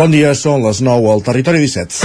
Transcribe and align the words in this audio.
Bon 0.00 0.08
dia, 0.08 0.30
són 0.32 0.62
les 0.64 0.78
9 0.80 1.10
al 1.12 1.20
Territori 1.20 1.58
17. 1.60 1.98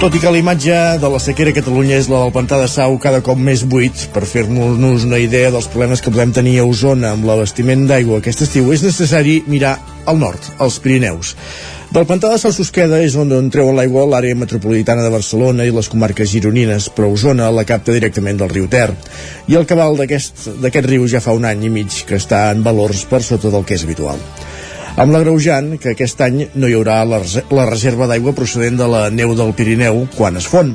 Tot 0.00 0.16
i 0.18 0.18
que 0.18 0.32
la 0.34 0.40
imatge 0.40 0.80
de 0.98 1.12
la 1.12 1.20
sequera 1.22 1.54
a 1.54 1.56
Catalunya 1.60 2.00
és 2.02 2.10
la 2.10 2.24
del 2.24 2.34
pantà 2.34 2.58
de 2.58 2.66
Sau 2.72 2.98
cada 2.98 3.22
cop 3.22 3.38
més 3.38 3.62
buit, 3.62 4.02
per 4.10 4.26
fer-nos 4.26 5.06
una 5.06 5.22
idea 5.22 5.54
dels 5.54 5.70
problemes 5.70 6.02
que 6.02 6.10
podem 6.10 6.34
tenir 6.34 6.58
a 6.58 6.66
Osona 6.66 7.14
amb 7.14 7.30
l'abastiment 7.30 7.86
d'aigua 7.86 8.18
aquest 8.18 8.42
estiu, 8.48 8.74
és 8.74 8.82
necessari 8.82 9.44
mirar 9.46 9.76
al 10.10 10.18
nord, 10.18 10.50
als 10.58 10.82
Pirineus. 10.82 11.36
Del 11.94 12.08
pantà 12.10 12.26
de 12.26 12.40
Sau 12.42 12.50
Susqueda 12.50 12.98
és 13.06 13.14
on, 13.14 13.28
on 13.30 13.48
treuen 13.54 13.76
l'aigua 13.78 14.02
l'àrea 14.10 14.34
metropolitana 14.34 15.04
de 15.04 15.12
Barcelona 15.14 15.62
i 15.62 15.70
les 15.70 15.86
comarques 15.86 16.26
gironines, 16.26 16.88
però 16.90 17.06
Osona 17.14 17.52
la 17.54 17.62
capta 17.68 17.94
directament 17.94 18.40
del 18.40 18.50
riu 18.50 18.64
Ter. 18.72 18.88
I 19.46 19.54
el 19.54 19.68
cabal 19.70 19.94
d'aquest 20.00 20.88
riu 20.88 21.06
ja 21.06 21.20
fa 21.22 21.36
un 21.38 21.46
any 21.46 21.62
i 21.68 21.70
mig 21.70 22.00
que 22.08 22.18
està 22.18 22.48
en 22.50 22.64
valors 22.66 23.04
per 23.06 23.20
sota 23.22 23.52
del 23.54 23.62
que 23.68 23.78
és 23.78 23.86
habitual 23.86 24.18
amb 24.94 25.10
l'agreujant 25.10 25.72
que 25.82 25.90
aquest 25.90 26.20
any 26.22 26.44
no 26.54 26.68
hi 26.70 26.74
haurà 26.78 27.00
la 27.06 27.66
reserva 27.66 28.06
d'aigua 28.06 28.34
procedent 28.34 28.78
de 28.78 28.86
la 28.90 29.04
neu 29.10 29.34
del 29.38 29.50
Pirineu 29.58 30.04
quan 30.14 30.38
es 30.38 30.46
fon. 30.46 30.70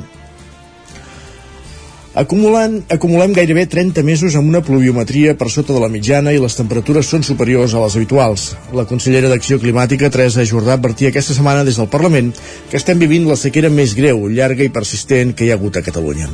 Acumulant, 2.10 2.72
acumulem 2.90 3.30
gairebé 3.30 3.68
30 3.70 4.02
mesos 4.02 4.34
amb 4.34 4.48
una 4.50 4.60
pluviometria 4.66 5.36
per 5.38 5.46
sota 5.46 5.70
de 5.70 5.78
la 5.78 5.88
mitjana 5.88 6.32
i 6.34 6.40
les 6.42 6.56
temperatures 6.58 7.06
són 7.06 7.22
superiors 7.22 7.70
a 7.70 7.82
les 7.84 7.94
habituals. 7.94 8.48
La 8.74 8.82
consellera 8.90 9.28
d'Acció 9.30 9.60
Climàtica, 9.62 10.10
Teresa 10.10 10.42
Jordà, 10.42 10.74
advertia 10.74 11.12
aquesta 11.14 11.36
setmana 11.36 11.62
des 11.62 11.78
del 11.78 11.86
Parlament 11.92 12.32
que 12.66 12.80
estem 12.80 12.98
vivint 12.98 13.28
la 13.30 13.36
sequera 13.38 13.70
més 13.70 13.94
greu, 13.94 14.24
llarga 14.26 14.66
i 14.66 14.72
persistent 14.74 15.36
que 15.38 15.46
hi 15.46 15.52
ha 15.52 15.58
hagut 15.60 15.78
a 15.78 15.84
Catalunya. 15.86 16.26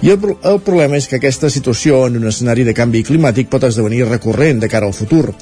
I 0.00 0.14
el, 0.14 0.30
el 0.48 0.62
problema 0.64 0.96
és 0.96 1.10
que 1.10 1.20
aquesta 1.20 1.52
situació 1.52 2.06
en 2.06 2.16
un 2.22 2.32
escenari 2.32 2.64
de 2.64 2.72
canvi 2.72 3.04
climàtic 3.04 3.52
pot 3.52 3.68
esdevenir 3.68 4.06
recurrent 4.08 4.64
de 4.64 4.72
cara 4.72 4.88
al 4.88 4.96
futur. 4.96 5.34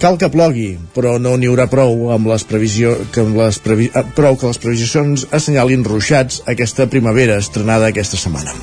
Cal 0.00 0.16
que 0.16 0.32
plogui, 0.32 0.70
però 0.96 1.18
no 1.20 1.34
n'hi 1.36 1.52
haurà 1.52 1.68
prou 1.68 2.08
amb 2.16 2.32
les 2.32 2.48
previsió, 2.48 2.96
que 3.12 3.20
amb 3.20 3.36
les 3.36 3.60
previ, 3.60 3.92
eh, 3.92 4.06
prou 4.16 4.40
que 4.40 4.48
les 4.48 4.64
previsions 4.64 5.28
assenyalin 5.28 5.84
ruixats 5.84 6.40
aquesta 6.48 6.88
primavera 6.88 7.36
estrenada 7.44 7.92
aquesta 7.92 8.16
setmana. 8.16 8.56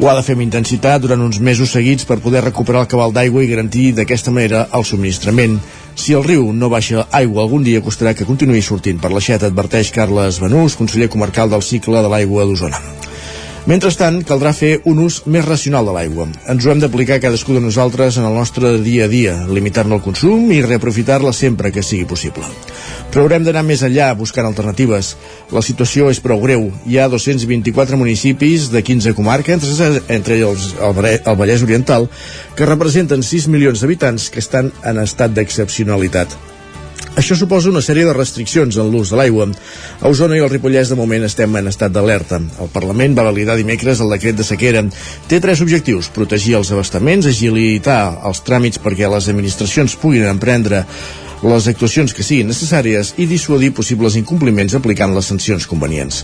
Ho 0.00 0.08
ha 0.08 0.14
de 0.16 0.22
fer 0.24 0.34
amb 0.34 0.42
intensitat 0.42 1.02
durant 1.04 1.20
uns 1.22 1.38
mesos 1.38 1.74
seguits 1.76 2.06
per 2.08 2.16
poder 2.24 2.40
recuperar 2.44 2.80
el 2.84 2.90
cabal 2.90 3.12
d'aigua 3.12 3.44
i 3.44 3.50
garantir 3.50 3.90
d'aquesta 3.98 4.32
manera 4.34 4.64
el 4.78 4.86
subministrament. 4.88 5.58
Si 5.94 6.16
el 6.16 6.24
riu 6.24 6.48
no 6.56 6.70
baixa 6.72 7.06
aigua 7.20 7.44
algun 7.44 7.62
dia 7.66 7.84
costarà 7.84 8.14
que 8.16 8.26
continuï 8.26 8.64
sortint 8.64 8.98
per 9.02 9.12
l'aixeta, 9.12 9.52
adverteix 9.52 9.92
Carles 9.92 10.40
Benús, 10.42 10.78
conseller 10.80 11.12
comarcal 11.12 11.52
del 11.52 11.62
cicle 11.62 12.02
de 12.02 12.08
l'aigua 12.08 12.48
d'Osona. 12.48 12.80
Mentrestant, 13.62 14.16
caldrà 14.26 14.50
fer 14.58 14.80
un 14.90 14.98
ús 15.04 15.20
més 15.30 15.44
racional 15.46 15.86
de 15.86 15.92
l'aigua. 15.94 16.24
Ens 16.50 16.64
ho 16.66 16.72
hem 16.72 16.80
d'aplicar 16.82 17.20
cadascú 17.22 17.54
de 17.54 17.60
nosaltres 17.62 18.18
en 18.18 18.26
el 18.26 18.34
nostre 18.34 18.72
dia 18.82 19.06
a 19.06 19.10
dia, 19.12 19.36
limitar-ne 19.46 19.94
el 19.94 20.02
consum 20.02 20.50
i 20.50 20.58
reaprofitar-la 20.64 21.30
sempre 21.30 21.70
que 21.70 21.86
sigui 21.86 22.08
possible. 22.10 22.42
Però 23.14 23.22
haurem 23.22 23.46
d'anar 23.46 23.62
més 23.62 23.86
enllà, 23.86 24.10
buscant 24.18 24.50
alternatives. 24.50 25.14
La 25.54 25.62
situació 25.62 26.10
és 26.10 26.18
prou 26.18 26.42
greu. 26.42 26.72
Hi 26.90 26.98
ha 26.98 27.06
224 27.12 28.00
municipis 28.00 28.66
de 28.74 28.82
15 28.82 29.14
comarques, 29.14 29.62
entre, 29.70 30.06
entre 30.10 30.40
ells 30.42 30.72
el, 30.82 31.04
el 31.14 31.38
Vallès 31.38 31.62
Oriental, 31.62 32.10
que 32.58 32.66
representen 32.66 33.22
6 33.22 33.46
milions 33.46 33.78
d'habitants 33.78 34.26
que 34.26 34.42
estan 34.42 34.74
en 34.82 34.98
estat 35.06 35.38
d'excepcionalitat. 35.38 36.34
Això 37.12 37.36
suposa 37.36 37.68
una 37.68 37.82
sèrie 37.84 38.06
de 38.08 38.14
restriccions 38.16 38.78
en 38.80 38.88
l'ús 38.88 39.10
de 39.12 39.18
l'aigua. 39.20 39.44
A 40.00 40.08
Osona 40.08 40.38
i 40.38 40.40
el 40.40 40.48
Ripollès 40.48 40.88
de 40.88 40.96
moment 40.96 41.26
estem 41.26 41.52
en 41.60 41.68
estat 41.68 41.92
d'alerta. 41.92 42.38
El 42.40 42.70
Parlament 42.72 43.16
va 43.18 43.26
validar 43.28 43.58
dimecres 43.58 44.00
el 44.00 44.14
decret 44.14 44.38
de 44.38 44.46
sequera. 44.48 44.80
Té 45.28 45.40
tres 45.44 45.60
objectius, 45.60 46.08
protegir 46.14 46.56
els 46.56 46.72
abastaments, 46.72 47.28
agilitar 47.28 48.00
els 48.24 48.40
tràmits 48.46 48.80
perquè 48.80 49.12
les 49.12 49.28
administracions 49.28 49.98
puguin 50.00 50.24
emprendre 50.30 50.86
les 51.42 51.66
actuacions 51.68 52.12
que 52.14 52.22
siguin 52.22 52.48
necessàries 52.50 53.12
i 53.18 53.26
dissuadir 53.26 53.72
possibles 53.74 54.14
incompliments 54.18 54.76
aplicant 54.78 55.14
les 55.14 55.26
sancions 55.26 55.66
convenients. 55.66 56.22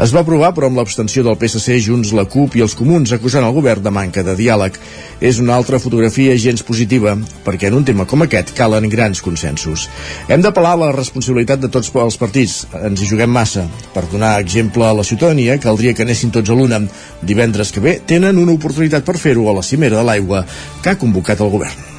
Es 0.00 0.14
va 0.14 0.22
aprovar, 0.24 0.54
però 0.56 0.70
amb 0.70 0.80
l'abstenció 0.80 1.24
del 1.26 1.36
PSC, 1.40 1.78
Junts, 1.84 2.14
la 2.16 2.24
CUP 2.30 2.56
i 2.56 2.64
els 2.64 2.76
comuns 2.78 3.12
acusant 3.12 3.44
el 3.44 3.54
govern 3.56 3.84
de 3.84 3.92
manca 3.92 4.24
de 4.24 4.36
diàleg. 4.38 4.78
És 5.24 5.38
una 5.40 5.54
altra 5.56 5.78
fotografia 5.80 6.36
gens 6.40 6.64
positiva, 6.66 7.14
perquè 7.44 7.68
en 7.68 7.78
un 7.78 7.84
tema 7.84 8.08
com 8.08 8.24
aquest 8.24 8.54
calen 8.56 8.88
grans 8.92 9.22
consensos. 9.24 9.86
Hem 10.28 10.42
d'apel·lar 10.44 10.74
la 10.80 10.92
responsabilitat 10.96 11.62
de 11.62 11.70
tots 11.72 11.92
els 11.94 12.20
partits. 12.20 12.58
Ens 12.80 13.00
hi 13.00 13.08
juguem 13.08 13.30
massa. 13.30 13.68
Per 13.94 14.06
donar 14.10 14.36
exemple 14.40 14.84
a 14.88 14.92
la 14.96 15.04
ciutadania, 15.04 15.60
caldria 15.60 15.94
que 15.94 16.04
anessin 16.04 16.32
tots 16.34 16.50
a 16.50 16.58
l'una. 16.58 16.82
Divendres 17.22 17.72
que 17.72 17.84
ve 17.84 17.98
tenen 18.06 18.40
una 18.40 18.56
oportunitat 18.56 19.04
per 19.04 19.18
fer-ho 19.20 19.48
a 19.48 19.58
la 19.60 19.64
cimera 19.64 20.00
de 20.00 20.06
l'aigua 20.08 20.44
que 20.82 20.92
ha 20.92 21.00
convocat 21.00 21.40
el 21.40 21.52
govern. 21.52 21.93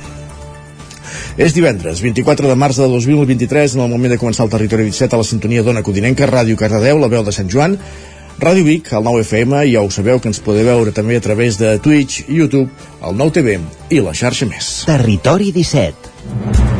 És 1.35 1.51
divendres, 1.51 1.99
24 1.99 2.47
de 2.47 2.55
març 2.55 2.77
de 2.79 2.85
2023, 2.87 3.73
en 3.75 3.81
el 3.83 3.89
moment 3.91 4.13
de 4.13 4.19
començar 4.19 4.45
el 4.45 4.51
Territori 4.53 4.85
17 4.87 5.17
a 5.17 5.19
la 5.19 5.27
sintonia 5.27 5.65
d'Ona 5.67 5.83
Codinenca, 5.83 6.29
Ràdio 6.31 6.55
Cardedeu, 6.55 7.01
la 7.01 7.09
veu 7.11 7.25
de 7.27 7.33
Sant 7.35 7.51
Joan, 7.51 7.75
Ràdio 8.39 8.63
Vic, 8.67 8.93
el 8.95 9.03
9 9.03 9.25
FM, 9.25 9.65
ja 9.67 9.83
ho 9.83 9.91
sabeu 9.91 10.21
que 10.23 10.31
ens 10.31 10.39
podeu 10.43 10.67
veure 10.71 10.95
també 10.95 11.19
a 11.19 11.25
través 11.27 11.59
de 11.59 11.75
Twitch, 11.83 12.23
YouTube, 12.29 12.71
el 13.03 13.19
9 13.19 13.35
TV 13.41 13.59
i 13.91 13.99
la 13.99 14.15
xarxa 14.15 14.47
més. 14.47 14.71
Territori 14.87 15.51
17 15.55 16.74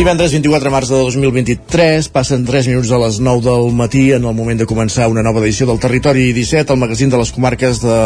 Divendres 0.00 0.32
24 0.32 0.64
de 0.64 0.70
març 0.72 0.88
de 0.88 0.96
2023, 0.96 2.06
passen 2.08 2.46
3 2.48 2.70
minuts 2.70 2.88
a 2.88 2.98
les 3.02 3.18
9 3.20 3.42
del 3.44 3.66
matí 3.76 4.06
en 4.16 4.24
el 4.24 4.32
moment 4.32 4.56
de 4.56 4.64
començar 4.64 5.10
una 5.12 5.20
nova 5.20 5.42
edició 5.42 5.66
del 5.68 5.76
Territori 5.82 6.30
17, 6.32 6.72
el 6.72 6.80
magazín 6.80 7.12
de 7.12 7.20
les 7.20 7.28
comarques 7.36 7.82
de 7.82 7.98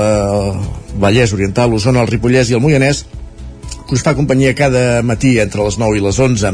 Vallès 0.98 1.36
Oriental, 1.36 1.76
Osona, 1.78 2.02
el 2.02 2.10
Ripollès 2.10 2.50
i 2.50 2.58
el 2.58 2.64
Moianès, 2.64 3.04
que 3.86 3.94
us 3.94 4.02
fa 4.02 4.16
companyia 4.18 4.56
cada 4.58 5.04
matí 5.06 5.36
entre 5.38 5.62
les 5.62 5.78
9 5.78 6.00
i 6.00 6.02
les 6.02 6.18
11. 6.18 6.52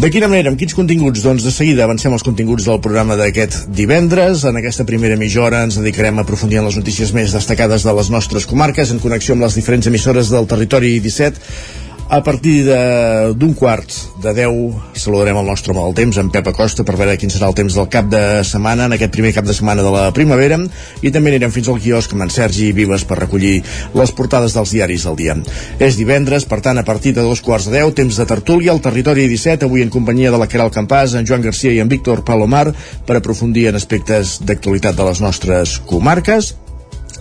De 0.00 0.08
quina 0.08 0.32
manera, 0.32 0.48
amb 0.48 0.56
quins 0.56 0.72
continguts? 0.80 1.20
Doncs 1.28 1.44
de 1.44 1.52
seguida 1.52 1.84
avancem 1.84 2.16
els 2.16 2.24
continguts 2.24 2.64
del 2.64 2.80
programa 2.80 3.20
d'aquest 3.20 3.68
divendres. 3.68 4.46
En 4.48 4.56
aquesta 4.56 4.88
primera 4.88 5.20
mitja 5.20 5.44
hora 5.44 5.60
ens 5.68 5.76
dedicarem 5.76 6.16
a 6.16 6.24
aprofundir 6.24 6.62
en 6.62 6.70
les 6.70 6.80
notícies 6.80 7.12
més 7.12 7.36
destacades 7.36 7.84
de 7.84 7.98
les 8.00 8.08
nostres 8.08 8.48
comarques, 8.48 8.96
en 8.96 9.04
connexió 9.04 9.36
amb 9.36 9.44
les 9.44 9.60
diferents 9.60 9.92
emissores 9.92 10.32
del 10.32 10.48
territori 10.48 10.96
17 11.04 11.91
a 12.12 12.20
partir 12.22 12.66
d'un 12.68 13.54
quart 13.56 13.88
de 14.20 14.34
10 14.36 14.98
saludarem 15.00 15.38
el 15.40 15.46
nostre 15.48 15.72
mal 15.72 15.94
temps, 15.96 16.18
en 16.20 16.28
Pep 16.28 16.50
Acosta, 16.50 16.84
per 16.84 16.98
veure 17.00 17.14
quin 17.16 17.32
serà 17.32 17.48
el 17.48 17.56
temps 17.56 17.72
del 17.72 17.88
cap 17.88 18.10
de 18.12 18.42
setmana, 18.44 18.84
en 18.84 18.92
aquest 18.98 19.14
primer 19.14 19.30
cap 19.32 19.46
de 19.48 19.54
setmana 19.56 19.80
de 19.80 19.92
la 19.94 20.10
primavera, 20.12 20.58
i 21.00 21.08
també 21.08 21.32
anirem 21.32 21.54
fins 21.54 21.70
al 21.72 21.80
quiosc 21.80 22.12
amb 22.12 22.26
en 22.26 22.32
Sergi 22.34 22.68
Vives 22.76 23.06
per 23.08 23.16
recollir 23.22 23.54
les 23.96 24.12
portades 24.12 24.52
dels 24.52 24.74
diaris 24.76 25.06
del 25.08 25.16
dia. 25.16 25.38
És 25.80 25.96
divendres, 25.96 26.44
per 26.44 26.60
tant, 26.60 26.76
a 26.76 26.84
partir 26.84 27.14
de 27.16 27.24
dos 27.24 27.40
quarts 27.40 27.70
de 27.70 27.78
10, 27.80 27.96
temps 28.02 28.20
de 28.20 28.28
tertúlia 28.28 28.76
al 28.76 28.84
territori 28.84 29.24
17, 29.32 29.64
avui 29.64 29.80
en 29.80 29.94
companyia 29.94 30.34
de 30.34 30.42
la 30.42 30.50
Caral 30.52 30.74
Campàs, 30.74 31.16
en 31.16 31.24
Joan 31.24 31.48
Garcia 31.48 31.72
i 31.72 31.80
en 31.80 31.88
Víctor 31.88 32.26
Palomar, 32.28 32.66
per 33.08 33.16
aprofundir 33.16 33.70
en 33.70 33.80
aspectes 33.80 34.36
d'actualitat 34.44 35.00
de 35.00 35.08
les 35.08 35.24
nostres 35.24 35.78
comarques 35.88 36.58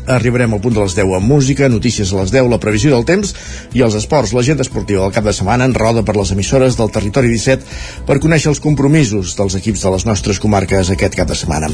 arribarem 0.07 0.53
al 0.53 0.62
punt 0.62 0.75
de 0.75 0.81
les 0.84 0.95
10 0.97 1.16
amb 1.17 1.28
música, 1.28 1.69
notícies 1.69 2.12
a 2.13 2.22
les 2.22 2.31
10, 2.34 2.50
la 2.50 2.59
previsió 2.62 2.91
del 2.94 3.06
temps 3.06 3.34
i 3.78 3.84
els 3.85 3.95
esports. 3.97 4.34
L'agenda 4.34 4.66
esportiva 4.66 5.03
del 5.03 5.13
cap 5.16 5.25
de 5.28 5.34
setmana 5.35 5.67
en 5.67 5.75
roda 5.78 6.03
per 6.07 6.16
les 6.17 6.31
emissores 6.34 6.78
del 6.79 6.91
territori 6.91 7.31
17 7.31 8.06
per 8.07 8.19
conèixer 8.23 8.51
els 8.51 8.61
compromisos 8.63 9.35
dels 9.38 9.56
equips 9.59 9.85
de 9.85 9.94
les 9.95 10.06
nostres 10.09 10.40
comarques 10.41 10.91
aquest 10.91 11.17
cap 11.17 11.29
de 11.29 11.38
setmana. 11.38 11.69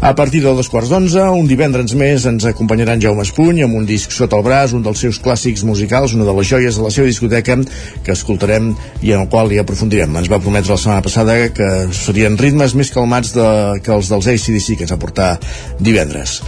A 0.00 0.14
partir 0.18 0.42
de 0.42 0.54
dos 0.54 0.68
quarts 0.68 0.90
d'onze, 0.90 1.22
un 1.22 1.46
divendres 1.48 1.94
més 1.98 2.26
ens 2.28 2.48
acompanyarà 2.48 2.96
en 2.96 3.04
Jaume 3.04 3.26
Espuny 3.26 3.62
amb 3.64 3.78
un 3.78 3.86
disc 3.86 4.12
sota 4.14 4.38
el 4.38 4.44
braç, 4.46 4.74
un 4.76 4.82
dels 4.82 5.00
seus 5.04 5.20
clàssics 5.22 5.64
musicals, 5.64 6.14
una 6.16 6.26
de 6.28 6.34
les 6.38 6.48
joies 6.48 6.76
de 6.76 6.84
la 6.84 6.92
seva 6.94 7.06
discoteca 7.06 7.58
que 8.04 8.14
escoltarem 8.14 8.72
i 9.02 9.12
en 9.14 9.24
el 9.24 9.28
qual 9.30 9.52
hi 9.52 9.60
aprofundirem. 9.62 10.16
Ens 10.18 10.30
va 10.30 10.40
prometre 10.42 10.74
la 10.74 10.80
setmana 10.80 11.04
passada 11.04 11.36
que 11.54 11.68
serien 11.96 12.38
ritmes 12.40 12.74
més 12.78 12.90
calmats 12.94 13.32
de, 13.36 13.48
que 13.84 13.94
els 13.94 14.10
dels 14.10 14.28
ACDC 14.34 14.78
que 14.78 14.86
ens 14.86 14.94
va 14.94 15.00
portar 15.00 15.30
divendres. 15.78 16.40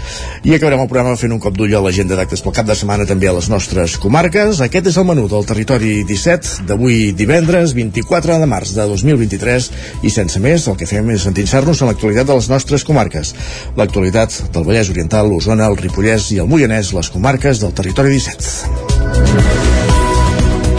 I 0.45 0.57
acabarem 0.57 0.85
el 0.85 0.91
programa 0.91 1.20
fent 1.21 1.35
un 1.35 1.41
cop 1.43 1.57
d'ull 1.57 1.75
a 1.77 1.83
l'agenda 1.85 2.17
d'actes 2.19 2.43
pel 2.45 2.55
cap 2.57 2.69
de 2.69 2.77
setmana 2.79 3.07
també 3.09 3.29
a 3.29 3.35
les 3.37 3.51
nostres 3.53 3.97
comarques. 4.01 4.63
Aquest 4.65 4.89
és 4.91 4.99
el 5.01 5.07
menú 5.09 5.27
del 5.31 5.47
territori 5.49 6.01
17 6.09 6.67
d'avui 6.71 7.13
divendres 7.17 7.75
24 7.77 8.39
de 8.41 8.49
març 8.51 8.75
de 8.77 8.87
2023 8.89 9.71
i 10.07 10.15
sense 10.15 10.41
més 10.41 10.67
el 10.71 10.79
que 10.81 10.89
fem 10.89 11.13
és 11.15 11.29
endinsar-nos 11.29 11.83
en 11.83 11.93
l'actualitat 11.93 12.31
de 12.31 12.41
les 12.41 12.51
nostres 12.53 12.87
comarques. 12.89 13.35
L'actualitat 13.77 14.41
del 14.55 14.67
Vallès 14.67 14.91
Oriental, 14.93 15.29
l'Osona, 15.29 15.69
el 15.69 15.79
Ripollès 15.81 16.33
i 16.35 16.41
el 16.41 16.51
Moianès, 16.51 16.95
les 16.97 17.13
comarques 17.13 17.61
del 17.61 17.77
territori 17.77 18.17
17. 18.17 19.90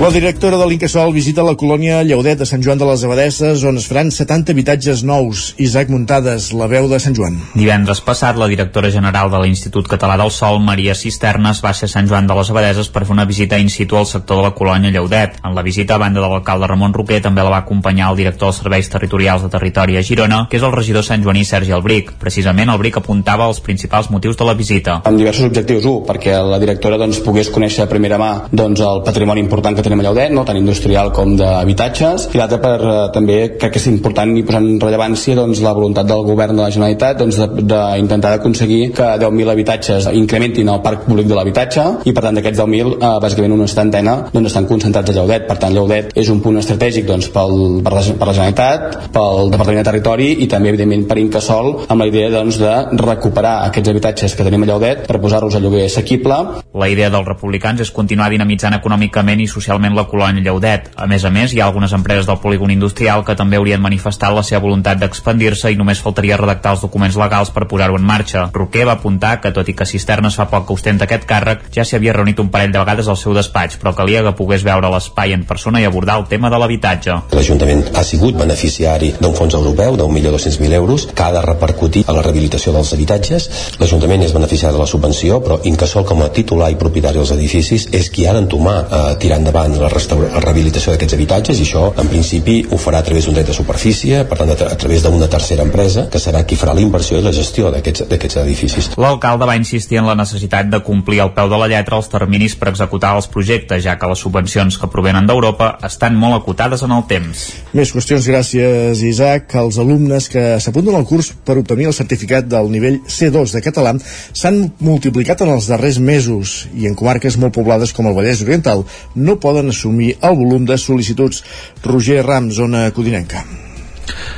La 0.01 0.09
directora 0.09 0.57
de 0.57 0.65
l'Incasol 0.65 1.11
visita 1.13 1.43
la 1.45 1.53
colònia 1.53 1.99
Lleudet 2.01 2.39
de 2.41 2.45
Sant 2.49 2.63
Joan 2.65 2.79
de 2.81 2.85
les 2.89 3.03
Abadesses, 3.05 3.61
on 3.69 3.75
es 3.77 3.83
faran 3.85 4.07
70 4.09 4.49
habitatges 4.49 5.03
nous. 5.05 5.41
Isaac 5.61 5.91
Muntades, 5.93 6.47
la 6.57 6.65
veu 6.65 6.87
de 6.89 6.97
Sant 6.97 7.13
Joan. 7.13 7.35
Divendres 7.53 7.99
passat, 8.01 8.33
la 8.33 8.47
directora 8.49 8.89
general 8.89 9.29
de 9.29 9.37
l'Institut 9.43 9.85
Català 9.91 10.15
del 10.17 10.31
Sol, 10.33 10.57
Maria 10.65 10.95
Cisternes, 10.97 11.59
va 11.61 11.75
ser 11.77 11.85
a 11.85 11.91
Sant 11.93 12.09
Joan 12.09 12.25
de 12.25 12.33
les 12.33 12.49
Abadeses 12.49 12.89
per 12.89 13.03
fer 13.05 13.13
una 13.13 13.27
visita 13.29 13.59
in 13.61 13.69
situ 13.69 13.99
al 13.99 14.07
sector 14.09 14.41
de 14.41 14.47
la 14.47 14.55
colònia 14.57 14.89
Lleudet. 14.89 15.37
En 15.45 15.53
la 15.53 15.61
visita, 15.61 15.99
a 15.99 16.01
banda 16.01 16.17
de 16.17 16.25
l'alcalde 16.33 16.71
Ramon 16.71 16.97
Roquer, 16.97 17.21
també 17.21 17.45
la 17.45 17.53
va 17.53 17.61
acompanyar 17.61 18.09
el 18.09 18.17
director 18.23 18.49
dels 18.49 18.63
Serveis 18.63 18.89
Territorials 18.89 19.45
de 19.45 19.51
Territori 19.53 20.01
a 20.01 20.03
Girona, 20.09 20.41
que 20.49 20.57
és 20.57 20.65
el 20.65 20.73
regidor 20.73 21.05
Sant 21.05 21.21
Joaní 21.21 21.45
Sergi 21.45 21.77
Albric. 21.77 22.15
Precisament, 22.25 22.73
Albric 22.73 22.97
apuntava 23.03 23.45
els 23.53 23.61
principals 23.61 24.09
motius 24.09 24.41
de 24.41 24.49
la 24.49 24.57
visita. 24.57 24.97
Amb 25.05 25.21
diversos 25.21 25.45
objectius. 25.51 25.85
Un, 25.85 26.01
perquè 26.09 26.41
la 26.41 26.57
directora 26.57 26.97
doncs, 26.97 27.21
pogués 27.21 27.53
conèixer 27.53 27.85
a 27.85 27.89
primera 27.93 28.17
mà 28.17 28.33
doncs, 28.49 28.81
el 28.81 29.05
patrimoni 29.05 29.45
important 29.45 29.77
que 29.77 29.90
tenim 29.91 30.05
a 30.05 30.07
Lleudet, 30.07 30.31
no? 30.31 30.43
tant 30.47 30.57
industrial 30.57 31.11
com 31.11 31.33
d'habitatges, 31.35 32.29
i 32.31 32.39
l'altre 32.39 32.59
per 32.63 32.77
eh, 32.79 32.97
també 33.13 33.37
crec 33.59 33.73
que 33.75 33.81
és 33.81 33.87
important 33.91 34.31
i 34.37 34.43
posar 34.47 34.61
en 34.63 34.79
rellevància 34.79 35.35
doncs, 35.35 35.61
la 35.63 35.73
voluntat 35.75 36.07
del 36.07 36.23
govern 36.27 36.55
de 36.55 36.63
la 36.63 36.71
Generalitat 36.71 37.19
doncs, 37.19 37.39
d'intentar 37.59 38.37
aconseguir 38.37 38.91
que 38.95 39.09
10.000 39.21 39.51
habitatges 39.51 40.07
incrementin 40.15 40.71
el 40.71 40.81
parc 40.85 41.03
públic 41.07 41.27
de 41.27 41.35
l'habitatge 41.35 41.87
i 42.07 42.13
per 42.15 42.23
tant 42.23 42.39
d'aquests 42.39 42.61
10.000 42.61 42.95
eh, 42.95 43.11
bàsicament 43.25 43.57
una 43.57 43.67
setantena 43.67 44.15
doncs, 44.31 44.51
estan 44.53 44.69
concentrats 44.69 45.11
a 45.11 45.17
Lleudet, 45.17 45.47
per 45.49 45.59
tant 45.59 45.75
Lleudet 45.75 46.15
és 46.15 46.31
un 46.31 46.39
punt 46.43 46.61
estratègic 46.61 47.07
doncs, 47.09 47.27
pel, 47.35 47.81
per, 47.83 47.95
la, 47.97 48.05
per 48.15 48.29
la 48.29 48.37
Generalitat, 48.37 48.97
pel 49.11 49.51
Departament 49.51 49.81
de 49.83 49.89
Territori 49.89 50.29
i 50.45 50.47
també 50.51 50.71
evidentment 50.71 51.05
per 51.09 51.19
Incasol 51.19 51.73
amb 51.87 52.05
la 52.05 52.07
idea 52.07 52.31
doncs, 52.31 52.61
de 52.61 52.73
recuperar 53.01 53.57
aquests 53.67 53.91
habitatges 53.91 54.37
que 54.37 54.47
tenim 54.47 54.63
a 54.63 54.71
Lleudet 54.71 55.03
per 55.09 55.19
posar-los 55.19 55.57
a 55.57 55.63
lloguer 55.63 55.85
assequible. 55.89 56.39
La 56.77 56.87
idea 56.87 57.11
dels 57.11 57.27
republicans 57.27 57.83
és 57.83 57.91
continuar 57.91 58.29
dinamitzant 58.31 58.77
econòmicament 58.77 59.43
i 59.43 59.49
socialment 59.49 59.80
la 59.89 60.05
colònia 60.05 60.43
Lleudet. 60.45 60.91
A 60.95 61.07
més 61.09 61.25
a 61.25 61.31
més, 61.33 61.53
hi 61.53 61.61
ha 61.61 61.65
algunes 61.65 61.93
empreses 61.97 62.27
del 62.29 62.37
polígon 62.43 62.71
industrial 62.71 63.25
que 63.25 63.35
també 63.35 63.57
haurien 63.57 63.81
manifestat 63.81 64.33
la 64.35 64.43
seva 64.45 64.61
voluntat 64.61 64.99
d'expandir-se 65.01 65.71
i 65.71 65.79
només 65.79 66.01
faltaria 66.03 66.37
redactar 66.37 66.75
els 66.75 66.85
documents 66.85 67.17
legals 67.17 67.49
per 67.55 67.65
posar-ho 67.67 67.97
en 67.97 68.05
marxa. 68.05 68.49
Roquer 68.53 68.85
va 68.85 68.97
apuntar 68.99 69.39
que, 69.41 69.53
tot 69.55 69.69
i 69.69 69.75
que 69.77 69.89
Cisternes 69.89 70.37
fa 70.37 70.47
poc 70.51 70.67
que 70.67 70.77
ostenta 70.77 71.07
aquest 71.07 71.25
càrrec, 71.29 71.65
ja 71.73 71.85
s'hi 71.85 71.97
havia 71.97 72.13
reunit 72.19 72.39
un 72.39 72.51
parell 72.53 72.71
de 72.71 72.79
vegades 72.83 73.09
al 73.09 73.17
seu 73.17 73.33
despatx, 73.33 73.79
però 73.81 73.95
calia 73.97 74.23
que 74.27 74.35
pogués 74.37 74.65
veure 74.67 74.91
l'espai 74.93 75.33
en 75.33 75.45
persona 75.49 75.81
i 75.81 75.87
abordar 75.89 76.19
el 76.21 76.27
tema 76.29 76.53
de 76.53 76.61
l'habitatge. 76.61 77.17
L'Ajuntament 77.33 77.87
ha 77.95 78.03
sigut 78.05 78.37
beneficiari 78.37 79.15
d'un 79.19 79.35
fons 79.37 79.57
europeu 79.57 79.97
d'un 79.97 80.13
milió 80.13 80.31
mil 80.59 80.73
euros 80.73 81.07
que 81.07 81.23
ha 81.23 81.31
de 81.31 81.41
repercutir 81.41 82.03
a 82.07 82.13
la 82.13 82.21
rehabilitació 82.21 82.73
dels 82.73 82.93
habitatges. 82.93 83.49
L'Ajuntament 83.79 84.23
és 84.25 84.33
beneficiari 84.33 84.73
de 84.75 84.81
la 84.81 84.87
subvenció, 84.89 85.41
però 85.43 85.59
Incasol 85.63 86.05
com 86.05 86.21
a 86.23 86.29
titular 86.33 86.71
i 86.71 86.79
propietari 86.79 87.19
dels 87.19 87.33
edificis 87.35 87.87
és 87.91 88.09
qui 88.09 88.25
ha 88.25 88.33
d'entomar 88.33 88.77
eh, 88.81 89.01
tirar 89.21 89.37
endavant 89.41 89.60
la, 89.67 89.89
la 89.89 90.41
rehabilitació 90.41 90.93
d'aquests 90.93 91.17
habitatges 91.17 91.59
i 91.59 91.65
això 91.67 91.87
en 92.01 92.09
principi 92.11 92.61
ho 92.69 92.79
farà 92.81 93.01
a 93.01 93.05
través 93.05 93.27
d'un 93.27 93.35
dret 93.37 93.47
de 93.47 93.55
superfície, 93.55 94.23
per 94.29 94.37
tant 94.39 94.51
a, 94.53 94.57
tra 94.57 94.71
a 94.73 94.77
través 94.79 95.03
d'una 95.05 95.29
tercera 95.31 95.65
empresa 95.67 96.07
que 96.11 96.21
serà 96.21 96.43
qui 96.47 96.57
farà 96.59 96.73
la 96.77 96.83
inversió 96.83 97.19
i 97.19 97.25
la 97.25 97.33
gestió 97.35 97.71
d'aquests 97.73 98.39
edificis. 98.43 98.91
L'alcalde 99.01 99.47
va 99.49 99.57
insistir 99.59 100.01
en 100.01 100.09
la 100.09 100.15
necessitat 100.17 100.69
de 100.71 100.81
complir 100.85 101.21
al 101.21 101.33
peu 101.35 101.49
de 101.51 101.59
la 101.61 101.69
lletra 101.71 101.99
els 101.99 102.09
terminis 102.11 102.55
per 102.57 102.71
executar 102.71 103.13
els 103.17 103.29
projectes, 103.31 103.83
ja 103.85 103.97
que 103.99 104.09
les 104.09 104.23
subvencions 104.23 104.77
que 104.79 104.89
provenen 104.91 105.27
d'Europa 105.29 105.75
estan 105.85 106.17
molt 106.17 106.39
acotades 106.39 106.83
en 106.87 106.95
el 106.95 107.05
temps. 107.09 107.45
Més 107.77 107.93
qüestions, 107.93 108.27
gràcies 108.31 109.03
Isaac. 109.05 109.53
Els 109.61 109.77
alumnes 109.81 110.29
que 110.31 110.45
s'apunten 110.63 110.95
al 110.97 111.05
curs 111.09 111.31
per 111.45 111.57
obtenir 111.59 111.89
el 111.91 111.97
certificat 111.97 112.47
del 112.49 112.71
nivell 112.71 113.01
C2 113.07 113.57
de 113.57 113.61
català 113.65 113.93
s'han 113.99 114.61
multiplicat 114.79 115.41
en 115.43 115.51
els 115.55 115.67
darrers 115.67 115.97
mesos 115.99 116.65
i 116.77 116.87
en 116.87 116.95
comarques 116.95 117.35
molt 117.41 117.55
poblades 117.55 117.91
com 117.95 118.07
el 118.07 118.15
Vallès 118.15 118.43
Oriental 118.45 118.85
no 119.15 119.35
poden 119.43 119.50
assumir 119.59 120.15
el 120.21 120.35
volum 120.35 120.65
de 120.65 120.77
sol·licituds. 120.77 121.43
Roger 121.83 122.23
Ram, 122.25 122.51
zona 122.51 122.91
codinenca. 122.91 123.70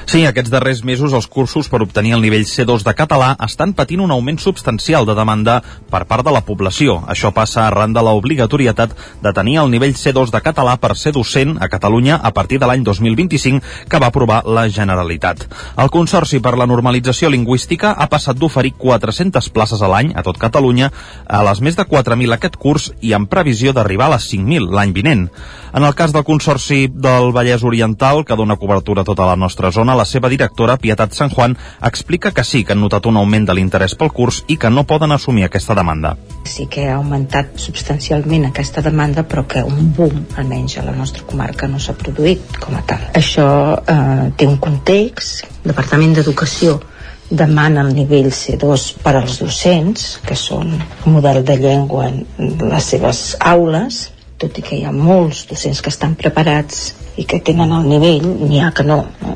Sí, 0.06 0.25
aquests 0.25 0.52
darrers 0.54 0.84
mesos 0.84 1.14
els 1.14 1.28
cursos 1.28 1.70
per 1.72 1.81
obtenir 1.81 2.14
el 2.18 2.22
nivell 2.22 2.46
C2 2.46 2.84
de 2.86 2.94
català 2.98 3.34
estan 3.46 3.74
patint 3.74 4.04
un 4.04 4.12
augment 4.12 4.40
substancial 4.40 5.08
de 5.08 5.16
demanda 5.18 5.60
per 5.90 6.04
part 6.10 6.25
de 6.25 6.34
la 6.34 6.44
població. 6.46 7.00
Això 7.08 7.31
passa 7.34 7.68
arran 7.68 7.94
de 7.94 8.04
l'obligatorietat 8.04 8.96
de 9.24 9.34
tenir 9.34 9.58
el 9.62 9.72
nivell 9.72 9.96
C2 9.98 10.34
de 10.34 10.42
català 10.44 10.75
per 10.81 10.96
ser 10.98 11.14
docent 11.16 11.58
a 11.60 11.70
Catalunya 11.70 12.20
a 12.22 12.34
partir 12.34 12.60
de 12.60 12.68
l'any 12.70 12.84
2025 12.84 13.90
que 13.90 14.00
va 14.00 14.12
aprovar 14.12 14.44
la 14.46 14.68
Generalitat. 14.70 15.48
El 15.78 15.92
Consorci 15.94 16.42
per 16.44 16.56
la 16.58 16.68
Normalització 16.70 17.31
Lingüística 17.31 17.94
ha 17.94 18.10
passat 18.12 18.38
d'oferir 18.38 18.74
400 18.78 19.50
places 19.56 19.81
a 19.81 19.90
l'any 19.90 20.14
a 20.16 20.24
tot 20.25 20.38
Catalunya 20.42 20.92
a 21.28 21.44
les 21.48 21.62
més 21.62 21.78
de 21.80 21.86
4.000 21.88 22.36
aquest 22.36 22.58
curs 22.58 22.92
i 23.02 23.14
en 23.18 23.28
previsió 23.31 23.74
d'arribar 23.74 24.12
a 24.12 24.16
les 24.18 24.28
5.000 24.34 24.74
l'any 24.74 24.94
vinent. 24.94 25.28
En 25.74 25.84
el 25.84 25.96
cas 25.96 26.14
del 26.14 26.25
Consorci 26.28 26.88
del 26.88 27.31
Vallès 27.34 27.64
Oriental, 27.64 28.24
que 28.25 28.36
dona 28.38 28.60
cobertura 28.62 29.02
a 29.02 29.08
tota 29.08 29.25
la 29.25 29.38
nostra 29.40 29.62
zona, 29.71 29.95
la 29.95 30.06
seva 30.06 30.30
directora, 30.30 30.77
Pietat 30.77 31.13
San 31.13 31.30
Juan, 31.30 31.56
explica 31.81 32.31
que 32.31 32.44
sí 32.44 32.63
que 32.63 32.74
han 32.74 32.81
notat 32.81 33.06
un 33.06 33.18
augment 33.18 33.48
de 33.48 33.56
l'interès 33.56 33.95
pel 33.95 34.12
curs 34.12 34.44
i 34.48 34.57
que 34.57 34.69
no 34.69 34.83
poden 34.89 35.12
assumir 35.12 35.45
aquesta 35.48 35.75
demanda. 35.75 36.15
Sí 36.44 36.68
que 36.68 36.88
ha 36.89 36.98
augmentat 36.98 37.56
substancialment 37.62 38.50
aquesta 38.50 38.81
demanda, 38.81 39.24
però 39.24 39.45
que 39.48 39.63
un 39.63 39.94
boom, 39.95 40.25
almenys 40.38 40.77
a 40.80 40.88
la 40.88 40.95
nostra 40.98 41.24
comarca, 41.30 41.68
no 41.68 41.80
s'ha 41.80 41.95
produït 41.95 42.57
com 42.60 42.75
a 42.75 42.83
tal. 42.88 43.06
Això 43.15 43.48
eh, 43.80 44.31
té 44.38 44.50
un 44.50 44.57
context, 44.57 45.45
Departament 45.63 46.18
d'Educació 46.18 46.81
demana 47.30 47.81
el 47.81 47.94
nivell 47.95 48.30
C2 48.36 48.88
per 49.04 49.15
als 49.18 49.39
docents, 49.42 50.18
que 50.27 50.36
són 50.38 50.75
model 51.06 51.44
de 51.48 51.56
llengua 51.57 52.10
en 52.10 52.25
les 52.69 52.89
seves 52.94 53.24
aules, 53.39 54.10
tot 54.44 54.60
i 54.60 54.66
que 54.66 54.78
hi 54.78 54.84
ha 54.86 54.94
molts 54.95 55.45
docents 55.50 55.81
que 55.84 55.92
estan 55.94 56.16
preparats 56.19 56.92
i 57.18 57.25
que 57.30 57.40
tenen 57.45 57.72
el 57.75 57.88
nivell, 57.90 58.25
n'hi 58.42 58.62
ha 58.63 58.72
que 58.75 58.86
no, 58.88 59.04
no? 59.22 59.36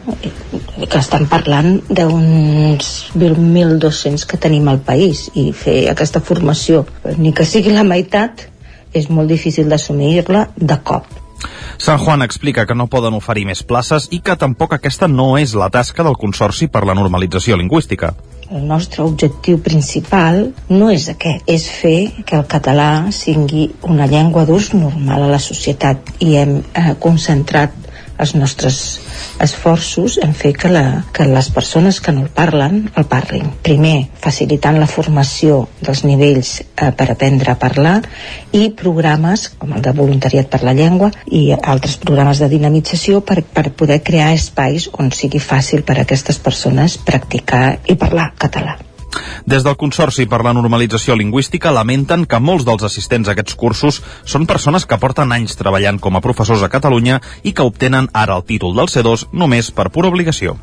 que 0.77 1.00
estan 1.00 1.27
parlant 1.30 1.77
d'uns 1.89 2.89
1.200 3.15 4.25
que 4.30 4.39
tenim 4.42 4.68
al 4.71 4.81
país 4.86 5.27
i 5.38 5.51
fer 5.54 5.80
aquesta 5.92 6.21
formació, 6.21 6.86
ni 7.18 7.33
que 7.38 7.45
sigui 7.45 7.75
la 7.75 7.86
meitat, 7.88 8.48
és 8.98 9.09
molt 9.13 9.30
difícil 9.30 9.69
d'assumir-la 9.69 10.48
de 10.57 10.77
cop. 10.83 11.07
San 11.77 12.00
Juan 12.01 12.24
explica 12.25 12.65
que 12.65 12.75
no 12.75 12.88
poden 12.89 13.13
oferir 13.13 13.45
més 13.45 13.62
places 13.62 14.07
i 14.10 14.24
que 14.25 14.36
tampoc 14.42 14.74
aquesta 14.74 15.07
no 15.12 15.36
és 15.38 15.53
la 15.53 15.69
tasca 15.69 16.06
del 16.07 16.18
Consorci 16.18 16.68
per 16.74 16.81
la 16.89 16.98
Normalització 16.98 17.60
Lingüística. 17.60 18.15
El 18.48 18.64
nostre 18.64 19.04
objectiu 19.04 19.58
principal 19.60 20.38
no 20.70 20.88
és 20.94 21.10
aquest, 21.12 21.44
és 21.52 21.66
fer 21.68 22.24
que 22.24 22.38
el 22.38 22.46
català 22.48 23.12
sigui 23.12 23.66
una 23.84 24.08
llengua 24.08 24.46
d'ús 24.48 24.70
normal 24.74 25.26
a 25.26 25.32
la 25.34 25.42
societat 25.44 26.14
i 26.24 26.38
hem 26.40 26.54
eh, 26.62 26.94
concentrat 27.04 27.76
els 28.18 28.34
nostres 28.36 28.78
esforços 29.44 30.18
en 30.24 30.34
fer 30.38 30.54
que, 30.58 30.72
la, 30.72 31.04
que 31.14 31.28
les 31.30 31.50
persones 31.54 32.00
que 32.02 32.14
no 32.16 32.25
el 32.25 32.31
parlen 32.34 32.80
el 32.98 33.06
parlin. 33.10 33.52
Primer, 33.64 34.10
facilitant 34.24 34.80
la 34.81 34.90
formació 34.90 35.64
dels 35.81 36.04
nivells 36.08 36.54
eh, 36.62 36.92
per 36.98 37.10
aprendre 37.14 37.54
a 37.54 37.60
parlar 37.62 38.00
i 38.58 38.68
programes 38.81 39.48
com 39.60 39.75
el 39.78 39.86
de 39.86 39.94
voluntariat 39.98 40.50
per 40.50 40.64
la 40.66 40.75
llengua 40.78 41.12
i 41.28 41.52
altres 41.58 41.98
programes 42.02 42.42
de 42.42 42.50
dinamització 42.52 43.22
per, 43.22 43.42
per 43.44 43.69
poder 43.78 44.02
crear 44.02 44.34
espais 44.34 44.89
on 44.98 45.13
sigui 45.13 45.44
fàcil 45.44 45.86
per 45.86 46.00
a 46.00 46.06
aquestes 46.08 46.41
persones 46.41 46.98
practicar 46.98 47.65
i 47.86 48.00
parlar 48.00 48.32
català. 48.38 48.77
Des 49.45 49.65
del 49.65 49.77
Consorci 49.79 50.27
per 50.29 50.41
la 50.45 50.53
Normalització 50.57 51.17
Lingüística 51.17 51.74
lamenten 51.75 52.25
que 52.29 52.39
molts 52.39 52.65
dels 52.67 52.86
assistents 52.88 53.27
a 53.29 53.36
aquests 53.36 53.57
cursos 53.59 54.01
són 54.24 54.47
persones 54.50 54.86
que 54.86 55.00
porten 55.01 55.33
anys 55.36 55.57
treballant 55.59 56.00
com 56.00 56.15
a 56.15 56.24
professors 56.24 56.63
a 56.63 56.71
Catalunya 56.74 57.21
i 57.43 57.53
que 57.53 57.67
obtenen 57.67 58.09
ara 58.13 58.38
el 58.38 58.47
títol 58.47 58.75
del 58.77 58.91
C2 58.91 59.29
només 59.33 59.71
per 59.71 59.89
pura 59.89 60.13
obligació. 60.13 60.57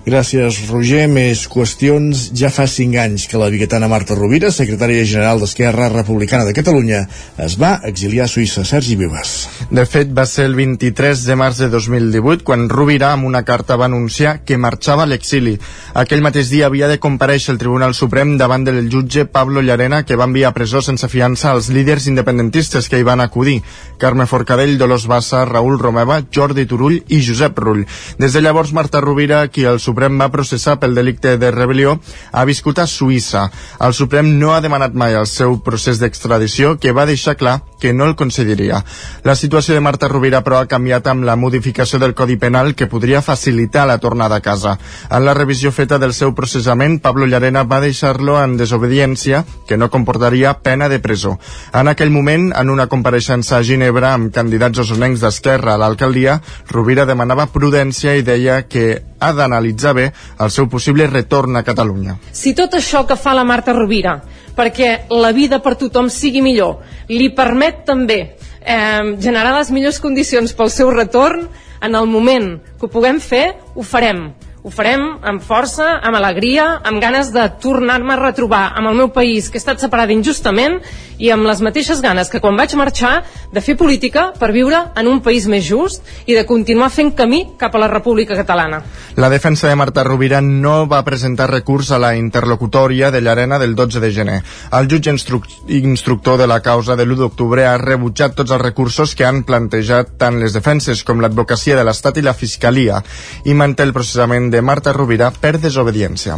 Gràcies, 0.00 0.62
Roger. 0.70 1.02
Més 1.12 1.42
qüestions. 1.52 2.30
Ja 2.36 2.48
fa 2.48 2.64
cinc 2.70 2.96
anys 2.96 3.26
que 3.28 3.36
la 3.36 3.50
biguetana 3.52 3.88
Marta 3.90 4.14
Rovira, 4.16 4.48
secretària 4.48 5.04
general 5.04 5.42
d'Esquerra 5.42 5.90
Republicana 5.92 6.46
de 6.48 6.54
Catalunya, 6.56 7.02
es 7.36 7.56
va 7.60 7.74
exiliar 7.84 8.24
a 8.24 8.30
Suïssa. 8.32 8.64
Sergi 8.64 8.96
Vives. 8.96 9.34
De 9.68 9.84
fet, 9.84 10.08
va 10.16 10.24
ser 10.24 10.46
el 10.48 10.56
23 10.56 11.24
de 11.26 11.36
març 11.36 11.60
de 11.60 11.68
2018 11.68 12.46
quan 12.48 12.68
Rovira, 12.72 13.10
amb 13.12 13.28
una 13.28 13.42
carta, 13.44 13.76
va 13.76 13.90
anunciar 13.90 14.38
que 14.48 14.56
marxava 14.56 15.04
a 15.04 15.10
l'exili. 15.10 15.58
Aquell 15.92 16.24
mateix 16.24 16.48
dia 16.48 16.70
havia 16.70 16.88
de 16.88 16.96
compareixer 16.98 17.52
el 17.52 17.60
Tribunal 17.60 17.92
Suprem 17.94 18.38
davant 18.40 18.64
del 18.64 18.88
jutge 18.88 19.26
Pablo 19.28 19.60
Llarena, 19.60 20.04
que 20.08 20.16
va 20.16 20.28
enviar 20.30 20.54
a 20.54 20.56
presó 20.56 20.80
sense 20.80 21.12
fiança 21.12 21.52
als 21.52 21.68
líders 21.68 22.08
independentistes 22.08 22.88
que 22.88 22.98
hi 22.98 23.04
van 23.04 23.20
acudir. 23.20 23.58
Carme 24.00 24.24
Forcadell, 24.24 24.78
Dolors 24.80 25.04
Bassa, 25.10 25.44
Raül 25.44 25.76
Romeva, 25.78 26.22
Jordi 26.32 26.64
Turull 26.64 27.02
i 27.08 27.20
Josep 27.20 27.58
Rull. 27.60 27.84
Des 28.16 28.32
de 28.32 28.40
llavors, 28.40 28.72
Marta 28.72 29.04
Rovira, 29.04 29.44
qui 29.52 29.68
el 29.68 29.80
Suprem 29.90 30.20
va 30.20 30.30
processar 30.30 30.76
pel 30.78 30.94
delicte 30.94 31.32
de 31.40 31.48
rebel·lió 31.50 31.96
ha 32.30 32.44
viscut 32.46 32.78
a 32.78 32.86
Suïssa. 32.86 33.48
El 33.82 33.96
Suprem 33.98 34.28
no 34.38 34.52
ha 34.54 34.60
demanat 34.62 34.94
mai 34.94 35.16
el 35.18 35.26
seu 35.26 35.56
procés 35.66 35.98
d'extradició, 35.98 36.76
que 36.78 36.94
va 36.94 37.08
deixar 37.08 37.34
clar 37.40 37.56
que 37.80 37.92
no 37.96 38.06
el 38.06 38.14
concediria. 38.14 38.84
La 39.24 39.34
situació 39.34 39.74
de 39.74 39.82
Marta 39.82 40.06
Rovira, 40.06 40.44
però, 40.46 40.60
ha 40.60 40.68
canviat 40.70 41.08
amb 41.10 41.24
la 41.26 41.34
modificació 41.34 41.98
del 41.98 42.14
Codi 42.14 42.36
Penal 42.38 42.76
que 42.76 42.86
podria 42.86 43.24
facilitar 43.24 43.86
la 43.88 43.98
tornada 43.98 44.38
a 44.38 44.44
casa. 44.44 44.76
En 45.10 45.24
la 45.24 45.34
revisió 45.34 45.72
feta 45.72 45.98
del 45.98 46.14
seu 46.14 46.36
processament, 46.38 47.00
Pablo 47.02 47.26
Llarena 47.26 47.64
va 47.64 47.80
deixar-lo 47.82 48.38
en 48.38 48.58
desobediència, 48.60 49.42
que 49.66 49.80
no 49.80 49.90
comportaria 49.90 50.54
pena 50.62 50.90
de 50.92 51.00
presó. 51.00 51.38
En 51.74 51.88
aquell 51.88 52.14
moment, 52.14 52.52
en 52.54 52.70
una 52.70 52.86
compareixença 52.86 53.58
a 53.58 53.64
Ginebra 53.66 54.14
amb 54.14 54.30
candidats 54.34 54.84
osonencs 54.84 55.24
d'Esquerra 55.24 55.74
a 55.74 55.82
l'alcaldia, 55.82 56.38
Rovira 56.70 57.08
demanava 57.08 57.48
prudència 57.50 58.14
i 58.14 58.26
deia 58.26 58.62
que 58.68 59.00
ha 59.20 59.32
d'analitzar 59.36 59.79
bé 59.96 60.10
el 60.38 60.52
seu 60.52 60.68
possible 60.68 61.06
retorn 61.08 61.56
a 61.56 61.64
Catalunya. 61.64 62.18
Si 62.32 62.52
tot 62.54 62.76
això 62.76 63.06
que 63.08 63.16
fa 63.16 63.34
la 63.34 63.46
Marta 63.48 63.72
Rovira 63.72 64.18
perquè 64.56 65.06
la 65.10 65.32
vida 65.32 65.60
per 65.64 65.76
tothom 65.80 66.10
sigui 66.12 66.42
millor 66.44 66.82
li 67.08 67.30
permet 67.32 67.84
també 67.88 68.20
eh, 68.60 69.16
generar 69.18 69.54
les 69.56 69.72
millors 69.72 70.00
condicions 70.00 70.52
pel 70.52 70.70
seu 70.70 70.90
retorn, 70.92 71.48
en 71.80 71.96
el 71.96 72.06
moment 72.06 72.58
que 72.78 72.86
ho 72.86 72.92
puguem 72.92 73.20
fer, 73.24 73.54
ho 73.74 73.82
farem 73.82 74.28
ho 74.62 74.68
farem 74.68 75.04
amb 75.24 75.40
força, 75.40 75.86
amb 76.04 76.18
alegria, 76.18 76.66
amb 76.84 77.00
ganes 77.00 77.30
de 77.32 77.46
tornar-me 77.62 78.12
a 78.12 78.18
retrobar 78.20 78.66
amb 78.76 78.90
el 78.90 78.98
meu 78.98 79.08
país 79.08 79.48
que 79.48 79.56
he 79.56 79.62
estat 79.62 79.80
separat 79.80 80.12
injustament 80.12 80.80
i 81.20 81.30
amb 81.32 81.46
les 81.48 81.60
mateixes 81.64 82.00
ganes 82.04 82.28
que 82.32 82.40
quan 82.40 82.56
vaig 82.56 82.74
marxar 82.76 83.22
de 83.52 83.62
fer 83.64 83.76
política 83.80 84.30
per 84.36 84.50
viure 84.52 84.82
en 84.96 85.08
un 85.08 85.20
país 85.24 85.46
més 85.48 85.64
just 85.64 86.04
i 86.26 86.36
de 86.36 86.44
continuar 86.48 86.90
fent 86.92 87.12
camí 87.16 87.42
cap 87.60 87.74
a 87.74 87.80
la 87.80 87.88
República 87.88 88.36
Catalana. 88.36 88.82
La 89.16 89.30
defensa 89.32 89.68
de 89.68 89.76
Marta 89.76 90.04
Rovira 90.04 90.40
no 90.44 90.86
va 90.88 91.02
presentar 91.04 91.50
recurs 91.50 91.90
a 91.90 92.00
la 92.00 92.12
interlocutòria 92.16 93.10
de 93.10 93.20
l'Arena 93.20 93.58
del 93.60 93.74
12 93.76 94.00
de 94.00 94.12
gener. 94.12 94.38
El 94.76 94.88
jutge 94.92 95.12
instru 95.12 95.40
instructor 95.68 96.36
de 96.40 96.46
la 96.46 96.60
causa 96.60 96.96
de 96.96 97.04
l'1 97.06 97.20
d'octubre 97.20 97.64
ha 97.66 97.76
rebutjat 97.80 98.36
tots 98.36 98.52
els 98.52 98.62
recursos 98.62 99.14
que 99.16 99.24
han 99.24 99.42
plantejat 99.48 100.16
tant 100.20 100.40
les 100.40 100.52
defenses 100.56 101.04
com 101.04 101.20
l'advocacia 101.20 101.76
de 101.76 101.84
l'Estat 101.84 102.20
i 102.20 102.26
la 102.28 102.36
Fiscalia 102.36 103.00
i 103.44 103.56
manté 103.56 103.88
el 103.88 103.96
processament 103.96 104.49
de 104.50 104.62
Marta 104.62 104.92
Rovira 104.92 105.30
per 105.30 105.58
desobediència. 105.58 106.36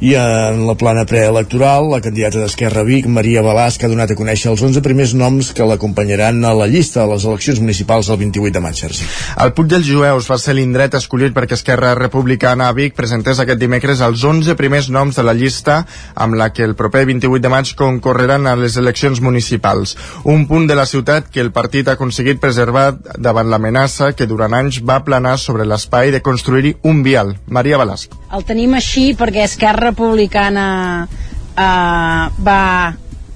I 0.00 0.14
en 0.16 0.62
la 0.64 0.72
plana 0.80 1.02
preelectoral, 1.04 1.90
la 1.92 1.98
candidata 2.00 2.40
d'Esquerra 2.40 2.86
Vic, 2.88 3.04
Maria 3.04 3.42
Balàs, 3.44 3.76
que 3.76 3.84
ha 3.84 3.90
donat 3.92 4.08
a 4.08 4.16
conèixer 4.16 4.48
els 4.48 4.62
11 4.64 4.80
primers 4.80 5.10
noms 5.12 5.50
que 5.52 5.66
l'acompanyaran 5.68 6.38
a 6.48 6.54
la 6.56 6.68
llista 6.72 7.02
de 7.02 7.10
les 7.10 7.26
eleccions 7.28 7.60
municipals 7.60 8.08
el 8.08 8.16
28 8.22 8.54
de 8.54 8.62
maig, 8.64 8.80
Sergi. 8.80 9.04
El 9.44 9.52
Puig 9.52 9.68
dels 9.68 9.84
Jueus 9.84 10.30
va 10.32 10.38
ser 10.40 10.54
l'indret 10.56 10.96
escollit 10.96 11.34
perquè 11.36 11.58
Esquerra 11.58 11.90
Republicana 11.98 12.70
a 12.70 12.76
Vic 12.78 12.96
presentés 12.96 13.42
aquest 13.44 13.60
dimecres 13.60 14.00
els 14.00 14.24
11 14.24 14.56
primers 14.56 14.88
noms 14.88 15.20
de 15.20 15.26
la 15.26 15.34
llista 15.36 15.82
amb 16.14 16.38
la 16.40 16.48
que 16.48 16.64
el 16.64 16.72
proper 16.80 17.04
28 17.04 17.44
de 17.44 17.52
maig 17.52 17.74
concorreran 17.76 18.48
a 18.48 18.56
les 18.56 18.80
eleccions 18.80 19.20
municipals. 19.20 19.98
Un 20.24 20.48
punt 20.48 20.64
de 20.64 20.80
la 20.80 20.88
ciutat 20.88 21.28
que 21.28 21.44
el 21.44 21.52
partit 21.52 21.92
ha 21.92 21.98
aconseguit 22.00 22.40
preservar 22.40 22.94
davant 23.18 23.52
l'amenaça 23.52 24.14
que 24.16 24.24
durant 24.24 24.56
anys 24.56 24.80
va 24.80 25.02
planar 25.04 25.36
sobre 25.36 25.68
l'espai 25.68 26.08
de 26.08 26.24
construir-hi 26.24 26.78
un 26.88 27.04
vial. 27.04 27.36
Maria 27.52 27.76
Balàs. 27.76 28.08
El 28.32 28.48
tenim 28.48 28.72
així 28.80 29.10
perquè 29.18 29.44
Esquerra 29.44 29.89
Republicana 29.90 30.66
eh, 31.06 32.24
va 32.48 32.62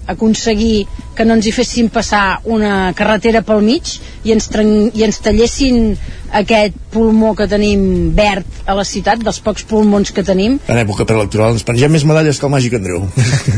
aconseguir 0.06 0.86
que 1.16 1.24
no 1.24 1.36
ens 1.38 1.46
hi 1.48 1.52
fessin 1.54 1.88
passar 1.92 2.40
una 2.44 2.92
carretera 2.96 3.42
pel 3.46 3.62
mig 3.64 3.94
i 4.24 4.34
ens, 4.34 4.50
i 4.92 5.04
ens 5.06 5.20
tallessin 5.24 5.94
aquest 6.34 6.76
pulmó 6.94 7.32
que 7.34 7.46
tenim 7.50 8.12
verd 8.14 8.46
a 8.70 8.74
la 8.76 8.84
ciutat, 8.86 9.22
dels 9.22 9.40
pocs 9.42 9.64
pulmons 9.68 10.12
que 10.14 10.24
tenim. 10.26 10.58
En 10.70 10.78
època 10.80 11.06
preelectoral 11.06 11.54
ens 11.54 11.64
pengem 11.66 11.92
més 11.94 12.04
medalles 12.06 12.38
que 12.38 12.46
el 12.46 12.52
Màgic 12.54 12.76
Andreu. 12.78 13.04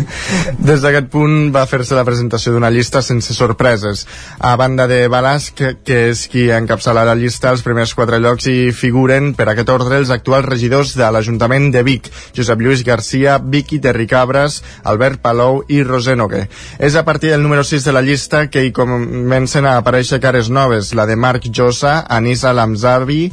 Des 0.68 0.82
d'aquest 0.84 1.10
punt 1.12 1.50
va 1.54 1.66
fer-se 1.68 1.96
la 1.96 2.04
presentació 2.06 2.54
d'una 2.54 2.70
llista 2.74 3.02
sense 3.04 3.36
sorpreses. 3.36 4.06
A 4.38 4.54
banda 4.60 4.86
de 4.90 5.02
Balàs, 5.12 5.50
que, 5.56 5.74
que 5.84 6.00
és 6.12 6.26
qui 6.32 6.46
encapçala 6.54 7.04
la 7.06 7.16
llista, 7.18 7.52
els 7.52 7.64
primers 7.66 7.94
quatre 7.96 8.20
llocs 8.22 8.48
hi 8.50 8.72
figuren 8.76 9.32
per 9.36 9.48
aquest 9.52 9.72
ordre 9.72 10.00
els 10.00 10.12
actuals 10.14 10.48
regidors 10.48 10.94
de 10.98 11.08
l'Ajuntament 11.12 11.70
de 11.74 11.84
Vic, 11.86 12.10
Josep 12.36 12.64
Lluís 12.64 12.84
Garcia, 12.86 13.38
Vicky 13.38 13.80
Terri 13.84 14.08
Cabres, 14.10 14.62
Albert 14.84 15.22
Palou 15.24 15.62
i 15.68 15.82
Roser 15.84 16.16
Noguer. 16.18 16.46
És 16.78 16.96
a 16.96 17.04
partir 17.04 17.32
del 17.32 17.44
número 17.44 17.64
6 17.64 17.84
de 17.84 17.96
la 17.96 18.04
llista 18.04 18.46
que 18.50 18.64
hi 18.64 18.72
comencen 18.76 19.66
a 19.66 19.76
aparèixer 19.80 20.20
cares 20.20 20.50
noves, 20.50 20.92
la 20.96 21.06
de 21.06 21.16
Marc 21.16 21.48
Josa, 21.52 21.98
Anissa 22.08 22.52
Lamzavi, 22.66 23.30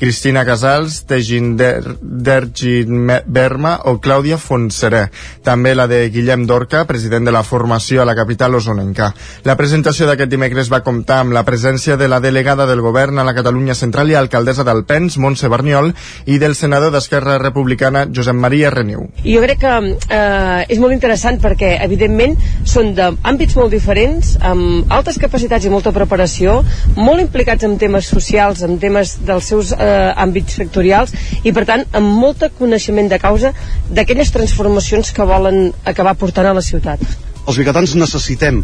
Cristina 0.00 0.46
Casals, 0.46 1.02
Tejinder 1.04 1.98
Dergin 2.00 3.10
Berma 3.26 3.74
o 3.84 3.98
Clàudia 4.00 4.38
Fontserè. 4.40 5.02
També 5.44 5.74
la 5.76 5.84
de 5.90 5.98
Guillem 6.08 6.46
Dorca, 6.48 6.86
president 6.88 7.28
de 7.28 7.34
la 7.36 7.42
formació 7.44 8.00
a 8.00 8.06
la 8.08 8.14
capital 8.16 8.56
osonenca. 8.56 9.10
La 9.44 9.58
presentació 9.60 10.08
d'aquest 10.08 10.32
dimecres 10.32 10.70
va 10.72 10.80
comptar 10.86 11.18
amb 11.20 11.36
la 11.36 11.42
presència 11.44 11.98
de 12.00 12.08
la 12.08 12.20
delegada 12.24 12.64
del 12.64 12.80
govern 12.80 13.20
a 13.20 13.26
la 13.28 13.34
Catalunya 13.36 13.76
Central 13.76 14.08
i 14.08 14.16
alcaldessa 14.16 14.64
d'Alpens, 14.64 15.18
Montse 15.20 15.52
Berniol, 15.52 15.92
i 16.24 16.40
del 16.40 16.56
senador 16.56 16.94
d'Esquerra 16.96 17.36
Republicana, 17.36 18.06
Josep 18.08 18.40
Maria 18.40 18.72
Reniu. 18.72 19.04
Jo 19.20 19.44
crec 19.44 19.60
que 19.66 19.74
eh, 19.84 20.64
és 20.64 20.80
molt 20.80 20.96
interessant 20.96 21.42
perquè, 21.44 21.74
evidentment, 21.84 22.38
són 22.64 22.94
d'àmbits 22.96 23.60
molt 23.60 23.76
diferents, 23.76 24.32
amb 24.40 24.88
altes 24.88 25.20
capacitats 25.20 25.68
i 25.68 25.76
molta 25.76 25.92
preparació, 25.92 26.62
molt 26.96 27.20
implicats 27.20 27.68
en 27.68 27.76
temes 27.76 28.08
socials, 28.08 28.64
en 28.64 28.80
temes 28.80 29.18
dels 29.28 29.52
seus 29.52 29.76
eh, 29.76 29.89
eh, 29.90 30.12
àmbits 30.24 30.60
sectorials 30.60 31.14
i 31.44 31.52
per 31.56 31.66
tant 31.68 31.84
amb 31.96 32.14
molt 32.22 32.46
coneixement 32.58 33.10
de 33.10 33.18
causa 33.22 33.52
d'aquelles 33.90 34.32
transformacions 34.34 35.12
que 35.16 35.26
volen 35.26 35.70
acabar 35.84 36.16
portant 36.20 36.50
a 36.50 36.56
la 36.56 36.64
ciutat. 36.64 37.02
Els 37.46 37.58
bicatans 37.58 37.96
necessitem 37.98 38.62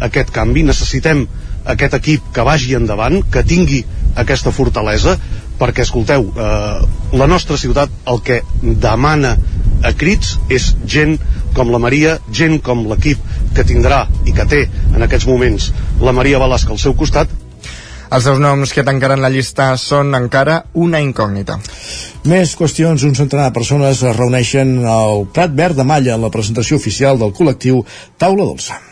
aquest 0.00 0.30
canvi, 0.32 0.64
necessitem 0.64 1.26
aquest 1.70 1.96
equip 1.98 2.30
que 2.34 2.44
vagi 2.46 2.74
endavant, 2.78 3.20
que 3.32 3.44
tingui 3.44 3.82
aquesta 4.20 4.52
fortalesa, 4.54 5.16
perquè, 5.60 5.84
escolteu, 5.84 6.30
eh, 6.32 7.16
la 7.20 7.26
nostra 7.28 7.58
ciutat 7.60 7.90
el 8.08 8.22
que 8.24 8.40
demana 8.62 9.36
a 9.84 9.92
crits 9.96 10.38
és 10.52 10.70
gent 10.86 11.18
com 11.56 11.70
la 11.72 11.80
Maria, 11.82 12.18
gent 12.32 12.60
com 12.64 12.86
l'equip 12.88 13.20
que 13.56 13.64
tindrà 13.66 14.04
i 14.28 14.34
que 14.36 14.46
té 14.48 14.64
en 14.94 15.02
aquests 15.02 15.28
moments 15.28 15.70
la 16.00 16.14
Maria 16.16 16.40
Balasca 16.40 16.72
al 16.72 16.80
seu 16.82 16.94
costat 16.94 17.32
els 18.10 18.26
seus 18.26 18.40
noms 18.42 18.74
que 18.74 18.84
tancaran 18.86 19.22
la 19.22 19.30
llista 19.30 19.70
són 19.78 20.14
encara 20.18 20.60
una 20.74 21.00
incògnita. 21.04 21.60
Més 22.30 22.56
qüestions. 22.58 23.06
Un 23.06 23.14
centenar 23.14 23.48
de 23.48 23.56
persones 23.56 24.02
es 24.02 24.18
reuneixen 24.18 24.80
al 24.82 25.26
Prat 25.30 25.54
Verd 25.56 25.78
de 25.78 25.86
Malla 25.86 26.18
en 26.18 26.26
la 26.26 26.34
presentació 26.34 26.80
oficial 26.82 27.22
del 27.22 27.34
col·lectiu 27.36 27.84
Taula 28.18 28.48
Dolça. 28.50 28.89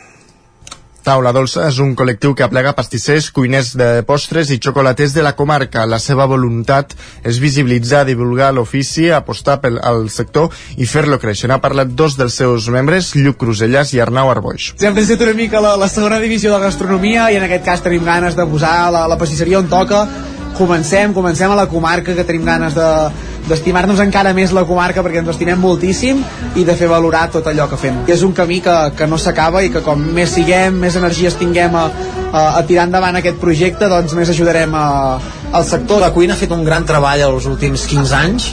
Taula 1.08 1.30
Dolça 1.32 1.62
és 1.70 1.78
un 1.80 1.94
col·lectiu 1.96 2.34
que 2.36 2.44
aplega 2.44 2.74
pastissers, 2.76 3.30
cuiners 3.32 3.70
de 3.80 4.02
postres 4.04 4.50
i 4.52 4.58
xocolaters 4.60 5.14
de 5.16 5.24
la 5.24 5.32
comarca. 5.38 5.86
La 5.88 5.96
seva 6.04 6.26
voluntat 6.28 6.92
és 7.24 7.38
visibilitzar, 7.40 8.02
divulgar 8.04 8.50
l'ofici, 8.52 9.06
apostar 9.08 9.56
pel 9.62 9.80
al 9.80 10.10
sector 10.12 10.52
i 10.76 10.84
fer-lo 10.84 11.16
créixer. 11.22 11.48
Ha 11.48 11.62
parlat 11.64 11.96
dos 11.96 12.18
dels 12.20 12.36
seus 12.36 12.68
membres, 12.68 13.14
Lluc 13.16 13.40
Crusellas 13.40 13.94
i 13.96 14.02
Arnau 14.04 14.28
Arboix. 14.28 14.74
Hem 14.84 15.00
una 15.16 15.36
mica 15.38 15.64
la, 15.64 15.78
la 15.80 15.88
segona 15.88 16.20
divisió 16.20 16.52
de 16.52 16.60
gastronomia 16.66 17.30
i 17.32 17.40
en 17.40 17.48
aquest 17.48 17.64
cas 17.64 17.80
tenim 17.80 18.04
ganes 18.04 18.36
de 18.36 18.44
posar 18.44 18.90
la, 18.92 19.06
la 19.08 19.16
pastisseria 19.16 19.64
on 19.64 19.72
toca. 19.72 20.04
Comencem, 20.56 21.12
comencem 21.14 21.50
a 21.50 21.58
la 21.58 21.66
comarca 21.70 22.14
que 22.14 22.24
tenim 22.26 22.46
ganes 22.48 22.74
de, 22.74 22.88
d'estimar-nos 23.48 24.00
encara 24.02 24.34
més 24.36 24.52
la 24.54 24.64
comarca 24.68 25.02
perquè 25.04 25.22
ens 25.22 25.32
estimem 25.32 25.60
moltíssim 25.60 26.20
i 26.58 26.64
de 26.68 26.76
fer 26.78 26.88
valorar 26.90 27.26
tot 27.32 27.46
allò 27.48 27.68
que 27.70 27.78
fem. 27.80 28.02
És 28.10 28.24
un 28.26 28.34
camí 28.36 28.60
que, 28.64 28.76
que 28.98 29.08
no 29.08 29.18
s'acaba 29.20 29.62
i 29.64 29.72
que 29.74 29.82
com 29.84 30.02
més 30.16 30.34
siguem, 30.36 30.76
més 30.82 30.98
energies 31.00 31.38
tinguem 31.40 31.76
a, 31.78 31.86
a, 32.32 32.42
a 32.58 32.64
tirar 32.68 32.88
endavant 32.88 33.20
aquest 33.20 33.40
projecte, 33.40 33.88
doncs 33.90 34.16
més 34.18 34.32
ajudarem 34.34 34.74
a, 34.74 34.88
al 35.52 35.68
sector. 35.68 36.02
La 36.04 36.12
cuina 36.16 36.36
ha 36.36 36.40
fet 36.40 36.52
un 36.54 36.66
gran 36.66 36.86
treball 36.88 37.24
els 37.28 37.48
últims 37.48 37.86
15 37.88 38.18
anys 38.18 38.50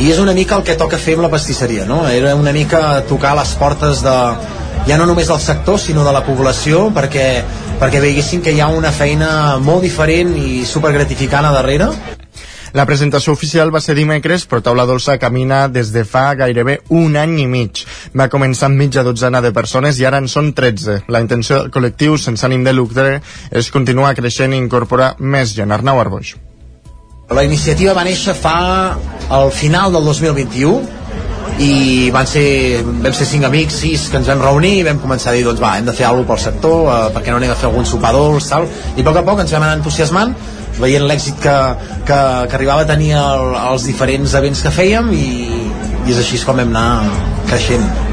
i 0.00 0.08
és 0.08 0.18
una 0.18 0.32
mica 0.32 0.56
el 0.56 0.64
que 0.64 0.78
toca 0.80 0.98
fer 0.98 1.18
amb 1.18 1.26
la 1.26 1.32
pastisseria, 1.32 1.84
no? 1.84 2.02
Era 2.08 2.34
una 2.38 2.52
mica 2.56 3.02
tocar 3.08 3.34
les 3.36 3.52
portes 3.60 4.00
de, 4.04 4.16
ja 4.88 4.98
no 4.98 5.06
només 5.06 5.28
del 5.30 5.40
sector 5.40 5.78
sinó 5.78 6.04
de 6.04 6.12
la 6.14 6.24
població 6.26 6.88
perquè, 6.94 7.28
perquè 7.80 8.02
veiguessin 8.02 8.42
que 8.42 8.54
hi 8.54 8.60
ha 8.60 8.72
una 8.72 8.92
feina 8.92 9.58
molt 9.62 9.82
diferent 9.86 10.34
i 10.38 10.64
supergratificant 10.66 11.46
a 11.48 11.54
darrere 11.54 11.92
la 12.72 12.86
presentació 12.88 13.34
oficial 13.36 13.68
va 13.68 13.82
ser 13.84 13.92
dimecres, 13.98 14.46
però 14.48 14.62
Taula 14.64 14.86
Dolça 14.88 15.18
camina 15.20 15.66
des 15.68 15.90
de 15.92 16.06
fa 16.08 16.30
gairebé 16.40 16.78
un 16.88 17.18
any 17.20 17.34
i 17.42 17.44
mig. 17.46 17.82
Va 18.16 18.30
començar 18.32 18.70
amb 18.70 18.80
mitja 18.80 19.04
dotzena 19.04 19.42
de 19.44 19.50
persones 19.52 20.00
i 20.00 20.06
ara 20.08 20.22
en 20.22 20.28
són 20.32 20.54
13. 20.56 21.02
La 21.12 21.20
intenció 21.20 21.58
del 21.58 21.68
col·lectiu, 21.74 22.16
sense 22.16 22.46
ànim 22.48 22.64
de 22.64 22.72
lucre, 22.72 23.20
és 23.50 23.68
continuar 23.74 24.14
creixent 24.16 24.56
i 24.56 24.62
incorporar 24.62 25.12
més 25.18 25.52
gent. 25.52 25.68
Arnau 25.68 26.00
Arboix. 26.00 26.32
La 27.28 27.44
iniciativa 27.44 27.92
va 27.92 28.06
néixer 28.08 28.32
fa 28.36 28.56
al 29.28 29.52
final 29.52 29.92
del 29.92 30.08
2021 30.08 31.01
i 31.62 32.10
van 32.14 32.26
ser, 32.26 32.46
vam 32.84 33.14
ser 33.14 33.26
cinc 33.28 33.46
amics, 33.46 33.78
sis 33.84 34.08
que 34.10 34.18
ens 34.20 34.30
vam 34.30 34.42
reunir 34.42 34.72
i 34.80 34.86
vam 34.86 35.00
començar 35.02 35.32
a 35.32 35.36
dir 35.36 35.44
doncs 35.46 35.62
va, 35.62 35.76
hem 35.78 35.86
de 35.88 35.94
fer 35.96 36.08
alguna 36.08 36.28
pel 36.32 36.40
sector, 36.44 36.88
eh, 36.88 37.10
perquè 37.14 37.34
no 37.34 37.40
anem 37.40 37.54
a 37.54 37.58
fer 37.58 37.70
algun 37.70 37.86
sopar 37.88 38.12
dolç 38.16 38.50
tal, 38.50 38.68
i 38.96 39.00
a 39.00 39.06
poc 39.06 39.20
a 39.20 39.24
poc 39.28 39.44
ens 39.44 39.54
vam 39.54 39.66
anar 39.66 39.78
entusiasmant 39.80 40.34
veient 40.80 41.04
l'èxit 41.08 41.36
que, 41.42 41.56
que, 42.08 42.20
que 42.48 42.58
arribava 42.58 42.86
a 42.86 42.88
tenir 42.88 43.12
el, 43.18 43.52
els 43.66 43.86
diferents 43.88 44.38
events 44.40 44.64
que 44.64 44.72
fèiem 44.74 45.12
i, 45.16 45.28
i 46.06 46.16
és 46.16 46.24
així 46.24 46.42
com 46.46 46.62
hem 46.62 46.74
anat 46.74 47.46
creixent. 47.52 48.11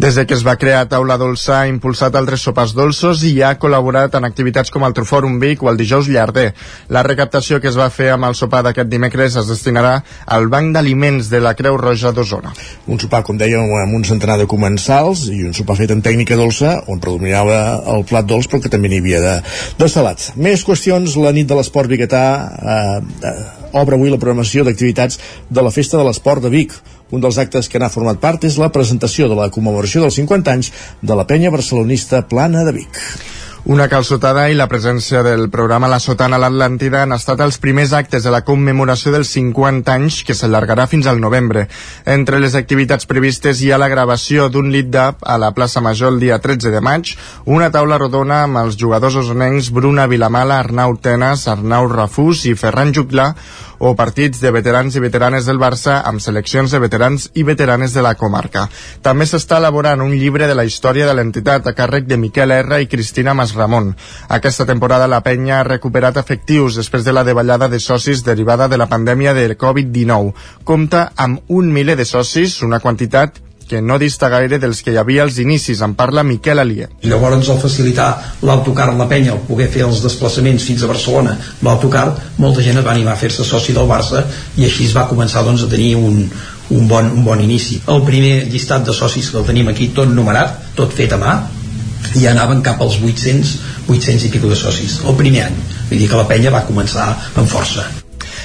Des 0.00 0.14
de 0.14 0.22
que 0.24 0.32
es 0.32 0.40
va 0.46 0.54
crear 0.56 0.86
Taula 0.88 1.18
Dolça 1.20 1.58
ha 1.58 1.68
impulsat 1.68 2.14
altres 2.16 2.40
sopars 2.46 2.70
dolços 2.72 3.20
i 3.28 3.34
ha 3.44 3.50
col·laborat 3.60 4.14
en 4.16 4.24
activitats 4.24 4.72
com 4.72 4.86
el 4.86 4.94
Trofòrum 4.96 5.34
Vic 5.42 5.60
o 5.60 5.68
el 5.68 5.76
Dijous 5.76 6.08
Llarder. 6.08 6.54
La 6.88 7.02
recaptació 7.04 7.58
que 7.60 7.68
es 7.68 7.76
va 7.76 7.90
fer 7.92 8.06
amb 8.14 8.24
el 8.30 8.36
sopar 8.38 8.62
d'aquest 8.64 8.88
dimecres 8.88 9.36
es 9.36 9.50
destinarà 9.52 9.98
al 10.24 10.48
Banc 10.48 10.72
d'Aliments 10.72 11.28
de 11.28 11.42
la 11.44 11.52
Creu 11.58 11.76
Roja 11.76 12.14
d'Osona. 12.16 12.54
Un 12.88 13.02
sopar, 13.02 13.20
com 13.28 13.36
dèiem, 13.36 13.74
amb 13.82 13.98
un 13.98 14.06
centenar 14.08 14.38
de 14.40 14.46
comensals 14.48 15.26
i 15.28 15.42
un 15.44 15.52
sopar 15.52 15.76
fet 15.82 15.92
en 15.92 16.00
tècnica 16.00 16.38
dolça 16.40 16.78
on 16.88 17.02
predominava 17.04 17.60
el 17.92 18.08
plat 18.08 18.24
dolç 18.24 18.48
però 18.48 18.62
que 18.64 18.72
també 18.72 18.88
n'hi 18.88 19.02
havia 19.04 19.20
de, 19.26 19.34
de 19.84 19.90
salats. 19.92 20.32
Més 20.40 20.64
qüestions, 20.64 21.18
la 21.20 21.34
nit 21.36 21.50
de 21.50 21.60
l'esport 21.60 21.92
biguetà 21.92 22.24
eh, 22.48 23.02
eh, 23.20 23.36
obre 23.76 24.00
avui 24.00 24.08
la 24.08 24.18
programació 24.18 24.64
d'activitats 24.64 25.20
de 25.50 25.68
la 25.68 25.74
Festa 25.76 26.00
de 26.00 26.08
l'Esport 26.08 26.42
de 26.48 26.50
Vic 26.56 26.72
un 27.10 27.20
dels 27.20 27.38
actes 27.42 27.68
que 27.68 27.80
n'ha 27.82 27.90
format 27.92 28.20
part 28.22 28.46
és 28.48 28.58
la 28.60 28.70
presentació 28.74 29.28
de 29.28 29.38
la 29.38 29.50
commemoració 29.50 30.04
dels 30.04 30.18
50 30.20 30.56
anys 30.56 30.72
de 31.02 31.18
la 31.18 31.26
penya 31.26 31.50
barcelonista 31.50 32.26
Plana 32.28 32.64
de 32.64 32.76
Vic. 32.80 33.04
Una 33.68 33.90
calçotada 33.92 34.46
i 34.48 34.54
la 34.56 34.64
presència 34.70 35.20
del 35.22 35.50
programa 35.52 35.88
La 35.92 35.98
Sotana 36.00 36.38
a 36.38 36.40
l'Atlàntida 36.40 37.02
han 37.04 37.12
estat 37.12 37.42
els 37.44 37.58
primers 37.60 37.92
actes 37.92 38.24
de 38.24 38.32
la 38.32 38.40
commemoració 38.40 39.12
dels 39.12 39.28
50 39.36 39.92
anys 39.92 40.22
que 40.24 40.34
s'allargarà 40.34 40.86
fins 40.88 41.06
al 41.06 41.20
novembre. 41.20 41.66
Entre 42.08 42.40
les 42.40 42.56
activitats 42.56 43.04
previstes 43.10 43.60
hi 43.60 43.68
ha 43.70 43.78
la 43.78 43.90
gravació 43.92 44.48
d'un 44.48 44.72
lit 44.72 44.88
d'ap 44.88 45.20
a 45.20 45.36
la 45.36 45.52
plaça 45.52 45.84
Major 45.84 46.14
el 46.14 46.22
dia 46.24 46.40
13 46.40 46.72
de 46.72 46.80
maig, 46.80 47.12
una 47.44 47.68
taula 47.70 48.00
rodona 48.00 48.42
amb 48.46 48.62
els 48.64 48.80
jugadors 48.80 49.20
osonencs 49.20 49.68
Bruna 49.76 50.08
Vilamala, 50.08 50.58
Arnau 50.64 50.96
Tenas, 50.96 51.44
Arnau 51.46 51.90
Rafús 51.92 52.46
i 52.48 52.56
Ferran 52.56 52.94
Juclà, 52.96 53.34
o 53.80 53.94
partits 53.96 54.40
de 54.40 54.52
veterans 54.52 54.94
i 54.94 55.02
veteranes 55.02 55.48
del 55.48 55.58
Barça 55.58 55.96
amb 56.06 56.20
seleccions 56.20 56.70
de 56.70 56.80
veterans 56.82 57.30
i 57.34 57.44
veteranes 57.48 57.96
de 57.96 58.04
la 58.04 58.14
comarca. 58.14 58.66
També 59.02 59.26
s'està 59.26 59.58
elaborant 59.58 60.04
un 60.04 60.12
llibre 60.12 60.46
de 60.46 60.54
la 60.54 60.66
història 60.68 61.08
de 61.08 61.16
l'entitat 61.16 61.66
a 61.66 61.74
càrrec 61.74 62.06
de 62.06 62.20
Miquel 62.20 62.52
R 62.60 62.82
i 62.84 62.88
Cristina 62.92 63.34
Masramon. 63.34 63.94
Aquesta 64.28 64.68
temporada 64.68 65.08
la 65.08 65.22
penya 65.24 65.60
ha 65.60 65.68
recuperat 65.68 66.20
efectius 66.20 66.76
després 66.76 67.04
de 67.04 67.16
la 67.16 67.24
davallada 67.24 67.68
de 67.68 67.80
socis 67.80 68.24
derivada 68.24 68.68
de 68.68 68.76
la 68.76 68.88
pandèmia 68.88 69.34
de 69.34 69.48
Covid-19. 69.56 70.34
Compta 70.64 71.10
amb 71.16 71.40
un 71.48 71.72
miler 71.72 71.96
de 71.96 72.04
socis, 72.04 72.60
una 72.62 72.80
quantitat 72.80 73.40
que 73.70 73.80
no 73.80 74.00
dista 74.02 74.28
gaire 74.28 74.58
dels 74.58 74.80
que 74.82 74.90
hi 74.90 74.98
havia 74.98 75.22
als 75.22 75.36
inicis, 75.38 75.78
en 75.86 75.92
parla 75.94 76.24
Miquel 76.26 76.58
Alier. 76.58 76.88
Llavors, 77.06 77.52
al 77.52 77.60
facilitar 77.62 78.08
l'autocar 78.42 78.88
la 78.98 79.06
penya, 79.06 79.36
el 79.36 79.44
poder 79.46 79.68
fer 79.70 79.84
els 79.86 80.02
desplaçaments 80.02 80.66
fins 80.66 80.82
a 80.82 80.90
Barcelona 80.90 81.36
amb 81.38 81.68
l'autocar, 81.68 82.08
molta 82.42 82.64
gent 82.66 82.82
es 82.82 82.86
va 82.88 82.96
animar 82.96 83.14
a 83.14 83.20
fer-se 83.20 83.46
soci 83.46 83.76
del 83.76 83.86
Barça 83.86 84.24
i 84.58 84.66
així 84.66 84.88
es 84.90 84.96
va 84.96 85.06
començar 85.12 85.44
doncs, 85.46 85.62
a 85.62 85.70
tenir 85.70 85.94
un, 86.00 86.18
un, 86.26 86.90
bon, 86.90 87.14
un 87.14 87.22
bon 87.30 87.46
inici. 87.46 87.78
El 87.94 88.02
primer 88.10 88.34
llistat 88.50 88.90
de 88.90 88.96
socis 88.96 89.30
que 89.30 89.38
el 89.38 89.46
tenim 89.46 89.70
aquí, 89.70 89.92
tot 89.94 90.10
numerat, 90.10 90.74
tot 90.74 90.90
fet 90.90 91.14
a 91.14 91.22
mà, 91.22 91.38
i 92.18 92.26
anaven 92.26 92.66
cap 92.66 92.82
als 92.82 92.98
800, 92.98 93.56
800 93.86 94.26
i 94.26 94.34
pico 94.34 94.50
de 94.50 94.58
socis, 94.58 94.98
el 95.06 95.14
primer 95.14 95.46
any. 95.46 95.64
Vull 95.86 95.98
dir 96.02 96.10
que 96.10 96.18
la 96.18 96.26
penya 96.26 96.50
va 96.58 96.66
començar 96.66 97.12
amb 97.14 97.46
força. 97.46 97.86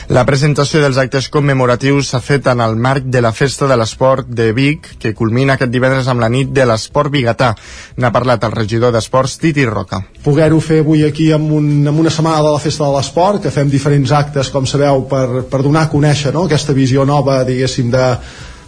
La 0.06 0.22
presentació 0.22 0.84
dels 0.84 1.00
actes 1.02 1.32
commemoratius 1.34 2.12
s'ha 2.12 2.20
fet 2.22 2.46
en 2.52 2.60
el 2.62 2.76
marc 2.78 3.08
de 3.10 3.24
la 3.26 3.32
Festa 3.34 3.66
de 3.66 3.74
l'Esport 3.80 4.28
de 4.30 4.52
Vic, 4.54 4.92
que 5.02 5.16
culmina 5.18 5.56
aquest 5.56 5.72
divendres 5.74 6.06
amb 6.12 6.22
la 6.22 6.30
nit 6.30 6.52
de 6.54 6.62
l'Esport 6.70 7.10
Bigatà. 7.10 7.56
N'ha 7.98 8.12
parlat 8.14 8.46
el 8.46 8.54
regidor 8.54 8.94
d'Esports, 8.94 9.40
Titi 9.42 9.66
Roca. 9.66 10.04
Poder-ho 10.22 10.62
fer 10.62 10.84
avui 10.84 11.02
aquí 11.08 11.32
amb, 11.34 11.50
un, 11.58 11.88
amb 11.90 12.06
una 12.06 12.14
setmana 12.14 12.46
de 12.46 12.54
la 12.54 12.62
Festa 12.62 12.86
de 12.86 12.94
l'Esport, 12.94 13.42
que 13.42 13.54
fem 13.56 13.72
diferents 13.72 14.14
actes, 14.14 14.54
com 14.54 14.70
sabeu, 14.70 15.08
per, 15.10 15.48
per 15.50 15.64
donar 15.66 15.88
a 15.88 15.94
conèixer 15.96 16.36
no? 16.38 16.46
aquesta 16.46 16.78
visió 16.78 17.02
nova, 17.10 17.42
diguéssim, 17.50 17.90
de, 17.90 18.08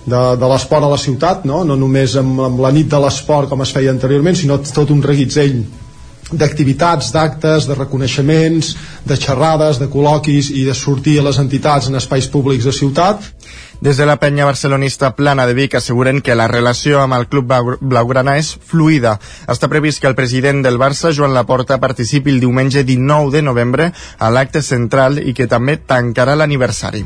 de, 0.08 0.22
de 0.42 0.54
l'esport 0.56 0.90
a 0.90 0.90
la 0.90 0.98
ciutat, 0.98 1.46
no, 1.46 1.62
no 1.68 1.78
només 1.78 2.18
amb, 2.18 2.48
amb 2.50 2.66
la 2.66 2.74
nit 2.74 2.90
de 2.90 3.06
l'esport 3.06 3.54
com 3.54 3.62
es 3.62 3.78
feia 3.78 3.94
anteriorment, 3.94 4.42
sinó 4.42 4.58
tot 4.66 4.90
un 4.90 5.06
reguitzell 5.06 5.62
d'activitats, 6.32 7.12
d'actes, 7.14 7.68
de 7.68 7.76
reconeixements, 7.76 8.74
de 9.08 9.16
xerrades, 9.16 9.80
de 9.80 9.88
col·loquis 9.92 10.52
i 10.52 10.66
de 10.68 10.76
sortir 10.76 11.20
a 11.20 11.28
les 11.30 11.40
entitats 11.40 11.88
en 11.88 11.96
espais 11.96 12.28
públics 12.28 12.68
de 12.68 12.74
ciutat. 12.76 13.24
Des 13.80 13.98
de 13.98 14.08
la 14.10 14.18
penya 14.18 14.46
barcelonista 14.46 15.14
Plana 15.16 15.46
de 15.46 15.54
Vic 15.54 15.76
asseguren 15.78 16.22
que 16.22 16.36
la 16.36 16.48
relació 16.48 17.00
amb 17.02 17.14
el 17.14 17.28
club 17.30 17.54
blaugrana 17.80 18.38
és 18.42 18.56
fluida. 18.58 19.20
Està 19.48 19.70
previst 19.70 20.02
que 20.02 20.10
el 20.10 20.18
president 20.18 20.64
del 20.66 20.82
Barça, 20.82 21.14
Joan 21.14 21.36
Laporta, 21.38 21.78
participi 21.80 22.34
el 22.34 22.42
diumenge 22.42 22.84
19 22.84 23.32
de 23.32 23.46
novembre 23.46 23.92
a 24.18 24.32
l'acte 24.34 24.66
central 24.66 25.22
i 25.22 25.34
que 25.38 25.48
també 25.48 25.78
tancarà 25.78 26.36
l'aniversari. 26.36 27.06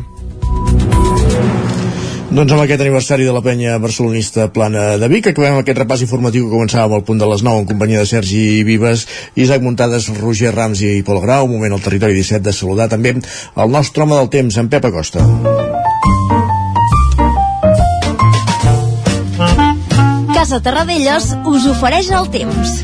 Doncs 2.32 2.54
amb 2.56 2.62
aquest 2.64 2.80
aniversari 2.80 3.26
de 3.28 3.32
la 3.36 3.42
penya 3.44 3.74
barcelonista 3.84 4.46
plana 4.56 4.94
de 4.96 5.08
Vic, 5.12 5.26
acabem 5.28 5.58
aquest 5.60 5.82
repàs 5.82 6.04
informatiu 6.06 6.46
que 6.46 6.54
començàvem 6.54 6.96
al 6.96 7.04
punt 7.04 7.20
de 7.20 7.28
les 7.28 7.44
9 7.44 7.60
en 7.60 7.68
companyia 7.68 8.06
de 8.06 8.08
Sergi 8.08 8.64
Vives, 8.64 9.04
Isaac 9.36 9.60
Muntades, 9.66 10.08
Roger 10.22 10.54
Rams 10.56 10.80
i 10.80 11.04
Pol 11.04 11.20
Grau. 11.26 11.50
Un 11.50 11.58
moment 11.58 11.76
al 11.76 11.84
territori 11.84 12.16
17 12.16 12.48
de 12.48 12.56
saludar 12.56 12.88
també 12.88 13.18
el 13.20 13.76
nostre 13.76 14.08
home 14.08 14.16
del 14.16 14.32
temps, 14.32 14.62
en 14.64 14.72
Pep 14.72 14.88
Acosta. 14.88 15.28
Casa 20.32 20.64
Terradellos 20.64 21.34
us 21.52 21.68
ofereix 21.76 22.16
el 22.16 22.32
temps. 22.32 22.80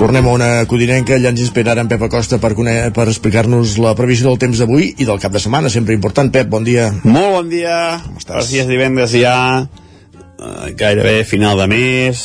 Tornem 0.00 0.24
a 0.24 0.32
una 0.32 0.46
codinenca, 0.64 1.18
ja 1.20 1.28
ens 1.28 1.42
espera 1.44 1.74
ara 1.74 1.82
en 1.84 1.88
Pep 1.90 2.00
Acosta 2.06 2.38
per, 2.40 2.54
per 2.56 3.04
explicar-nos 3.04 3.74
la 3.84 3.90
previsió 3.92 4.30
del 4.30 4.38
temps 4.40 4.62
d'avui 4.62 4.86
i 4.96 5.04
del 5.04 5.20
cap 5.20 5.34
de 5.34 5.42
setmana, 5.44 5.68
sempre 5.68 5.92
important. 5.92 6.30
Pep, 6.32 6.48
bon 6.48 6.64
dia. 6.64 6.86
Molt 7.04 7.34
bon 7.34 7.50
dia. 7.52 7.74
Com 8.06 8.16
estàs? 8.16 8.48
Dies 8.48 8.64
divendres 8.70 9.12
ja, 9.12 9.34
eh, 9.60 10.70
gairebé 10.80 11.20
final 11.28 11.60
de 11.60 11.68
mes, 11.68 12.24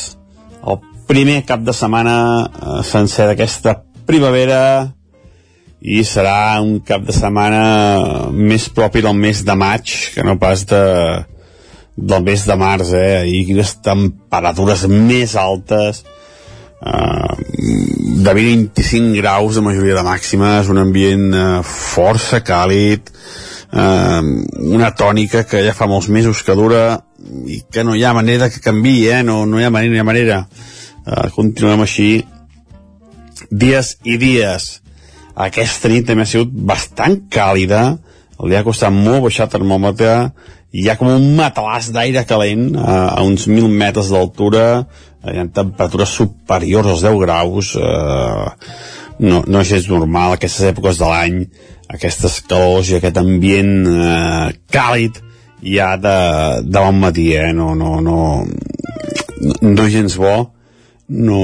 el 0.64 0.80
primer 1.04 1.42
cap 1.44 1.68
de 1.68 1.76
setmana 1.76 2.16
eh, 2.48 2.80
sencer 2.88 3.28
d'aquesta 3.28 3.76
primavera 4.08 4.62
i 5.84 6.00
serà 6.00 6.56
un 6.64 6.80
cap 6.80 7.04
de 7.04 7.12
setmana 7.12 8.32
més 8.32 8.70
propi 8.72 9.04
del 9.04 9.20
mes 9.20 9.44
de 9.44 9.60
maig 9.66 9.98
que 10.16 10.24
no 10.24 10.38
pas 10.40 10.64
de, 10.72 10.84
del 11.92 12.24
mes 12.24 12.48
de 12.48 12.56
març, 12.56 12.96
eh? 12.96 13.26
I 13.28 13.44
quines 13.52 13.76
temperatures 13.84 14.88
més 14.88 15.36
altes, 15.36 16.06
uh, 16.80 17.34
de 18.26 18.34
25 18.34 19.16
graus 19.16 19.56
de 19.56 19.64
majoria 19.64 19.96
de 19.96 20.04
màximes, 20.06 20.70
un 20.72 20.80
ambient 20.82 21.28
uh, 21.32 21.62
força 21.64 22.42
càlid, 22.44 23.10
uh, 23.72 24.22
una 24.76 24.92
tònica 24.96 25.44
que 25.48 25.64
ja 25.66 25.74
fa 25.76 25.88
molts 25.90 26.08
mesos 26.12 26.42
que 26.46 26.56
dura 26.58 26.86
i 27.46 27.62
que 27.72 27.84
no 27.84 27.96
hi 27.96 28.04
ha 28.04 28.14
manera 28.14 28.50
que 28.50 28.62
canvi, 28.62 28.98
eh? 29.08 29.22
no, 29.22 29.44
no 29.46 29.60
hi 29.60 29.66
ha 29.66 29.72
manera, 29.74 29.92
no 29.92 29.98
hi 29.98 30.04
ha 30.04 30.10
manera. 30.10 30.40
Uh, 31.06 31.28
continuem 31.34 31.84
així 31.86 32.10
dies 33.50 33.96
i 34.04 34.18
dies. 34.20 34.76
Aquesta 35.36 35.90
nit 35.92 36.06
també 36.08 36.24
ha 36.24 36.30
sigut 36.30 36.52
bastant 36.52 37.26
càlida, 37.32 37.98
li 38.44 38.56
ha 38.56 38.64
costat 38.64 38.92
molt 38.92 39.26
baixar 39.26 39.46
el 39.46 39.52
termòmetre, 39.52 40.12
hi 40.76 40.88
ha 40.88 40.96
com 41.00 41.08
un 41.08 41.26
matalàs 41.38 41.90
d'aire 41.94 42.24
calent 42.28 42.70
a, 42.76 42.96
a 43.16 43.22
uns 43.24 43.46
1.000 43.48 43.68
metres 43.72 44.10
d'altura, 44.12 44.86
hi 45.32 45.40
ha 45.40 45.46
temperatures 45.52 46.14
superiors 46.20 46.90
als 46.92 47.04
10 47.06 47.20
graus 47.22 47.72
eh, 47.80 48.46
no, 49.18 49.42
no 49.46 49.62
és 49.62 49.70
gens 49.70 49.88
normal 49.92 50.36
aquestes 50.36 50.68
èpoques 50.72 51.00
de 51.00 51.08
l'any 51.10 51.38
aquestes 51.92 52.40
calors 52.50 52.90
i 52.90 52.98
aquest 52.98 53.20
ambient 53.22 53.74
eh, 53.90 54.48
càlid 54.72 55.22
ja 55.62 55.94
de, 55.96 56.18
de 56.66 56.78
bon 56.78 57.00
matí 57.00 57.30
eh? 57.36 57.52
no, 57.56 57.74
no, 57.74 58.00
no, 58.04 58.18
no 59.62 59.86
és 59.86 59.94
gens 59.94 60.18
bo 60.20 60.34
no 61.08 61.40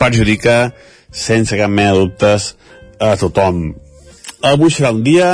perjudica 0.00 0.70
sense 1.10 1.56
cap 1.58 1.72
mena 1.72 1.96
de 1.96 2.04
dubtes 2.04 2.54
a 3.00 3.14
tothom 3.20 3.68
avui 4.44 4.72
serà 4.72 4.92
un 4.94 5.02
dia 5.06 5.30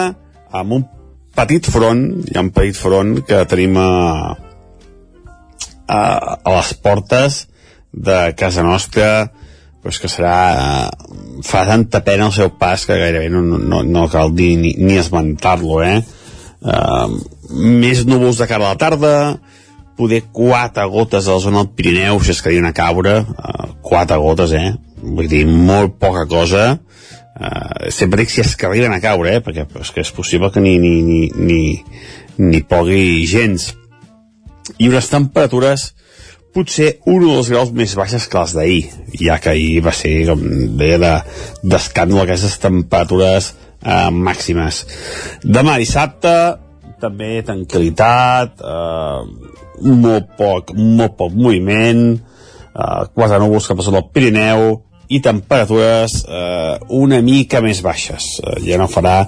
amb 0.52 0.78
un 0.78 0.86
petit 1.36 1.68
front 1.74 2.06
hi 2.28 2.36
ha 2.36 2.46
un 2.46 2.52
petit 2.54 2.78
front 2.78 3.18
que 3.26 3.44
tenim 3.50 3.78
a, 3.80 3.90
a, 5.92 6.38
a 6.42 6.56
les 6.56 6.74
portes 6.74 7.46
de 7.92 8.34
casa 8.38 8.64
nostra 8.64 9.30
pues 9.82 9.98
que 9.98 10.08
serà 10.08 10.88
fa 11.42 11.64
tanta 11.66 12.00
pena 12.06 12.28
el 12.30 12.34
seu 12.34 12.52
pas 12.58 12.86
que 12.86 12.98
gairebé 12.98 13.28
no, 13.34 13.42
no, 13.42 13.82
no 13.82 14.06
cal 14.08 14.30
dir 14.34 14.54
ni, 14.60 14.76
ni 14.78 14.98
esmentar-lo 15.00 15.82
eh? 15.82 15.98
Uh, 16.62 17.10
més 17.50 18.04
núvols 18.06 18.38
de 18.38 18.46
cara 18.46 18.68
a 18.68 18.76
la 18.76 18.78
tarda 18.78 19.14
poder 19.98 20.22
quatre 20.32 20.86
gotes 20.88 21.26
a 21.26 21.34
la 21.34 21.42
zona 21.42 21.64
del 21.64 21.74
Pirineu 21.74 22.22
si 22.22 22.30
es 22.30 22.40
que 22.40 22.54
a 22.54 22.72
caure 22.72 23.18
uh, 23.26 23.68
quatre 23.82 24.16
gotes 24.22 24.54
eh 24.54 24.70
vull 25.02 25.28
dir 25.28 25.44
molt 25.50 25.98
poca 25.98 26.24
cosa 26.30 26.78
uh, 26.78 27.90
sempre 27.90 28.22
dic 28.22 28.30
si 28.30 28.40
es 28.40 28.54
que 28.56 28.66
a 28.66 29.00
caure 29.00 29.36
eh? 29.36 29.42
perquè 29.42 29.66
és 29.80 29.90
que 29.90 30.00
és 30.00 30.12
possible 30.14 30.52
que 30.52 30.60
ni, 30.60 30.78
ni, 30.78 31.02
ni, 31.02 31.30
ni, 31.34 31.84
ni 32.38 32.62
pogui 32.62 33.26
gens 33.26 33.74
i 34.78 34.88
unes 34.88 35.10
temperatures 35.10 35.90
potser 36.52 36.98
un 37.08 37.24
dos 37.24 37.48
graus 37.48 37.72
més 37.72 37.94
baixes 37.96 38.26
que 38.28 38.40
les 38.42 38.54
d'ahir, 38.56 38.82
ja 39.20 39.38
que 39.40 39.54
ahir 39.54 39.80
va 39.84 39.94
ser, 39.96 40.12
com 40.28 40.42
deia, 40.78 41.14
d'escàndol 41.64 42.20
de, 42.20 42.26
aquestes 42.26 42.58
temperatures 42.60 43.52
eh, 43.80 44.10
màximes. 44.12 44.82
Demà 45.42 45.78
dissabte, 45.80 46.34
també 47.02 47.40
tranquil·litat, 47.46 48.60
eh, 48.60 49.88
molt 49.88 50.36
poc, 50.38 50.74
molt 50.76 51.16
poc 51.18 51.34
moviment, 51.34 52.04
eh, 52.12 53.02
quatre 53.16 53.40
núvols 53.40 53.68
que 53.68 53.78
passen 53.78 53.96
al 53.96 54.10
Pirineu, 54.12 54.82
i 55.12 55.20
temperatures 55.20 56.22
eh, 56.24 56.76
una 56.96 57.20
mica 57.24 57.60
més 57.64 57.82
baixes. 57.84 58.38
Eh, 58.40 58.60
ja 58.68 58.78
no 58.80 58.88
farà 58.88 59.22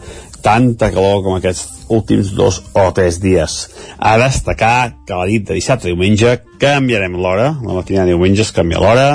tanta 0.45 0.91
calor 0.93 1.23
com 1.25 1.39
aquests 1.39 1.87
últims 1.89 2.35
dos 2.37 2.61
o 2.77 2.85
tres 2.97 3.19
dies. 3.23 3.57
A 3.99 4.17
destacar 4.21 4.95
que 5.07 5.17
la 5.17 5.29
nit 5.31 5.49
de 5.49 5.57
dissabte 5.57 5.89
i 5.89 5.95
diumenge 5.95 6.37
canviarem 6.61 7.17
l'hora, 7.17 7.55
la 7.65 7.79
matinada 7.79 8.11
de 8.11 8.15
diumenge 8.15 8.45
es 8.45 8.53
canvia 8.53 8.83
l'hora, 8.83 9.09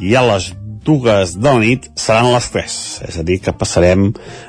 i 0.00 0.16
a 0.16 0.24
les 0.24 0.50
dues 0.84 1.34
de 1.36 1.50
la 1.50 1.60
nit 1.60 1.90
seran 2.00 2.32
les 2.32 2.46
3, 2.52 2.76
és 3.08 3.18
a 3.20 3.24
dir, 3.26 3.40
que 3.44 3.52
passarem 3.52 4.08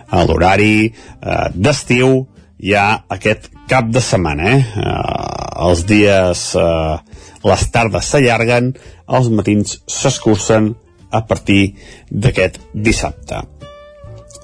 a 0.10 0.24
l'horari 0.24 0.76
eh, 0.88 1.48
d'estiu 1.54 2.22
ja 2.62 2.86
aquest 3.12 3.50
cap 3.70 3.90
de 3.92 4.04
setmana. 4.04 4.54
Eh? 4.56 4.62
Eh, 4.62 5.66
els 5.68 5.84
dies, 5.90 6.46
eh, 6.56 7.26
les 7.52 7.68
tardes 7.74 8.14
s'allarguen, 8.14 8.72
els 9.12 9.30
matins 9.34 9.82
s'escurcen 9.90 10.72
a 11.12 11.26
partir 11.28 11.76
d'aquest 12.10 12.62
dissabte. 12.72 13.44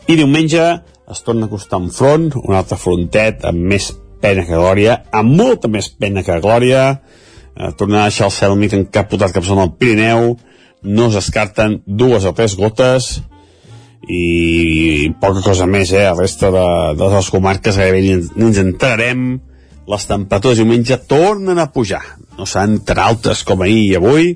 I 0.08 0.16
diumenge 0.20 0.66
es 1.12 1.24
torna 1.24 1.48
a 1.48 1.50
costar 1.50 1.80
un 1.80 1.92
front, 1.92 2.34
un 2.44 2.56
altre 2.56 2.78
frontet 2.80 3.46
amb 3.48 3.64
més 3.72 3.92
pena 4.22 4.44
que 4.48 4.58
glòria, 4.58 5.02
amb 5.16 5.36
molta 5.40 5.70
més 5.72 5.90
pena 5.90 6.24
que 6.26 6.40
glòria, 6.44 6.84
eh, 7.56 7.72
tornarà 7.80 8.08
a 8.08 8.12
deixar 8.12 8.28
el 8.28 8.36
cel 8.36 8.58
mig 8.60 8.76
encapotat 8.76 9.36
cap 9.36 9.48
al 9.48 9.74
Pirineu, 9.80 10.36
no 10.84 11.08
es 11.08 11.18
descarten 11.18 11.82
dues 11.86 12.26
o 12.26 12.34
tres 12.34 12.56
gotes 12.56 13.22
i 14.08 15.12
poca 15.20 15.42
cosa 15.44 15.66
més, 15.66 15.92
eh? 15.92 16.06
La 16.06 16.16
resta 16.16 16.52
de, 16.54 16.68
de 17.00 17.10
les 17.16 17.30
comarques 17.34 17.78
gairebé 17.80 18.02
ni, 18.04 18.16
ni 18.36 18.48
ens 18.52 18.62
entrarem, 18.62 19.28
les 19.88 20.08
temperatures 20.08 20.60
diumenge 20.60 21.00
tornen 21.08 21.60
a 21.60 21.70
pujar. 21.72 22.04
No 22.38 22.46
seran 22.46 22.80
tan 22.86 23.00
altes 23.00 23.44
com 23.48 23.64
ahir 23.64 23.84
i 23.88 23.96
avui, 23.98 24.34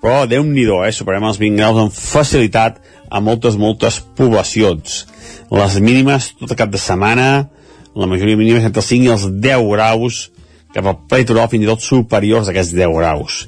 però 0.00 0.24
déu 0.28 0.44
nhi 0.44 0.64
eh? 0.68 0.92
superem 0.92 1.24
els 1.28 1.40
20 1.40 1.60
graus 1.60 1.80
amb 1.80 1.96
facilitat 1.96 2.80
a 3.10 3.20
moltes, 3.20 3.56
moltes 3.56 4.00
poblacions. 4.16 5.06
Les 5.50 5.78
mínimes 5.82 6.32
tot 6.38 6.54
cap 6.58 6.70
de 6.72 6.80
setmana, 6.80 7.48
la 7.94 8.08
majoria 8.10 8.38
mínimes 8.38 8.66
entre 8.66 8.82
els 8.82 8.90
5 8.92 9.08
i 9.08 9.14
els 9.14 9.26
10 9.42 9.66
graus, 9.72 10.20
cap 10.74 10.86
al 10.86 10.98
pritoral 11.10 11.50
fins 11.50 11.66
i 11.66 11.70
tot 11.70 11.82
superiors 11.82 12.48
a 12.48 12.54
aquests 12.54 12.76
10 12.78 12.94
graus. 12.98 13.40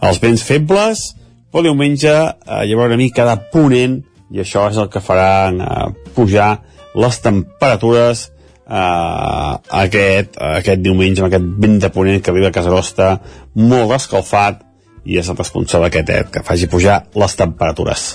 Els 0.00 0.20
vents 0.22 0.44
febles, 0.46 1.04
però 1.52 1.66
diumenge 1.66 2.12
eh, 2.12 2.62
hi 2.64 2.72
haurà 2.72 2.88
una 2.90 3.00
mica 3.00 3.26
de 3.28 3.36
ponent 3.52 4.00
i 4.32 4.40
això 4.40 4.68
és 4.70 4.78
el 4.80 4.88
que 4.92 5.02
farà 5.04 5.50
eh, 5.52 5.88
pujar 6.16 6.50
les 6.96 7.18
temperatures 7.24 8.26
eh, 8.64 9.52
aquest, 9.82 10.40
aquest 10.40 10.84
diumenge 10.84 11.22
amb 11.22 11.28
aquest 11.28 11.50
vent 11.64 11.78
de 11.84 11.92
ponent 11.92 12.24
que 12.24 12.34
viu 12.36 12.48
a 12.48 12.54
Casa 12.54 12.72
Nostra 12.72 13.14
molt 13.60 13.92
escalfat 13.98 14.64
i 15.04 15.18
és 15.20 15.28
el 15.28 15.38
responsable 15.38 15.90
aquest, 15.90 16.10
eh, 16.10 16.24
que 16.32 16.44
faci 16.46 16.70
pujar 16.72 17.02
les 17.18 17.36
temperatures. 17.36 18.08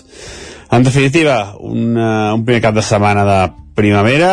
En 0.71 0.83
definitiva, 0.83 1.55
un, 1.59 1.95
uh, 1.95 2.35
un 2.35 2.43
primer 2.45 2.61
cap 2.61 2.75
de 2.75 2.83
setmana 2.83 3.23
de 3.27 3.39
primavera, 3.77 4.31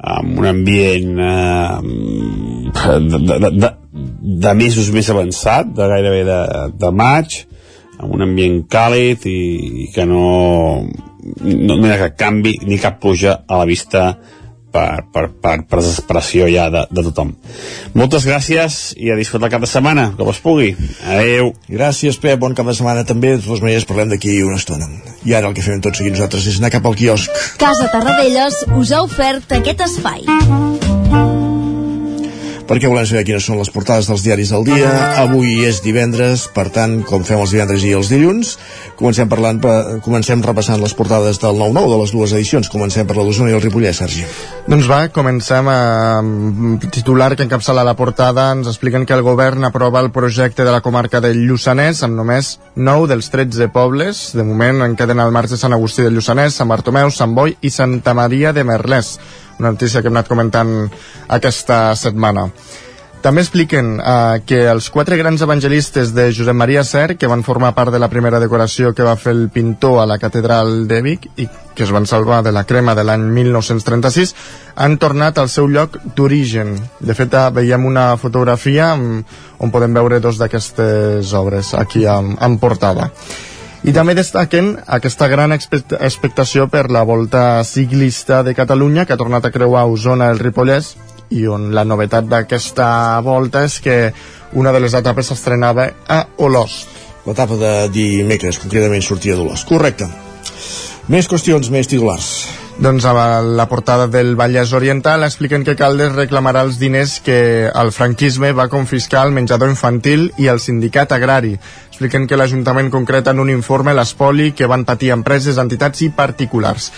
amb 0.00 0.38
un 0.38 0.46
ambient 0.48 1.18
eh, 1.20 1.80
de, 3.10 3.18
de, 3.18 3.50
de, 3.50 3.70
de 4.46 4.52
mesos 4.56 4.88
més 4.94 5.10
avançat, 5.12 5.68
de 5.76 5.88
gairebé 5.92 6.22
de, 6.28 6.40
de 6.80 6.92
maig, 6.96 7.40
amb 8.00 8.14
un 8.16 8.24
ambient 8.24 8.62
càlid 8.70 9.26
i, 9.28 9.40
i 9.84 9.88
que 9.92 10.06
no, 10.08 10.22
no, 10.80 11.74
no 11.74 11.82
hi 11.84 11.92
ha 11.92 12.00
cap 12.06 12.16
canvi 12.22 12.54
ni 12.64 12.80
cap 12.80 13.00
pluja 13.02 13.42
a 13.46 13.60
la 13.60 13.68
vista 13.68 14.06
per, 14.72 15.04
per, 15.12 15.26
per, 15.42 15.56
per 15.68 15.80
desesperació 15.80 16.48
ja 16.50 16.68
de, 16.72 16.84
de 16.90 17.04
tothom. 17.10 17.32
Moltes 17.98 18.26
gràcies 18.28 18.80
i 18.96 19.12
a 19.12 19.18
disfrutar 19.18 19.50
el 19.50 19.54
cap 19.56 19.64
de 19.64 19.70
setmana, 19.70 20.10
com 20.18 20.30
es 20.32 20.42
pugui. 20.42 20.74
Adeu. 21.06 21.52
Gràcies, 21.70 22.18
Pep, 22.20 22.38
bon 22.42 22.56
cap 22.58 22.68
de 22.70 22.76
setmana 22.78 23.06
també. 23.08 23.36
De 23.36 23.44
totes 23.44 23.64
maneres, 23.64 23.88
parlem 23.88 24.14
d'aquí 24.14 24.40
una 24.46 24.60
estona. 24.60 24.90
I 25.26 25.36
ara 25.38 25.50
el 25.50 25.56
que 25.56 25.64
fem 25.66 25.82
tots 25.84 26.02
aquí 26.02 26.12
nosaltres 26.14 26.48
és 26.50 26.60
anar 26.62 26.72
cap 26.74 26.86
al 26.86 26.98
quiosc. 26.98 27.42
Casa 27.60 27.90
Tarradellas 27.92 28.64
us 28.78 28.94
ha 28.94 29.04
ofert 29.06 29.58
aquest 29.60 29.86
espai 29.90 30.26
perquè 32.70 32.86
volem 32.86 33.06
saber 33.08 33.24
quines 33.26 33.42
són 33.42 33.58
les 33.58 33.70
portades 33.74 34.06
dels 34.06 34.22
diaris 34.22 34.52
del 34.54 34.62
dia. 34.68 34.90
Avui 35.18 35.64
és 35.66 35.80
divendres, 35.82 36.44
per 36.54 36.68
tant, 36.70 37.00
com 37.06 37.24
fem 37.26 37.40
els 37.42 37.50
divendres 37.50 37.82
i 37.82 37.90
els 37.98 38.12
dilluns, 38.12 38.52
comencem 39.00 39.26
parlant, 39.30 39.58
comencem 40.04 40.44
repassant 40.46 40.78
les 40.78 40.94
portades 40.94 41.40
del 41.42 41.58
9-9 41.58 41.90
de 41.90 41.98
les 42.04 42.14
dues 42.14 42.34
edicions. 42.36 42.70
Comencem 42.70 43.08
per 43.08 43.16
la 43.18 43.26
d'Osona 43.26 43.50
i 43.50 43.56
el 43.58 43.64
Ripollès, 43.64 43.98
Sergi. 43.98 44.22
Doncs 44.70 44.86
va, 44.86 45.00
comencem 45.10 45.66
amb 45.72 46.86
titular 46.94 47.32
que 47.34 47.48
encapçala 47.48 47.84
la 47.86 47.96
portada. 47.98 48.46
Ens 48.54 48.70
expliquen 48.70 49.08
que 49.08 49.18
el 49.18 49.26
govern 49.26 49.66
aprova 49.66 50.04
el 50.04 50.12
projecte 50.14 50.62
de 50.62 50.70
la 50.70 50.84
comarca 50.84 51.18
del 51.24 51.42
Lluçanès 51.48 52.04
amb 52.06 52.14
només 52.22 52.54
9 52.76 53.10
dels 53.10 53.34
13 53.34 53.70
pobles. 53.74 54.28
De 54.38 54.46
moment 54.46 54.86
en 54.86 54.94
queden 54.94 55.18
al 55.18 55.34
marge 55.34 55.58
Sant 55.58 55.74
Agustí 55.74 56.06
del 56.06 56.14
Lluçanès, 56.14 56.54
Sant 56.54 56.70
Bartomeu, 56.70 57.10
Sant 57.10 57.34
Boi 57.34 57.58
i 57.66 57.74
Santa 57.74 58.14
Maria 58.14 58.54
de 58.54 58.62
Merlès 58.62 59.16
una 59.60 59.74
notícia 59.76 60.02
que 60.02 60.08
hem 60.10 60.16
anat 60.16 60.30
comentant 60.30 60.76
aquesta 61.28 61.90
setmana. 61.96 62.48
També 63.20 63.42
expliquen 63.44 63.98
eh, 64.00 64.40
que 64.48 64.62
els 64.70 64.86
quatre 64.88 65.18
grans 65.20 65.42
evangelistes 65.44 66.14
de 66.16 66.30
Josep 66.32 66.56
Maria 66.56 66.80
Ser, 66.88 67.18
que 67.20 67.28
van 67.28 67.44
formar 67.44 67.74
part 67.76 67.92
de 67.92 68.00
la 68.00 68.08
primera 68.08 68.40
decoració 68.40 68.94
que 68.96 69.04
va 69.04 69.18
fer 69.20 69.34
el 69.36 69.50
pintor 69.52 69.98
a 70.00 70.06
la 70.08 70.16
catedral 70.18 70.86
de 70.88 71.02
Vic 71.04 71.28
i 71.36 71.46
que 71.76 71.84
es 71.84 71.92
van 71.92 72.08
salvar 72.08 72.40
de 72.42 72.52
la 72.56 72.64
crema 72.64 72.94
de 72.96 73.04
l'any 73.04 73.26
1936, 73.36 74.32
han 74.74 74.96
tornat 74.96 75.36
al 75.38 75.52
seu 75.52 75.68
lloc 75.68 76.00
d'origen. 76.16 76.72
De 77.00 77.16
fet, 77.18 77.36
eh, 77.36 77.44
veiem 77.60 77.84
una 77.84 78.14
fotografia 78.16 78.94
on 78.96 79.70
podem 79.74 80.00
veure 80.00 80.24
dos 80.24 80.40
d'aquestes 80.40 81.36
obres 81.36 81.74
aquí 81.76 82.06
en, 82.08 82.38
en 82.40 82.58
portada. 82.58 83.10
I 83.80 83.94
també 83.96 84.12
destaquen 84.12 84.74
aquesta 84.92 85.24
gran 85.32 85.54
expectació 85.56 86.66
per 86.68 86.90
la 86.92 87.00
volta 87.08 87.64
ciclista 87.64 88.42
de 88.44 88.52
Catalunya 88.54 89.06
que 89.06 89.16
ha 89.16 89.20
tornat 89.20 89.48
a 89.48 89.52
creuar 89.54 89.86
Osona 89.88 90.28
el 90.28 90.42
Ripollès 90.42 90.92
i 91.32 91.46
on 91.48 91.70
la 91.72 91.86
novetat 91.88 92.28
d'aquesta 92.28 92.90
volta 93.24 93.64
és 93.64 93.78
que 93.80 93.98
una 94.52 94.74
de 94.76 94.84
les 94.84 94.96
etapes 94.98 95.32
s'estrenava 95.32 95.88
a 96.08 96.24
Olost. 96.44 96.92
L'etapa 97.24 97.56
de 97.56 97.74
dimecres, 97.94 98.60
concretament, 98.60 99.04
sortia 99.04 99.38
d'Olost. 99.38 99.68
Correcte. 99.68 100.08
Més 101.08 101.28
qüestions, 101.30 101.72
més 101.72 101.88
titulars. 101.88 102.34
Doncs 102.80 103.04
a 103.04 103.42
la 103.42 103.68
portada 103.68 104.06
del 104.08 104.36
Vallès 104.40 104.70
Oriental 104.72 105.20
expliquen 105.26 105.66
que 105.66 105.74
Caldes 105.76 106.14
reclamarà 106.14 106.62
els 106.64 106.78
diners 106.80 107.18
que 107.20 107.68
el 107.68 107.90
franquisme 107.92 108.54
va 108.56 108.70
confiscar 108.72 109.20
al 109.20 109.34
menjador 109.36 109.68
infantil 109.68 110.30
i 110.40 110.48
al 110.48 110.62
sindicat 110.64 111.12
agrari. 111.12 111.52
Expliquen 111.90 112.24
que 112.24 112.38
l'Ajuntament 112.40 112.88
concreta 112.88 113.34
en 113.36 113.42
un 113.44 113.50
informe 113.52 113.92
l'espoli 113.92 114.54
que 114.56 114.70
van 114.70 114.86
patir 114.88 115.12
empreses, 115.12 115.60
entitats 115.60 116.00
i 116.06 116.08
particulars. 116.08 116.88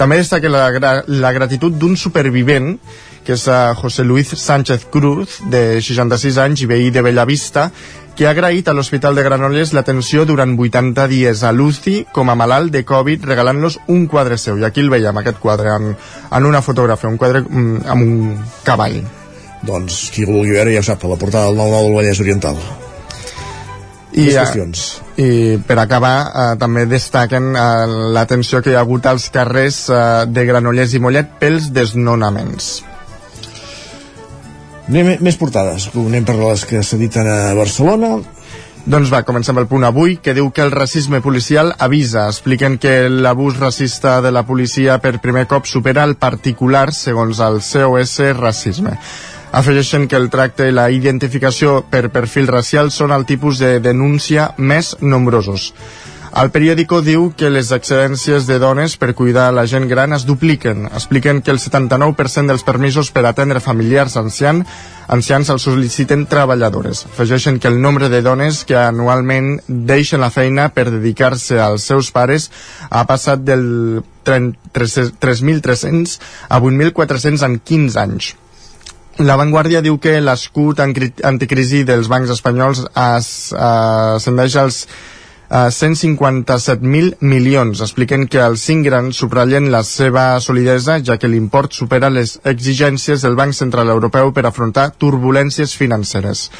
També 0.00 0.16
destaca 0.16 0.48
la, 0.48 0.70
la 1.04 1.34
gratitud 1.36 1.76
d'un 1.76 2.00
supervivent 2.00 2.78
que 3.26 3.34
és 3.36 3.44
uh, 3.50 3.74
José 3.76 4.06
Luis 4.08 4.32
Sánchez 4.40 4.86
Cruz, 4.88 5.40
de 5.52 5.82
66 5.82 6.36
anys 6.38 6.62
i 6.62 6.70
veí 6.70 6.88
de 6.94 7.02
Bellavista, 7.04 7.68
que 8.16 8.24
ha 8.26 8.32
agraït 8.32 8.68
a 8.68 8.74
l'Hospital 8.74 9.14
de 9.14 9.22
Granollers 9.26 9.74
l'atenció 9.76 10.24
durant 10.24 10.54
80 10.56 11.04
dies 11.12 11.42
a 11.44 11.52
l'UCI 11.52 12.06
com 12.16 12.32
a 12.32 12.36
malalt 12.38 12.72
de 12.72 12.82
Covid 12.88 13.28
regalant-los 13.28 13.78
un 13.92 14.06
quadre 14.08 14.38
seu. 14.40 14.56
I 14.56 14.64
aquí 14.64 14.80
el 14.80 14.90
veiem, 14.90 15.20
aquest 15.20 15.38
quadre, 15.42 15.76
en, 15.76 15.92
en 16.32 16.48
una 16.48 16.64
fotografia, 16.64 17.12
un 17.12 17.20
quadre 17.20 17.44
mm, 17.44 17.84
amb 17.92 18.06
un 18.06 18.40
cavall. 18.64 19.02
Doncs 19.66 20.06
qui 20.14 20.24
el 20.24 20.32
vulgui 20.32 20.56
veure 20.56 20.72
ja 20.72 20.80
ho 20.80 20.88
sap, 20.88 21.04
a 21.04 21.12
la 21.12 21.20
portada 21.20 21.52
del 21.52 21.60
9-9 21.60 21.84
del 21.84 21.96
Vallès 22.00 22.24
Oriental. 22.24 22.60
I, 24.16 24.30
qüestions. 24.32 24.86
I 25.20 25.30
per 25.68 25.76
acabar, 25.82 26.16
eh, 26.24 26.48
també 26.60 26.86
destaquen 26.88 27.52
eh, 27.52 27.62
l'atenció 28.16 28.62
que 28.64 28.72
hi 28.72 28.78
ha 28.78 28.84
hagut 28.86 29.04
als 29.12 29.28
carrers 29.34 29.86
eh, 29.92 30.02
de 30.32 30.48
Granollers 30.48 30.96
i 30.96 31.02
Mollet 31.04 31.36
pels 31.42 31.68
desnonaments. 31.76 32.85
Anem, 34.86 35.16
més 35.18 35.34
portades. 35.34 35.88
Anem 35.98 36.26
per 36.26 36.36
les 36.38 36.62
que 36.68 36.82
s'editen 36.86 37.26
a 37.26 37.54
Barcelona. 37.58 38.20
Doncs 38.86 39.10
va, 39.10 39.24
comencem 39.26 39.58
el 39.58 39.66
punt 39.66 39.82
avui, 39.82 40.14
que 40.22 40.30
diu 40.36 40.52
que 40.54 40.62
el 40.62 40.70
racisme 40.70 41.18
policial 41.20 41.72
avisa. 41.82 42.28
Expliquen 42.30 42.76
que 42.78 43.08
l'abús 43.10 43.58
racista 43.58 44.20
de 44.22 44.30
la 44.30 44.44
policia 44.46 45.00
per 45.02 45.18
primer 45.24 45.48
cop 45.50 45.66
supera 45.66 46.04
el 46.06 46.14
particular, 46.14 46.92
segons 46.94 47.42
el 47.42 47.58
COS 47.66 48.20
Racisme. 48.38 48.94
Afegeixen 49.58 50.06
que 50.06 50.20
el 50.20 50.30
tracte 50.30 50.68
i 50.70 50.74
la 50.74 50.86
identificació 50.94 51.80
per 51.90 52.12
perfil 52.14 52.46
racial 52.46 52.92
són 52.94 53.10
el 53.10 53.26
tipus 53.26 53.58
de 53.58 53.80
denúncia 53.82 54.52
més 54.58 54.94
nombrosos. 55.00 55.72
El 56.36 56.50
periòdico 56.52 56.98
diu 57.00 57.30
que 57.32 57.48
les 57.48 57.70
excedències 57.72 58.44
de 58.44 58.58
dones 58.60 58.98
per 59.00 59.14
cuidar 59.16 59.46
la 59.56 59.62
gent 59.64 59.86
gran 59.88 60.12
es 60.12 60.26
dupliquen. 60.28 60.82
Expliquen 60.90 61.40
que 61.40 61.48
el 61.54 61.56
79% 61.62 62.52
dels 62.52 62.64
permisos 62.66 63.08
per 63.08 63.22
atendre 63.24 63.62
familiars 63.64 64.18
ancian, 64.20 64.60
ancians 65.08 65.48
els 65.54 65.64
sol·liciten 65.64 66.26
treballadores. 66.28 67.06
Afegeixen 67.08 67.56
que 67.56 67.72
el 67.72 67.80
nombre 67.80 68.10
de 68.12 68.20
dones 68.20 68.66
que 68.68 68.76
anualment 68.76 69.62
deixen 69.66 70.20
la 70.20 70.28
feina 70.28 70.68
per 70.76 70.90
dedicar-se 70.90 71.56
als 71.56 71.88
seus 71.88 72.12
pares 72.12 72.50
ha 72.90 73.06
passat 73.08 73.40
del 73.40 74.04
3.300 74.28 76.20
a 76.50 76.60
8.400 76.60 77.48
en 77.48 77.58
15 77.64 78.00
anys. 78.04 78.34
La 79.24 79.40
Vanguardia 79.40 79.80
diu 79.80 79.96
que 79.96 80.18
l'escut 80.20 80.84
anticrisi 80.84 81.86
dels 81.88 82.12
bancs 82.12 82.28
espanyols 82.36 82.84
ascendeix 82.92 84.60
als 84.60 84.84
a 85.48 85.66
157.000 85.68 87.16
milions. 87.20 87.80
Expliquen 87.80 88.26
que 88.30 88.42
els 88.42 88.64
cinc 88.66 88.86
grans 88.86 89.20
subratllen 89.22 89.70
la 89.70 89.84
seva 89.86 90.28
solidesa, 90.40 90.98
ja 91.02 91.18
que 91.18 91.30
l'import 91.30 91.76
supera 91.76 92.10
les 92.10 92.38
exigències 92.44 93.22
del 93.22 93.38
Banc 93.38 93.54
Central 93.54 93.92
Europeu 93.94 94.32
per 94.32 94.46
afrontar 94.46 94.90
turbulències 94.98 95.76
financeres. 95.76 96.50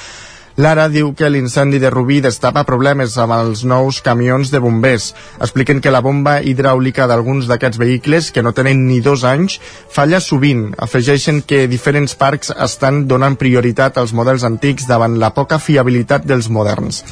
Lara 0.56 0.86
diu 0.88 1.10
que 1.12 1.28
l'incendi 1.28 1.76
de 1.76 1.90
Rubí 1.92 2.22
destapa 2.24 2.62
problemes 2.64 3.18
amb 3.20 3.34
els 3.36 3.60
nous 3.68 3.98
camions 4.00 4.48
de 4.48 4.60
bombers. 4.64 5.10
Expliquen 5.36 5.82
que 5.84 5.92
la 5.92 6.00
bomba 6.00 6.38
hidràulica 6.40 7.04
d'alguns 7.10 7.44
d'aquests 7.50 7.76
vehicles, 7.76 8.30
que 8.32 8.40
no 8.40 8.54
tenen 8.56 8.86
ni 8.88 9.02
dos 9.04 9.26
anys, 9.28 9.60
falla 9.92 10.16
sovint. 10.24 10.70
Afegeixen 10.80 11.42
que 11.44 11.66
diferents 11.68 12.16
parcs 12.16 12.54
estan 12.56 13.04
donant 13.06 13.36
prioritat 13.36 14.00
als 14.00 14.16
models 14.16 14.48
antics 14.48 14.88
davant 14.88 15.20
la 15.20 15.34
poca 15.36 15.60
fiabilitat 15.60 16.24
dels 16.24 16.48
moderns 16.48 17.04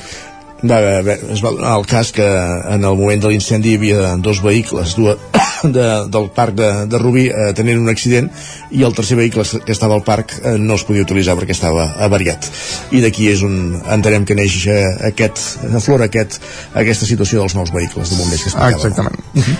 va 0.70 0.78
haver, 0.98 1.18
es 1.32 1.42
va 1.44 1.52
donar 1.52 1.76
el 1.78 1.86
cas 1.86 2.12
que 2.12 2.24
en 2.24 2.84
el 2.84 2.96
moment 2.96 3.22
de 3.22 3.30
l'incendi 3.32 3.74
hi 3.74 3.78
havia 3.78 4.14
dos 4.16 4.40
vehicles 4.42 4.94
dues, 4.96 5.18
de, 5.76 5.86
del 6.08 6.30
parc 6.34 6.54
de, 6.58 6.70
de 6.90 7.00
Rubí 7.00 7.26
eh, 7.28 7.52
tenint 7.56 7.80
un 7.80 7.92
accident 7.92 8.30
i 8.70 8.84
el 8.86 8.94
tercer 8.96 9.18
vehicle 9.20 9.44
que 9.64 9.72
estava 9.72 9.96
al 9.98 10.04
parc 10.06 10.36
eh, 10.40 10.56
no 10.58 10.78
es 10.78 10.86
podia 10.88 11.04
utilitzar 11.04 11.36
perquè 11.38 11.56
estava 11.56 11.90
avariat 12.06 12.48
i 12.92 13.04
d'aquí 13.04 13.30
és 13.32 13.44
on 13.46 13.78
entenem 13.96 14.26
que 14.28 14.36
neix 14.38 14.58
eh, 14.66 14.82
aquest, 15.12 15.44
aflora 15.74 16.08
aquest, 16.10 16.40
aquesta 16.74 17.08
situació 17.08 17.42
dels 17.42 17.56
nous 17.58 17.72
vehicles 17.74 18.10
de 18.10 18.20
bombers 18.20 18.42
que 18.42 18.52
explicava. 18.52 18.76
Exactament. 18.76 19.24
Uh 19.34 19.42
-huh. 19.42 19.56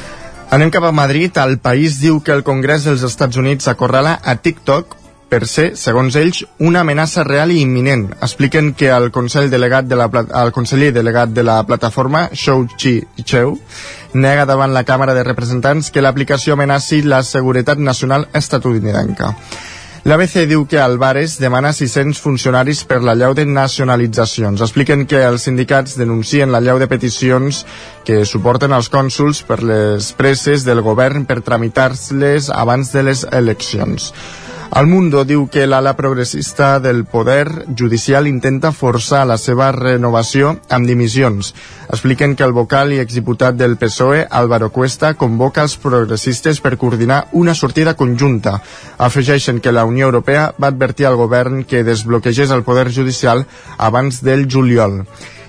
Anem 0.51 0.71
cap 0.71 0.85
a 0.85 0.93
Madrid. 0.93 1.37
El 1.37 1.59
país 1.59 1.99
diu 2.01 2.21
que 2.23 2.33
el 2.33 2.43
Congrés 2.43 2.85
dels 2.85 3.03
Estats 3.03 3.37
Units 3.37 3.67
acorrala 3.69 4.21
a 4.23 4.37
TikTok 4.37 5.04
per 5.29 5.47
ser, 5.51 5.73
segons 5.81 6.17
ells, 6.21 6.45
una 6.59 6.85
amenaça 6.85 7.25
real 7.27 7.53
i 7.53 7.61
imminent. 7.65 8.07
Expliquen 8.23 8.73
que 8.79 8.91
el, 8.95 9.11
consell 9.15 9.51
delegat 9.51 9.89
de 9.91 9.99
la, 9.99 10.09
el 10.43 10.53
conseller 10.55 10.93
delegat 10.95 11.35
de 11.35 11.45
la 11.47 11.61
plataforma, 11.67 12.29
Shou 12.33 12.67
Chi 12.77 12.97
Cheu, 13.25 13.57
nega 14.15 14.47
davant 14.47 14.75
la 14.75 14.85
Càmera 14.87 15.15
de 15.15 15.27
Representants 15.27 15.91
que 15.91 16.03
l'aplicació 16.05 16.55
amenaci 16.55 17.03
la 17.03 17.23
seguretat 17.27 17.79
nacional 17.79 18.29
estatunidenca. 18.33 19.35
L'ABC 20.05 20.43
diu 20.45 20.67
que 20.69 20.77
Alvarez 20.85 21.39
demana 21.41 21.71
600 21.73 22.19
funcionaris 22.21 22.83
per 22.85 22.99
la 23.01 23.15
llau 23.17 23.33
de 23.33 23.47
nacionalitzacions. 23.49 24.61
Expliquen 24.61 25.07
que 25.09 25.23
els 25.25 25.47
sindicats 25.49 25.97
denuncien 25.97 26.53
la 26.53 26.61
llau 26.61 26.77
de 26.77 26.91
peticions 26.91 27.63
que 28.05 28.21
suporten 28.29 28.77
els 28.77 28.93
cònsuls 28.93 29.41
per 29.49 29.63
les 29.65 30.11
presses 30.13 30.69
del 30.69 30.85
govern 30.85 31.25
per 31.25 31.41
tramitar-les 31.41 32.51
abans 32.53 32.93
de 32.93 33.07
les 33.09 33.25
eleccions. 33.33 34.13
El 34.75 34.89
Mundo 34.91 35.21
diu 35.23 35.45
que 35.47 35.69
l'ala 35.71 35.93
progressista 35.95 36.81
del 36.83 37.05
poder 37.07 37.47
judicial 37.79 38.27
intenta 38.27 38.73
forçar 38.75 39.21
la 39.31 39.37
seva 39.39 39.69
renovació 39.77 40.49
amb 40.67 40.91
dimissions. 40.91 41.53
Expliquen 41.95 42.35
que 42.35 42.43
el 42.43 42.57
vocal 42.57 42.91
i 42.91 42.99
exdiputat 42.99 43.55
del 43.55 43.77
PSOE, 43.79 44.25
Álvaro 44.27 44.73
Cuesta, 44.75 45.13
convoca 45.15 45.63
els 45.63 45.77
progressistes 45.79 46.59
per 46.65 46.75
coordinar 46.75 47.21
una 47.39 47.55
sortida 47.55 47.95
conjunta. 47.95 48.57
Afegeixen 48.99 49.63
que 49.63 49.71
la 49.71 49.87
Unió 49.87 50.11
Europea 50.11 50.49
va 50.59 50.73
advertir 50.75 51.07
al 51.07 51.21
govern 51.23 51.63
que 51.63 51.85
desbloquegés 51.87 52.51
el 52.51 52.67
poder 52.67 52.91
judicial 52.91 53.47
abans 53.79 54.25
del 54.27 54.49
juliol. 54.51 55.05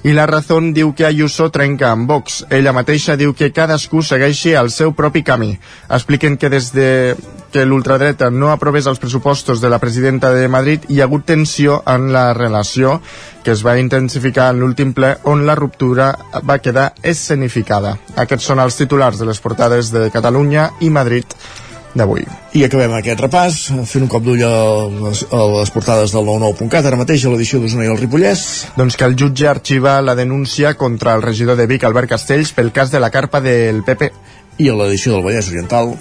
I 0.05 0.13
la 0.13 0.27
Razón 0.29 0.67
diu 0.69 0.91
que 0.93 1.07
Ayuso 1.07 1.47
trenca 1.49 1.87
amb 1.89 2.05
Vox. 2.05 2.43
Ella 2.53 2.75
mateixa 2.77 3.15
diu 3.17 3.31
que 3.33 3.49
cadascú 3.49 4.03
segueixi 4.05 4.51
el 4.53 4.69
seu 4.69 4.91
propi 4.93 5.23
camí. 5.25 5.55
Expliquen 5.89 6.37
que 6.37 6.51
des 6.53 6.67
de 6.75 7.15
que 7.49 7.65
l'ultradreta 7.65 8.29
no 8.29 8.51
aprovés 8.53 8.85
els 8.85 9.01
pressupostos 9.01 9.63
de 9.63 9.71
la 9.73 9.79
presidenta 9.81 10.29
de 10.29 10.45
Madrid 10.45 10.85
hi 10.93 11.01
ha 11.01 11.07
hagut 11.09 11.25
tensió 11.25 11.79
en 11.89 12.11
la 12.13 12.35
relació 12.37 12.99
que 13.41 13.55
es 13.57 13.65
va 13.65 13.79
intensificar 13.81 14.51
en 14.53 14.61
l'últim 14.61 14.93
ple 14.93 15.15
on 15.23 15.41
la 15.49 15.57
ruptura 15.57 16.11
va 16.45 16.61
quedar 16.61 16.91
escenificada. 17.01 17.97
Aquests 18.13 18.45
són 18.51 18.61
els 18.61 18.77
titulars 18.77 19.17
de 19.17 19.25
les 19.25 19.41
portades 19.41 19.89
de 19.89 20.11
Catalunya 20.13 20.69
i 20.85 20.93
Madrid 20.93 21.33
d'avui. 21.95 22.25
I 22.55 22.65
acabem 22.67 22.93
aquest 22.97 23.23
repàs 23.23 23.59
fent 23.87 24.05
un 24.05 24.11
cop 24.11 24.23
d'ull 24.25 24.43
a, 24.45 24.51
les, 25.07 25.23
a 25.31 25.41
les 25.55 25.71
portades 25.73 26.13
del 26.15 26.27
99.cat, 26.27 26.85
ara 26.85 26.99
mateix 26.99 27.25
a 27.25 27.33
l'edició 27.33 27.61
d'Osona 27.63 27.87
i 27.87 27.91
el 27.93 27.99
Ripollès. 28.01 28.45
Doncs 28.75 28.99
que 28.99 29.07
el 29.07 29.17
jutge 29.19 29.49
arxiva 29.49 29.97
la 30.03 30.15
denúncia 30.19 30.75
contra 30.75 31.15
el 31.15 31.23
regidor 31.25 31.57
de 31.59 31.67
Vic, 31.71 31.87
Albert 31.87 32.11
Castells, 32.15 32.53
pel 32.53 32.73
cas 32.75 32.91
de 32.91 33.01
la 33.01 33.11
carpa 33.11 33.41
del 33.41 33.83
PP. 33.87 34.11
I 34.59 34.71
a 34.71 34.77
l'edició 34.77 35.15
del 35.15 35.25
Vallès 35.25 35.51
Oriental 35.51 35.95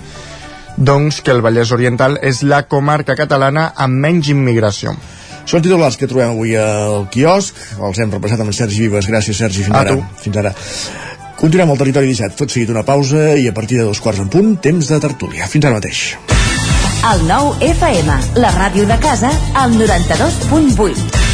doncs 0.76 1.20
que 1.22 1.30
el 1.30 1.42
Vallès 1.42 1.70
Oriental 1.70 2.18
és 2.22 2.42
la 2.42 2.64
comarca 2.66 3.14
catalana 3.14 3.68
amb 3.78 4.00
menys 4.02 4.30
immigració. 4.32 4.94
Són 5.46 5.62
titulars 5.62 5.98
que 6.00 6.08
trobem 6.08 6.32
avui 6.32 6.54
al 6.56 7.04
quiosc, 7.12 7.58
els 7.76 8.00
hem 8.00 8.12
repassat 8.14 8.40
amb 8.40 8.50
en 8.50 8.56
Sergi 8.56 8.86
Vives, 8.86 9.06
gràcies 9.10 9.38
Sergi, 9.38 9.66
fins 9.66 9.76
a 9.76 9.82
ara. 9.84 9.94
Tu. 9.94 10.22
Fins 10.24 10.38
ara. 10.40 10.54
Continuem 11.44 11.74
al 11.74 11.76
territori 11.76 12.08
17, 12.08 12.38
tot 12.38 12.52
seguit 12.54 12.70
una 12.72 12.82
pausa 12.88 13.34
i 13.36 13.44
a 13.50 13.52
partir 13.52 13.76
de 13.76 13.84
dos 13.84 13.98
quarts 14.00 14.22
en 14.22 14.30
punt, 14.32 14.54
temps 14.64 14.88
de 14.88 14.96
tertúlia. 15.04 15.44
Fins 15.44 15.66
ara 15.68 15.76
mateix. 15.76 16.00
El 17.10 17.26
nou 17.28 17.52
FM, 17.68 18.16
la 18.40 18.54
ràdio 18.56 18.88
de 18.88 18.96
casa, 19.04 19.34
al 19.60 19.76
92.8. 19.76 21.33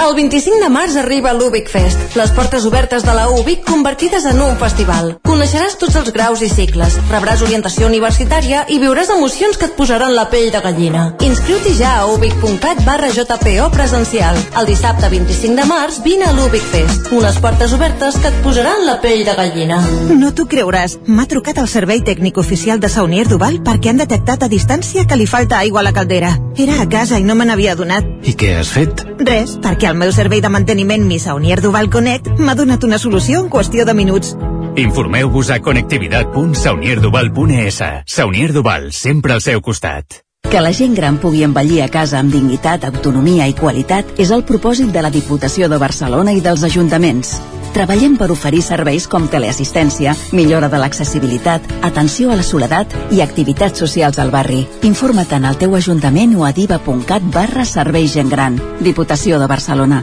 El 0.00 0.14
25 0.16 0.62
de 0.62 0.68
març 0.72 0.94
arriba 0.96 1.34
l'Ubic 1.36 1.66
Fest, 1.68 2.14
les 2.16 2.30
portes 2.32 2.64
obertes 2.64 3.02
de 3.04 3.12
la 3.12 3.26
Ubic 3.28 3.66
convertides 3.68 4.24
en 4.30 4.38
un 4.40 4.54
festival. 4.56 5.10
Coneixeràs 5.28 5.74
tots 5.76 5.98
els 6.00 6.08
graus 6.14 6.40
i 6.40 6.48
cicles, 6.48 6.94
rebràs 7.10 7.42
orientació 7.44 7.84
universitària 7.90 8.62
i 8.72 8.78
viuràs 8.80 9.12
emocions 9.12 9.58
que 9.60 9.68
et 9.68 9.74
posaran 9.76 10.14
la 10.16 10.24
pell 10.32 10.48
de 10.54 10.62
gallina. 10.64 11.02
Inscriu-t'hi 11.26 11.74
ja 11.76 11.90
a 11.98 12.06
ubic.cat 12.14 12.80
barra 12.86 13.10
JPO 13.12 13.66
presencial. 13.74 14.40
El 14.56 14.70
dissabte 14.70 15.10
25 15.12 15.60
de 15.60 15.68
març 15.68 16.00
vine 16.06 16.24
a 16.30 16.32
l'Ubic 16.32 16.64
Fest, 16.72 17.12
unes 17.12 17.36
portes 17.44 17.76
obertes 17.76 18.16
que 18.16 18.32
et 18.32 18.40
posaran 18.46 18.86
la 18.88 18.96
pell 19.04 19.26
de 19.28 19.36
gallina. 19.36 19.82
No 20.16 20.32
t'ho 20.32 20.48
creuràs, 20.48 20.96
m'ha 21.12 21.28
trucat 21.28 21.60
el 21.60 21.68
servei 21.68 22.00
tècnic 22.08 22.40
oficial 22.40 22.80
de 22.80 22.88
Saunier 22.88 23.28
Duval 23.28 23.60
perquè 23.68 23.92
han 23.92 24.00
detectat 24.00 24.48
a 24.48 24.48
distància 24.48 25.04
que 25.04 25.20
li 25.20 25.28
falta 25.28 25.60
aigua 25.60 25.84
a 25.84 25.88
la 25.90 25.92
caldera. 25.92 26.32
Era 26.56 26.80
a 26.80 26.88
casa 26.88 27.20
i 27.20 27.28
no 27.28 27.36
me 27.36 27.44
n'havia 27.44 27.76
donat. 27.76 28.08
I 28.24 28.32
què 28.32 28.56
has 28.56 28.72
fet? 28.72 29.04
Res, 29.20 29.58
perquè 29.60 29.89
el 29.90 29.98
meu 29.98 30.12
servei 30.14 30.38
de 30.40 30.48
manteniment 30.48 31.04
Misaunier 31.06 31.60
Duval 31.60 31.90
Connect 31.90 32.28
m'ha 32.38 32.54
donat 32.54 32.84
una 32.86 32.98
solució 33.02 33.40
en 33.42 33.48
qüestió 33.50 33.84
de 33.84 33.94
minuts. 33.94 34.36
Informeu-vos 34.78 35.50
a 35.50 35.60
connectivitat.saunierduval.es. 35.60 37.82
Saunier 38.06 38.52
Duval, 38.54 38.92
sempre 38.92 39.32
al 39.34 39.40
seu 39.42 39.60
costat. 39.60 40.22
Que 40.50 40.60
la 40.62 40.72
gent 40.72 40.94
gran 40.96 41.18
pugui 41.20 41.42
envellir 41.44 41.82
a 41.82 41.88
casa 41.90 42.18
amb 42.22 42.32
dignitat, 42.32 42.84
autonomia 42.86 43.46
i 43.50 43.54
qualitat 43.54 44.06
és 44.18 44.30
el 44.30 44.44
propòsit 44.46 44.92
de 44.94 45.02
la 45.02 45.10
Diputació 45.10 45.68
de 45.68 45.78
Barcelona 45.78 46.32
i 46.32 46.40
dels 46.40 46.64
ajuntaments. 46.64 47.40
Treballem 47.74 48.16
per 48.18 48.30
oferir 48.34 48.62
serveis 48.66 49.06
com 49.10 49.28
teleassistència, 49.30 50.14
millora 50.34 50.68
de 50.68 50.80
l'accessibilitat, 50.82 51.66
atenció 51.86 52.30
a 52.30 52.38
la 52.40 52.46
soledat 52.46 52.96
i 53.14 53.22
activitats 53.22 53.78
socials 53.78 54.18
al 54.18 54.34
barri. 54.34 54.64
Informa't 54.82 55.36
en 55.38 55.46
el 55.50 55.58
teu 55.60 55.76
ajuntament 55.78 56.34
o 56.36 56.46
a 56.46 56.52
diva.cat 56.52 57.28
barra 57.34 57.64
serveis 57.64 58.16
gent 58.18 58.32
gran. 58.32 58.58
Diputació 58.82 59.38
de 59.38 59.46
Barcelona. 59.46 60.02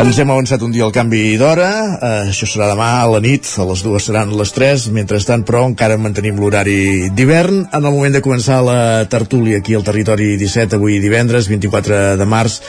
Ens 0.00 0.16
hem 0.16 0.30
avançat 0.32 0.62
un 0.64 0.70
dia 0.72 0.86
al 0.86 0.94
canvi 0.96 1.34
d'hora, 1.36 1.66
eh, 2.00 2.30
això 2.30 2.46
serà 2.48 2.70
demà 2.70 2.86
a 3.02 3.08
la 3.10 3.18
nit, 3.20 3.44
a 3.60 3.66
les 3.68 3.82
dues 3.84 4.06
seran 4.08 4.32
les 4.38 4.52
3, 4.56 4.86
mentrestant 4.96 5.44
però 5.44 5.66
encara 5.68 5.98
mantenim 6.00 6.40
l'horari 6.40 7.10
d'hivern. 7.12 7.66
En 7.68 7.84
el 7.84 7.92
moment 7.92 8.16
de 8.16 8.22
començar 8.24 8.62
la 8.64 9.04
tertúlia 9.12 9.60
aquí 9.60 9.76
al 9.76 9.84
territori 9.84 10.38
17, 10.40 10.80
avui 10.80 10.96
divendres, 11.04 11.52
24 11.52 12.16
de 12.16 12.24
març, 12.24 12.62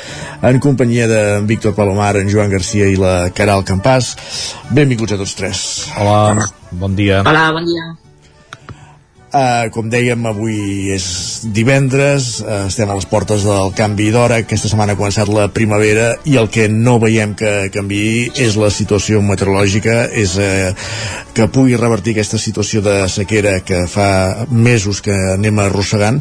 en 0.43 0.59
companyia 0.59 1.07
de 1.07 1.23
Víctor 1.47 1.73
Palomar, 1.73 2.17
en 2.19 2.27
Joan 2.27 2.51
Garcia 2.51 2.91
i 2.91 2.99
la 2.99 3.31
Caral 3.31 3.63
Campàs. 3.63 4.11
Benvinguts 4.69 5.15
a 5.15 5.23
tots 5.23 5.39
tres. 5.39 5.65
Hola, 5.95 6.51
bon 6.71 6.99
dia. 6.99 7.23
Hola, 7.23 7.51
bon 7.55 7.63
dia. 7.63 8.00
Uh, 9.31 9.69
com 9.71 9.87
dèiem, 9.87 10.25
avui 10.27 10.89
és 10.91 11.05
divendres, 11.55 12.41
uh, 12.43 12.65
estem 12.67 12.89
a 12.91 12.97
les 12.97 13.05
portes 13.07 13.45
del 13.47 13.69
canvi 13.77 14.09
d'hora, 14.11 14.41
aquesta 14.43 14.67
setmana 14.67 14.91
ha 14.91 14.99
començat 14.99 15.31
la 15.31 15.45
primavera 15.55 16.09
i 16.27 16.35
el 16.35 16.49
que 16.51 16.65
no 16.67 16.97
veiem 16.99 17.31
que 17.39 17.69
canvi 17.71 18.01
és 18.35 18.57
la 18.59 18.67
situació 18.75 19.21
meteorològica, 19.23 20.01
és 20.11 20.35
uh, 20.35 20.75
que 21.31 21.47
pugui 21.47 21.79
revertir 21.79 22.11
aquesta 22.11 22.41
situació 22.43 22.83
de 22.83 22.97
sequera 23.07 23.61
que 23.63 23.85
fa 23.87 24.09
mesos 24.51 24.99
que 25.05 25.15
anem 25.37 25.63
arrossegant 25.63 26.19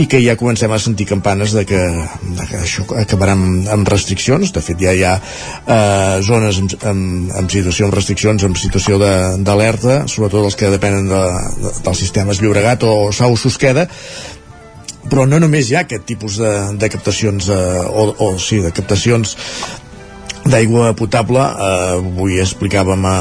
i 0.00 0.06
que 0.08 0.20
ja 0.24 0.36
comencem 0.40 0.72
a 0.72 0.78
sentir 0.80 1.06
campanes 1.08 1.52
de 1.52 1.64
que, 1.68 1.80
de 1.80 2.46
que 2.48 2.60
això 2.64 2.84
acabarà 3.00 3.34
amb, 3.36 3.66
amb 3.72 3.88
restriccions, 3.92 4.52
de 4.54 4.62
fet 4.64 4.80
ja 4.80 4.94
hi 4.96 5.02
ha 5.04 5.12
eh, 5.20 6.20
zones 6.24 6.60
amb, 6.62 6.76
amb, 6.88 7.34
amb 7.42 7.52
situació 7.52 7.88
amb 7.88 7.96
restriccions, 7.96 8.44
amb 8.46 8.60
situació 8.60 8.96
d'alerta, 9.00 10.02
sobretot 10.08 10.48
els 10.48 10.56
que 10.56 10.72
depenen 10.72 11.10
de, 11.12 11.22
de, 11.60 11.74
dels 11.84 12.02
sistemes 12.04 12.40
Llobregat 12.42 12.84
o 12.88 13.12
Sau 13.14 13.36
Susqueda, 13.40 13.86
però 15.08 15.26
no 15.26 15.40
només 15.42 15.70
hi 15.70 15.78
ha 15.78 15.86
aquest 15.86 16.04
tipus 16.08 16.38
de, 16.42 16.52
de 16.78 16.90
captacions 16.92 17.48
eh, 17.50 17.62
o, 17.86 18.10
o 18.26 18.34
sí, 18.38 18.60
de 18.62 18.74
captacions 18.74 19.36
d'aigua 20.42 20.90
potable 20.98 21.38
eh, 21.38 21.98
avui 21.98 22.40
explicàvem 22.42 23.04
a, 23.06 23.16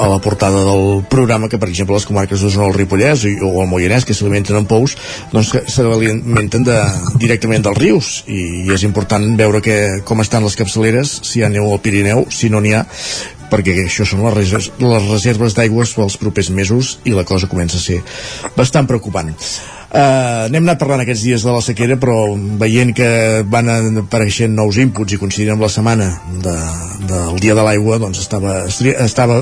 a 0.00 0.06
la 0.08 0.18
portada 0.24 0.62
del 0.64 1.02
programa 1.12 1.50
que 1.52 1.60
per 1.60 1.68
exemple 1.68 1.96
les 1.96 2.06
comarques 2.08 2.40
d'Osona 2.40 2.66
o 2.66 2.70
el 2.70 2.78
Ripollès 2.78 3.26
o 3.28 3.50
el 3.62 3.68
Moianès 3.68 4.06
que 4.08 4.16
s'alimenten 4.16 4.56
amb 4.60 4.70
pous 4.70 4.96
doncs 5.34 5.52
s'alimenten 5.72 6.64
de, 6.66 6.78
directament 7.20 7.64
dels 7.66 7.80
rius. 7.80 8.12
I, 8.26 8.64
i 8.64 8.72
és 8.72 8.86
important 8.88 9.28
veure 9.38 9.60
que, 9.64 9.76
com 10.08 10.24
estan 10.24 10.46
les 10.46 10.56
capçaleres 10.56 11.18
si 11.28 11.40
hi 11.40 11.46
ha 11.46 11.52
neu 11.52 11.68
al 11.70 11.82
Pirineu, 11.84 12.26
si 12.32 12.50
no 12.52 12.62
n'hi 12.64 12.72
ha 12.76 12.86
perquè 13.50 13.76
això 13.84 14.06
són 14.08 14.24
les, 14.26 14.34
reserves, 14.36 14.68
les 14.80 15.08
reserves 15.10 15.56
d'aigües 15.56 15.94
pels 15.96 16.18
propers 16.20 16.50
mesos 16.50 16.96
i 17.04 17.14
la 17.16 17.24
cosa 17.28 17.48
comença 17.50 17.80
a 17.80 17.84
ser 17.84 18.02
bastant 18.56 18.88
preocupant. 18.90 19.32
Uh, 19.86 20.50
n'hem 20.50 20.64
anat 20.66 20.80
parlant 20.80 21.00
aquests 21.04 21.22
dies 21.24 21.44
de 21.46 21.52
la 21.54 21.62
sequera 21.62 21.94
però 21.96 22.16
veient 22.60 22.90
que 22.96 23.06
van 23.48 23.70
apareixent 24.02 24.52
nous 24.52 24.80
inputs 24.82 25.14
i 25.14 25.18
coincidint 25.20 25.54
amb 25.54 25.62
la 25.62 25.70
setmana 25.72 26.08
de, 26.42 26.54
del 27.06 27.38
dia 27.40 27.54
de 27.56 27.64
l'aigua 27.64 28.00
doncs 28.02 28.20
estava, 28.24 28.58
estava, 28.66 29.38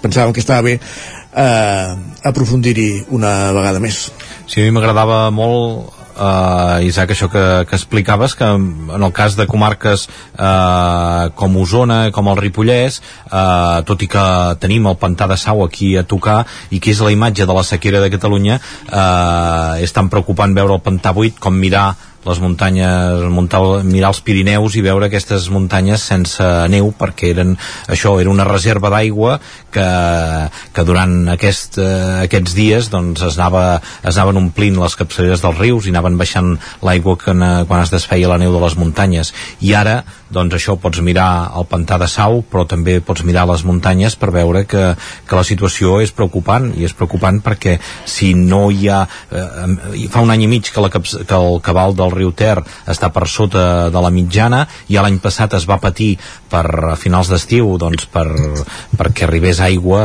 pensàvem 0.00 0.32
que 0.32 0.44
estava 0.44 0.62
bé 0.70 0.76
uh, 0.78 1.98
aprofundir-hi 2.30 3.10
una 3.18 3.50
vegada 3.56 3.82
més. 3.82 4.06
Sí, 4.46 4.62
a 4.62 4.68
mi 4.68 4.76
m'agradava 4.78 5.26
molt 5.34 5.99
uh, 6.20 6.78
Isaac, 6.84 7.14
això 7.14 7.30
que, 7.32 7.44
que 7.68 7.76
explicaves 7.76 8.36
que 8.36 8.46
en 8.46 9.00
el 9.00 9.12
cas 9.16 9.36
de 9.38 9.46
comarques 9.50 10.06
uh, 10.36 11.30
com 11.38 11.56
Osona, 11.62 12.00
com 12.14 12.30
el 12.30 12.38
Ripollès 12.40 13.00
uh, 13.00 13.80
tot 13.88 14.04
i 14.04 14.10
que 14.10 14.26
tenim 14.62 14.90
el 14.90 14.98
pantà 15.00 15.28
de 15.30 15.38
Sau 15.40 15.64
aquí 15.64 15.94
a 15.96 16.04
tocar 16.04 16.44
i 16.70 16.80
que 16.80 16.92
és 16.92 17.02
la 17.04 17.14
imatge 17.14 17.48
de 17.48 17.56
la 17.56 17.64
sequera 17.66 18.02
de 18.04 18.12
Catalunya 18.12 18.60
uh, 18.60 19.80
és 19.80 19.96
tan 19.96 20.12
preocupant 20.12 20.54
veure 20.56 20.76
el 20.76 20.84
pantà 20.84 21.14
buit 21.16 21.40
com 21.40 21.56
mirar 21.56 21.88
les 22.26 22.40
muntanyes, 22.42 23.22
muntar, 23.32 23.60
mirar 23.86 24.10
els 24.12 24.20
Pirineus 24.24 24.76
i 24.76 24.84
veure 24.84 25.08
aquestes 25.08 25.48
muntanyes 25.52 26.04
sense 26.10 26.44
neu 26.72 26.90
perquè 26.96 27.30
eren, 27.32 27.54
això 27.88 28.18
era 28.20 28.32
una 28.32 28.44
reserva 28.48 28.90
d'aigua 28.92 29.38
que, 29.72 29.88
que 30.76 30.84
durant 30.84 31.32
aquest, 31.32 31.80
eh, 31.80 32.26
aquests 32.26 32.56
dies 32.56 32.90
doncs 32.92 33.24
es, 33.24 33.38
anava, 33.40 33.80
es 34.04 34.16
anaven 34.16 34.42
omplint 34.44 34.76
les 34.80 34.96
capçaleres 35.00 35.44
dels 35.44 35.60
rius 35.60 35.88
i 35.88 35.94
anaven 35.94 36.20
baixant 36.20 36.56
l'aigua 36.84 37.16
quan 37.20 37.80
es 37.80 37.94
desfeia 37.94 38.28
la 38.28 38.40
neu 38.40 38.52
de 38.52 38.64
les 38.66 38.76
muntanyes. 38.76 39.32
I 39.64 39.74
ara 39.80 40.00
doncs 40.30 40.56
això 40.56 40.76
pots 40.80 41.02
mirar 41.04 41.50
el 41.58 41.66
pantà 41.70 41.98
de 42.00 42.08
Sau 42.10 42.40
però 42.46 42.64
també 42.68 42.98
pots 43.04 43.24
mirar 43.26 43.46
les 43.50 43.64
muntanyes 43.66 44.16
per 44.20 44.30
veure 44.34 44.64
que, 44.68 44.94
que 45.26 45.38
la 45.38 45.46
situació 45.46 45.98
és 46.04 46.14
preocupant 46.14 46.70
i 46.78 46.86
és 46.86 46.94
preocupant 46.96 47.40
perquè 47.44 47.76
si 48.08 48.32
no 48.38 48.68
hi 48.70 48.88
ha 48.88 49.02
eh, 49.04 50.08
fa 50.12 50.22
un 50.24 50.30
any 50.30 50.46
i 50.46 50.50
mig 50.50 50.70
que, 50.70 50.80
la, 50.82 50.90
que 50.92 51.36
el 51.36 51.60
cabal 51.66 51.96
del 51.98 52.14
riu 52.14 52.32
Ter 52.36 52.58
està 52.90 53.10
per 53.12 53.26
sota 53.28 53.90
de 53.90 54.02
la 54.02 54.12
mitjana 54.14 54.64
i 54.88 54.98
l'any 55.00 55.18
passat 55.22 55.56
es 55.58 55.66
va 55.68 55.80
patir 55.82 56.12
per 56.50 56.64
a 56.92 56.96
finals 56.98 57.30
d'estiu 57.30 57.74
doncs 57.80 58.06
per, 58.10 58.28
perquè 58.98 59.26
arribés 59.26 59.60
aigua 59.64 60.02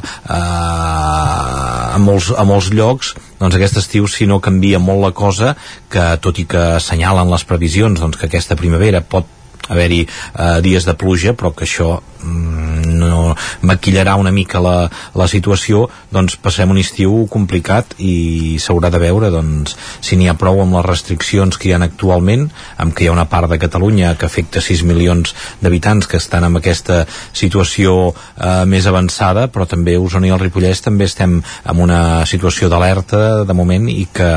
eh, 0.00 0.34
a, 0.34 1.98
molts, 2.00 2.30
a 2.36 2.44
molts 2.48 2.70
llocs 2.74 3.14
doncs 3.40 3.56
aquest 3.56 3.80
estiu 3.80 4.08
si 4.08 4.28
no 4.28 4.40
canvia 4.44 4.80
molt 4.82 5.02
la 5.04 5.12
cosa 5.16 5.54
que 5.92 6.04
tot 6.24 6.38
i 6.40 6.46
que 6.48 6.64
assenyalen 6.78 7.32
les 7.32 7.46
previsions 7.48 8.00
doncs 8.00 8.20
que 8.20 8.28
aquesta 8.28 8.58
primavera 8.60 9.02
pot 9.02 9.30
haver-hi 9.68 10.02
eh, 10.04 10.60
dies 10.64 10.86
de 10.86 10.94
pluja 10.98 11.34
però 11.38 11.52
que 11.54 11.66
això 11.66 11.98
mm, 12.22 12.94
no 13.00 13.34
maquillarà 13.62 14.16
una 14.20 14.32
mica 14.34 14.60
la, 14.62 14.88
la 15.14 15.28
situació 15.30 15.86
doncs 16.12 16.36
passem 16.42 16.70
un 16.70 16.80
estiu 16.80 17.24
complicat 17.32 17.96
i 17.98 18.56
s'haurà 18.62 18.90
de 18.92 19.00
veure 19.02 19.30
doncs, 19.34 19.76
si 20.04 20.18
n'hi 20.18 20.28
ha 20.30 20.36
prou 20.38 20.60
amb 20.62 20.78
les 20.78 20.86
restriccions 20.86 21.58
que 21.58 21.70
hi 21.70 21.74
ha 21.74 21.82
actualment 21.84 22.48
amb 22.78 22.94
que 22.94 23.04
hi 23.04 23.10
ha 23.10 23.16
una 23.16 23.28
part 23.30 23.50
de 23.50 23.60
Catalunya 23.60 24.14
que 24.18 24.28
afecta 24.28 24.62
6 24.64 24.84
milions 24.88 25.34
d'habitants 25.62 26.08
que 26.10 26.20
estan 26.20 26.46
en 26.48 26.60
aquesta 26.60 27.04
situació 27.32 28.12
eh, 28.12 28.64
més 28.68 28.86
avançada 28.90 29.48
però 29.52 29.68
també 29.70 29.96
Osona 29.98 30.28
i 30.28 30.34
el 30.34 30.42
Ripollès 30.42 30.84
també 30.84 31.08
estem 31.08 31.40
en 31.40 31.84
una 31.84 32.24
situació 32.28 32.68
d'alerta 32.72 33.44
de 33.44 33.56
moment 33.56 33.88
i 33.90 34.06
que, 34.12 34.30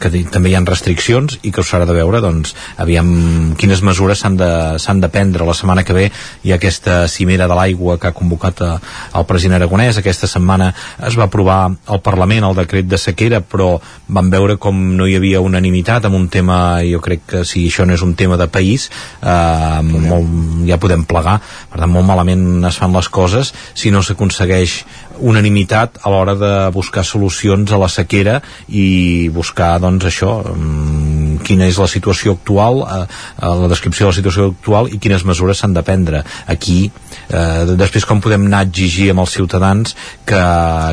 que 0.00 0.12
també 0.32 0.50
hi 0.50 0.56
ha 0.56 0.64
restriccions 0.66 1.38
i 1.42 1.52
que 1.54 1.62
s'haurà 1.62 1.86
de 1.88 1.96
veure 1.96 2.20
doncs, 2.24 2.54
aviam 2.82 3.54
quines 3.60 3.82
mesures 3.86 4.22
s'han 4.22 4.38
de, 4.40 4.50
s'han 4.82 5.00
de 5.00 5.10
prendre 5.12 5.46
la 5.46 5.54
setmana 5.54 5.84
que 5.84 5.96
ve 5.96 6.06
ha 6.10 6.54
aquesta 6.56 7.06
cimera 7.08 7.48
de 7.48 7.56
l'aigua 7.58 7.98
que 7.98 8.10
ha 8.10 8.16
convocat 8.16 8.62
a, 8.62 8.70
el 9.18 9.26
president 9.28 9.60
Aragonès. 9.60 9.98
Aquesta 10.00 10.28
setmana 10.30 10.72
es 11.06 11.16
va 11.18 11.26
aprovar 11.26 11.58
al 11.86 12.02
Parlament 12.04 12.46
el 12.48 12.56
decret 12.58 12.88
de 12.88 12.98
sequera, 13.00 13.40
però 13.40 13.76
vam 14.08 14.30
veure 14.32 14.58
com 14.62 14.78
no 14.96 15.06
hi 15.06 15.16
havia 15.18 15.42
unanimitat 15.44 16.06
amb 16.06 16.18
un 16.18 16.28
tema, 16.32 16.80
jo 16.86 17.00
crec 17.04 17.26
que 17.32 17.44
si 17.48 17.66
això 17.70 17.86
no 17.86 17.96
és 17.96 18.04
un 18.04 18.14
tema 18.18 18.38
de 18.40 18.48
país, 18.48 18.88
eh, 19.22 19.82
molt, 19.82 20.66
ja 20.68 20.80
podem 20.82 21.04
plegar. 21.08 21.38
Per 21.70 21.80
tant, 21.80 21.92
molt 21.92 22.06
malament 22.08 22.64
es 22.66 22.78
fan 22.80 22.94
les 22.96 23.08
coses 23.08 23.52
si 23.74 23.92
no 23.94 24.02
s'aconsegueix 24.02 24.82
unanimitat 25.20 26.00
a 26.02 26.10
l'hora 26.12 26.34
de 26.36 26.52
buscar 26.74 27.04
solucions 27.04 27.72
a 27.72 27.78
la 27.80 27.88
sequera 27.88 28.40
i 28.68 29.28
buscar, 29.32 29.76
doncs, 29.80 30.04
això, 30.04 30.42
mm, 30.44 31.15
quina 31.38 31.66
és 31.66 31.78
la 31.80 31.88
situació 31.90 32.36
actual, 32.36 32.82
eh, 32.82 33.02
eh, 33.06 33.54
la 33.62 33.68
descripció 33.68 34.06
de 34.06 34.12
la 34.12 34.18
situació 34.18 34.50
actual 34.52 34.90
i 34.92 34.98
quines 35.02 35.24
mesures 35.24 35.58
s'han 35.58 35.74
de 35.76 35.82
prendre. 35.86 36.22
Aquí, 36.46 36.90
eh, 37.28 37.76
després 37.76 38.06
com 38.06 38.20
podem 38.20 38.46
anar 38.46 38.64
a 38.64 38.68
exigir 38.68 39.10
amb 39.10 39.24
els 39.24 39.34
ciutadans 39.36 39.96
que, 40.24 40.42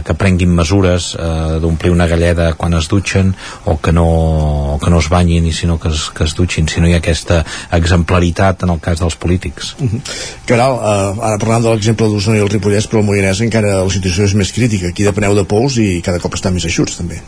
que 0.05 0.17
prenguin 0.19 0.53
mesures 0.55 1.13
eh, 1.15 1.59
d'omplir 1.63 1.93
una 1.93 2.07
galleda 2.07 2.53
quan 2.59 2.73
es 2.77 2.89
dutxen 2.91 3.33
o 3.65 3.77
que 3.77 3.93
no, 3.95 4.79
que 4.83 4.93
no 4.93 4.99
es 4.99 5.09
banyin 5.09 5.47
i 5.47 5.53
sinó 5.53 5.79
que 5.79 5.93
es, 5.93 6.09
que 6.13 6.25
es 6.27 6.35
dutxin, 6.35 6.67
si 6.67 6.81
no 6.81 6.89
hi 6.89 6.97
ha 6.97 7.01
aquesta 7.03 7.43
exemplaritat 7.71 8.63
en 8.63 8.75
el 8.75 8.81
cas 8.83 8.99
dels 8.99 9.15
polítics. 9.15 9.75
Uh 9.79 9.89
-huh. 9.89 10.01
Caral, 10.45 10.73
eh, 10.73 11.25
ara 11.29 11.37
parlant 11.37 11.63
de 11.63 11.69
l'exemple 11.69 12.07
d'Osona 12.07 12.37
i 12.37 12.41
el 12.41 12.49
Ripollès, 12.49 12.89
però 12.89 12.99
el 12.99 13.05
Moianès 13.05 13.41
encara 13.41 13.83
la 13.83 13.89
situació 13.89 14.25
és 14.25 14.33
més 14.33 14.51
crítica. 14.51 14.87
Aquí 14.87 15.03
depeneu 15.03 15.35
de 15.35 15.45
pous 15.45 15.77
i 15.77 16.01
cada 16.01 16.19
cop 16.19 16.33
està 16.35 16.51
més 16.51 16.65
eixuts, 16.65 16.97
també. 16.97 17.21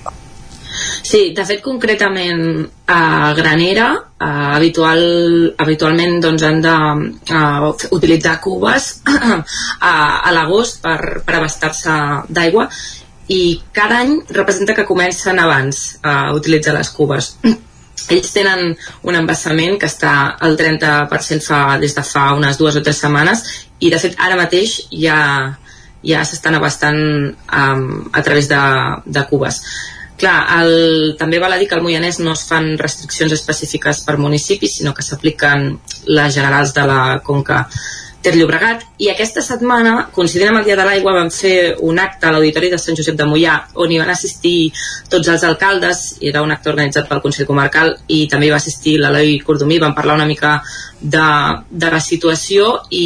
Sí, 1.06 1.36
de 1.38 1.44
fet, 1.46 1.60
concretament 1.62 2.64
a 2.90 3.34
Granera, 3.38 3.90
a 4.18 4.30
habitual, 4.56 5.04
habitualment 5.62 6.18
doncs, 6.24 6.46
han 6.48 6.64
d'utilitzar 6.66 8.40
cubes 8.42 8.88
a, 9.12 9.92
a 9.92 10.34
l'agost 10.34 10.82
per, 10.82 11.22
per 11.28 11.38
abastar-se 11.38 12.00
d'aigua 12.34 12.66
i 13.30 13.40
cada 13.76 14.00
any 14.02 14.18
representa 14.34 14.74
que 14.74 14.88
comencen 14.90 15.38
abans 15.42 16.00
a 16.02 16.34
utilitzar 16.34 16.74
les 16.80 16.90
cubes. 16.98 17.36
Ells 18.16 18.34
tenen 18.34 18.74
un 19.06 19.18
embassament 19.18 19.78
que 19.82 19.90
està 19.90 20.16
al 20.48 20.58
30% 20.58 21.46
fa, 21.46 21.62
des 21.82 21.94
de 21.94 22.04
fa 22.06 22.32
unes 22.38 22.58
dues 22.58 22.78
o 22.78 22.84
tres 22.86 23.02
setmanes 23.02 23.46
i 23.80 23.94
de 23.94 24.02
fet 24.02 24.18
ara 24.22 24.38
mateix 24.42 24.80
ja, 24.90 25.20
ja 26.06 26.26
s'estan 26.26 26.58
abastant 26.58 27.02
um, 27.30 27.86
a 28.14 28.26
través 28.26 28.50
de, 28.50 28.62
de 29.06 29.30
cubes. 29.30 29.62
Clar, 30.20 30.38
el, 30.62 31.16
també 31.20 31.42
val 31.44 31.54
a 31.54 31.60
dir 31.60 31.68
que 31.68 31.76
al 31.76 31.84
Moianès 31.84 32.22
no 32.24 32.36
es 32.38 32.46
fan 32.48 32.78
restriccions 32.80 33.36
específiques 33.36 34.00
per 34.08 34.16
municipis, 34.22 34.78
sinó 34.80 34.94
que 34.96 35.04
s'apliquen 35.04 35.74
les 36.08 36.34
generals 36.38 36.72
de 36.76 36.88
la 36.88 37.02
Conca 37.24 37.66
Ter 38.26 38.34
Llobregat. 38.40 38.82
I 39.04 39.12
aquesta 39.12 39.44
setmana, 39.46 40.08
coincidint 40.16 40.50
amb 40.50 40.62
el 40.62 40.64
Dia 40.66 40.78
de 40.80 40.86
l'Aigua, 40.88 41.12
vam 41.14 41.28
fer 41.30 41.76
un 41.86 42.00
acte 42.02 42.26
a 42.26 42.32
l'Auditori 42.34 42.72
de 42.72 42.80
Sant 42.82 42.98
Josep 42.98 43.20
de 43.20 43.28
Mollà 43.30 43.58
on 43.84 43.92
hi 43.92 44.00
van 44.02 44.10
assistir 44.10 44.72
tots 45.12 45.30
els 45.30 45.46
alcaldes, 45.46 46.02
era 46.32 46.42
un 46.42 46.56
acte 46.56 46.72
organitzat 46.72 47.06
pel 47.12 47.22
Consell 47.22 47.46
Comarcal 47.52 47.94
i 48.08 48.24
també 48.32 48.48
hi 48.48 48.56
va 48.56 48.58
assistir 48.64 48.96
l'Eloi 49.04 49.38
Cordomí, 49.46 49.78
vam 49.84 49.94
parlar 49.94 50.18
una 50.18 50.30
mica 50.32 50.56
de, 51.02 51.28
de 51.70 51.94
la 51.94 52.02
situació 52.02 52.72
i, 52.90 53.06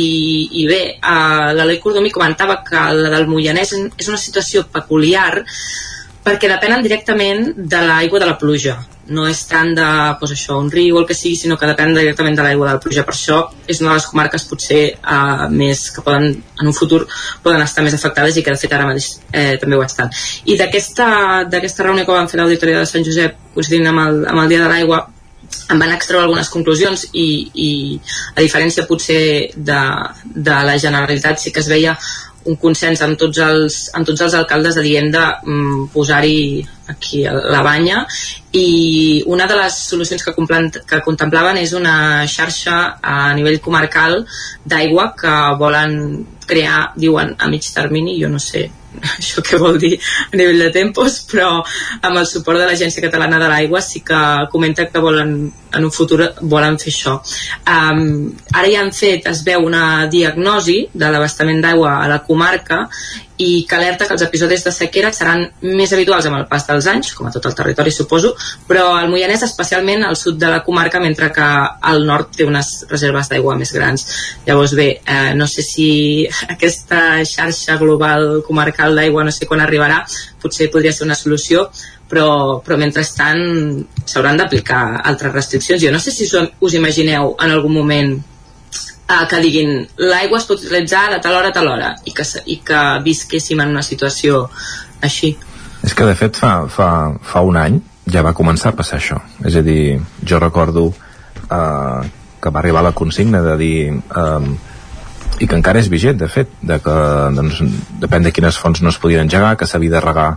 i 0.61 0.67
bé, 0.71 0.81
uh, 1.01 1.51
l'Eloi 1.57 1.81
Cordomí 1.83 2.15
comentava 2.15 2.61
que 2.63 2.87
la 3.01 3.11
del 3.17 3.27
Moianès 3.27 3.75
és 3.75 4.07
una 4.07 4.21
situació 4.21 4.69
peculiar 4.71 5.33
perquè 6.25 6.51
depenen 6.51 6.85
directament 6.85 7.53
de 7.55 7.83
l'aigua 7.85 8.19
de 8.19 8.27
la 8.29 8.37
pluja 8.39 8.77
no 9.09 9.25
és 9.27 9.41
tant 9.49 9.71
de 9.75 9.87
pues 10.19 10.33
això, 10.35 10.57
un 10.61 10.69
riu 10.71 10.97
o 10.97 11.01
el 11.01 11.07
que 11.09 11.17
sigui, 11.17 11.37
sinó 11.37 11.57
que 11.57 11.67
depèn 11.69 11.95
directament 11.97 12.37
de 12.37 12.45
l'aigua 12.45 12.67
de 12.67 12.73
la 12.77 12.83
pluja. 12.83 13.03
Per 13.07 13.15
això 13.15 13.39
és 13.67 13.81
una 13.81 13.91
de 13.91 13.97
les 13.97 14.07
comarques 14.11 14.45
potser 14.49 14.81
uh, 14.99 15.47
més 15.49 15.87
que 15.95 16.03
poden, 16.05 16.29
en 16.61 16.71
un 16.71 16.77
futur 16.77 17.01
poden 17.43 17.63
estar 17.65 17.83
més 17.85 17.97
afectades 17.97 18.37
i 18.37 18.45
que 18.45 18.53
de 18.53 18.61
fet 18.61 18.73
ara 18.75 18.87
mateix 18.89 19.11
eh, 19.33 19.55
també 19.61 19.77
ho 19.77 19.85
estan. 19.85 20.13
I 20.45 20.57
d'aquesta 20.59 21.87
reunió 21.87 22.05
que 22.05 22.17
vam 22.17 22.29
fer 22.29 22.41
l'Auditoria 22.41 22.83
de 22.83 22.89
Sant 22.89 23.05
Josep 23.05 23.39
coincidint 23.55 23.89
amb 23.89 24.05
el, 24.05 24.21
amb 24.29 24.43
el 24.43 24.53
Dia 24.53 24.65
de 24.65 24.69
l'Aigua 24.71 25.07
em 25.69 25.79
van 25.81 25.91
extreure 25.93 26.25
algunes 26.25 26.49
conclusions 26.53 27.07
i, 27.13 27.27
i 27.53 27.69
a 28.35 28.41
diferència 28.41 28.85
potser 28.89 29.53
de, 29.55 29.81
de 30.23 30.57
la 30.65 30.77
Generalitat 30.81 31.41
sí 31.41 31.53
que 31.53 31.61
es 31.63 31.69
veia 31.69 31.95
un 32.49 32.57
consens 32.61 33.01
amb 33.05 33.19
tots 33.19 33.41
els, 33.45 33.77
amb 33.97 34.07
tots 34.07 34.25
els 34.25 34.35
alcaldes 34.39 34.79
de 34.79 34.83
dient 34.85 35.11
de 35.13 35.25
mm, 35.45 35.89
posar-hi 35.93 36.65
aquí 36.89 37.23
la 37.25 37.61
banya. 37.65 38.01
I 38.57 39.23
una 39.29 39.45
de 39.49 39.59
les 39.59 39.77
solucions 39.91 40.25
que, 40.25 40.33
que 40.89 41.01
contemplaven 41.05 41.61
és 41.61 41.75
una 41.77 42.25
xarxa 42.27 42.79
a 43.01 43.19
nivell 43.37 43.61
comarcal 43.61 44.23
d'aigua 44.65 45.11
que 45.19 45.37
volen 45.61 46.25
crear, 46.49 46.89
diuen, 46.97 47.35
a 47.37 47.49
mig 47.51 47.69
termini, 47.75 48.17
jo 48.21 48.31
no 48.33 48.41
sé 48.41 48.69
això 49.17 49.43
què 49.45 49.59
vol 49.61 49.79
dir 49.81 49.95
a 49.99 50.35
nivell 50.39 50.65
de 50.65 50.69
tempos, 50.75 51.21
però 51.29 51.49
amb 51.59 52.15
el 52.15 52.27
suport 52.29 52.61
de 52.61 52.67
l'Agència 52.69 53.03
Catalana 53.05 53.39
de 53.41 53.49
l'Aigua 53.51 53.81
sí 53.85 54.03
que 54.05 54.19
comenta 54.51 54.87
que 54.89 55.03
volen, 55.03 55.33
en 55.75 55.87
un 55.87 55.93
futur 55.95 56.21
volen 56.41 56.79
fer 56.81 56.93
això. 56.93 57.17
Um, 57.69 58.29
ara 58.53 58.67
ja 58.71 58.83
han 58.83 58.93
fet, 58.95 59.27
es 59.29 59.43
veu 59.47 59.65
una 59.65 60.05
diagnosi 60.11 60.81
de 60.93 61.09
l'abastament 61.11 61.61
d'aigua 61.63 61.99
a 62.03 62.07
la 62.11 62.21
comarca 62.25 62.85
i 63.39 63.65
que 63.67 63.75
alerta 63.77 64.05
que 64.05 64.15
els 64.17 64.23
episodis 64.25 64.65
de 64.65 64.71
sequera 64.75 65.13
seran 65.15 65.45
més 65.63 65.93
habituals 65.95 66.25
amb 66.27 66.41
el 66.41 66.47
pas 66.49 66.65
dels 66.67 66.87
anys, 66.91 67.13
com 67.15 67.29
a 67.29 67.31
tot 67.31 67.45
el 67.47 67.55
territori 67.55 67.93
suposo, 67.95 68.33
però 68.67 68.89
al 68.97 69.07
Moianès 69.11 69.45
especialment 69.47 70.03
al 70.03 70.17
sud 70.19 70.35
de 70.41 70.49
la 70.51 70.59
comarca, 70.65 70.99
mentre 70.99 71.29
que 71.35 71.45
al 71.91 72.03
nord 72.05 72.33
té 72.35 72.47
unes 72.47 72.73
reserves 72.89 73.31
d'aigua 73.31 73.55
més 73.59 73.71
grans. 73.75 74.03
Llavors 74.47 74.75
bé, 74.75 74.89
eh, 74.99 75.31
no 75.39 75.47
sé 75.47 75.63
si 75.63 75.89
aquesta 76.55 77.23
xarxa 77.23 77.77
global 77.79 78.43
comarcal 78.47 78.99
d'aigua 78.99 79.23
no 79.23 79.31
sé 79.31 79.47
quan 79.47 79.63
arribarà, 79.63 80.01
potser 80.43 80.67
podria 80.73 80.91
ser 80.91 81.07
una 81.07 81.15
solució, 81.15 81.69
però, 82.09 82.59
però 82.65 82.75
mentrestant 82.81 83.85
s'hauran 84.03 84.41
d'aplicar 84.41 84.81
altres 85.05 85.31
restriccions. 85.31 85.79
Jo 85.83 85.93
no 85.95 86.03
sé 86.03 86.11
si 86.11 86.27
us 86.27 86.75
imagineu 86.75 87.37
en 87.39 87.55
algun 87.55 87.77
moment 87.77 88.17
eh, 89.09 89.25
que 89.29 89.41
diguin 89.43 89.75
l'aigua 89.97 90.39
es 90.39 90.47
pot 90.49 90.61
utilitzar 90.61 91.09
de 91.13 91.19
tal 91.23 91.39
hora 91.39 91.49
a 91.49 91.55
tal 91.55 91.67
hora 91.71 91.93
i 92.05 92.13
que, 92.15 92.25
i 92.45 92.59
que 92.65 92.81
visquéssim 93.05 93.61
en 93.63 93.73
una 93.75 93.85
situació 93.85 94.45
així. 95.01 95.35
És 95.83 95.95
que 95.95 96.05
de 96.05 96.15
fet 96.15 96.37
fa, 96.37 96.53
fa, 96.69 96.89
fa 97.23 97.43
un 97.45 97.57
any 97.57 97.79
ja 98.09 98.23
va 98.25 98.35
començar 98.37 98.73
a 98.73 98.77
passar 98.77 98.99
això. 98.99 99.19
És 99.45 99.55
a 99.55 99.63
dir, 99.65 99.99
jo 100.25 100.39
recordo 100.41 100.89
eh, 100.89 102.01
que 102.39 102.51
va 102.51 102.61
arribar 102.61 102.83
la 102.85 102.95
consigna 102.95 103.41
de 103.45 103.55
dir 103.59 103.77
eh, 103.93 104.49
i 105.39 105.47
que 105.47 105.55
encara 105.55 105.79
és 105.79 105.89
vigent, 105.91 106.17
de 106.19 106.27
fet, 106.27 106.51
de 106.61 106.79
que 106.83 106.95
doncs, 107.35 107.61
depèn 108.01 108.25
de 108.25 108.33
quines 108.35 108.57
fonts 108.59 108.81
no 108.83 108.91
es 108.91 108.99
podien 108.99 109.23
engegar, 109.23 109.55
que 109.57 109.67
s'havia 109.69 109.93
de 109.95 110.03
regar 110.03 110.29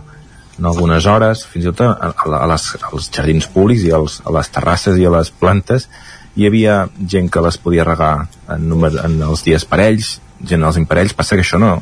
en 0.59 0.67
algunes 0.69 1.05
hores, 1.09 1.43
fins 1.49 1.65
i 1.65 1.71
tot 1.73 1.81
a, 1.87 2.11
a, 2.13 2.45
les, 2.47 2.67
als 2.87 3.09
jardins 3.11 3.47
públics 3.51 3.83
i 3.87 3.91
als, 3.95 4.19
a 4.23 4.31
les 4.35 4.51
terrasses 4.53 4.99
i 5.01 5.07
a 5.09 5.11
les 5.15 5.31
plantes 5.33 5.89
hi 6.35 6.47
havia 6.47 6.87
gent 6.97 7.29
que 7.29 7.41
les 7.45 7.57
podia 7.61 7.85
regar 7.85 8.27
en, 8.49 8.67
número, 8.69 9.01
en 9.05 9.19
els 9.21 9.43
dies 9.45 9.65
parells, 9.69 10.17
gent 10.43 10.63
als 10.65 10.79
imparells, 10.81 11.13
passa 11.17 11.37
que 11.37 11.45
això 11.45 11.59
no, 11.61 11.75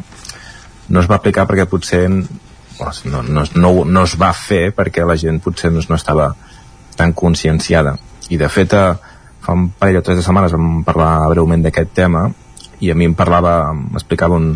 no 0.90 1.02
es 1.02 1.10
va 1.10 1.18
aplicar 1.18 1.48
perquè 1.50 1.68
potser 1.70 2.08
no, 2.10 3.22
no, 3.24 3.46
no, 3.56 3.72
no 3.86 4.04
es 4.04 4.18
va 4.20 4.32
fer 4.36 4.72
perquè 4.76 5.06
la 5.08 5.18
gent 5.20 5.40
potser 5.44 5.72
no, 5.72 5.84
no 5.88 5.98
estava 5.98 6.32
tan 6.98 7.14
conscienciada. 7.14 7.96
I 8.30 8.40
de 8.42 8.50
fet 8.52 8.74
eh, 8.76 8.92
fa 9.42 9.56
un 9.58 9.70
parell 9.78 10.02
o 10.02 10.04
tres 10.06 10.20
de 10.20 10.26
setmanes 10.26 10.54
vam 10.56 10.84
parlar 10.88 11.30
breument 11.32 11.64
d'aquest 11.66 11.94
tema 11.98 12.28
i 12.82 12.92
a 12.92 12.98
mi 12.98 13.08
em 13.10 13.16
parlava, 13.18 13.74
m'explicava 13.74 14.38
un, 14.38 14.56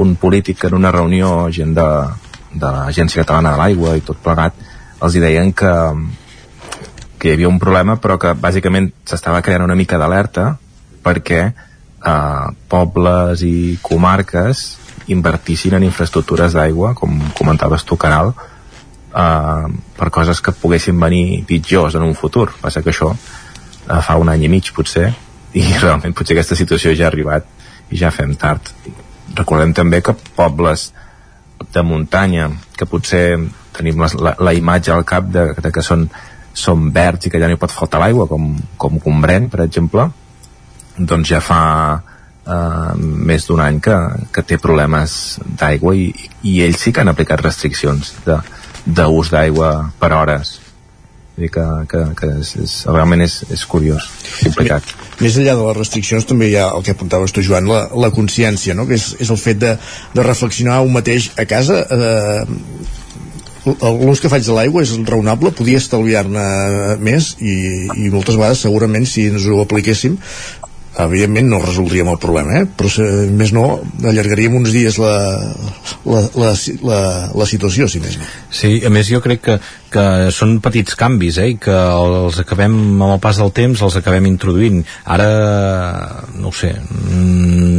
un 0.00 0.16
polític 0.16 0.64
en 0.68 0.76
una 0.78 0.92
reunió 0.94 1.50
gent 1.52 1.74
de, 1.76 1.88
de 2.54 2.66
l'Agència 2.66 3.24
Catalana 3.24 3.54
de 3.54 3.62
l'Aigua 3.62 3.96
i 3.98 4.04
tot 4.06 4.20
plegat, 4.22 4.56
els 5.02 5.16
deien 5.18 5.52
que, 5.56 5.72
que 7.20 7.28
hi 7.28 7.36
havia 7.36 7.50
un 7.50 7.60
problema 7.60 7.98
però 8.00 8.16
que 8.20 8.32
bàsicament 8.34 8.90
s'estava 9.04 9.42
creant 9.44 9.66
una 9.66 9.76
mica 9.76 9.98
d'alerta 10.00 10.54
perquè 11.04 11.40
eh, 11.50 12.46
pobles 12.68 13.44
i 13.44 13.78
comarques 13.84 14.64
invertissin 15.10 15.74
en 15.74 15.84
infraestructures 15.84 16.54
d'aigua, 16.54 16.94
com 16.94 17.18
comentaves 17.36 17.84
tu, 17.84 17.98
Canal, 18.00 18.32
eh, 19.10 19.66
per 19.96 20.10
coses 20.14 20.40
que 20.40 20.54
poguessin 20.54 20.98
venir 21.00 21.44
pitjors 21.48 21.96
en 21.98 22.06
un 22.06 22.14
futur. 22.14 22.50
Passa 22.60 22.82
que 22.82 22.92
això 22.94 23.10
eh, 23.12 24.00
fa 24.00 24.16
un 24.20 24.30
any 24.30 24.46
i 24.46 24.52
mig, 24.52 24.72
potser, 24.76 25.10
i 25.52 25.66
realment 25.82 26.14
potser 26.14 26.38
aquesta 26.38 26.58
situació 26.58 26.94
ja 26.94 27.08
ha 27.08 27.12
arribat 27.12 27.46
i 27.90 27.98
ja 27.98 28.12
fem 28.14 28.36
tard. 28.38 28.72
Recordem 29.34 29.74
també 29.74 30.02
que 30.02 30.14
pobles 30.36 30.90
de 31.74 31.82
muntanya 31.84 32.48
que 32.78 32.86
potser 32.88 33.24
tenim 33.76 34.00
la, 34.00 34.08
la, 34.18 34.34
la 34.40 34.54
imatge 34.56 34.92
al 34.94 35.04
cap 35.06 35.26
de, 35.30 35.50
de 35.58 35.72
que 35.74 35.82
són, 35.84 36.06
són 36.60 36.90
verds 36.94 37.26
i 37.26 37.32
que 37.32 37.40
ja 37.40 37.48
no 37.48 37.56
hi 37.56 37.60
pot 37.60 37.74
faltar 37.74 38.02
l'aigua 38.02 38.28
com, 38.30 38.52
com 38.80 39.00
Gombrèn, 39.02 39.50
per 39.52 39.64
exemple 39.66 40.08
doncs 40.98 41.32
ja 41.32 41.40
fa 41.44 41.60
eh, 41.96 42.94
més 43.00 43.46
d'un 43.48 43.62
any 43.64 43.80
que, 43.84 43.98
que 44.34 44.44
té 44.46 44.60
problemes 44.62 45.38
d'aigua 45.60 45.94
i, 45.96 46.10
i 46.42 46.60
ells 46.66 46.86
sí 46.86 46.92
que 46.92 47.04
han 47.04 47.12
aplicat 47.12 47.44
restriccions 47.44 48.16
d'ús 48.86 49.32
d'aigua 49.32 49.70
per 50.00 50.12
hores 50.16 50.58
dir 51.40 51.48
que, 51.48 51.64
que, 51.88 52.00
que 52.18 52.28
és, 52.40 52.50
és, 52.60 52.74
realment 52.90 53.22
és, 53.24 53.38
és 53.54 53.62
curiós 53.68 54.06
complicat. 54.42 54.92
Més 55.20 55.38
enllà 55.40 55.54
de 55.56 55.66
les 55.66 55.78
restriccions 55.78 56.26
també 56.28 56.50
hi 56.50 56.56
ha 56.60 56.68
el 56.76 56.84
que 56.84 56.94
apuntaves 56.94 57.32
tu 57.32 57.44
Joan, 57.46 57.68
la, 57.70 57.86
la 58.04 58.10
consciència 58.14 58.76
no? 58.76 58.86
que 58.88 58.98
és, 58.98 59.12
és 59.24 59.30
el 59.32 59.40
fet 59.40 59.60
de, 59.62 59.76
de 60.14 60.26
reflexionar 60.26 60.80
un 60.84 60.92
mateix 60.96 61.30
a 61.40 61.46
casa 61.48 61.80
eh, 61.86 62.42
l'ús 63.66 64.22
que 64.22 64.30
faig 64.32 64.46
de 64.46 64.56
l'aigua 64.56 64.84
és 64.84 64.94
raonable, 65.08 65.52
podia 65.56 65.80
estalviar-ne 65.80 66.46
més 67.02 67.34
i, 67.40 67.54
i 68.06 68.10
moltes 68.12 68.38
vegades 68.40 68.64
segurament 68.64 69.06
si 69.08 69.28
ens 69.30 69.46
ho 69.46 69.60
apliquéssim 69.64 70.16
evidentment 71.00 71.46
no 71.52 71.60
resoldríem 71.62 72.08
el 72.10 72.18
problema 72.18 72.60
eh? 72.60 72.64
però 72.66 72.90
si, 72.90 73.04
més 73.36 73.52
no 73.54 73.66
allargaríem 74.02 74.56
uns 74.58 74.72
dies 74.74 74.98
la, 75.00 75.14
la, 76.04 76.22
la, 76.34 76.50
la, 76.82 77.00
la 77.36 77.46
situació 77.46 77.88
si 77.88 78.02
més 78.02 78.18
no 78.18 78.26
Sí, 78.50 78.80
a 78.84 78.90
més 78.92 79.08
jo 79.10 79.20
crec 79.24 79.44
que, 79.44 79.58
que 79.92 80.04
són 80.34 80.58
petits 80.62 80.96
canvis 80.98 81.40
eh? 81.42 81.48
i 81.54 81.56
que 81.60 81.74
els 81.74 82.38
acabem 82.42 82.74
amb 83.00 83.10
el 83.10 83.20
pas 83.22 83.40
del 83.40 83.52
temps 83.56 83.82
els 83.82 83.96
acabem 83.98 84.28
introduint 84.30 84.80
ara 85.04 85.28
no 86.36 86.50
ho 86.50 86.54
sé 86.54 86.72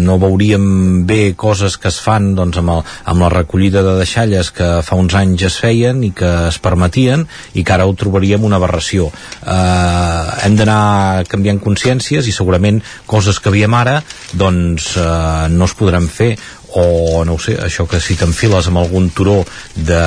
no 0.02 0.18
veuríem 0.22 1.06
bé 1.08 1.34
coses 1.40 1.78
que 1.78 1.90
es 1.92 2.00
fan 2.04 2.32
doncs, 2.36 2.60
amb, 2.62 2.74
el, 2.76 2.84
amb 3.12 3.26
la 3.26 3.32
recollida 3.34 3.84
de 3.86 3.98
deixalles 4.00 4.52
que 4.56 4.70
fa 4.86 5.00
uns 5.00 5.16
anys 5.18 5.46
es 5.48 5.60
feien 5.62 6.04
i 6.04 6.12
que 6.16 6.32
es 6.50 6.60
permetien 6.64 7.28
i 7.56 7.64
que 7.64 7.76
ara 7.76 7.88
ho 7.88 7.96
trobaríem 7.98 8.44
una 8.48 8.60
aberració 8.62 9.10
eh, 9.10 10.46
hem 10.46 10.58
d'anar 10.60 11.28
canviant 11.32 11.62
consciències 11.64 12.28
i 12.28 12.36
segurament 12.36 12.82
coses 13.08 13.40
que 13.40 13.52
havíem 13.54 13.78
ara 13.78 14.00
doncs 14.34 14.96
eh, 14.98 15.48
no 15.54 15.70
es 15.70 15.78
podran 15.78 16.10
fer 16.12 16.34
o 16.78 17.24
no 17.28 17.38
sé, 17.42 17.58
això 17.60 17.86
que 17.90 18.00
si 18.00 18.16
t'enfiles 18.20 18.70
amb 18.70 18.82
algun 18.82 19.10
turó 19.16 19.42
de, 19.76 20.04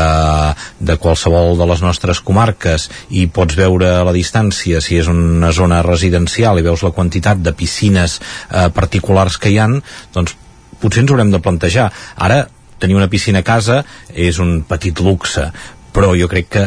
de 0.80 0.96
qualsevol 1.00 1.58
de 1.58 1.68
les 1.68 1.82
nostres 1.84 2.22
comarques 2.24 2.88
i 3.10 3.26
pots 3.26 3.56
veure 3.58 3.90
a 3.98 4.04
la 4.06 4.14
distància 4.16 4.80
si 4.84 4.98
és 5.00 5.10
una 5.10 5.52
zona 5.52 5.82
residencial 5.84 6.58
i 6.58 6.66
veus 6.66 6.84
la 6.86 6.94
quantitat 6.96 7.42
de 7.44 7.52
piscines 7.56 8.20
eh, 8.20 8.68
particulars 8.74 9.38
que 9.38 9.52
hi 9.52 9.60
han, 9.60 9.80
doncs 10.14 10.36
potser 10.80 11.04
ens 11.04 11.12
haurem 11.12 11.32
de 11.32 11.40
plantejar. 11.40 11.90
Ara, 12.16 12.44
tenir 12.78 12.96
una 12.96 13.10
piscina 13.12 13.40
a 13.44 13.46
casa 13.46 13.82
és 14.08 14.40
un 14.42 14.62
petit 14.68 15.00
luxe, 15.00 15.50
però 15.94 16.12
jo 16.18 16.28
crec 16.28 16.50
que 16.52 16.64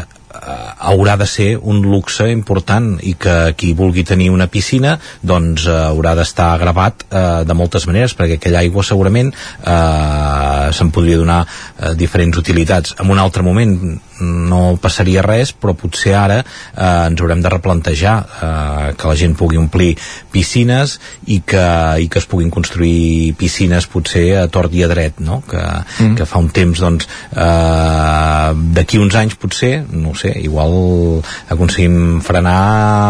haurà 0.47 1.17
de 1.17 1.27
ser 1.27 1.49
un 1.57 1.81
luxe 1.83 2.29
important 2.31 2.95
i 3.03 3.13
que 3.19 3.35
qui 3.57 3.73
vulgui 3.77 4.05
tenir 4.07 4.29
una 4.33 4.47
piscina 4.51 4.97
doncs 5.21 5.67
eh, 5.67 5.75
haurà 5.89 6.15
d'estar 6.17 6.49
gravat 6.61 7.05
eh, 7.09 7.43
de 7.47 7.57
moltes 7.57 7.87
maneres 7.89 8.15
perquè 8.17 8.37
aquella 8.39 8.63
aigua 8.63 8.85
segurament 8.85 9.33
eh, 9.33 10.67
se'n 10.73 10.91
podria 10.95 11.19
donar 11.19 11.41
eh, 11.45 11.93
diferents 11.99 12.37
utilitats. 12.37 12.95
En 13.01 13.11
un 13.11 13.19
altre 13.19 13.43
moment 13.43 13.77
no 14.22 14.78
passaria 14.82 15.24
res 15.26 15.53
però 15.53 15.76
potser 15.78 16.15
ara 16.18 16.39
eh, 16.41 17.07
ens 17.07 17.22
haurem 17.22 17.41
de 17.43 17.51
replantejar 17.53 18.15
eh, 18.26 18.93
que 18.97 19.09
la 19.09 19.18
gent 19.20 19.36
pugui 19.38 19.59
omplir 19.59 19.93
piscines 20.32 20.97
i 21.28 21.41
que, 21.45 21.65
i 22.01 22.07
que 22.09 22.22
es 22.22 22.30
puguin 22.30 22.51
construir 22.53 23.34
piscines 23.39 23.88
potser 23.91 24.26
a 24.43 24.47
tort 24.51 24.74
i 24.74 24.84
a 24.84 24.91
dret 24.91 25.22
no? 25.24 25.41
que, 25.47 25.61
mm. 25.61 26.15
que 26.20 26.28
fa 26.30 26.41
un 26.41 26.49
temps 26.53 26.82
doncs 26.82 27.07
eh, 27.32 28.51
d'aquí 28.78 29.01
uns 29.01 29.18
anys 29.20 29.38
potser 29.39 29.86
no 29.91 30.15
sé, 30.18 30.34
igual 30.41 31.22
aconseguim 31.53 32.20
frenar 32.26 32.57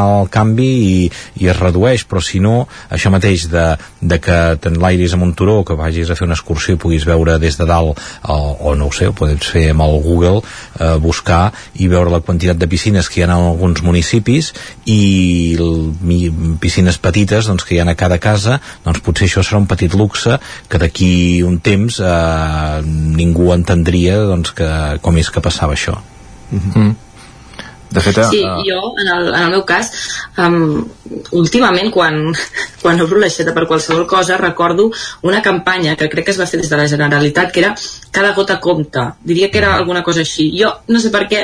el 0.08 0.30
canvi 0.34 0.68
i, 0.68 0.98
i 1.42 1.50
es 1.52 1.60
redueix, 1.60 2.06
però 2.10 2.22
si 2.24 2.42
no 2.44 2.66
això 2.94 3.12
mateix 3.14 3.48
de, 3.52 3.66
de 4.02 4.20
que 4.24 4.38
t'enlairis 4.62 5.16
amb 5.16 5.28
un 5.28 5.34
turó, 5.38 5.60
que 5.68 5.78
vagis 5.78 6.10
a 6.10 6.18
fer 6.18 6.28
una 6.28 6.38
excursió 6.38 6.76
i 6.76 6.82
puguis 6.82 7.06
veure 7.08 7.38
des 7.42 7.58
de 7.60 7.68
dalt 7.70 8.02
o, 8.24 8.38
o 8.70 8.76
no 8.78 8.90
ho 8.90 8.96
sé, 8.96 9.10
ho 9.10 9.16
pots 9.18 9.52
fer 9.54 9.70
amb 9.74 9.86
el 9.88 10.00
Google 10.06 10.42
eh, 10.42 10.97
buscar 11.04 11.52
i 11.76 11.88
veure 11.92 12.12
la 12.12 12.22
quantitat 12.22 12.60
de 12.60 12.70
piscines 12.70 13.10
que 13.10 13.22
hi 13.22 13.26
ha 13.26 13.30
en 13.30 13.36
alguns 13.36 13.84
municipis 13.86 14.52
i 14.86 15.56
el, 15.60 15.74
piscines 16.62 17.00
petites 17.02 17.50
doncs, 17.50 17.66
que 17.68 17.76
hi 17.76 17.82
ha 17.82 17.88
a 17.88 17.98
cada 17.98 18.20
casa 18.20 18.60
doncs 18.86 19.02
potser 19.06 19.28
això 19.30 19.44
serà 19.46 19.62
un 19.62 19.68
petit 19.70 19.94
luxe 19.94 20.40
que 20.70 20.82
d'aquí 20.82 21.42
un 21.48 21.60
temps 21.60 22.00
eh, 22.00 22.82
ningú 22.84 23.52
entendria 23.56 24.20
doncs, 24.28 24.54
que, 24.58 24.70
com 25.02 25.18
és 25.18 25.30
que 25.30 25.44
passava 25.44 25.74
això 25.74 26.00
mm 26.52 26.72
-hmm. 26.74 26.96
De 27.88 28.02
fet, 28.04 28.18
sí, 28.28 28.42
uh... 28.44 28.60
jo, 28.68 28.80
en 29.00 29.08
el, 29.14 29.30
en 29.32 29.44
el 29.46 29.54
meu 29.54 29.64
cas, 29.68 29.90
um, 30.44 30.82
últimament, 31.40 31.88
quan, 31.94 32.20
quan 32.82 33.00
obro 33.04 33.22
l'aixeta 33.22 33.54
per 33.56 33.64
qualsevol 33.70 34.04
cosa, 34.10 34.40
recordo 34.42 34.90
una 35.24 35.42
campanya 35.42 35.96
que 35.96 36.10
crec 36.12 36.28
que 36.28 36.36
es 36.36 36.42
va 36.42 36.50
fer 36.50 36.60
des 36.62 36.72
de 36.72 36.80
la 36.80 36.88
Generalitat, 36.92 37.54
que 37.54 37.64
era 37.64 37.76
Cada 38.12 38.34
gota 38.34 38.60
compta. 38.60 39.16
Diria 39.24 39.52
que 39.52 39.60
era 39.60 39.76
alguna 39.76 40.02
cosa 40.04 40.24
així. 40.24 40.50
Jo, 40.58 40.72
no 40.88 41.00
sé 41.00 41.12
per 41.14 41.28
què, 41.30 41.44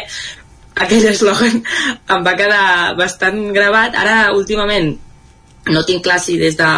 aquell 0.73 1.05
eslògan 1.11 1.59
em 2.15 2.23
va 2.25 2.35
quedar 2.39 2.67
bastant 2.97 3.39
gravat. 3.53 3.95
Ara, 3.99 4.31
últimament, 4.33 4.93
no 5.69 5.83
tinc 5.87 6.03
clar 6.03 6.19
si 6.19 6.37
des 6.41 6.57
de, 6.59 6.69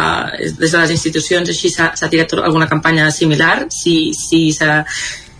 des 0.60 0.70
de 0.70 0.78
les 0.78 0.92
institucions 0.94 1.48
així 1.50 1.72
s'ha 1.72 2.10
tirat 2.10 2.36
alguna 2.38 2.68
campanya 2.70 3.08
similar, 3.10 3.66
si, 3.72 4.12
si 4.14 4.50
s'ha 4.54 4.84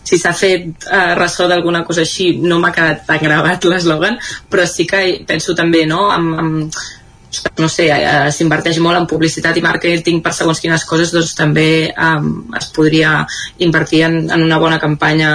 si 0.06 0.18
s'ha 0.22 0.32
fet 0.36 0.86
eh, 0.86 1.14
ressò 1.18 1.48
d'alguna 1.50 1.82
cosa 1.86 2.04
així 2.06 2.36
no 2.42 2.60
m'ha 2.62 2.72
quedat 2.74 3.06
tan 3.08 3.22
gravat 3.22 3.66
l'eslògan 3.66 4.20
però 4.50 4.66
sí 4.70 4.86
que 4.86 5.02
penso 5.26 5.54
també 5.58 5.84
no, 5.90 6.06
amb, 6.14 6.38
amb 6.42 6.80
no 7.58 7.68
sé, 7.68 7.88
eh, 7.90 8.30
s'inverteix 8.32 8.78
molt 8.80 9.00
en 9.00 9.06
publicitat 9.10 9.56
i 9.58 9.64
màrqueting 9.64 10.22
per 10.24 10.32
segons 10.32 10.60
quines 10.62 10.84
coses, 10.88 11.12
doncs 11.12 11.34
també 11.36 11.68
eh, 11.90 12.18
es 12.60 12.68
podria 12.76 13.18
invertir 13.66 14.04
en, 14.08 14.18
en 14.30 14.44
una 14.46 14.60
bona 14.62 14.78
campanya 14.82 15.32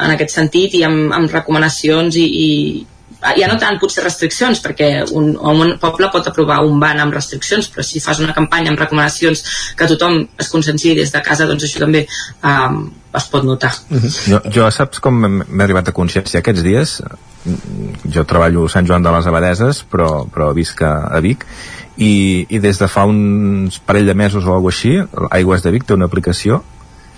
en 0.00 0.14
aquest 0.14 0.34
sentit 0.34 0.74
i 0.78 0.84
amb, 0.86 1.10
amb 1.12 1.32
recomanacions 1.32 2.16
i, 2.16 2.26
i 2.26 2.48
ja 3.36 3.48
no 3.50 3.58
tant 3.60 3.78
potser 3.80 4.04
restriccions 4.04 4.62
perquè 4.64 4.90
un, 5.16 5.32
un 5.36 5.74
poble 5.80 6.08
pot 6.12 6.26
aprovar 6.30 6.60
un 6.64 6.80
ban 6.80 7.02
amb 7.02 7.14
restriccions 7.14 7.68
però 7.72 7.84
si 7.84 8.00
fas 8.00 8.20
una 8.24 8.34
campanya 8.36 8.72
amb 8.72 8.80
recomanacions 8.80 9.44
que 9.76 9.88
tothom 9.90 10.22
es 10.40 10.48
conscienciï 10.52 10.96
des 10.98 11.12
de 11.12 11.22
casa 11.24 11.48
doncs 11.48 11.66
això 11.68 11.84
també 11.84 12.06
um, 12.40 12.86
es 13.10 13.26
pot 13.26 13.42
notar. 13.42 13.72
Jo, 13.90 14.38
jo 14.54 14.68
saps 14.70 15.02
com 15.02 15.18
m'he 15.20 15.64
arribat 15.64 15.90
a 15.90 15.94
consciència 15.96 16.40
aquests 16.40 16.62
dies? 16.62 16.96
Jo 18.14 18.24
treballo 18.28 18.66
a 18.68 18.72
Sant 18.72 18.88
Joan 18.88 19.04
de 19.04 19.12
les 19.14 19.28
Abadeses 19.28 19.84
però, 19.90 20.24
però 20.30 20.52
visc 20.56 20.82
a 20.86 21.20
Vic 21.24 21.46
i, 21.96 22.46
i 22.48 22.60
des 22.62 22.78
de 22.80 22.88
fa 22.88 23.06
uns 23.08 23.80
parell 23.84 24.08
de 24.08 24.16
mesos 24.16 24.46
o 24.46 24.54
alguna 24.54 24.72
així 24.72 24.96
Aigües 25.36 25.64
de 25.64 25.72
Vic 25.74 25.88
té 25.88 25.96
una 25.96 26.08
aplicació 26.08 26.62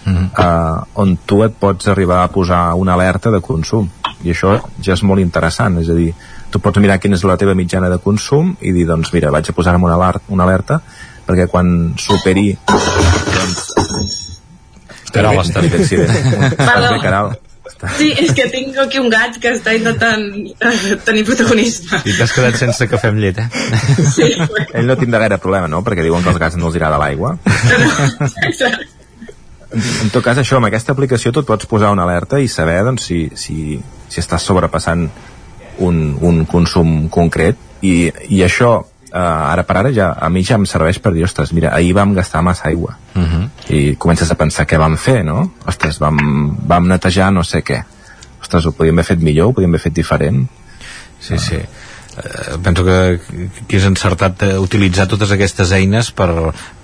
uh 0.07 0.13
-huh. 0.13 0.29
uh, 0.39 0.85
on 0.95 1.17
tu 1.27 1.43
et 1.45 1.53
pots 1.59 1.89
arribar 1.89 2.23
a 2.23 2.29
posar 2.29 2.75
una 2.75 2.95
alerta 2.95 3.31
de 3.31 3.41
consum 3.41 3.89
i 4.23 4.31
això 4.31 4.61
ja 4.81 4.95
és 4.95 5.03
molt 5.03 5.21
interessant 5.21 5.79
és 5.79 5.89
a 5.89 5.95
dir, 5.95 6.15
tu 6.51 6.59
pots 6.59 6.79
mirar 6.79 6.99
quina 6.99 7.17
és 7.17 7.25
la 7.25 7.37
teva 7.37 7.55
mitjana 7.55 7.89
de 7.89 7.99
consum 7.99 8.57
i 8.61 8.73
dir, 8.73 8.87
doncs 8.87 9.13
mira, 9.13 9.31
vaig 9.31 9.49
a 9.49 9.53
posar 9.53 9.77
una, 9.77 9.95
alert, 9.95 10.23
una 10.29 10.45
alerta 10.45 10.81
perquè 11.27 11.47
quan 11.47 11.95
superi 11.97 12.59
doncs 12.67 13.73
Caral, 15.13 15.39
està 15.43 15.61
bé, 15.61 15.85
sí, 15.85 15.97
bé. 15.97 16.07
Perdó. 16.57 16.93
Bé, 16.95 17.01
Caral. 17.03 17.35
Sí, 17.99 18.09
és 18.17 18.31
que 18.37 18.47
tinc 18.53 18.79
aquí 18.79 19.01
un 19.03 19.11
gat 19.11 19.37
que 19.43 19.53
està 19.57 19.75
intentant 19.77 20.23
uh, 20.23 20.97
tenir 21.05 21.25
protagonisme. 21.29 22.01
I 22.09 22.15
t'has 22.17 22.33
quedat 22.33 22.57
sense 22.61 22.89
cafè 22.89 23.11
amb 23.13 23.21
llet, 23.21 23.43
eh? 23.43 24.07
Sí. 24.15 24.31
Ell 24.73 24.89
no 24.89 24.97
tindrà 24.97 25.25
gaire 25.25 25.41
problema, 25.43 25.69
no? 25.69 25.83
Perquè 25.85 26.07
diuen 26.07 26.25
que 26.25 26.33
els 26.33 26.41
gats 26.41 26.57
no 26.57 26.71
els 26.71 26.81
agrada 26.81 27.01
l'aigua. 27.03 27.37
Exacte 28.49 29.02
en 29.73 30.13
tot 30.13 30.23
cas 30.25 30.39
això, 30.39 30.59
amb 30.59 30.69
aquesta 30.69 30.93
aplicació 30.93 31.33
tu 31.33 31.43
et 31.43 31.49
pots 31.49 31.69
posar 31.71 31.93
una 31.95 32.05
alerta 32.05 32.41
i 32.41 32.49
saber 32.49 32.83
doncs, 32.85 33.09
si, 33.09 33.21
si, 33.35 33.81
si 34.09 34.21
estàs 34.21 34.45
sobrepassant 34.45 35.09
un, 35.79 36.01
un 36.21 36.45
consum 36.47 37.09
concret. 37.13 37.57
I, 37.83 38.13
i 38.31 38.43
això 38.47 38.77
eh, 39.13 39.19
ara 39.19 39.65
per 39.69 39.77
ara 39.81 39.93
ja, 39.95 40.13
a 40.15 40.29
mi 40.33 40.43
ja 40.47 40.57
em 40.61 40.67
serveix 40.69 41.01
per 41.03 41.13
dir 41.15 41.25
ostres, 41.27 41.53
mira, 41.57 41.73
ahir 41.77 41.93
vam 41.99 42.15
gastar 42.17 42.43
massa 42.43 42.69
aigua 42.69 42.97
uh 43.15 43.23
-huh. 43.23 43.49
i 43.69 43.97
comences 43.97 44.31
a 44.31 44.35
pensar 44.35 44.67
què 44.67 44.79
vam 44.79 44.97
fer 44.97 45.25
no? 45.25 45.53
ostres, 45.67 45.99
vam, 45.99 46.57
vam 46.67 46.89
netejar 46.89 47.33
no 47.33 47.45
sé 47.45 47.63
què 47.63 47.83
ostres, 48.41 48.67
ho 48.67 48.73
podíem 48.73 48.95
haver 48.95 49.05
fet 49.05 49.21
millor, 49.21 49.47
ho 49.49 49.53
podíem 49.53 49.71
haver 49.71 49.81
fet 49.81 49.95
diferent 49.95 50.47
sí, 51.21 51.39
sí 51.39 51.59
eh, 52.19 52.59
penso 52.63 52.85
que, 52.85 52.99
que 53.69 53.79
és 53.79 53.87
encertat 53.89 54.45
eh, 54.47 54.53
utilitzar 54.61 55.09
totes 55.11 55.33
aquestes 55.35 55.73
eines 55.77 56.11
per, 56.17 56.29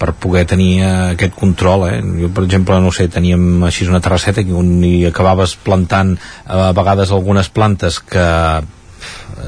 per 0.01 0.15
poder 0.21 0.47
tenir 0.49 0.71
eh, 0.81 0.95
aquest 1.17 1.37
control 1.39 1.89
eh? 1.91 2.01
jo 2.23 2.33
per 2.35 2.47
exemple, 2.47 2.81
no 2.85 2.93
sé, 2.95 3.09
teníem 3.13 3.65
així 3.69 3.89
una 3.89 4.03
terrasseta 4.05 4.45
on 4.55 4.73
hi 4.85 5.07
acabaves 5.09 5.57
plantant 5.65 6.17
a 6.47 6.73
vegades 6.77 7.13
algunes 7.15 7.51
plantes 7.53 8.01
que 8.01 8.27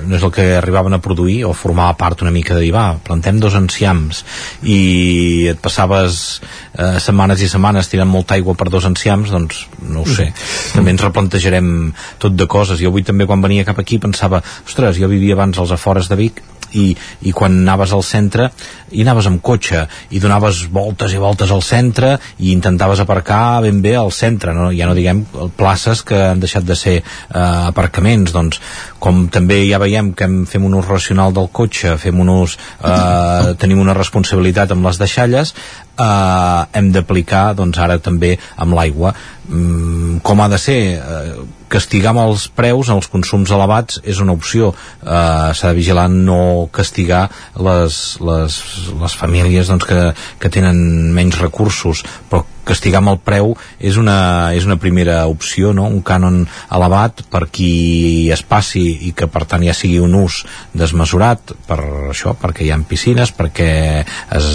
no 0.06 0.16
és 0.16 0.24
el 0.26 0.32
que 0.34 0.46
arribaven 0.58 0.96
a 0.96 1.00
produir 1.02 1.44
o 1.48 1.52
formava 1.56 1.96
part 1.98 2.22
una 2.22 2.32
mica 2.34 2.54
de 2.56 2.64
dir, 2.64 2.72
va, 2.74 2.94
plantem 3.04 3.40
dos 3.42 3.56
enciams 3.58 4.22
i 4.62 5.48
et 5.52 5.60
passaves 5.62 6.20
eh, 6.40 6.98
setmanes 7.02 7.42
i 7.42 7.50
setmanes 7.50 7.90
tirant 7.90 8.10
molta 8.10 8.36
aigua 8.38 8.56
per 8.58 8.70
dos 8.72 8.86
enciams, 8.88 9.32
doncs 9.34 9.66
no 9.82 10.04
ho 10.04 10.08
sé 10.08 10.30
mm. 10.30 10.76
també 10.76 10.94
ens 10.94 11.04
replantejarem 11.06 11.74
tot 12.22 12.36
de 12.36 12.48
coses 12.50 12.80
jo 12.80 12.92
avui 12.92 13.06
també 13.06 13.28
quan 13.28 13.42
venia 13.44 13.66
cap 13.68 13.78
aquí 13.82 14.00
pensava 14.02 14.42
ostres, 14.64 15.00
jo 15.00 15.10
vivia 15.10 15.38
abans 15.38 15.58
als 15.58 15.74
afores 15.76 16.10
de 16.10 16.18
Vic 16.20 16.42
i, 16.72 16.94
i 17.26 17.32
quan 17.34 17.54
anaves 17.62 17.92
al 17.94 18.04
centre 18.06 18.48
i 18.90 19.02
anaves 19.04 19.28
amb 19.30 19.42
cotxe 19.42 19.84
i 20.14 20.20
donaves 20.22 20.64
voltes 20.72 21.14
i 21.14 21.20
voltes 21.22 21.50
al 21.50 21.62
centre 21.66 22.16
i 22.38 22.52
intentaves 22.54 23.02
aparcar 23.02 23.60
ben 23.64 23.80
bé 23.82 23.96
al 23.98 24.12
centre 24.14 24.54
no? 24.56 24.70
ja 24.74 24.88
no 24.88 24.96
diguem 24.98 25.24
places 25.58 26.04
que 26.06 26.20
han 26.30 26.42
deixat 26.42 26.66
de 26.66 26.76
ser 26.78 26.96
eh, 27.00 27.04
aparcaments 27.40 28.34
doncs 28.34 28.60
com 29.00 29.26
també 29.32 29.62
ja 29.66 29.79
veiem 29.79 29.79
veiem 29.80 30.12
que 30.16 30.26
hem, 30.28 30.40
fem 30.48 30.66
un 30.68 30.76
ús 30.78 30.88
racional 30.88 31.34
del 31.36 31.50
cotxe, 31.52 31.96
fem 32.00 32.20
un 32.22 32.32
ús, 32.36 32.56
eh, 32.84 33.54
tenim 33.62 33.80
una 33.82 33.96
responsabilitat 33.96 34.74
amb 34.74 34.86
les 34.86 35.00
deixalles, 35.00 35.54
eh, 35.96 36.60
hem 36.76 36.92
d'aplicar 36.94 37.54
doncs 37.58 37.80
ara 37.80 37.98
també 37.98 38.36
amb 38.56 38.76
l'aigua. 38.78 39.14
Mm, 39.48 40.20
com 40.22 40.40
ha 40.40 40.48
de 40.52 40.60
ser? 40.60 40.78
Eh, 41.00 41.40
castigar 41.70 42.10
amb 42.10 42.24
els 42.24 42.48
preus 42.50 42.88
els 42.90 43.06
consums 43.10 43.50
elevats 43.54 44.00
és 44.02 44.18
una 44.22 44.34
opció. 44.34 44.72
Eh, 45.02 45.50
s'ha 45.54 45.70
de 45.70 45.78
vigilar 45.78 46.08
no 46.10 46.68
castigar 46.74 47.28
les, 47.56 48.00
les, 48.20 48.60
les 49.00 49.18
famílies 49.22 49.70
doncs, 49.70 49.86
que, 49.86 50.00
que 50.42 50.50
tenen 50.50 50.80
menys 51.14 51.38
recursos 51.42 52.02
però 52.30 52.44
castigar 52.66 53.00
amb 53.00 53.12
el 53.14 53.20
preu 53.24 53.54
és 53.78 53.98
una, 54.00 54.52
és 54.56 54.66
una 54.68 54.78
primera 54.80 55.22
opció, 55.30 55.72
no? 55.76 55.86
un 55.88 56.02
cànon 56.06 56.42
elevat 56.72 57.24
per 57.30 57.46
qui 57.52 58.30
es 58.32 58.42
passi 58.46 58.84
i 59.08 59.12
que 59.16 59.28
per 59.30 59.44
tant 59.50 59.64
ja 59.66 59.74
sigui 59.76 60.00
un 60.02 60.14
ús 60.18 60.42
desmesurat 60.76 61.54
per 61.68 61.80
això, 62.12 62.34
perquè 62.38 62.66
hi 62.66 62.72
ha 62.74 62.78
piscines, 62.90 63.32
perquè 63.36 63.70
es, 64.04 64.46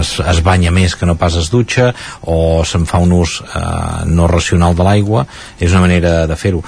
es, 0.00 0.14
es 0.20 0.42
banya 0.44 0.72
més 0.74 0.96
que 0.98 1.06
no 1.08 1.18
pas 1.20 1.36
es 1.38 1.50
dutxa 1.52 1.92
o 2.28 2.62
se'n 2.68 2.86
fa 2.88 3.02
un 3.02 3.14
ús 3.16 3.38
eh, 3.42 3.62
no 4.10 4.26
racional 4.30 4.76
de 4.78 4.86
l'aigua, 4.86 5.26
és 5.60 5.70
una 5.70 5.86
manera 5.86 6.26
de 6.26 6.38
fer-ho 6.38 6.62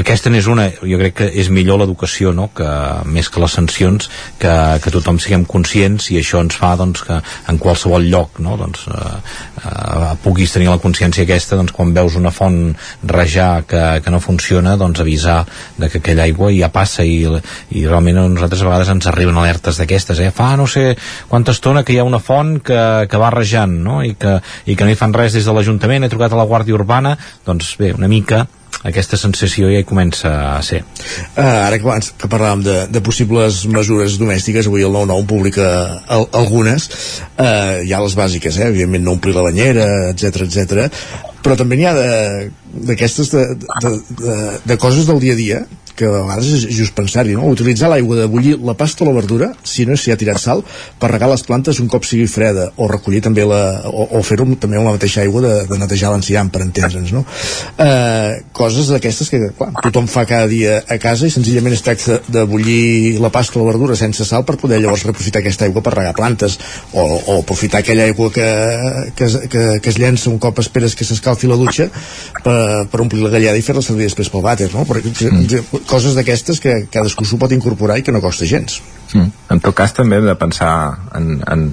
aquesta 0.00 0.30
n'és 0.30 0.48
una, 0.50 0.66
jo 0.82 0.98
crec 0.98 1.14
que 1.20 1.26
és 1.40 1.48
millor 1.54 1.78
l'educació, 1.78 2.32
no?, 2.34 2.48
que 2.56 2.66
més 3.06 3.28
que 3.30 3.42
les 3.42 3.52
sancions, 3.54 4.08
que, 4.42 4.54
que 4.82 4.92
tothom 4.94 5.20
siguem 5.22 5.44
conscients 5.46 6.08
i 6.10 6.18
això 6.18 6.40
ens 6.42 6.56
fa, 6.58 6.72
doncs, 6.80 7.04
que 7.06 7.20
en 7.50 7.60
qualsevol 7.62 8.08
lloc, 8.10 8.40
no?, 8.42 8.56
doncs, 8.58 8.88
eh, 8.90 9.12
eh, 9.62 10.08
puguis 10.24 10.54
tenir 10.54 10.70
la 10.72 10.80
consciència 10.82 11.22
aquesta, 11.26 11.58
doncs, 11.60 11.74
quan 11.76 11.94
veus 11.94 12.18
una 12.18 12.32
font 12.34 12.58
rajar 13.06 13.62
que, 13.70 13.84
que 14.02 14.14
no 14.14 14.22
funciona, 14.24 14.74
doncs, 14.80 15.04
avisar 15.04 15.44
de 15.78 15.90
que 15.92 16.02
aquella 16.02 16.26
aigua 16.26 16.50
ja 16.56 16.72
passa 16.74 17.06
i, 17.06 17.22
i 17.70 17.86
realment 17.86 18.18
a 18.18 18.26
nosaltres 18.32 18.64
a 18.64 18.68
vegades 18.70 18.90
ens 18.96 19.08
arriben 19.12 19.38
alertes 19.38 19.78
d'aquestes, 19.78 20.18
eh? 20.18 20.32
Fa 20.34 20.54
no 20.58 20.66
sé 20.70 20.96
quanta 21.30 21.54
estona 21.54 21.84
que 21.86 21.94
hi 21.94 22.00
ha 22.02 22.08
una 22.08 22.22
font 22.22 22.56
que, 22.66 22.80
que 23.06 23.22
va 23.22 23.30
rajant, 23.34 23.78
no?, 23.86 24.02
i 24.02 24.16
que, 24.18 24.40
i 24.66 24.74
que 24.74 24.82
no 24.82 24.90
hi 24.90 24.98
fan 24.98 25.14
res 25.14 25.38
des 25.38 25.46
de 25.46 25.54
l'Ajuntament, 25.54 26.02
he 26.02 26.12
trucat 26.12 26.34
a 26.34 26.42
la 26.42 26.50
Guàrdia 26.50 26.74
Urbana, 26.74 27.14
doncs 27.46 27.76
bé, 27.78 27.94
una 27.94 28.10
mica 28.10 28.42
aquesta 28.84 29.18
sensació 29.20 29.70
ja 29.72 29.80
hi 29.80 29.88
comença 29.88 30.30
a 30.54 30.62
ser. 30.62 30.82
Uh, 31.34 31.42
ara 31.42 31.78
que 31.78 31.86
abans 31.88 32.10
que 32.20 32.30
parlàvem 32.30 32.64
de, 32.66 32.76
de 32.92 33.02
possibles 33.04 33.62
mesures 33.72 34.18
domèstiques, 34.20 34.68
avui 34.68 34.84
el 34.84 34.92
9-9 34.92 35.28
publica 35.30 35.68
al, 36.04 36.28
algunes, 36.36 36.90
uh, 37.38 37.80
hi 37.84 37.94
ha 37.94 38.02
les 38.04 38.16
bàsiques, 38.18 38.60
eh? 38.60 38.68
evidentment 38.72 39.06
no 39.06 39.16
omplir 39.16 39.36
la 39.36 39.46
banyera, 39.46 39.86
etc 40.12 40.44
etc. 40.48 40.84
però 41.44 41.56
també 41.60 41.76
n'hi 41.76 41.88
ha 41.88 41.94
d'aquestes 41.94 43.32
de, 43.32 43.46
de, 43.62 43.80
de, 43.84 43.96
de, 44.20 44.36
de 44.68 44.78
coses 44.80 45.08
del 45.08 45.20
dia 45.24 45.36
a 45.36 45.40
dia 45.40 45.64
que 45.96 46.06
a 46.08 46.22
vegades 46.24 46.50
és 46.58 46.64
just 46.74 46.94
pensar-hi, 46.96 47.36
no? 47.38 47.46
Utilitzar 47.54 47.90
l'aigua 47.92 48.18
de 48.18 48.26
bullir 48.30 48.56
la 48.64 48.74
pasta 48.78 49.04
o 49.04 49.08
la 49.08 49.14
verdura, 49.16 49.50
si 49.62 49.86
no 49.86 49.96
s'hi 49.96 50.12
ha 50.12 50.18
tirat 50.18 50.40
sal, 50.42 50.64
per 51.00 51.10
regar 51.12 51.28
les 51.30 51.44
plantes 51.46 51.80
un 51.82 51.88
cop 51.92 52.06
sigui 52.06 52.26
freda, 52.30 52.70
o 52.76 52.88
recollir 52.90 53.22
també 53.24 53.46
la... 53.48 53.60
o, 53.88 54.08
o 54.18 54.22
fer-ho 54.26 54.46
també 54.60 54.78
amb 54.78 54.88
la 54.88 54.94
mateixa 54.96 55.22
aigua 55.22 55.42
de, 55.44 55.52
de 55.70 55.78
netejar 55.80 56.12
l'enciam, 56.12 56.50
per 56.50 56.64
entendre'ns, 56.66 57.12
no? 57.14 57.24
Eh, 57.78 58.42
coses 58.56 58.90
d'aquestes 58.92 59.30
que, 59.30 59.40
clar, 59.58 59.70
tothom 59.86 60.08
fa 60.10 60.26
cada 60.28 60.48
dia 60.50 60.80
a 60.88 60.98
casa 61.02 61.28
i 61.28 61.34
senzillament 61.34 61.76
es 61.76 61.84
tracta 61.86 62.18
de 62.26 62.44
bullir 62.48 63.20
la 63.22 63.30
pasta 63.34 63.58
o 63.58 63.62
la 63.62 63.70
verdura 63.70 63.96
sense 63.98 64.26
sal 64.26 64.44
per 64.44 64.58
poder 64.60 64.80
llavors 64.82 65.06
reprofitar 65.06 65.42
aquesta 65.42 65.68
aigua 65.68 65.82
per 65.84 65.94
regar 65.94 66.14
plantes, 66.18 66.58
o, 66.92 67.04
o 67.04 67.38
aprofitar 67.40 67.82
aquella 67.84 68.08
aigua 68.10 68.30
que, 68.34 68.48
que, 69.16 69.30
que, 69.48 69.64
que 69.80 69.94
es 69.94 70.00
llença 70.00 70.30
un 70.30 70.40
cop 70.42 70.58
esperes 70.62 70.98
que 70.98 71.06
s'escalfi 71.06 71.50
la 71.50 71.58
dutxa 71.60 71.88
per, 72.42 72.58
per 72.90 73.02
omplir 73.04 73.22
la 73.22 73.32
gallada 73.34 73.60
i 73.60 73.64
fer-la 73.64 73.82
servir 73.84 74.08
després 74.08 74.30
pel 74.32 74.44
vàter, 74.44 74.70
no? 74.74 74.86
Perquè, 74.88 75.14
mm 75.30 75.83
coses 75.88 76.14
d'aquestes 76.16 76.60
que 76.60 76.74
cadascú 76.92 77.24
s'ho 77.24 77.38
pot 77.40 77.52
incorporar 77.52 77.98
i 77.98 78.04
que 78.06 78.12
no 78.12 78.22
costa 78.24 78.46
gens. 78.48 78.80
Mm. 79.12 79.30
En 79.54 79.60
tot 79.60 79.74
cas 79.76 79.94
també 79.96 80.18
hem 80.18 80.28
de 80.28 80.36
pensar 80.38 80.70
en, 81.14 81.40
en, 81.50 81.66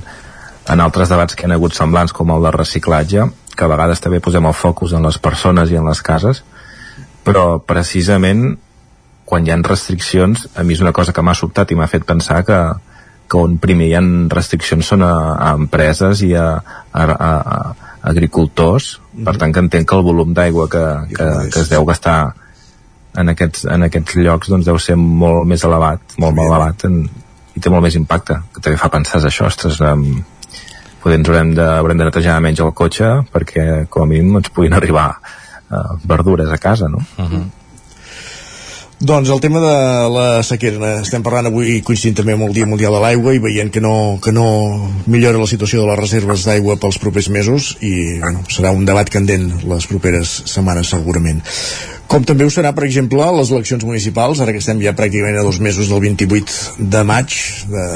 en 0.69 0.83
altres 0.83 1.09
debats 1.09 1.35
que 1.35 1.47
han 1.47 1.55
hagut 1.55 1.75
semblants 1.77 2.13
com 2.13 2.31
el 2.33 2.43
de 2.47 2.51
reciclatge, 2.55 3.27
que 3.55 3.65
a 3.65 3.71
vegades 3.71 4.01
també 4.03 4.21
posem 4.23 4.45
el 4.47 4.57
focus 4.57 4.95
en 4.97 5.05
les 5.05 5.17
persones 5.21 5.71
i 5.71 5.79
en 5.79 5.87
les 5.87 6.01
cases, 6.05 6.43
però 7.25 7.59
precisament 7.59 8.55
quan 9.25 9.45
hi 9.47 9.53
ha 9.53 9.59
restriccions, 9.63 10.47
a 10.55 10.63
mi 10.63 10.75
és 10.75 10.81
una 10.83 10.91
cosa 10.91 11.13
que 11.15 11.23
m'ha 11.23 11.37
sobtat 11.37 11.71
i 11.71 11.77
m'ha 11.79 11.87
fet 11.87 12.03
pensar 12.07 12.41
que, 12.47 12.57
que 13.31 13.39
on 13.39 13.55
primer 13.63 13.87
hi 13.87 13.95
ha 13.95 14.01
restriccions 14.33 14.89
són 14.91 15.05
a, 15.07 15.13
a 15.37 15.53
empreses 15.55 16.23
i 16.27 16.33
a, 16.35 16.47
a, 16.91 17.05
a, 17.05 17.31
a 17.31 17.91
agricultors, 18.11 18.97
mm 18.97 19.19
-hmm. 19.19 19.25
per 19.25 19.37
tant 19.37 19.53
que 19.53 19.59
entenc 19.59 19.87
que 19.89 19.95
el 19.95 20.03
volum 20.03 20.33
d'aigua 20.33 20.67
que, 20.67 20.85
que, 21.15 21.27
que 21.53 21.59
es 21.59 21.69
deu 21.69 21.85
gastar 21.85 22.33
en 23.17 23.33
aquests, 23.33 23.65
en 23.71 23.87
aquests 23.87 24.17
llocs 24.21 24.51
doncs 24.51 24.67
deu 24.67 24.79
ser 24.79 24.95
molt 24.99 25.47
més 25.49 25.63
elevat, 25.67 26.15
molt 26.21 26.37
més 26.37 26.47
elevat 26.47 26.85
en, 26.87 27.01
i 27.55 27.59
té 27.59 27.71
molt 27.73 27.83
més 27.83 27.97
impacte, 27.99 28.39
que 28.53 28.63
també 28.63 28.79
fa 28.79 28.91
pensar 28.93 29.19
això, 29.27 29.49
ostres, 29.51 29.81
um, 29.83 30.23
poder 31.01 31.19
ens 31.19 31.31
haurem 31.31 31.55
de, 31.57 31.65
haurem 31.79 31.99
de 31.99 32.07
netejar 32.07 32.39
menys 32.43 32.61
el 32.63 32.73
cotxe 32.77 33.09
perquè 33.33 33.85
com 33.89 34.05
a 34.05 34.11
mínim 34.11 34.37
ens 34.39 34.51
puguin 34.53 34.77
arribar 34.77 35.09
uh, 35.17 35.97
verdures 36.05 36.51
a 36.51 36.59
casa, 36.61 36.87
no? 36.87 37.01
Uh 37.17 37.25
-huh. 37.25 37.43
Doncs 39.01 39.31
el 39.33 39.39
tema 39.41 39.57
de 39.57 40.09
la 40.13 40.25
sequera, 40.45 40.91
estem 41.01 41.23
parlant 41.25 41.47
avui 41.49 41.79
coincidint 41.81 42.19
també 42.19 42.35
amb 42.35 42.45
el 42.45 42.53
Dia 42.53 42.67
Mundial 42.69 42.93
de 42.93 42.99
l'Aigua 43.01 43.33
i 43.33 43.41
veient 43.41 43.71
que 43.73 43.81
no, 43.81 44.19
que 44.21 44.29
no 44.29 44.45
millora 45.09 45.41
la 45.41 45.49
situació 45.49 45.81
de 45.81 45.87
les 45.89 45.97
reserves 45.97 46.45
d'aigua 46.45 46.77
pels 46.77 47.01
propers 47.01 47.31
mesos 47.33 47.71
i 47.81 48.21
bueno, 48.21 48.45
serà 48.53 48.69
un 48.77 48.85
debat 48.85 49.09
candent 49.09 49.49
les 49.65 49.89
properes 49.89 50.37
setmanes 50.53 50.93
segurament. 50.93 51.41
Com 52.05 52.29
també 52.29 52.45
ho 52.45 52.53
serà, 52.53 52.75
per 52.77 52.85
exemple, 52.85 53.25
les 53.41 53.49
eleccions 53.49 53.89
municipals, 53.89 54.37
ara 54.37 54.53
que 54.53 54.61
estem 54.61 54.85
ja 54.85 54.93
pràcticament 54.93 55.41
a 55.41 55.49
dos 55.49 55.57
mesos 55.57 55.89
del 55.89 56.05
28 56.05 56.89
de 56.93 57.07
maig, 57.09 57.39
de, 57.73 57.87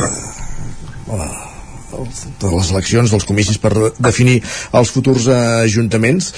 de 2.41 2.51
les 2.53 2.71
eleccions, 2.73 3.11
dels 3.11 3.27
comicis 3.27 3.59
per 3.61 3.73
definir 3.97 4.39
els 4.75 4.91
futurs 4.93 5.27
ajuntaments. 5.35 6.31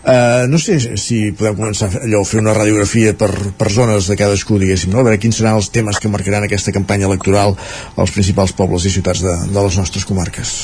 Uh, 0.00 0.46
no 0.48 0.58
sé 0.62 0.78
si 1.00 1.22
podem 1.36 1.58
començar 1.58 1.90
allò, 2.00 2.22
fer 2.24 2.40
una 2.40 2.56
radiografia 2.56 3.12
per, 3.18 3.30
per 3.58 3.72
zones 3.72 4.08
de 4.08 4.16
cadascú, 4.16 4.58
diguéssim, 4.60 4.94
no? 4.94 5.02
a 5.02 5.08
veure 5.08 5.20
quins 5.20 5.40
seran 5.40 5.58
els 5.60 5.68
temes 5.74 6.00
que 6.00 6.12
marcaran 6.12 6.46
aquesta 6.46 6.72
campanya 6.76 7.10
electoral 7.10 7.56
als 7.96 8.14
principals 8.16 8.56
pobles 8.56 8.86
i 8.88 8.94
ciutats 8.94 9.24
de, 9.26 9.36
de 9.50 9.66
les 9.66 9.76
nostres 9.80 10.08
comarques. 10.08 10.54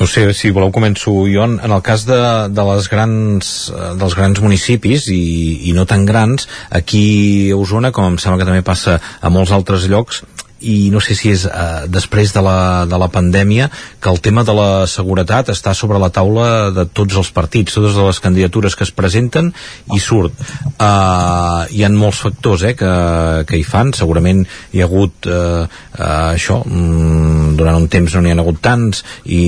No 0.00 0.06
sé, 0.08 0.22
si 0.32 0.48
voleu 0.48 0.70
començo 0.72 1.12
jo. 1.28 1.42
En, 1.44 1.58
en 1.60 1.72
el 1.76 1.82
cas 1.84 2.06
de, 2.08 2.20
de 2.48 2.64
les 2.70 2.86
grans, 2.88 3.50
eh, 3.68 3.90
dels 4.00 4.14
grans 4.16 4.40
municipis 4.40 5.10
i, 5.12 5.20
i 5.68 5.74
no 5.76 5.84
tan 5.84 6.06
grans, 6.08 6.48
aquí 6.72 7.50
a 7.52 7.58
Osona, 7.60 7.90
com 7.92 8.08
em 8.08 8.16
sembla 8.16 8.40
que 8.40 8.48
també 8.48 8.64
passa 8.64 8.96
a 8.96 9.32
molts 9.34 9.52
altres 9.52 9.84
llocs, 9.92 10.22
i 10.60 10.90
no 10.92 11.00
sé 11.00 11.16
si 11.18 11.32
és 11.32 11.46
eh, 11.48 11.86
després 11.88 12.32
de 12.34 12.42
la, 12.44 12.86
de 12.88 12.98
la 13.00 13.08
pandèmia 13.12 13.70
que 14.00 14.10
el 14.12 14.20
tema 14.20 14.44
de 14.44 14.54
la 14.56 14.86
seguretat 14.90 15.50
està 15.52 15.74
sobre 15.76 16.00
la 16.02 16.10
taula 16.12 16.70
de 16.74 16.86
tots 16.86 17.16
els 17.16 17.30
partits, 17.34 17.74
totes 17.74 17.96
les 17.96 18.20
candidatures 18.20 18.76
que 18.76 18.84
es 18.86 18.94
presenten 18.94 19.52
i 19.94 20.00
surt. 20.00 20.36
Eh, 20.76 21.62
hi 21.76 21.84
han 21.86 21.96
molts 21.98 22.22
factors 22.26 22.64
eh, 22.66 22.74
que, 22.78 22.92
que 23.48 23.60
hi 23.60 23.64
fan, 23.66 23.94
segurament 23.96 24.44
hi 24.72 24.82
ha 24.82 24.88
hagut 24.88 25.28
eh, 25.28 25.64
eh, 25.64 26.34
això, 26.34 26.60
mm, 26.66 27.54
durant 27.60 27.80
un 27.80 27.88
temps 27.92 28.14
no 28.14 28.24
n'hi 28.24 28.34
ha 28.34 28.40
hagut 28.40 28.60
tants 28.64 29.04
i, 29.24 29.44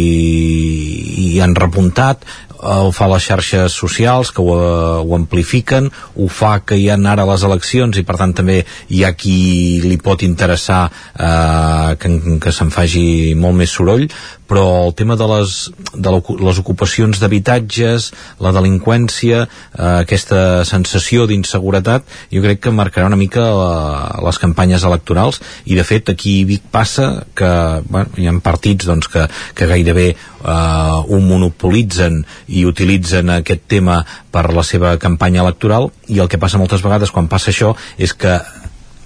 i 1.32 1.40
han 1.40 1.56
repuntat. 1.58 2.24
Ho 2.62 2.92
fa 2.94 3.08
les 3.10 3.24
xarxes 3.26 3.74
socials 3.74 4.30
que 4.30 4.42
ho, 4.42 4.54
ho 5.02 5.14
amplifiquen. 5.16 5.88
Ho 6.14 6.28
fa 6.30 6.60
que 6.62 6.78
hi 6.78 6.86
ha 6.92 6.98
ara 7.10 7.26
les 7.26 7.42
eleccions 7.48 7.98
i 7.98 8.04
per 8.06 8.14
tant 8.20 8.34
també 8.38 8.60
hi 8.88 9.02
ha 9.02 9.10
qui 9.18 9.80
li 9.82 9.98
pot 9.98 10.22
interessar 10.22 10.84
eh, 11.18 11.96
que, 11.98 12.12
que 12.42 12.52
se'n 12.52 12.72
faci 12.74 13.34
molt 13.38 13.58
més 13.58 13.74
soroll 13.74 14.08
però 14.52 14.86
el 14.86 14.92
tema 14.92 15.16
de 15.16 15.26
les, 15.30 15.70
de 15.96 16.12
les 16.12 16.58
ocupacions 16.60 17.16
d'habitatges, 17.20 18.10
la 18.44 18.52
delinqüència, 18.52 19.46
eh, 19.46 19.86
aquesta 20.04 20.66
sensació 20.68 21.24
d'inseguretat, 21.30 22.04
jo 22.32 22.42
crec 22.44 22.60
que 22.66 22.74
marcarà 22.74 23.08
una 23.08 23.16
mica 23.16 23.46
la, 23.48 23.72
eh, 23.72 24.20
les 24.26 24.40
campanyes 24.42 24.84
electorals. 24.84 25.40
I 25.64 25.78
de 25.78 25.86
fet 25.88 26.12
aquí 26.12 26.42
Vic 26.44 26.68
passa 26.70 27.24
que 27.34 27.52
bueno, 27.88 28.12
hi 28.20 28.28
ha 28.28 28.36
partits 28.44 28.88
doncs, 28.88 29.08
que, 29.08 29.24
que 29.56 29.70
gairebé 29.70 30.08
eh, 30.12 30.52
ho 30.52 31.20
monopolitzen 31.24 32.20
i 32.48 32.66
utilitzen 32.68 33.32
aquest 33.38 33.64
tema 33.72 34.02
per 34.32 34.50
la 34.52 34.66
seva 34.68 34.98
campanya 35.00 35.46
electoral. 35.46 35.88
I 36.12 36.20
el 36.20 36.28
que 36.28 36.40
passa 36.42 36.60
moltes 36.60 36.84
vegades 36.84 37.14
quan 37.14 37.30
passa 37.32 37.54
això 37.54 37.72
és 37.96 38.12
que 38.12 38.36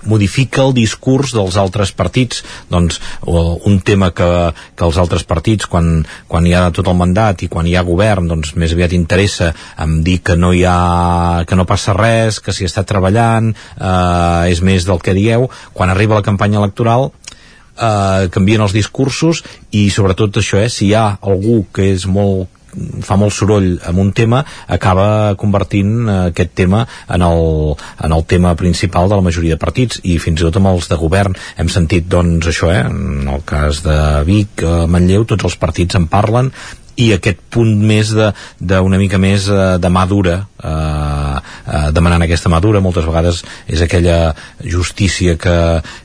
modifica 0.07 0.65
el 0.65 0.75
discurs 0.77 1.35
dels 1.37 1.59
altres 1.61 1.93
partits. 1.97 2.43
Doncs 2.71 3.01
un 3.27 3.81
tema 3.85 4.13
que, 4.17 4.29
que 4.77 4.87
els 4.87 4.99
altres 5.01 5.27
partits 5.29 5.69
quan, 5.71 6.01
quan 6.29 6.47
hi 6.47 6.55
ha 6.57 6.71
tot 6.75 6.89
el 6.91 6.99
mandat 6.99 7.45
i 7.45 7.51
quan 7.53 7.67
hi 7.67 7.77
ha 7.77 7.85
govern 7.87 8.29
doncs 8.31 8.55
més 8.57 8.75
aviat 8.75 8.95
interessa 8.97 9.53
en 9.83 10.01
dir 10.07 10.19
que 10.25 10.37
no 10.39 10.53
hi 10.55 10.65
ha 10.67 11.45
que 11.47 11.59
no 11.59 11.69
passa 11.69 11.95
res, 11.97 12.41
que 12.41 12.55
s'hi 12.55 12.69
està 12.69 12.87
treballant 12.87 13.53
eh, 13.53 14.53
és 14.53 14.63
més 14.63 14.87
del 14.89 15.03
que 15.03 15.17
dieu. 15.17 15.49
Quan 15.75 15.93
arriba 15.93 16.19
la 16.19 16.27
campanya 16.27 16.61
electoral 16.63 17.11
eh, 17.11 18.29
canvien 18.33 18.65
els 18.65 18.75
discursos 18.77 19.43
i 19.77 19.89
sobretot 19.91 20.41
això, 20.41 20.61
eh, 20.63 20.71
si 20.73 20.91
hi 20.91 20.95
ha 20.97 21.09
algú 21.21 21.65
que 21.73 21.91
és 21.95 22.07
molt 22.07 22.56
fa 23.05 23.17
molt 23.21 23.35
soroll 23.35 23.77
amb 23.89 24.01
un 24.03 24.13
tema 24.17 24.43
acaba 24.69 25.35
convertint 25.41 25.93
eh, 26.07 26.19
aquest 26.31 26.55
tema 26.59 26.85
en 27.13 27.25
el, 27.27 27.75
en 28.05 28.17
el 28.17 28.25
tema 28.29 28.55
principal 28.57 29.11
de 29.11 29.19
la 29.19 29.27
majoria 29.27 29.57
de 29.57 29.63
partits 29.63 30.01
i 30.05 30.19
fins 30.23 30.41
i 30.41 30.47
tot 30.49 30.61
amb 30.61 30.73
els 30.75 30.91
de 30.91 30.99
govern. 31.01 31.37
Hem 31.57 31.71
sentit 31.73 32.09
doncs 32.09 32.49
això, 32.51 32.73
eh, 32.73 32.83
en 32.87 33.29
el 33.33 33.45
cas 33.49 33.83
de 33.87 34.01
Vic, 34.29 34.63
eh, 34.63 34.83
Manlleu, 34.91 35.27
tots 35.29 35.49
els 35.49 35.61
partits 35.61 35.99
en 35.99 36.11
parlen 36.11 36.53
i 36.97 37.11
aquest 37.13 37.41
punt 37.53 37.73
més 37.85 38.13
d'una 38.13 39.01
mica 39.01 39.21
més 39.21 39.49
eh, 39.53 39.77
de 39.81 39.91
mà 39.93 40.07
dura 40.09 40.39
eh, 40.67 41.37
eh, 41.67 41.89
demanant 41.97 42.27
aquesta 42.27 42.51
mà 42.53 42.61
dura 42.63 42.83
moltes 42.85 43.07
vegades 43.07 43.43
és 43.67 43.83
aquella 43.83 44.35
justícia 44.65 45.37
que, 45.39 45.57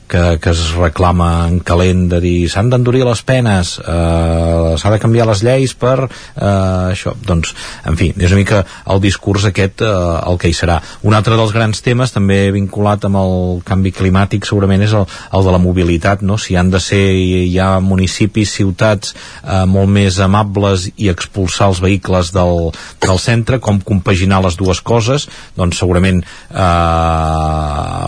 que, 0.08 0.22
que 0.42 0.50
es 0.52 0.62
reclama 0.76 1.48
en 1.48 1.58
calent 1.66 2.06
de 2.12 2.20
dir 2.22 2.36
s'han 2.52 2.70
d'endurir 2.72 3.04
les 3.08 3.22
penes 3.26 3.74
eh, 3.80 4.72
s'ha 4.78 4.92
de 4.94 5.00
canviar 5.02 5.26
les 5.30 5.42
lleis 5.44 5.74
per 5.74 5.96
eh, 6.04 6.92
això, 6.92 7.14
doncs, 7.26 7.54
en 7.88 7.98
fi 7.98 8.12
és 8.16 8.30
una 8.30 8.40
mica 8.42 8.62
el 8.92 9.02
discurs 9.02 9.46
aquest 9.48 9.82
eh, 9.82 9.92
el 10.22 10.38
que 10.38 10.50
hi 10.50 10.56
serà. 10.56 10.78
Un 11.08 11.16
altre 11.16 11.36
dels 11.38 11.52
grans 11.54 11.82
temes 11.84 12.12
també 12.14 12.38
vinculat 12.54 13.06
amb 13.08 13.20
el 13.20 13.34
canvi 13.66 13.92
climàtic 13.94 14.46
segurament 14.48 14.84
és 14.84 14.94
el, 14.96 15.06
el 15.32 15.46
de 15.46 15.54
la 15.54 15.62
mobilitat 15.62 16.22
no? 16.26 16.38
si 16.38 16.56
han 16.56 16.70
de 16.72 16.80
ser 16.82 17.02
hi 17.12 17.58
ha 17.58 17.80
municipis, 17.80 18.52
ciutats 18.52 19.14
eh, 19.42 19.64
molt 19.68 19.90
més 19.92 20.18
amables 20.22 20.88
i 20.96 21.10
expulsar 21.12 21.70
els 21.72 21.82
vehicles 21.82 22.32
del, 22.34 22.70
del 23.02 23.20
centre, 23.22 23.60
com 23.62 23.80
compaginar 23.80 24.42
les 24.44 24.51
dues 24.60 24.82
coses, 24.84 25.28
doncs 25.56 25.80
segurament 25.82 26.22
eh, 26.22 26.64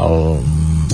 el, 0.05 0.19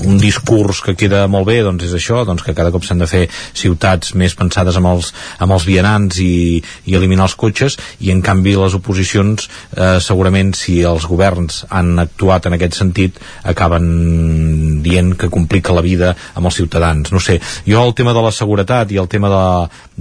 un 0.06 0.18
discurs 0.20 0.80
que 0.84 0.94
queda 0.98 1.26
molt 1.30 1.48
bé 1.48 1.60
doncs 1.66 1.84
és 1.86 1.94
això, 1.96 2.22
doncs 2.28 2.44
que 2.46 2.54
cada 2.56 2.72
cop 2.74 2.84
s'han 2.86 3.02
de 3.02 3.08
fer 3.10 3.22
ciutats 3.30 4.14
més 4.18 4.34
pensades 4.38 4.76
amb 4.78 4.90
els, 4.92 5.12
amb 5.38 5.54
els 5.56 5.66
vianants 5.68 6.20
i, 6.22 6.60
i 6.86 6.96
eliminar 6.98 7.28
els 7.28 7.36
cotxes 7.40 7.76
i 8.00 8.12
en 8.14 8.22
canvi 8.24 8.56
les 8.58 8.76
oposicions 8.78 9.48
eh, 9.76 9.98
segurament 10.02 10.52
si 10.56 10.80
els 10.86 11.06
governs 11.10 11.64
han 11.70 11.98
actuat 12.02 12.48
en 12.48 12.56
aquest 12.56 12.78
sentit 12.80 13.20
acaben 13.44 14.82
dient 14.84 15.14
que 15.18 15.30
complica 15.32 15.76
la 15.76 15.84
vida 15.84 16.14
amb 16.34 16.50
els 16.50 16.60
ciutadans, 16.60 17.12
no 17.12 17.20
sé, 17.22 17.38
jo 17.66 17.84
el 17.84 17.94
tema 17.96 18.14
de 18.16 18.24
la 18.24 18.34
seguretat 18.34 18.92
i 18.92 19.00
el 19.00 19.08
tema 19.10 19.30
de, 19.32 19.46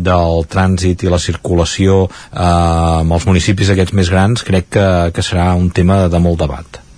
del 0.09 0.45
trànsit 0.49 1.05
i 1.05 1.11
la 1.11 1.21
circulació 1.21 2.05
eh, 2.07 2.43
amb 2.43 3.17
els 3.17 3.27
municipis 3.29 3.73
aquests 3.73 3.95
més 3.97 4.11
grans 4.11 4.45
crec 4.47 4.69
que, 4.77 4.87
que 5.15 5.25
serà 5.25 5.51
un 5.57 5.71
tema 5.75 6.05
de 6.09 6.23
molt 6.23 6.39
debat 6.45 6.88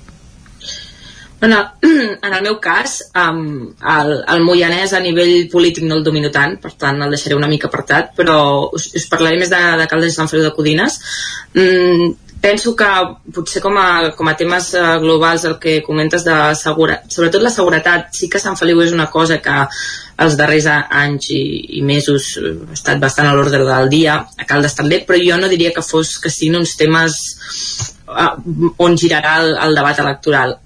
en 1.42 1.54
el, 1.54 1.66
en 2.22 2.34
el 2.34 2.44
meu 2.44 2.60
cas, 2.62 2.98
um, 3.18 3.74
el, 3.94 4.12
el 4.30 4.44
Moianès 4.46 4.94
a 4.94 5.02
nivell 5.02 5.48
polític 5.52 5.88
no 5.89 5.98
el 5.98 6.06
domino 6.06 6.30
tant, 6.34 6.58
per 6.62 6.76
tant 6.78 7.02
el 7.02 7.14
deixaré 7.14 7.38
una 7.38 7.50
mica 7.50 7.70
apartat, 7.70 8.14
però 8.18 8.38
us, 8.70 8.92
us 8.98 9.08
parlaré 9.10 9.39
més 9.42 9.50
de, 9.50 9.62
de 9.82 9.88
Caldes 9.89 10.14
i 10.14 10.20
Sant 10.20 10.30
Feliu 10.30 10.46
de 10.46 10.54
Codines. 10.54 11.00
Mm, 11.58 12.14
penso 12.42 12.76
que 12.78 12.92
potser 13.34 13.62
com 13.62 13.76
a, 13.78 14.14
com 14.18 14.30
a 14.30 14.36
temes 14.38 14.72
uh, 14.78 14.96
globals 15.02 15.46
el 15.50 15.58
que 15.62 15.80
comentes 15.86 16.26
de 16.26 16.38
seguretat, 16.62 17.10
sobretot 17.14 17.42
la 17.42 17.54
seguretat, 17.54 18.14
sí 18.18 18.30
que 18.30 18.42
Sant 18.42 18.58
Feliu 18.58 18.86
és 18.86 18.94
una 18.94 19.10
cosa 19.14 19.42
que 19.42 19.60
els 20.22 20.38
darrers 20.38 20.70
anys 20.70 21.32
i, 21.34 21.44
i 21.78 21.86
mesos 21.86 22.36
ha 22.38 22.74
estat 22.78 23.02
bastant 23.02 23.30
a 23.30 23.38
l'ordre 23.38 23.66
del 23.66 23.89
dia, 23.89 24.22
a 24.38 24.50
Caldes 24.50 24.78
també, 24.78 25.02
però 25.06 25.18
jo 25.22 25.42
no 25.42 25.50
diria 25.50 25.74
que 25.74 25.86
fos 25.86 26.20
que 26.22 26.34
siguin 26.34 26.62
uns 26.62 26.78
temes 26.78 27.22
uh, 28.10 28.36
on 28.78 28.98
girarà 28.98 29.39
el, 29.42 29.56
el 29.58 29.82
debat 29.82 30.06
electoral 30.06 30.62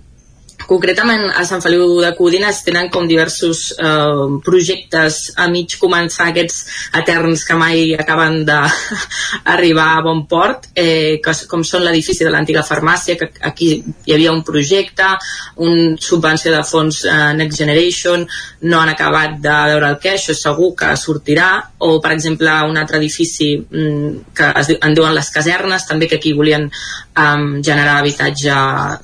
concretament 0.68 1.28
a 1.38 1.43
Sant 1.47 1.61
Feliu 1.63 1.99
de 2.03 2.11
Codines 2.18 2.61
tenen 2.66 2.89
com 2.93 3.07
diversos 3.07 3.70
eh, 3.78 4.39
projectes 4.45 5.20
a 5.41 5.47
mig 5.51 5.78
començar 5.82 6.30
aquests 6.32 6.89
eterns 7.01 7.45
que 7.47 7.57
mai 7.59 7.93
acaben 7.97 8.41
d'arribar 8.47 9.88
a 9.97 10.03
bon 10.05 10.26
port 10.30 10.70
eh, 10.74 11.22
que, 11.24 11.36
com 11.51 11.63
són 11.63 11.86
l'edifici 11.86 12.26
de 12.26 12.34
l'antiga 12.34 12.66
farmàcia 12.66 13.18
que 13.20 13.30
aquí 13.49 13.72
hi 14.05 14.16
havia 14.16 14.34
un 14.34 14.43
projecte 14.47 15.11
un 15.66 15.95
subvenció 16.01 16.53
de 16.55 16.63
fons 16.68 17.03
eh, 17.05 17.32
Next 17.38 17.61
Generation 17.61 18.26
no 18.70 18.82
han 18.82 18.93
acabat 18.93 19.39
de 19.43 19.55
veure 19.72 19.93
el 19.93 19.99
que, 20.01 20.16
això 20.18 20.36
segur 20.38 20.74
que 20.80 20.93
sortirà 20.99 21.49
o 21.86 21.99
per 22.01 22.13
exemple 22.16 22.51
un 22.70 22.78
altre 22.82 22.99
edifici 23.01 23.53
mm, 23.59 24.34
que 24.36 24.51
es, 24.61 24.74
en 24.80 24.97
diuen 24.97 25.16
les 25.16 25.32
casernes 25.34 25.88
també 25.88 26.09
que 26.09 26.20
aquí 26.20 26.34
volien 26.34 26.70
eh, 27.16 27.61
generar 27.63 27.97
habitatge 27.99 28.55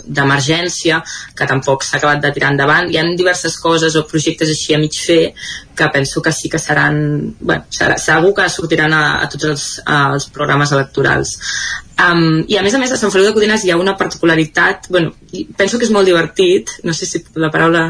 d'emergència 0.06 1.02
que 1.38 1.48
tampoc 1.50 1.86
s'ha 1.88 1.98
acabat 2.00 2.24
de 2.24 2.34
tirar 2.36 2.54
endavant. 2.54 2.90
Hi 2.92 3.00
ha 3.00 3.06
diverses 3.18 3.58
coses 3.60 3.96
o 3.96 4.06
projectes 4.08 4.52
així 4.54 4.76
a 4.76 4.82
mig 4.82 4.98
fer 4.98 5.34
que 5.76 5.88
penso 5.94 6.22
que 6.22 6.32
sí 6.32 6.50
que 6.50 6.60
seran... 6.60 6.98
Bueno, 7.40 7.66
serà, 7.72 7.98
segur 7.98 8.34
que 8.38 8.50
sortiran 8.50 8.94
a, 8.94 9.06
a 9.24 9.30
tots 9.32 9.48
els, 9.50 9.70
als 9.86 10.28
programes 10.34 10.72
electorals. 10.76 11.38
Um, 12.02 12.42
I 12.50 12.58
a 12.58 12.64
més 12.66 12.74
a 12.74 12.80
més 12.82 12.92
a 12.92 12.98
Sant 12.98 13.12
Feliu 13.14 13.30
de 13.30 13.34
Codines 13.36 13.64
hi 13.66 13.72
ha 13.72 13.78
una 13.78 13.94
particularitat, 13.98 14.88
bueno, 14.90 15.12
penso 15.58 15.78
que 15.78 15.86
és 15.86 15.94
molt 15.94 16.08
divertit, 16.10 16.72
no 16.88 16.96
sé 16.98 17.06
si 17.06 17.22
la 17.38 17.52
paraula 17.54 17.84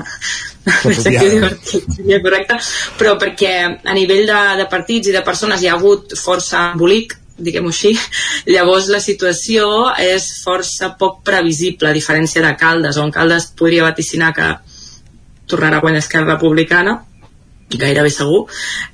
divertit 0.65 1.87
seria 1.95 2.19
correcta, 2.23 2.57
però 2.99 3.15
perquè 3.21 3.53
a 3.63 3.95
nivell 3.95 4.25
de, 4.27 4.41
de 4.59 4.67
partits 4.71 5.09
i 5.09 5.15
de 5.15 5.23
persones 5.25 5.63
hi 5.63 5.71
ha 5.71 5.77
hagut 5.77 6.17
força 6.19 6.71
embolic 6.73 7.15
diguem-ho 7.43 7.71
així, 7.73 7.93
llavors 8.53 8.89
la 8.93 9.01
situació 9.03 9.67
és 10.01 10.27
força 10.43 10.93
poc 10.99 11.21
previsible, 11.27 11.89
a 11.89 11.97
diferència 11.97 12.43
de 12.45 12.53
Caldes, 12.59 12.99
on 13.01 13.13
Caldes 13.13 13.51
podria 13.57 13.87
vaticinar 13.87 14.33
que 14.37 14.51
tornarà 15.51 15.79
a 15.79 15.83
guanyar 15.83 16.03
Esquerra 16.03 16.35
Republicana, 16.35 17.01
gairebé 17.71 18.11
segur, 18.11 18.45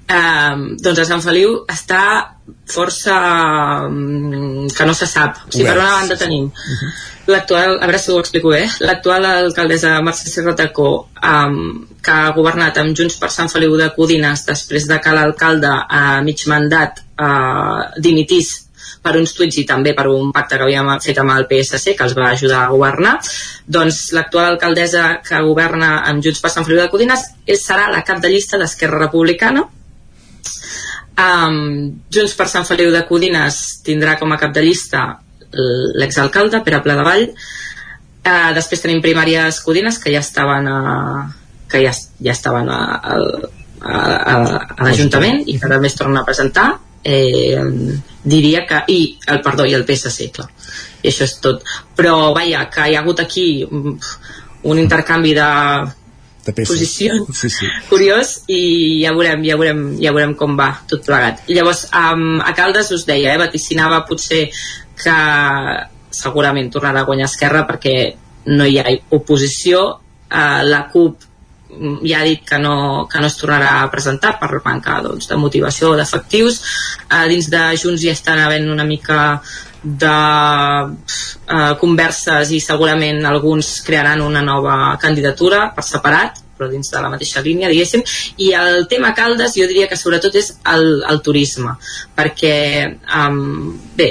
eh, 0.10 0.56
doncs 0.82 1.04
a 1.04 1.06
Sant 1.10 1.24
Feliu 1.26 1.62
està 1.70 2.37
força 2.68 3.88
mm, 3.90 4.68
que 4.76 4.86
no 4.86 4.94
se 4.94 5.08
sap. 5.08 5.38
O 5.48 5.52
sigui, 5.52 5.66
per 5.68 5.78
una 5.78 5.94
banda 6.00 6.18
tenim 6.20 6.46
uh 6.46 6.52
-huh. 6.52 6.92
l'actual, 7.34 7.78
a 7.82 7.86
veure 7.88 8.00
si 8.00 8.12
ho 8.12 8.20
explico 8.20 8.50
bé, 8.50 8.68
l'actual 8.80 9.26
alcaldessa 9.26 10.02
Mercè 10.02 10.28
Serratacó, 10.30 11.10
um, 11.24 11.88
que 12.02 12.12
ha 12.12 12.32
governat 12.32 12.78
amb 12.78 12.96
Junts 12.98 13.18
per 13.18 13.32
Sant 13.32 13.50
Feliu 13.50 13.78
de 13.78 13.94
Codines 13.96 14.46
després 14.46 14.88
de 14.88 15.00
que 15.00 15.12
l'alcalde 15.12 15.72
a 15.90 16.22
mig 16.22 16.48
mandat 16.48 17.04
uh, 17.20 17.92
dimitís 17.98 18.68
per 19.02 19.16
uns 19.18 19.34
tuits 19.34 19.58
i 19.58 19.66
també 19.66 19.94
per 19.94 20.08
un 20.08 20.32
pacte 20.36 20.58
que 20.58 20.64
havíem 20.64 20.90
fet 21.04 21.18
amb 21.18 21.32
el 21.36 21.48
PSC 21.50 21.96
que 21.96 22.04
els 22.04 22.16
va 22.18 22.30
ajudar 22.30 22.66
a 22.66 22.70
governar 22.70 23.20
doncs 23.66 24.12
l'actual 24.14 24.54
alcaldessa 24.54 25.22
que 25.28 25.42
governa 25.42 26.04
amb 26.10 26.24
Junts 26.24 26.42
per 26.44 26.52
Sant 26.52 26.66
Feliu 26.66 26.82
de 26.82 26.90
Codines 26.90 27.26
és, 27.46 27.64
serà 27.64 27.90
la 27.92 28.04
cap 28.04 28.22
de 28.24 28.30
llista 28.30 28.58
d'Esquerra 28.58 29.00
Republicana 29.06 29.68
um, 31.18 31.58
Junts 32.14 32.36
per 32.38 32.48
Sant 32.52 32.68
Feliu 32.68 32.92
de 32.94 33.04
Codines 33.10 33.82
tindrà 33.86 34.18
com 34.20 34.32
a 34.32 34.40
cap 34.42 34.54
de 34.56 34.66
llista 34.66 35.08
l'exalcalde 35.98 36.62
Pere 36.64 36.82
Vall. 36.86 37.30
Uh, 38.28 38.52
després 38.56 38.82
tenim 38.84 39.02
primàries 39.02 39.62
Codines 39.64 39.98
que 40.04 40.12
ja 40.12 40.20
estaven 40.20 40.68
a, 40.68 40.80
que 41.72 41.84
ja, 41.84 41.94
ja 42.24 42.34
estaven 42.34 42.70
a, 42.70 42.82
a, 42.98 43.16
a, 43.82 44.36
a 44.36 44.84
l'Ajuntament 44.84 45.44
i 45.48 45.58
que 45.60 45.70
també 45.70 45.88
es 45.88 45.96
tornen 45.96 46.20
a 46.22 46.26
presentar. 46.28 46.74
Eh, 47.08 47.62
diria 48.28 48.66
que 48.68 48.82
i 48.92 48.98
el 49.32 49.40
perdó 49.46 49.64
i 49.64 49.76
el 49.78 49.86
PSC 49.88 50.28
clar. 50.36 50.50
i 51.04 51.12
això 51.12 51.24
és 51.24 51.38
tot. 51.44 51.64
Però 51.96 52.34
vaja, 52.36 52.66
que 52.74 52.90
hi 52.90 52.98
ha 52.98 53.04
hagut 53.04 53.22
aquí 53.24 53.48
un 53.68 54.80
intercanvi 54.82 55.32
de, 55.38 55.48
de 56.48 56.66
posicions 56.68 57.28
sí, 57.36 57.50
sí. 57.54 57.70
curiós 57.90 58.34
i 58.52 58.62
ja 59.04 59.14
veurem, 59.16 59.44
ja 59.48 59.58
veurem, 59.60 59.84
ja 60.02 60.14
veurem 60.16 60.34
com 60.40 60.56
va 60.60 60.72
tot 60.90 61.06
plegat. 61.06 61.44
I 61.52 61.58
llavors 61.58 61.86
um, 61.92 62.40
a 62.42 62.54
Caldes 62.58 62.92
us 62.96 63.06
deia, 63.08 63.34
eh, 63.34 63.42
vaticinava 63.42 64.04
potser 64.08 64.48
que 64.98 65.18
segurament 66.18 66.72
tornarà 66.74 67.04
a 67.04 67.08
guanyar 67.08 67.30
Esquerra 67.30 67.66
perquè 67.68 67.98
no 68.48 68.66
hi 68.66 68.80
ha 68.80 68.88
oposició 69.18 69.84
uh, 69.92 70.62
la 70.66 70.88
CUP 70.94 71.28
ja 72.04 72.22
ha 72.22 72.24
dit 72.24 72.44
que 72.48 72.58
no, 72.60 73.08
que 73.12 73.20
no 73.20 73.28
es 73.28 73.38
tornarà 73.38 73.82
a 73.82 73.90
presentar 73.92 74.38
per 74.40 74.62
manca 74.66 75.02
doncs, 75.04 75.28
de 75.30 75.38
motivació 75.38 75.92
o 75.92 75.98
d'efectius. 76.00 76.62
Eh, 77.10 77.26
dins 77.32 77.50
de 77.52 77.64
Junts 77.78 78.04
ja 78.04 78.16
estan 78.16 78.40
havent 78.40 78.70
una 78.72 78.86
mica 78.88 79.42
de 79.84 80.18
eh, 80.88 81.74
converses 81.82 82.52
i 82.52 82.60
segurament 82.64 83.24
alguns 83.26 83.80
crearan 83.86 84.24
una 84.26 84.42
nova 84.42 84.98
candidatura 85.02 85.70
per 85.76 85.86
separat 85.86 86.44
però 86.58 86.72
dins 86.72 86.90
de 86.90 87.02
la 87.04 87.12
mateixa 87.14 87.44
línia, 87.46 87.70
diguéssim. 87.70 88.02
I 88.42 88.50
el 88.58 88.88
tema 88.90 89.14
Caldes 89.14 89.54
jo 89.54 89.68
diria 89.70 89.86
que 89.86 90.00
sobretot 90.00 90.34
és 90.40 90.50
el, 90.74 91.04
el 91.06 91.22
turisme, 91.22 91.76
perquè 92.18 92.56
um, 93.14 93.76
bé, 93.94 94.10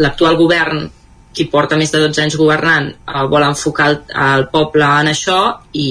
l'actual 0.00 0.40
govern 0.40 0.86
qui 1.32 1.46
porta 1.50 1.78
més 1.80 1.90
de 1.92 2.00
12 2.02 2.20
anys 2.22 2.36
governant 2.40 2.88
eh, 2.92 3.24
vol 3.30 3.44
enfocar 3.46 3.88
el, 3.90 3.98
el 4.26 4.46
poble 4.52 4.84
en 4.84 5.10
això 5.12 5.38
i, 5.72 5.88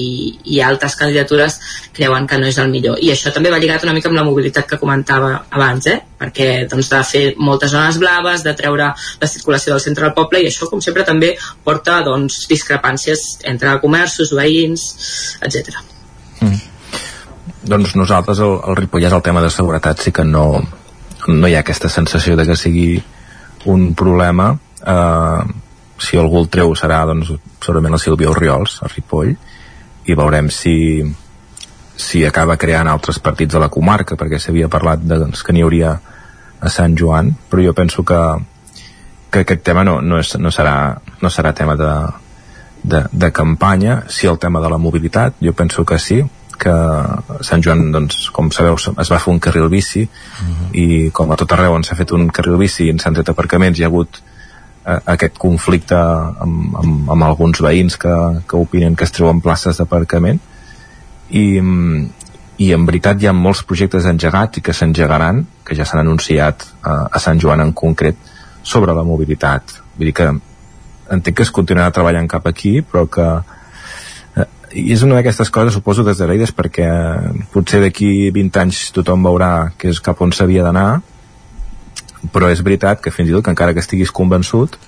i 0.54 0.60
altres 0.62 0.94
candidatures 0.98 1.58
creuen 1.96 2.28
que 2.30 2.38
no 2.38 2.48
és 2.48 2.58
el 2.62 2.70
millor. 2.72 3.00
I 3.02 3.10
això 3.12 3.32
també 3.34 3.50
va 3.52 3.58
lligat 3.62 3.84
una 3.86 3.94
mica 3.96 4.10
amb 4.10 4.18
la 4.20 4.26
mobilitat 4.26 4.68
que 4.70 4.78
comentava 4.80 5.32
abans, 5.50 5.88
eh? 5.90 5.98
perquè 6.22 6.48
doncs, 6.70 6.90
de 6.92 7.02
fer 7.06 7.22
moltes 7.42 7.72
zones 7.74 7.98
blaves, 7.98 8.44
de 8.46 8.54
treure 8.58 8.92
la 8.94 9.30
circulació 9.30 9.74
del 9.74 9.84
centre 9.84 10.06
del 10.06 10.16
poble 10.16 10.42
i 10.42 10.50
això, 10.50 10.68
com 10.70 10.82
sempre, 10.84 11.06
també 11.08 11.34
porta 11.64 12.00
doncs, 12.06 12.44
discrepàncies 12.50 13.42
entre 13.50 13.74
comerços, 13.82 14.34
veïns, 14.38 14.86
etc. 15.42 15.82
Mm. 16.40 16.60
Doncs 17.72 17.96
nosaltres, 17.98 18.42
el, 18.42 18.56
el 18.70 18.78
Ripollès, 18.78 19.14
el 19.14 19.22
tema 19.26 19.42
de 19.42 19.50
seguretat 19.50 20.02
sí 20.02 20.14
que 20.14 20.24
no, 20.26 20.46
no 21.28 21.48
hi 21.48 21.54
ha 21.54 21.62
aquesta 21.62 21.90
sensació 21.90 22.38
de 22.38 22.46
que 22.46 22.58
sigui 22.58 22.86
un 23.70 23.92
problema 23.94 24.56
eh, 24.86 25.42
si 26.02 26.18
algú 26.18 26.40
el 26.42 26.48
treu 26.52 26.74
serà 26.78 27.02
doncs, 27.06 27.32
segurament 27.62 27.94
la 27.94 28.00
Sílvia 28.02 28.30
Oriols 28.30 28.80
a 28.82 28.90
Ripoll 28.90 29.34
i 30.06 30.16
veurem 30.18 30.50
si 30.50 30.76
si 32.02 32.24
acaba 32.26 32.56
creant 32.56 32.88
altres 32.88 33.20
partits 33.22 33.54
de 33.54 33.60
la 33.62 33.70
comarca 33.70 34.16
perquè 34.18 34.40
s'havia 34.40 34.70
parlat 34.72 35.04
de, 35.04 35.18
doncs, 35.20 35.44
que 35.44 35.54
n'hi 35.54 35.62
hauria 35.62 35.92
a 36.62 36.70
Sant 36.72 36.96
Joan 36.98 37.30
però 37.50 37.62
jo 37.62 37.74
penso 37.76 38.02
que, 38.02 38.20
que 39.30 39.44
aquest 39.44 39.62
tema 39.62 39.84
no, 39.84 40.00
no, 40.00 40.18
és, 40.18 40.34
no, 40.38 40.50
serà, 40.50 40.76
no 41.22 41.30
serà 41.30 41.52
tema 41.54 41.76
de, 41.78 41.92
de, 42.82 43.04
de 43.12 43.30
campanya 43.30 44.02
si 44.08 44.26
el 44.26 44.40
tema 44.42 44.60
de 44.60 44.70
la 44.72 44.78
mobilitat, 44.78 45.36
jo 45.40 45.52
penso 45.52 45.84
que 45.84 45.98
sí 45.98 46.22
que 46.62 46.72
Sant 47.42 47.62
Joan, 47.64 47.88
doncs, 47.94 48.28
com 48.34 48.50
sabeu, 48.54 48.76
es 48.78 49.10
va 49.10 49.18
fer 49.18 49.32
un 49.32 49.40
carril 49.42 49.68
bici 49.70 50.02
uh 50.04 50.42
-huh. 50.42 50.68
i 50.72 51.10
com 51.10 51.30
a 51.30 51.36
tot 51.36 51.52
arreu 51.52 51.74
on 51.74 51.82
s'ha 51.82 51.96
fet 51.98 52.12
un 52.12 52.28
carril 52.28 52.56
bici 52.56 52.88
i 52.88 52.98
s'han 52.98 53.14
tret 53.14 53.28
aparcaments 53.28 53.78
hi 53.78 53.84
ha 53.84 53.90
hagut 53.90 54.22
aquest 54.84 55.38
conflicte 55.38 55.96
amb, 55.96 56.74
amb, 56.78 57.10
amb 57.14 57.26
alguns 57.28 57.60
veïns 57.62 57.96
que, 58.00 58.14
que 58.48 58.58
opinen 58.58 58.96
que 58.98 59.06
es 59.06 59.14
treuen 59.14 59.40
places 59.44 59.78
d'aparcament 59.78 60.40
i, 61.30 61.44
i 62.58 62.72
en 62.74 62.86
veritat 62.88 63.22
hi 63.22 63.30
ha 63.30 63.36
molts 63.36 63.62
projectes 63.68 64.08
engegats 64.10 64.58
i 64.58 64.64
que 64.64 64.74
s'engegaran, 64.76 65.44
que 65.64 65.76
ja 65.78 65.86
s'han 65.86 66.02
anunciat 66.02 66.66
eh, 66.66 66.90
a 66.90 67.22
Sant 67.22 67.40
Joan 67.40 67.62
en 67.64 67.72
concret, 67.72 68.18
sobre 68.62 68.94
la 68.94 69.02
mobilitat. 69.02 69.78
Vull 69.96 70.10
dir 70.10 70.14
que 70.14 70.28
entenc 71.12 71.36
que 71.36 71.42
es 71.42 71.50
continuarà 71.54 71.90
treballant 71.94 72.28
cap 72.30 72.46
aquí, 72.46 72.80
però 72.86 73.08
que 73.10 73.26
i 74.72 74.86
és 74.94 75.02
una 75.04 75.18
d'aquestes 75.18 75.50
coses, 75.52 75.74
suposo, 75.76 76.04
desagraïdes 76.06 76.54
perquè 76.56 76.86
potser 77.52 77.82
d'aquí 77.82 78.30
20 78.32 78.60
anys 78.62 78.86
tothom 78.96 79.26
veurà 79.26 79.72
que 79.76 79.90
és 79.92 80.00
cap 80.00 80.22
on 80.24 80.32
s'havia 80.32 80.64
d'anar 80.64 81.02
però 82.30 82.50
és 82.52 82.62
veritat 82.62 83.02
que 83.02 83.10
fins 83.10 83.30
i 83.30 83.34
tot 83.34 83.44
que 83.44 83.54
encara 83.54 83.74
que 83.74 83.82
estiguis 83.82 84.12
convençut 84.14 84.78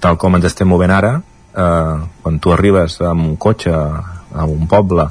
tal 0.00 0.16
com 0.20 0.36
ens 0.36 0.48
estem 0.48 0.68
movent 0.68 0.92
ara 0.94 1.18
eh, 1.18 1.98
quan 2.22 2.40
tu 2.40 2.54
arribes 2.54 3.00
amb 3.04 3.26
un 3.26 3.36
cotxe 3.36 3.74
a 3.74 4.46
un 4.48 4.66
poble 4.70 5.08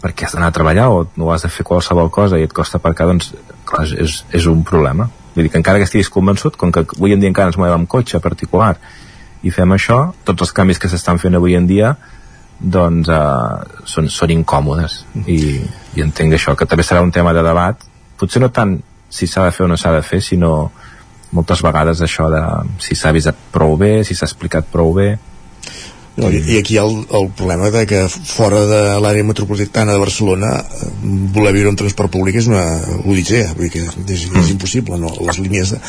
perquè 0.00 0.26
has 0.26 0.34
d'anar 0.34 0.50
a 0.50 0.56
treballar 0.56 0.88
o 0.92 1.00
no 1.16 1.30
has 1.32 1.44
de 1.44 1.50
fer 1.52 1.64
qualsevol 1.66 2.10
cosa 2.12 2.38
i 2.40 2.46
et 2.46 2.54
costa 2.56 2.80
aparcar, 2.80 3.06
doncs 3.10 3.34
clar, 3.68 3.84
és, 4.00 4.22
és 4.32 4.46
un 4.48 4.62
problema. 4.64 5.10
Vull 5.34 5.44
dir 5.44 5.52
que 5.52 5.60
encara 5.60 5.78
que 5.78 5.86
estiguis 5.88 6.10
convençut, 6.12 6.56
com 6.56 6.72
que 6.72 6.84
avui 6.86 7.14
en 7.14 7.20
dia 7.20 7.30
encara 7.30 7.52
ens 7.52 7.58
movem 7.60 7.76
amb 7.76 7.90
cotxe 7.90 8.20
particular 8.24 8.74
i 9.44 9.52
fem 9.52 9.76
això, 9.76 10.00
tots 10.24 10.46
els 10.46 10.54
canvis 10.56 10.80
que 10.80 10.88
s'estan 10.92 11.20
fent 11.20 11.36
avui 11.36 11.56
en 11.56 11.68
dia 11.68 11.94
doncs 12.60 13.08
eh, 13.08 13.76
són, 13.88 14.08
són 14.12 14.32
incòmodes 14.34 14.98
i, 15.24 15.40
i 15.96 16.04
entenc 16.04 16.36
això, 16.36 16.56
que 16.56 16.68
també 16.68 16.84
serà 16.84 17.00
un 17.04 17.12
tema 17.12 17.32
de 17.36 17.44
debat 17.44 17.86
potser 18.20 18.42
no 18.42 18.50
tant 18.52 18.76
si 19.10 19.26
s'ha 19.26 19.44
de 19.48 19.54
fer 19.54 19.66
o 19.66 19.68
no 19.68 19.76
s'ha 19.76 19.92
de 19.98 20.02
fer 20.06 20.22
sinó 20.24 20.70
moltes 21.36 21.62
vegades 21.62 22.00
això 22.02 22.30
de 22.30 22.42
si 22.82 22.94
s'ha 22.94 23.10
avisat 23.10 23.36
prou 23.52 23.76
bé, 23.76 24.00
si 24.04 24.14
s'ha 24.14 24.26
explicat 24.30 24.70
prou 24.72 24.94
bé 24.94 25.10
no, 26.20 26.30
i, 26.30 26.40
I 26.54 26.58
aquí 26.60 26.76
hi 26.76 26.78
ha 26.80 26.84
el, 26.86 27.00
el 27.16 27.28
problema 27.36 27.70
de 27.72 27.84
que 27.88 28.00
fora 28.08 28.60
de 28.68 28.80
l'àrea 29.02 29.26
metropolitana 29.26 29.94
de 29.96 30.02
Barcelona 30.02 30.52
eh, 30.60 30.90
voler 31.34 31.52
viure 31.56 31.72
en 31.72 31.78
transport 31.80 32.12
públic 32.12 32.40
és 32.40 32.48
una 32.50 32.64
odissea, 33.00 33.54
vull 33.56 33.68
dir 33.68 33.72
que 33.74 33.84
és, 33.86 34.24
és 34.24 34.26
mm. 34.28 34.50
impossible, 34.54 34.98
no? 35.00 35.12
Les 35.26 35.40
línies 35.42 35.74
de, 35.74 35.80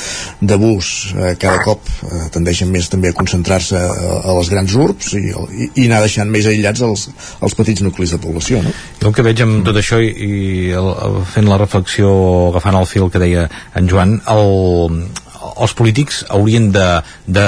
de 0.54 0.60
bus 0.62 0.92
eh, 1.16 1.34
cada 1.42 1.62
cop 1.66 1.88
eh, 2.08 2.26
tendeixen 2.34 2.72
més 2.74 2.90
també 2.92 3.12
a 3.12 3.18
concentrar-se 3.18 3.80
a, 3.80 4.20
a 4.22 4.38
les 4.40 4.52
grans 4.54 4.78
urbs 4.86 5.16
i, 5.20 5.26
i, 5.32 5.72
i 5.84 5.88
anar 5.90 6.04
deixant 6.06 6.32
més 6.32 6.48
aïllats 6.50 6.86
els, 6.88 7.08
els 7.42 7.58
petits 7.58 7.84
nuclis 7.86 8.16
de 8.16 8.22
població, 8.24 8.64
no? 8.66 8.76
Jo 9.02 9.12
el 9.12 9.18
que 9.18 9.26
veig 9.26 9.44
amb 9.44 9.66
tot 9.68 9.80
això 9.82 10.00
i, 10.02 10.12
i 10.12 10.36
el, 10.78 10.94
fent 11.34 11.50
la 11.50 11.60
reflexió, 11.62 12.14
agafant 12.52 12.80
el 12.80 12.88
fil 12.90 13.10
que 13.12 13.22
deia 13.22 13.48
en 13.76 13.90
Joan, 13.92 14.18
el, 14.32 15.04
els 15.52 15.76
polítics 15.78 16.24
haurien 16.30 16.72
de, 16.76 16.88
de 17.28 17.48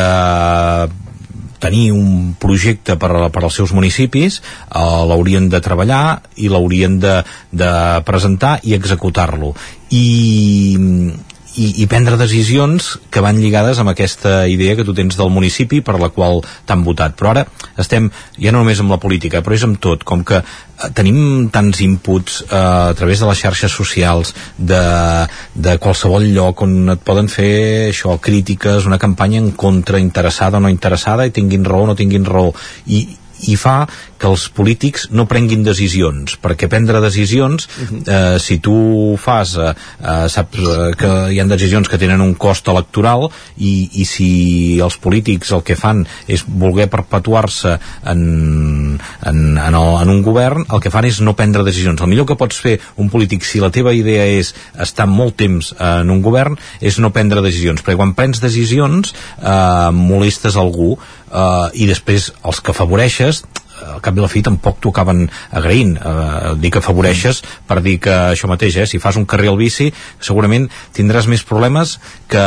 tenir 1.64 1.92
un 1.96 2.34
projecte 2.40 2.98
per, 3.00 3.12
per 3.34 3.44
als 3.44 3.60
seus 3.60 3.74
municipis, 3.76 4.42
eh, 4.42 4.84
l'haurien 5.10 5.48
de 5.52 5.64
treballar 5.64 6.04
i 6.44 6.52
l'haurien 6.52 7.00
de, 7.00 7.22
de 7.52 7.72
presentar 8.08 8.58
i 8.68 8.76
executar-lo. 8.78 9.54
I, 9.94 10.06
i, 11.56 11.84
i 11.84 11.88
prendre 11.90 12.18
decisions 12.18 12.94
que 13.14 13.22
van 13.24 13.40
lligades 13.42 13.80
amb 13.80 13.92
aquesta 13.92 14.44
idea 14.50 14.76
que 14.78 14.86
tu 14.88 14.96
tens 14.98 15.18
del 15.20 15.32
municipi 15.34 15.82
per 15.86 16.00
la 16.02 16.10
qual 16.14 16.42
t'han 16.68 16.84
votat. 16.86 17.16
Però 17.20 17.34
ara 17.34 17.46
estem, 17.80 18.10
ja 18.40 18.54
no 18.54 18.64
només 18.64 18.82
amb 18.82 18.94
la 18.94 19.00
política, 19.02 19.44
però 19.44 19.58
és 19.58 19.66
amb 19.68 19.80
tot, 19.84 20.06
com 20.08 20.24
que 20.26 20.40
eh, 20.42 20.90
tenim 20.98 21.50
tants 21.54 21.82
inputs 21.86 22.42
eh, 22.48 22.58
a 22.58 22.94
través 22.98 23.22
de 23.22 23.30
les 23.30 23.42
xarxes 23.46 23.74
socials 23.74 24.34
de, 24.58 24.84
de 25.54 25.78
qualsevol 25.84 26.26
lloc 26.34 26.66
on 26.66 26.96
et 26.96 27.04
poden 27.06 27.30
fer 27.32 27.90
això, 27.90 28.18
crítiques, 28.22 28.90
una 28.90 29.02
campanya 29.02 29.42
en 29.44 29.52
contra, 29.52 30.02
interessada 30.02 30.58
o 30.58 30.64
no 30.64 30.74
interessada, 30.74 31.28
i 31.28 31.36
tinguin 31.36 31.66
raó 31.66 31.86
o 31.86 31.92
no 31.92 32.00
tinguin 32.00 32.26
raó. 32.26 32.54
I, 32.88 33.06
i 33.48 33.56
fa 33.60 33.84
que 34.20 34.30
els 34.30 34.46
polítics 34.56 35.10
no 35.12 35.26
prenguin 35.28 35.66
decisions, 35.66 36.38
perquè 36.40 36.70
prendre 36.72 37.02
decisions, 37.04 37.68
eh, 38.08 38.38
si 38.40 38.60
tu 38.64 39.18
fas, 39.20 39.56
eh, 39.58 39.74
eh, 40.00 40.28
saps 40.32 40.60
eh, 40.60 40.92
que 41.00 41.12
hi 41.34 41.42
ha 41.42 41.48
decisions 41.50 41.90
que 41.92 42.00
tenen 42.00 42.24
un 42.24 42.34
cost 42.40 42.70
electoral 42.72 43.28
i, 43.58 43.90
i 44.00 44.06
si 44.08 44.30
els 44.84 44.96
polítics 45.04 45.52
el 45.52 45.64
que 45.68 45.76
fan 45.76 46.06
és 46.32 46.46
voler 46.48 46.88
perpetuar-se 46.92 47.76
en, 48.14 48.24
en, 49.28 49.42
en, 49.58 49.76
el, 49.76 49.90
en 50.02 50.14
un 50.14 50.22
govern, 50.24 50.64
el 50.72 50.84
que 50.84 50.94
fan 50.94 51.10
és 51.10 51.20
no 51.20 51.36
prendre 51.36 51.66
decisions. 51.68 52.02
El 52.02 52.12
millor 52.14 52.30
que 52.30 52.40
pots 52.40 52.62
fer 52.64 52.78
un 53.02 53.12
polític, 53.12 53.44
si 53.44 53.60
la 53.64 53.74
teva 53.76 53.94
idea 53.96 54.26
és 54.40 54.54
estar 54.80 55.08
molt 55.10 55.36
temps 55.42 55.74
en 55.80 56.14
un 56.14 56.24
govern, 56.24 56.56
és 56.80 57.00
no 57.04 57.12
prendre 57.16 57.44
decisions, 57.44 57.84
perquè 57.84 58.00
quan 58.00 58.16
prens 58.18 58.40
decisions 58.44 59.14
eh, 59.14 59.92
molestes 59.92 60.56
algú 60.60 60.94
eh, 61.34 61.68
i 61.74 61.90
després 61.90 62.32
els 62.46 62.62
que 62.62 62.72
afavoreixes 62.72 63.44
al 63.84 64.02
cap 64.06 64.16
de 64.16 64.22
la 64.24 64.30
fi 64.32 64.44
tampoc 64.46 64.80
t'ho 64.80 64.94
acaben 64.94 65.26
agraint. 65.52 65.96
Eh, 65.98 66.54
dir 66.62 66.72
que 66.72 66.80
afavoreixes 66.80 67.44
per 67.68 67.82
dir 67.84 67.98
que 68.04 68.14
això 68.32 68.50
mateix, 68.52 68.78
eh, 68.78 68.88
si 68.88 69.02
fas 69.02 69.18
un 69.20 69.26
carril 69.26 69.58
bici 69.60 69.92
segurament 70.20 70.70
tindràs 70.96 71.28
més 71.28 71.44
problemes 71.44 71.98
que 72.32 72.46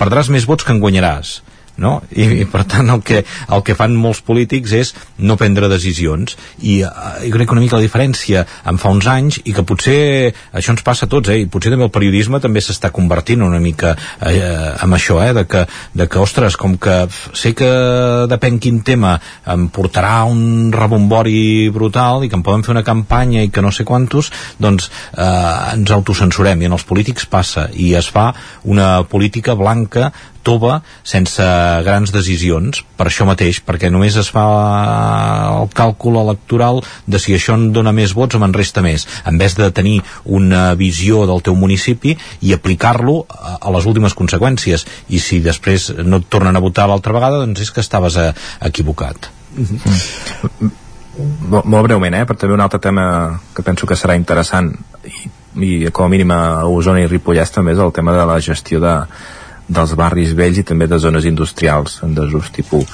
perdràs 0.00 0.30
més 0.30 0.46
vots 0.48 0.64
que 0.64 0.72
en 0.76 0.80
guanyaràs 0.82 1.40
no? 1.80 1.98
I, 2.12 2.42
i 2.42 2.46
per 2.50 2.64
tant 2.68 2.92
el 2.92 3.02
que, 3.06 3.22
el 3.24 3.64
que 3.66 3.76
fan 3.78 3.96
molts 3.96 4.20
polítics 4.26 4.74
és 4.76 4.92
no 5.18 5.38
prendre 5.40 5.70
decisions 5.72 6.36
i 6.60 6.80
uh, 6.84 7.18
jo 7.24 7.32
crec 7.34 7.48
que 7.48 7.56
una 7.56 7.64
mica 7.64 7.78
la 7.80 7.84
diferència 7.84 8.44
en 8.68 8.78
fa 8.80 8.92
uns 8.92 9.08
anys 9.10 9.40
i 9.44 9.54
que 9.56 9.64
potser 9.66 9.98
això 10.52 10.74
ens 10.74 10.84
passa 10.86 11.08
a 11.08 11.10
tots 11.10 11.32
eh? 11.32 11.40
i 11.42 11.48
potser 11.50 11.72
també 11.72 11.86
el 11.88 11.94
periodisme 11.94 12.40
també 12.42 12.62
s'està 12.62 12.92
convertint 12.94 13.42
una 13.46 13.60
mica 13.62 13.94
eh, 14.20 14.74
amb 14.84 14.96
això 14.96 15.20
eh? 15.24 15.32
de, 15.36 15.46
que, 15.48 15.64
de 15.96 16.06
que 16.10 16.20
ostres, 16.20 16.58
com 16.60 16.76
que 16.80 16.96
sé 17.36 17.54
que 17.56 17.70
depèn 18.30 18.60
quin 18.62 18.82
tema 18.86 19.16
em 19.50 19.68
portarà 19.72 20.24
un 20.28 20.70
rebombori 20.74 21.70
brutal 21.72 22.24
i 22.24 22.30
que 22.30 22.38
em 22.38 22.44
poden 22.46 22.64
fer 22.66 22.74
una 22.74 22.86
campanya 22.86 23.44
i 23.44 23.52
que 23.52 23.64
no 23.64 23.72
sé 23.72 23.86
quantos 23.88 24.30
doncs 24.60 24.90
eh, 25.16 25.74
ens 25.76 25.94
autocensurem 25.96 26.62
i 26.62 26.70
en 26.70 26.76
els 26.76 26.86
polítics 26.88 27.28
passa 27.30 27.68
i 27.72 27.92
es 27.98 28.10
fa 28.12 28.30
una 28.68 28.90
política 29.08 29.56
blanca 29.58 30.10
tova 30.42 30.80
sense 31.06 31.44
grans 31.86 32.12
decisions 32.14 32.82
per 32.96 33.08
això 33.08 33.26
mateix, 33.28 33.60
perquè 33.64 33.90
només 33.92 34.16
es 34.20 34.30
fa 34.32 34.44
el 35.60 35.70
càlcul 35.76 36.18
electoral 36.20 36.82
de 37.06 37.20
si 37.22 37.34
això 37.36 37.56
en 37.58 37.70
dona 37.76 37.92
més 37.96 38.14
vots 38.16 38.36
o 38.36 38.42
me'n 38.42 38.56
resta 38.56 38.84
més 38.84 39.06
en 39.28 39.38
vez 39.40 39.56
de 39.58 39.70
tenir 39.74 40.00
una 40.24 40.74
visió 40.74 41.24
del 41.30 41.42
teu 41.46 41.56
municipi 41.58 42.16
i 42.40 42.54
aplicar-lo 42.56 43.24
a, 43.28 43.70
les 43.70 43.86
últimes 43.86 44.16
conseqüències 44.18 44.86
i 45.08 45.20
si 45.22 45.40
després 45.44 45.90
no 46.04 46.20
et 46.20 46.28
tornen 46.32 46.56
a 46.56 46.64
votar 46.64 46.88
l'altra 46.90 47.16
vegada 47.16 47.42
doncs 47.44 47.66
és 47.66 47.72
que 47.74 47.84
estaves 47.84 48.16
a, 48.16 48.30
eh, 48.30 48.68
equivocat 48.70 49.30
mm 49.56 49.64
-hmm. 49.64 50.70
Molt, 51.50 51.64
molt 51.64 51.84
breument, 51.84 52.14
eh? 52.14 52.24
per 52.24 52.36
també 52.36 52.54
un 52.54 52.60
altre 52.60 52.78
tema 52.78 53.40
que 53.54 53.62
penso 53.62 53.86
que 53.86 53.96
serà 53.98 54.14
interessant 54.16 54.70
i, 55.04 55.86
i 55.86 55.90
com 55.90 56.06
a 56.06 56.08
mínim 56.08 56.30
a 56.30 56.64
Osona 56.64 57.02
i 57.02 57.08
Ripollès 57.10 57.50
també 57.50 57.72
és 57.72 57.78
el 57.82 57.92
tema 57.92 58.14
de 58.16 58.24
la 58.28 58.38
gestió 58.40 58.80
de, 58.80 58.94
dels 59.70 59.94
barris 59.98 60.34
vells 60.34 60.58
i 60.58 60.66
també 60.66 60.88
de 60.90 60.98
zones 60.98 61.26
industrials 61.28 62.00
en 62.06 62.14
desús 62.16 62.50
tipus 62.54 62.90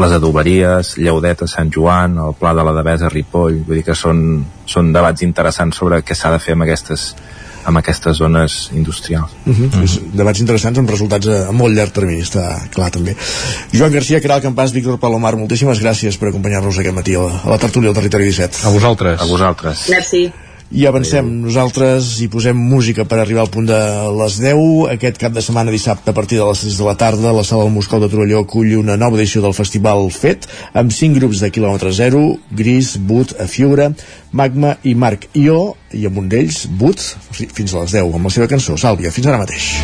les 0.00 0.12
adoberies, 0.12 0.96
Lleudeta, 0.98 1.46
Sant 1.46 1.70
Joan, 1.70 2.18
el 2.18 2.34
Pla 2.38 2.54
de 2.56 2.64
la 2.66 2.74
Devesa, 2.74 3.10
Ripoll, 3.12 3.60
vull 3.66 3.78
dir 3.78 3.84
que 3.86 3.94
són, 3.94 4.18
són 4.66 4.92
debats 4.94 5.22
interessants 5.22 5.78
sobre 5.78 6.02
què 6.02 6.16
s'ha 6.18 6.32
de 6.34 6.40
fer 6.42 6.56
amb 6.56 6.66
aquestes, 6.66 7.04
amb 7.64 7.78
aquestes 7.78 8.18
zones 8.18 8.70
industrials. 8.74 9.30
Uh 9.46 9.52
-huh. 9.52 9.66
Mm 9.66 9.84
-hmm. 9.84 10.16
Debats 10.20 10.40
interessants 10.40 10.78
amb 10.78 10.90
resultats 10.90 11.26
a, 11.26 11.48
a 11.48 11.52
molt 11.52 11.74
llarg 11.76 11.92
termini, 11.92 12.22
està 12.22 12.68
clar 12.70 12.90
també. 12.90 13.16
Joan 13.72 13.92
Garcia, 13.92 14.20
Caral 14.20 14.42
Campàs, 14.42 14.72
Víctor 14.72 14.98
Palomar, 14.98 15.36
moltíssimes 15.36 15.80
gràcies 15.80 16.18
per 16.18 16.28
acompanyar-nos 16.28 16.78
aquest 16.78 16.94
matí 16.94 17.14
a 17.14 17.20
la, 17.20 17.40
a 17.44 17.50
la 17.50 17.58
tertúlia 17.58 17.92
del 17.92 17.96
Territori 17.96 18.24
17. 18.24 18.66
A 18.66 18.70
vosaltres. 18.70 19.20
A 19.20 19.24
vosaltres. 19.24 19.88
Merci. 19.88 20.32
I 20.72 20.86
avancem, 20.88 21.26
nosaltres 21.44 22.14
hi 22.22 22.26
posem 22.32 22.56
música 22.56 23.04
per 23.06 23.18
arribar 23.20 23.44
al 23.44 23.50
punt 23.52 23.68
de 23.68 23.78
les 24.16 24.38
10. 24.40 24.62
Aquest 24.94 25.20
cap 25.20 25.34
de 25.34 25.42
setmana, 25.44 25.74
dissabte, 25.74 26.10
a 26.10 26.16
partir 26.16 26.40
de 26.40 26.46
les 26.48 26.64
6 26.64 26.78
de 26.80 26.88
la 26.88 26.96
tarda, 26.98 27.34
la 27.36 27.44
sala 27.44 27.66
del 27.66 27.74
Moscou 27.74 28.00
de 28.00 28.08
Torelló 28.10 28.40
acull 28.42 28.72
una 28.80 28.96
nova 28.96 29.20
edició 29.20 29.42
del 29.44 29.54
festival 29.54 30.08
FET, 30.10 30.48
amb 30.72 30.90
5 30.90 31.20
grups 31.20 31.44
de 31.44 31.52
quilòmetre 31.54 31.92
zero, 31.92 32.24
Gris, 32.50 32.96
Boot, 32.96 33.36
Afiura, 33.44 33.92
Magma 34.32 34.76
i 34.82 34.96
Marc 34.96 35.28
Ió, 35.36 35.74
i 35.92 36.08
amb 36.08 36.24
un 36.24 36.32
d'ells, 36.32 36.64
Boot, 36.80 37.04
fins 37.30 37.74
a 37.74 37.84
les 37.84 37.94
10, 38.00 38.10
amb 38.16 38.32
la 38.32 38.34
seva 38.34 38.50
cançó, 38.50 38.80
Sàlvia. 38.80 39.14
Fins 39.14 39.30
ara 39.30 39.44
mateix. 39.44 39.74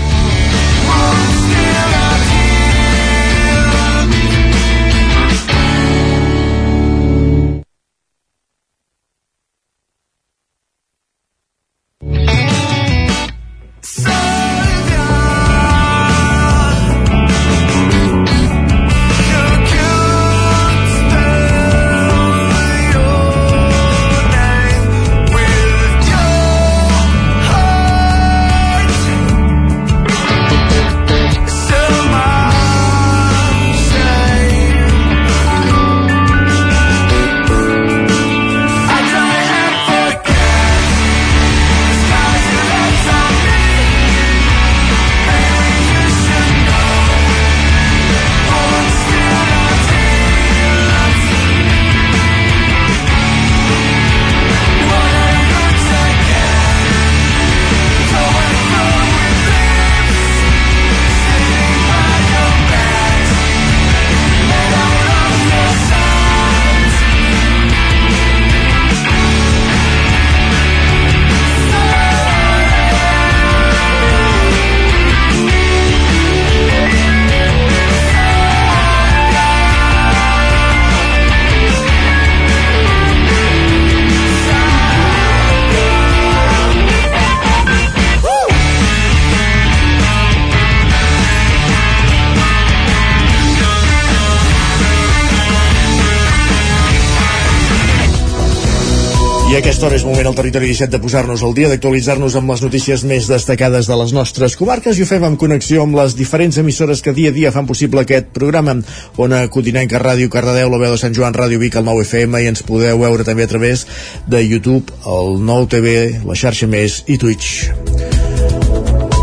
Aquesta 99.60 99.84
hora 99.86 99.96
és 99.98 100.04
moment 100.06 100.24
al 100.24 100.36
territori 100.38 100.70
17 100.70 100.94
de 100.94 100.98
posar-nos 101.02 101.42
al 101.44 101.52
dia, 101.52 101.68
d'actualitzar-nos 101.68 102.36
amb 102.38 102.52
les 102.52 102.62
notícies 102.64 103.02
més 103.04 103.26
destacades 103.28 103.88
de 103.90 103.96
les 104.00 104.14
nostres 104.16 104.54
comarques 104.56 104.96
i 104.96 105.04
ho 105.04 105.08
fem 105.08 105.26
en 105.26 105.36
connexió 105.40 105.84
amb 105.84 105.98
les 105.98 106.14
diferents 106.16 106.56
emissores 106.62 107.02
que 107.04 107.12
dia 107.16 107.28
a 107.28 107.36
dia 107.36 107.52
fan 107.52 107.68
possible 107.68 108.00
aquest 108.00 108.30
programa. 108.36 108.78
Ona 109.20 109.42
Codinenca, 109.52 110.00
Ràdio 110.00 110.32
Cardedeu, 110.32 110.70
la 110.72 110.80
veu 110.80 110.94
de 110.96 111.02
Sant 111.02 111.16
Joan, 111.16 111.36
Ràdio 111.36 111.60
Vic, 111.60 111.76
el 111.76 111.84
9 111.90 112.06
FM 112.08 112.40
i 112.40 112.48
ens 112.54 112.64
podeu 112.64 113.04
veure 113.04 113.26
també 113.26 113.44
a 113.44 113.52
través 113.52 113.84
de 114.26 114.40
YouTube, 114.46 114.96
el 115.04 115.36
9 115.44 115.68
TV, 115.76 115.98
la 116.24 116.38
xarxa 116.38 116.70
Més 116.70 117.02
i 117.08 117.20
Twitch. 117.20 118.09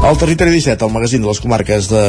El 0.07 0.17
Territori 0.17 0.51
17, 0.51 0.85
el 0.85 0.91
magazín 0.93 1.21
de 1.21 1.27
les 1.27 1.39
comarques 1.43 1.89
de, 1.91 2.01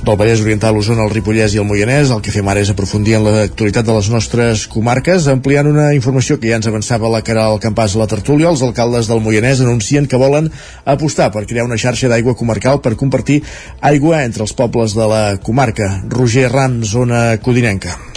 del 0.00 0.16
Vallès 0.16 0.40
Oriental, 0.40 0.78
Osona, 0.80 1.04
el 1.04 1.10
Ripollès 1.12 1.52
i 1.52 1.58
el 1.60 1.66
Moianès. 1.68 2.08
El 2.08 2.22
que 2.24 2.32
fem 2.32 2.46
ara 2.48 2.62
és 2.64 2.70
aprofundir 2.72 3.18
en 3.18 3.26
l'actualitat 3.26 3.84
de 3.84 3.96
les 3.98 4.08
nostres 4.08 4.62
comarques, 4.72 5.26
ampliant 5.28 5.68
una 5.68 5.90
informació 5.92 6.38
que 6.40 6.48
ja 6.48 6.56
ens 6.56 6.70
avançava 6.70 7.10
la 7.12 7.20
cara 7.20 7.44
al 7.50 7.60
campàs 7.60 7.98
a 7.98 8.00
la 8.00 8.08
tertúlia. 8.08 8.48
Els 8.48 8.64
alcaldes 8.64 9.10
del 9.12 9.20
Moianès 9.20 9.60
anuncien 9.60 10.08
que 10.08 10.16
volen 10.16 10.48
apostar 10.88 11.28
per 11.36 11.44
crear 11.44 11.66
una 11.68 11.76
xarxa 11.76 12.08
d'aigua 12.08 12.32
comarcal 12.32 12.80
per 12.80 12.94
compartir 12.96 13.42
aigua 13.92 14.24
entre 14.24 14.48
els 14.48 14.56
pobles 14.56 14.96
de 14.96 15.12
la 15.12 15.22
comarca. 15.36 15.98
Roger 16.08 16.48
Ram, 16.48 16.80
zona 16.80 17.36
codinenca. 17.44 18.11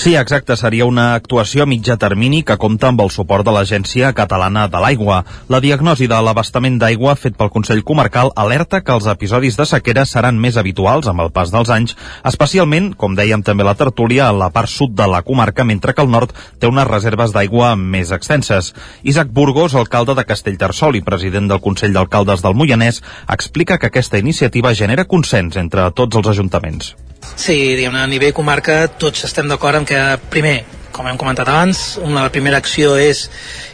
Sí, 0.00 0.14
exacte, 0.16 0.54
seria 0.56 0.86
una 0.88 1.10
actuació 1.12 1.66
a 1.66 1.68
mitjà 1.68 1.98
termini 2.00 2.38
que 2.48 2.54
compta 2.56 2.88
amb 2.88 3.02
el 3.04 3.10
suport 3.12 3.44
de 3.44 3.52
l'Agència 3.52 4.14
Catalana 4.16 4.62
de 4.72 4.80
l'Aigua. 4.80 5.18
La 5.52 5.58
diagnosi 5.60 6.06
de 6.08 6.20
l'abastament 6.24 6.78
d'aigua 6.80 7.12
fet 7.20 7.36
pel 7.36 7.50
Consell 7.52 7.82
Comarcal 7.90 8.32
alerta 8.44 8.80
que 8.80 8.94
els 8.96 9.10
episodis 9.12 9.58
de 9.60 9.66
sequera 9.68 10.06
seran 10.08 10.38
més 10.40 10.56
habituals 10.56 11.10
amb 11.12 11.20
el 11.26 11.28
pas 11.36 11.52
dels 11.52 11.74
anys, 11.76 11.98
especialment, 12.32 12.94
com 12.96 13.18
dèiem 13.18 13.44
també 13.44 13.68
la 13.68 13.76
tertúlia, 13.76 14.30
a 14.30 14.38
la 14.38 14.48
part 14.56 14.72
sud 14.72 14.96
de 14.96 15.04
la 15.04 15.20
comarca, 15.20 15.68
mentre 15.68 15.92
que 15.92 16.00
el 16.00 16.08
nord 16.16 16.32
té 16.56 16.72
unes 16.72 16.88
reserves 16.88 17.36
d'aigua 17.36 17.74
més 17.76 18.16
extenses. 18.16 18.72
Isaac 19.02 19.28
Burgos, 19.28 19.76
alcalde 19.76 20.16
de 20.16 20.24
Castellterçol 20.24 20.96
i 20.96 21.04
president 21.04 21.52
del 21.52 21.60
Consell 21.60 21.92
d'Alcaldes 21.92 22.40
del 22.40 22.56
Moianès, 22.56 23.04
explica 23.28 23.76
que 23.76 23.92
aquesta 23.92 24.16
iniciativa 24.16 24.72
genera 24.72 25.04
consens 25.04 25.60
entre 25.60 25.90
tots 25.92 26.16
els 26.16 26.36
ajuntaments. 26.38 26.94
Sí, 27.40 27.56
diguem 27.76 27.96
a 27.96 28.06
nivell 28.08 28.34
comarca 28.36 28.84
tots 29.00 29.24
estem 29.28 29.48
d'acord 29.48 29.80
en 29.80 29.86
que, 29.88 29.98
primer, 30.32 30.60
com 30.92 31.08
hem 31.08 31.18
comentat 31.20 31.48
abans, 31.48 31.98
una 32.02 32.24
la 32.26 32.32
primera 32.32 32.58
acció 32.60 32.94
és 33.00 33.28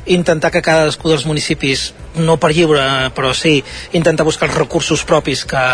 intentar 0.07 0.53
que 0.55 0.62
cadascú 0.62 1.11
dels 1.11 1.26
municipis, 1.26 1.90
no 2.16 2.36
per 2.40 2.53
lliure, 2.55 2.86
però 3.16 3.32
sí, 3.34 3.59
intentar 3.99 4.26
buscar 4.28 4.49
els 4.49 4.59
recursos 4.59 5.05
propis 5.05 5.44
que, 5.49 5.66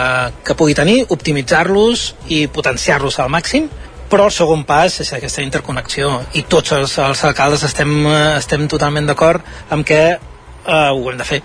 que 0.46 0.56
pugui 0.58 0.76
tenir, 0.78 1.02
optimitzar-los 1.14 2.06
i 2.34 2.46
potenciar-los 2.48 3.20
al 3.22 3.32
màxim, 3.32 3.68
però 4.12 4.28
el 4.28 4.34
segon 4.34 4.66
pas 4.68 5.00
és 5.00 5.12
aquesta 5.16 5.44
interconnexió 5.44 6.18
i 6.36 6.44
tots 6.44 6.74
els, 6.76 6.98
els 7.00 7.24
alcaldes 7.28 7.64
estem, 7.68 7.94
estem 8.36 8.68
totalment 8.68 9.08
d'acord 9.08 9.72
amb 9.72 9.88
que 9.88 10.04
eh, 10.12 10.88
ho 10.92 11.10
hem 11.10 11.20
de 11.20 11.28
fer. 11.28 11.42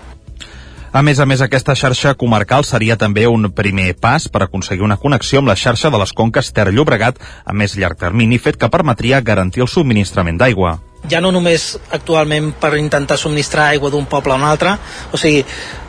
A 0.88 1.02
més 1.04 1.18
a 1.20 1.26
més, 1.28 1.42
aquesta 1.44 1.74
xarxa 1.76 2.14
comarcal 2.16 2.64
seria 2.64 2.96
també 2.96 3.26
un 3.28 3.50
primer 3.52 3.90
pas 4.00 4.24
per 4.32 4.46
aconseguir 4.46 4.86
una 4.86 4.96
connexió 4.96 5.42
amb 5.42 5.50
la 5.50 5.56
xarxa 5.56 5.90
de 5.92 6.00
les 6.00 6.14
conques 6.16 6.48
Ter-Llobregat 6.56 7.18
a 7.44 7.52
més 7.52 7.76
llarg 7.76 7.98
termini, 8.00 8.38
fet 8.40 8.56
que 8.56 8.70
permetria 8.72 9.20
garantir 9.20 9.66
el 9.66 9.68
subministrament 9.68 10.40
d'aigua 10.40 10.78
ja 11.08 11.20
no 11.22 11.30
només 11.30 11.76
actualment 11.94 12.48
per 12.58 12.72
intentar 12.76 13.16
subministrar 13.20 13.68
aigua 13.70 13.90
d'un 13.90 14.08
poble 14.10 14.32
a 14.34 14.36
un 14.36 14.42
altre, 14.42 14.72
o 15.12 15.20
sigui, 15.20 15.44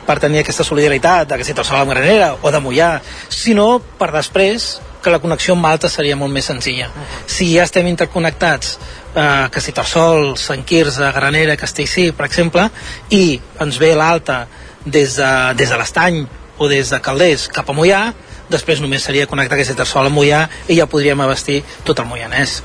per 0.06 0.20
tenir 0.22 0.44
aquesta 0.44 0.64
solidaritat 0.64 1.28
de 1.32 1.40
que 1.40 1.44
si 1.44 1.56
amb 1.82 1.90
Granera 1.90 2.36
o 2.40 2.52
de 2.52 2.60
Mollà, 2.62 2.92
sinó 3.28 3.80
per 3.98 4.12
després 4.14 4.76
que 5.02 5.10
la 5.10 5.18
connexió 5.18 5.56
amb 5.56 5.64
Malta 5.64 5.88
seria 5.88 6.16
molt 6.16 6.32
més 6.32 6.46
senzilla. 6.46 6.90
Si 7.26 7.50
ja 7.54 7.64
estem 7.64 7.88
interconnectats 7.88 8.78
eh, 9.14 9.48
que 9.50 9.60
Sant 10.36 10.64
Quirze, 10.64 11.12
Granera, 11.16 11.56
Castellcí, 11.56 12.12
per 12.12 12.26
exemple, 12.28 12.68
i 13.10 13.40
ens 13.60 13.78
ve 13.80 13.94
l'alta 13.96 14.44
des 14.86 15.16
de, 15.16 15.30
des 15.58 15.70
de 15.70 15.78
l'Estany 15.78 16.24
o 16.58 16.68
des 16.68 16.90
de 16.92 17.00
Calders 17.00 17.48
cap 17.48 17.70
a 17.70 17.76
Mollà, 17.76 18.10
després 18.50 18.82
només 18.82 19.04
seria 19.04 19.28
connectar 19.30 19.58
aquest 19.58 19.76
Tarsol 19.78 20.10
a 20.10 20.12
Mollà 20.12 20.44
i 20.68 20.76
ja 20.80 20.90
podríem 20.90 21.20
abastir 21.24 21.62
tot 21.84 22.02
el 22.02 22.10
Moianès. 22.10 22.60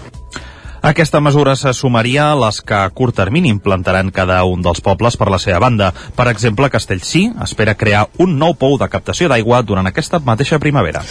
Aquesta 0.85 1.17
mesura 1.17 1.55
se 1.57 1.71
sumaria 1.73 2.27
a 2.29 2.35
les 2.37 2.59
que 2.61 2.75
a 2.77 2.89
curt 2.93 3.15
termini 3.17 3.49
implantaran 3.49 4.11
cada 4.13 4.43
un 4.45 4.61
dels 4.61 4.83
pobles 4.85 5.15
per 5.17 5.31
la 5.33 5.39
seva 5.41 5.57
banda. 5.63 5.87
Per 6.13 6.27
exemple, 6.29 6.69
Castellcí 6.69 7.23
espera 7.41 7.73
crear 7.73 8.03
un 8.21 8.35
nou 8.37 8.53
pou 8.53 8.77
de 8.77 8.85
captació 8.93 9.25
d'aigua 9.31 9.63
durant 9.65 9.89
aquesta 9.89 10.19
mateixa 10.21 10.59
primavera. 10.61 11.01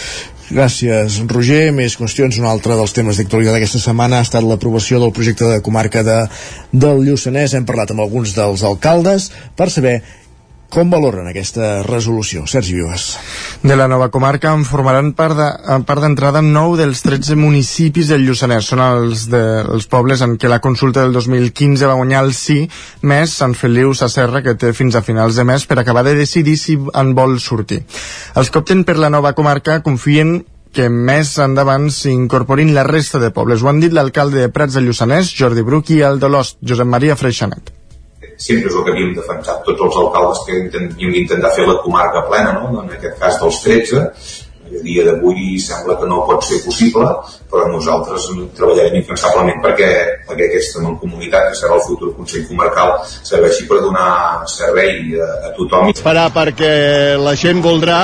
Gràcies, 0.46 1.18
Roger. 1.26 1.72
Més 1.74 1.98
qüestions. 1.98 2.38
Un 2.38 2.46
altre 2.46 2.78
dels 2.78 2.94
temes 2.94 3.18
d'actualitat 3.18 3.58
d'aquesta 3.58 3.82
setmana 3.82 4.22
ha 4.22 4.28
estat 4.28 4.46
l'aprovació 4.46 5.02
del 5.02 5.10
projecte 5.16 5.50
de 5.50 5.58
comarca 5.66 6.06
de, 6.06 6.20
del 6.70 7.02
Lluçanès. 7.08 7.58
Hem 7.58 7.66
parlat 7.66 7.90
amb 7.90 8.06
alguns 8.06 8.36
dels 8.38 8.62
alcaldes 8.62 9.32
per 9.58 9.72
saber 9.74 10.04
com 10.74 10.90
valoren 10.90 11.28
aquesta 11.30 11.84
resolució? 11.86 12.48
Sergi 12.50 12.74
Vives. 12.74 13.04
De 13.62 13.76
la 13.78 13.86
nova 13.86 14.08
comarca 14.10 14.50
en 14.50 14.64
formaran 14.66 15.12
part 15.14 15.36
d'entrada 16.02 16.40
de, 16.42 16.48
9 16.48 16.80
dels 16.80 17.02
13 17.04 17.36
municipis 17.38 18.10
del 18.10 18.24
Lluçanès. 18.26 18.66
Són 18.72 18.82
els, 18.82 19.28
de, 19.30 19.42
els 19.62 19.86
pobles 19.90 20.24
en 20.26 20.34
què 20.34 20.50
la 20.50 20.58
consulta 20.64 21.04
del 21.04 21.14
2015 21.14 21.86
va 21.86 21.98
guanyar 22.00 22.24
el 22.26 22.34
sí, 22.34 22.64
més 23.06 23.36
Sant 23.38 23.54
Feliu 23.54 23.94
Sacerra, 23.94 24.42
que 24.42 24.56
té 24.58 24.72
fins 24.74 24.98
a 24.98 25.04
finals 25.06 25.38
de 25.38 25.46
mes 25.46 25.68
per 25.70 25.78
acabar 25.78 26.02
de 26.08 26.16
decidir 26.18 26.56
si 26.58 26.74
en 26.74 27.14
vol 27.14 27.38
sortir. 27.38 27.84
Els 28.34 28.50
que 28.50 28.64
opten 28.64 28.82
per 28.82 28.98
la 28.98 29.12
nova 29.14 29.32
comarca 29.38 29.78
confien 29.86 30.40
que 30.74 30.88
més 30.90 31.36
endavant 31.38 31.86
s'incorporin 31.94 32.74
la 32.74 32.82
resta 32.82 33.22
de 33.22 33.30
pobles. 33.30 33.62
Ho 33.62 33.70
han 33.70 33.78
dit 33.84 33.94
l'alcalde 33.94 34.42
de 34.42 34.50
Prats 34.50 34.74
de 34.74 34.82
Lluçanès, 34.82 35.30
Jordi 35.38 35.62
Bruc, 35.62 35.94
i 35.94 36.02
el 36.02 36.18
de 36.18 36.34
l'Ost, 36.34 36.58
Josep 36.66 36.90
Maria 36.90 37.14
Freixanet 37.14 37.83
sempre 38.36 38.70
és 38.70 38.76
el 38.76 38.86
que 38.86 38.94
havíem 38.94 39.12
defensat 39.16 39.62
tots 39.66 39.86
els 39.88 40.00
alcaldes 40.02 40.42
que 40.46 40.58
havíem 40.80 41.14
d'intentar 41.18 41.52
fer 41.56 41.68
la 41.68 41.78
comarca 41.84 42.24
plena, 42.30 42.56
no? 42.58 42.82
en 42.82 42.90
aquest 42.96 43.20
cas 43.20 43.38
dels 43.42 43.60
13, 43.64 44.02
a 44.64 44.82
dia 44.82 45.04
d'avui 45.04 45.58
sembla 45.60 45.96
que 46.00 46.08
no 46.08 46.22
pot 46.26 46.44
ser 46.46 46.60
possible, 46.64 47.04
però 47.50 47.66
nosaltres 47.68 48.26
treballarem 48.56 48.96
incansablement 49.00 49.60
perquè, 49.64 49.90
perquè 50.28 50.48
aquesta 50.48 50.82
mancomunitat, 50.84 51.50
que 51.50 51.60
serà 51.60 51.76
el 51.76 51.84
futur 51.86 52.14
Consell 52.16 52.46
Comarcal, 52.48 52.96
serveixi 53.04 53.68
per 53.68 53.82
donar 53.84 54.48
servei 54.50 55.14
a, 55.20 55.28
a 55.50 55.52
tothom. 55.58 55.92
Farà 56.00 56.26
perquè 56.34 56.74
la 57.20 57.36
gent 57.38 57.62
voldrà, 57.64 58.00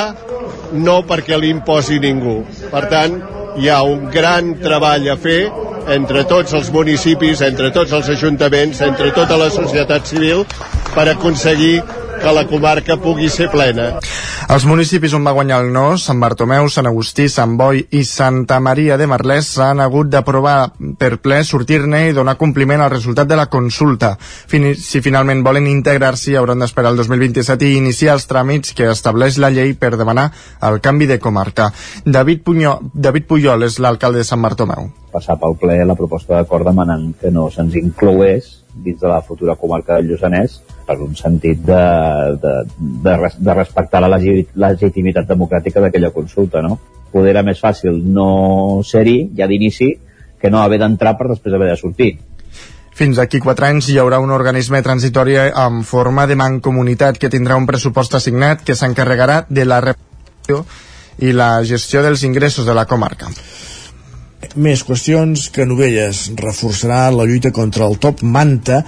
no 0.77 1.01
perquè 1.09 1.41
li 1.41 1.51
imposi 1.57 1.99
ningú. 2.03 2.41
Per 2.71 2.85
tant, 2.93 3.19
hi 3.59 3.69
ha 3.69 3.81
un 3.83 4.07
gran 4.13 4.55
treball 4.61 5.09
a 5.11 5.17
fer 5.19 5.43
entre 5.89 6.25
tots 6.29 6.55
els 6.55 6.71
municipis, 6.75 7.41
entre 7.47 7.71
tots 7.75 7.93
els 7.97 8.11
ajuntaments, 8.13 8.81
entre 8.85 9.11
tota 9.17 9.39
la 9.41 9.51
societat 9.51 10.07
civil 10.07 10.45
per 10.95 11.09
aconseguir 11.13 11.81
que 12.21 12.33
la 12.37 12.47
comarca 12.47 12.97
pugui 13.01 13.31
ser 13.33 13.49
plena. 13.51 13.95
Els 14.51 14.65
municipis 14.69 15.13
on 15.17 15.25
va 15.25 15.33
guanyar 15.33 15.61
el 15.63 15.71
no, 15.73 15.85
Sant 15.99 16.21
Bartomeu, 16.21 16.69
Sant 16.69 16.89
Agustí, 16.91 17.29
Sant 17.33 17.57
Boi 17.57 17.85
i 17.97 18.03
Santa 18.05 18.59
Maria 18.61 18.99
de 19.01 19.07
Marlès 19.09 19.49
s'han 19.55 19.81
hagut 19.81 20.11
d'aprovar 20.13 20.73
per 21.01 21.15
ple 21.25 21.41
sortir-ne 21.47 22.03
i 22.09 22.17
donar 22.17 22.37
compliment 22.41 22.83
al 22.85 22.93
resultat 22.93 23.31
de 23.31 23.39
la 23.39 23.47
consulta. 23.53 24.17
Fin 24.21 24.69
si 24.77 25.01
finalment 25.05 25.45
volen 25.47 25.69
integrar-s'hi 25.71 26.37
hauran 26.37 26.61
d'esperar 26.61 26.93
el 26.93 27.01
2027 27.01 27.69
i 27.71 27.79
iniciar 27.79 28.19
els 28.19 28.29
tràmits 28.31 28.75
que 28.77 28.91
estableix 28.91 29.39
la 29.39 29.53
llei 29.55 29.73
per 29.79 29.95
demanar 29.97 30.31
el 30.69 30.81
canvi 30.85 31.09
de 31.09 31.21
comarca. 31.23 31.71
David, 32.05 32.43
Puño, 32.45 32.79
David 32.93 33.29
Puyol 33.31 33.65
és 33.65 33.79
l'alcalde 33.79 34.21
de 34.21 34.29
Sant 34.29 34.43
Bartomeu. 34.43 34.91
Passar 35.15 35.39
pel 35.41 35.57
ple 35.59 35.79
la 35.87 35.97
proposta 35.99 36.37
d'acord 36.37 36.69
demanant 36.69 37.13
que 37.21 37.33
no 37.35 37.49
se'ns 37.51 37.79
incloés 37.81 38.61
dins 38.75 39.01
de 39.01 39.09
la 39.09 39.23
futura 39.23 39.57
comarca 39.59 39.97
del 39.97 40.13
Lluçanès 40.13 40.61
per 40.91 40.99
un 41.05 41.15
sentit 41.15 41.61
de, 41.63 41.83
de, 42.43 42.55
de, 43.07 43.17
de 43.39 43.55
respectar 43.55 44.03
la 44.03 44.11
legitimitat 44.19 45.29
democràtica 45.31 45.83
d'aquella 45.85 46.11
consulta, 46.11 46.65
no? 46.67 46.81
Poder 47.15 47.31
era 47.35 47.45
més 47.47 47.63
fàcil 47.63 48.03
no 48.11 48.83
ser-hi 48.87 49.31
ja 49.39 49.47
d'inici 49.51 49.93
que 50.41 50.51
no 50.51 50.63
haver 50.63 50.81
d'entrar 50.83 51.15
per 51.19 51.29
després 51.31 51.55
haver 51.55 51.71
de 51.71 51.79
sortir. 51.79 52.11
Fins 53.01 53.21
aquí 53.23 53.39
quatre 53.41 53.69
anys 53.71 53.89
hi 53.89 53.99
haurà 54.03 54.19
un 54.21 54.33
organisme 54.35 54.83
transitori 54.83 55.39
en 55.39 55.83
forma 55.89 56.27
de 56.27 56.37
mancomunitat 56.37 57.21
que 57.23 57.31
tindrà 57.33 57.57
un 57.61 57.69
pressupost 57.71 58.19
assignat 58.19 58.65
que 58.67 58.77
s'encarregarà 58.77 59.45
de 59.49 59.65
la 59.65 59.81
repressió 59.85 60.65
i 61.21 61.33
la 61.37 61.53
gestió 61.65 62.03
dels 62.03 62.25
ingressos 62.27 62.67
de 62.67 62.75
la 62.75 62.87
comarca. 62.91 63.31
Més 64.57 64.81
qüestions 64.83 65.49
que 65.55 65.67
Novelles 65.69 66.23
reforçarà 66.41 67.03
la 67.13 67.27
lluita 67.29 67.53
contra 67.53 67.87
el 67.87 67.99
top 68.01 68.23
manta 68.25 68.81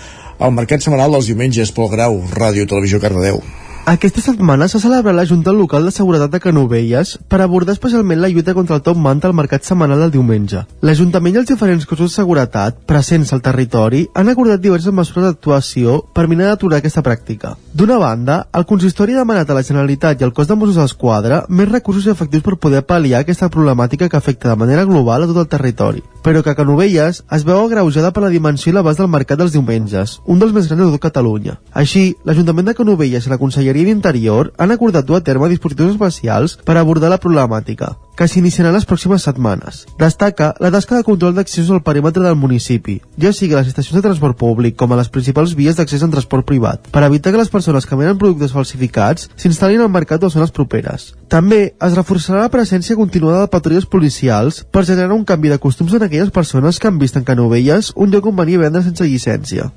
al 0.43 0.55
mercat 0.57 0.83
setmanal 0.83 1.13
dels 1.13 1.29
diumenges. 1.29 1.75
Pol 1.77 1.91
Grau, 1.93 2.23
Ràdio 2.33 2.65
Televisió 2.67 3.03
Cardedeu. 3.03 3.43
Aquesta 3.83 4.23
setmana 4.23 4.69
s'ha 4.71 4.79
celebrat 4.79 5.17
la 5.17 5.25
Junta 5.27 5.51
Local 5.51 5.83
de 5.83 5.91
Seguretat 5.91 6.31
de 6.31 6.39
Canovelles 6.39 7.17
per 7.27 7.41
abordar 7.43 7.75
especialment 7.75 8.21
la 8.23 8.29
lluita 8.31 8.53
contra 8.55 8.77
el 8.77 8.83
top 8.87 8.97
manta 8.97 9.27
al 9.27 9.35
mercat 9.35 9.67
setmanal 9.67 9.99
del 9.99 10.13
diumenge. 10.15 10.61
L'Ajuntament 10.87 11.35
i 11.35 11.41
els 11.41 11.49
diferents 11.51 11.83
cossos 11.91 12.13
de 12.13 12.15
seguretat 12.15 12.79
presents 12.87 13.33
al 13.35 13.43
territori 13.43 14.05
han 14.15 14.31
acordat 14.31 14.63
diverses 14.63 14.95
mesures 14.95 15.27
d'actuació 15.27 15.97
per 16.15 16.29
mirar 16.31 16.53
d'aturar 16.53 16.79
aquesta 16.79 17.03
pràctica. 17.03 17.57
D'una 17.75 17.97
banda, 17.99 18.37
el 18.55 18.69
consistori 18.71 19.17
ha 19.17 19.25
demanat 19.25 19.51
a 19.51 19.59
la 19.59 19.65
Generalitat 19.67 20.23
i 20.23 20.29
al 20.29 20.33
cos 20.33 20.47
de 20.47 20.55
Mossos 20.55 20.79
d'Esquadra 20.79 21.43
més 21.49 21.69
recursos 21.73 22.07
efectius 22.07 22.47
per 22.47 22.61
poder 22.63 22.85
pal·liar 22.87 23.25
aquesta 23.27 23.51
problemàtica 23.51 24.07
que 24.09 24.17
afecta 24.17 24.53
de 24.53 24.61
manera 24.63 24.87
global 24.87 25.27
a 25.27 25.31
tot 25.33 25.43
el 25.43 25.51
territori, 25.51 26.05
però 26.23 26.45
que 26.47 26.55
Canovelles 26.55 27.25
es 27.27 27.43
veu 27.43 27.65
agreujada 27.65 28.15
per 28.15 28.23
la 28.23 28.31
dimensió 28.31 28.71
i 28.71 28.79
l'abast 28.79 29.03
del 29.03 29.11
mercat 29.11 29.43
dels 29.43 29.59
diumenges, 29.59 30.21
un 30.25 30.39
dels 30.39 30.55
més 30.55 30.71
grans 30.71 30.87
de 30.87 30.91
tot 30.95 31.03
Catalunya. 31.11 31.59
Així, 31.75 32.15
l'Ajuntament 32.23 32.71
de 32.71 32.79
Canovelles 32.79 33.27
i 33.27 33.33
la 33.33 33.43
Conselleria 33.43 33.72
Conselleria 33.73 33.95
d'Interior 33.95 34.51
han 34.59 34.71
acordat 34.71 35.07
dur 35.09 35.17
a 35.17 35.25
terme 35.25 35.49
dispositius 35.49 35.95
especials 35.95 36.59
per 36.61 36.75
abordar 36.77 37.09
la 37.09 37.17
problemàtica, 37.17 37.95
que 38.19 38.27
s'iniciaran 38.29 38.75
les 38.77 38.85
pròximes 38.85 39.25
setmanes. 39.25 39.87
Destaca 39.97 40.51
la 40.61 40.69
tasca 40.75 40.99
de 40.99 41.07
control 41.07 41.33
d'accessos 41.33 41.71
al 41.73 41.81
perímetre 41.87 42.21
del 42.21 42.37
municipi, 42.37 42.99
ja 43.17 43.33
sigui 43.33 43.55
a 43.57 43.63
les 43.63 43.71
estacions 43.71 43.97
de 43.97 44.03
transport 44.05 44.37
públic 44.37 44.77
com 44.77 44.93
a 44.93 44.99
les 45.01 45.09
principals 45.09 45.55
vies 45.57 45.79
d'accés 45.79 46.05
en 46.05 46.13
transport 46.13 46.45
privat, 46.45 46.91
per 46.93 47.05
evitar 47.07 47.33
que 47.33 47.41
les 47.41 47.49
persones 47.49 47.89
que 47.89 47.97
venen 47.97 48.19
productes 48.21 48.53
falsificats 48.53 49.31
s'instal·lin 49.41 49.81
al 49.81 49.95
mercat 49.95 50.21
o 50.21 50.29
zones 50.29 50.53
properes. 50.53 51.15
També 51.33 51.63
es 51.73 51.97
reforçarà 51.97 52.43
la 52.45 52.53
presència 52.53 52.99
continuada 52.99 53.47
de 53.47 53.53
patrulles 53.55 53.89
policials 53.89 54.67
per 54.69 54.85
generar 54.85 55.17
un 55.17 55.25
canvi 55.25 55.49
de 55.49 55.59
costums 55.63 55.97
en 55.97 56.05
aquelles 56.05 56.35
persones 56.35 56.77
que 56.77 56.93
han 56.93 57.01
vist 57.01 57.17
en 57.17 57.25
Canovelles 57.25 57.95
un 57.97 58.13
lloc 58.13 58.29
on 58.29 58.37
venir 58.37 58.61
a 58.61 58.67
vendre 58.67 58.85
sense 58.85 59.09
llicència. 59.09 59.71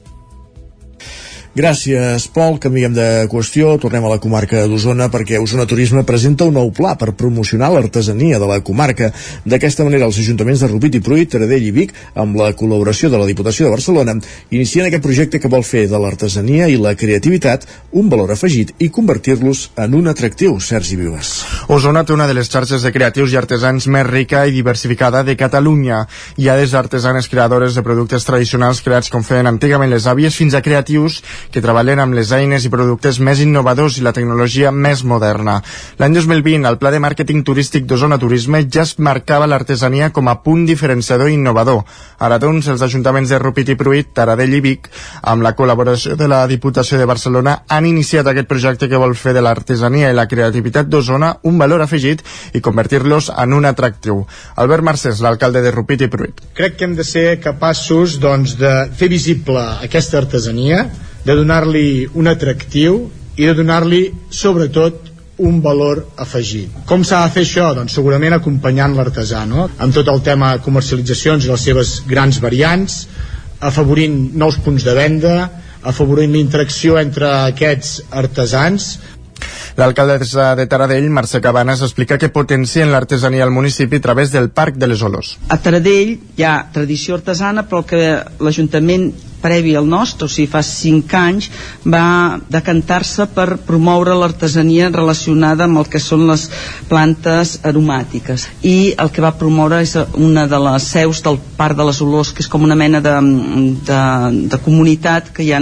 Gràcies, 1.56 2.26
Pol. 2.36 2.58
Canviem 2.60 2.92
de 2.92 3.04
qüestió. 3.32 3.78
Tornem 3.80 4.04
a 4.04 4.10
la 4.12 4.20
comarca 4.20 4.66
d'Osona 4.68 5.06
perquè 5.08 5.38
Osona 5.40 5.64
Turisme 5.64 6.02
presenta 6.04 6.44
un 6.44 6.58
nou 6.60 6.68
pla 6.76 6.98
per 7.00 7.14
promocionar 7.16 7.70
l'artesania 7.72 8.42
de 8.42 8.50
la 8.50 8.58
comarca. 8.60 9.14
D'aquesta 9.48 9.86
manera, 9.88 10.04
els 10.04 10.20
ajuntaments 10.20 10.60
de 10.60 10.68
Rupit 10.68 10.98
i 11.00 11.02
Pruit, 11.06 11.30
Taradell 11.32 11.64
i 11.64 11.72
Vic, 11.72 11.94
amb 12.20 12.36
la 12.36 12.50
col·laboració 12.60 13.08
de 13.08 13.22
la 13.22 13.28
Diputació 13.30 13.70
de 13.70 13.72
Barcelona, 13.72 14.18
inicien 14.52 14.90
aquest 14.90 15.06
projecte 15.06 15.40
que 15.40 15.52
vol 15.54 15.64
fer 15.64 15.86
de 15.88 16.02
l'artesania 16.04 16.68
i 16.68 16.76
la 16.76 16.92
creativitat 17.00 17.64
un 17.94 18.12
valor 18.12 18.36
afegit 18.36 18.76
i 18.84 18.92
convertir-los 18.92 19.70
en 19.80 19.96
un 19.96 20.12
atractiu. 20.12 20.60
Sergi 20.60 21.00
Vives. 21.00 21.32
Osona 21.72 22.04
té 22.04 22.12
una 22.12 22.28
de 22.28 22.36
les 22.36 22.52
xarxes 22.52 22.84
de 22.84 22.92
creatius 22.92 23.32
i 23.32 23.40
artesans 23.40 23.88
més 23.88 24.04
rica 24.10 24.44
i 24.44 24.52
diversificada 24.52 25.24
de 25.24 25.38
Catalunya. 25.40 26.04
Hi 26.36 26.52
ha 26.52 26.60
des 26.60 26.76
d'artesanes 26.76 27.32
creadores 27.32 27.80
de 27.80 27.88
productes 27.88 28.28
tradicionals 28.28 28.84
creats 28.84 29.08
com 29.08 29.24
feien 29.24 29.48
antigament 29.48 29.96
les 29.96 30.12
àvies 30.12 30.36
fins 30.36 30.52
a 30.52 30.64
creatius 30.66 31.24
que 31.52 31.64
treballen 31.64 32.02
amb 32.02 32.16
les 32.18 32.32
eines 32.36 32.66
i 32.66 32.72
productes 32.74 33.20
més 33.20 33.42
innovadors 33.44 34.00
i 34.00 34.06
la 34.06 34.14
tecnologia 34.16 34.72
més 34.72 35.04
moderna. 35.04 35.60
L'any 36.00 36.18
2020, 36.18 36.68
el 36.70 36.80
Pla 36.82 36.92
de 36.94 37.02
Màrqueting 37.04 37.44
Turístic 37.48 37.86
d'Osona 37.90 38.20
Turisme 38.22 38.64
ja 38.66 38.84
es 38.84 38.96
marcava 39.00 39.48
l'artesania 39.48 40.12
com 40.16 40.30
a 40.30 40.38
punt 40.44 40.66
diferenciador 40.68 41.30
i 41.30 41.38
innovador. 41.40 41.84
Ara, 42.20 42.40
doncs, 42.42 42.70
els 42.72 42.82
ajuntaments 42.86 43.32
de 43.32 43.40
Rupit 43.40 43.72
i 43.74 43.78
Pruit, 43.80 44.12
Taradell 44.16 44.58
i 44.58 44.62
Vic, 44.64 44.90
amb 45.22 45.46
la 45.46 45.56
col·laboració 45.58 46.16
de 46.20 46.30
la 46.32 46.44
Diputació 46.48 47.00
de 47.00 47.08
Barcelona, 47.10 47.58
han 47.68 47.88
iniciat 47.90 48.28
aquest 48.32 48.50
projecte 48.50 48.90
que 48.90 49.02
vol 49.02 49.16
fer 49.20 49.36
de 49.36 49.44
l'artesania 49.46 50.12
i 50.12 50.18
la 50.18 50.28
creativitat 50.32 50.90
d'Osona 50.90 51.36
un 51.50 51.60
valor 51.62 51.84
afegit 51.86 52.24
i 52.54 52.62
convertir-los 52.62 53.32
en 53.36 53.54
un 53.54 53.66
atractiu. 53.70 54.24
Albert 54.56 54.86
Mercès, 54.88 55.22
l'alcalde 55.24 55.64
de 55.66 55.74
Rupit 55.76 56.06
i 56.06 56.12
Pruit. 56.12 56.46
Crec 56.58 56.78
que 56.80 56.88
hem 56.88 56.96
de 56.98 57.06
ser 57.08 57.40
capaços 57.44 58.20
doncs, 58.22 58.56
de 58.60 58.74
fer 58.96 59.10
visible 59.12 59.62
aquesta 59.86 60.20
artesania, 60.22 60.86
de 61.26 61.36
donar-li 61.36 62.06
un 62.14 62.30
atractiu 62.30 63.06
i 63.36 63.48
de 63.50 63.54
donar-li, 63.58 64.06
sobretot, 64.30 65.12
un 65.38 65.60
valor 65.62 66.06
afegit. 66.22 66.72
Com 66.88 67.04
s'ha 67.04 67.26
de 67.26 67.34
fer 67.36 67.44
això? 67.44 67.72
Doncs 67.76 67.98
segurament 67.98 68.38
acompanyant 68.38 68.96
l'artesà, 68.96 69.44
no? 69.50 69.68
Amb 69.84 69.96
tot 69.96 70.08
el 70.08 70.22
tema 70.24 70.54
comercialitzacions 70.64 71.46
i 71.46 71.52
les 71.52 71.66
seves 71.68 71.96
grans 72.08 72.40
variants, 72.44 73.02
afavorint 73.60 74.16
nous 74.40 74.60
punts 74.64 74.86
de 74.86 74.94
venda, 74.96 75.36
afavorint 75.84 76.32
l'interacció 76.32 76.96
entre 77.02 77.34
aquests 77.52 78.00
artesans, 78.24 78.96
L'alcaldessa 79.76 80.54
de 80.56 80.64
Taradell, 80.72 81.10
Mercè 81.12 81.42
Cabanes, 81.44 81.82
explica 81.84 82.16
que 82.18 82.30
potencien 82.32 82.94
l'artesania 82.94 83.44
al 83.44 83.52
municipi 83.52 84.00
a 84.00 84.04
través 84.06 84.32
del 84.32 84.48
Parc 84.50 84.78
de 84.80 84.88
les 84.88 85.02
Olors. 85.04 85.34
A 85.52 85.58
Taradell 85.60 86.14
hi 86.38 86.46
ha 86.48 86.54
tradició 86.72 87.18
artesana, 87.20 87.66
però 87.68 87.84
que 87.84 88.00
l'Ajuntament 88.40 89.10
previ 89.46 89.76
al 89.78 89.86
nostre, 89.86 90.26
o 90.26 90.32
sigui, 90.32 90.50
fa 90.50 90.64
cinc 90.66 91.14
anys, 91.18 91.52
va 91.86 92.40
decantar-se 92.50 93.28
per 93.36 93.60
promoure 93.68 94.16
l'artesania 94.18 94.90
relacionada 94.94 95.68
amb 95.68 95.84
el 95.84 95.90
que 95.92 96.02
són 96.02 96.26
les 96.30 96.48
plantes 96.90 97.60
aromàtiques. 97.70 98.48
I 98.66 98.96
el 99.02 99.12
que 99.14 99.24
va 99.26 99.36
promoure 99.38 99.84
és 99.86 99.94
una 100.18 100.48
de 100.50 100.62
les 100.66 100.90
seus 100.96 101.22
del 101.26 101.38
Parc 101.60 101.78
de 101.78 101.86
les 101.88 102.02
Olors, 102.02 102.34
que 102.34 102.42
és 102.44 102.50
com 102.52 102.66
una 102.66 102.78
mena 102.80 103.02
de, 103.06 103.14
de, 103.92 104.02
de 104.52 104.62
comunitat 104.66 105.30
que 105.36 105.46
hi 105.46 105.54
ha 105.54 105.62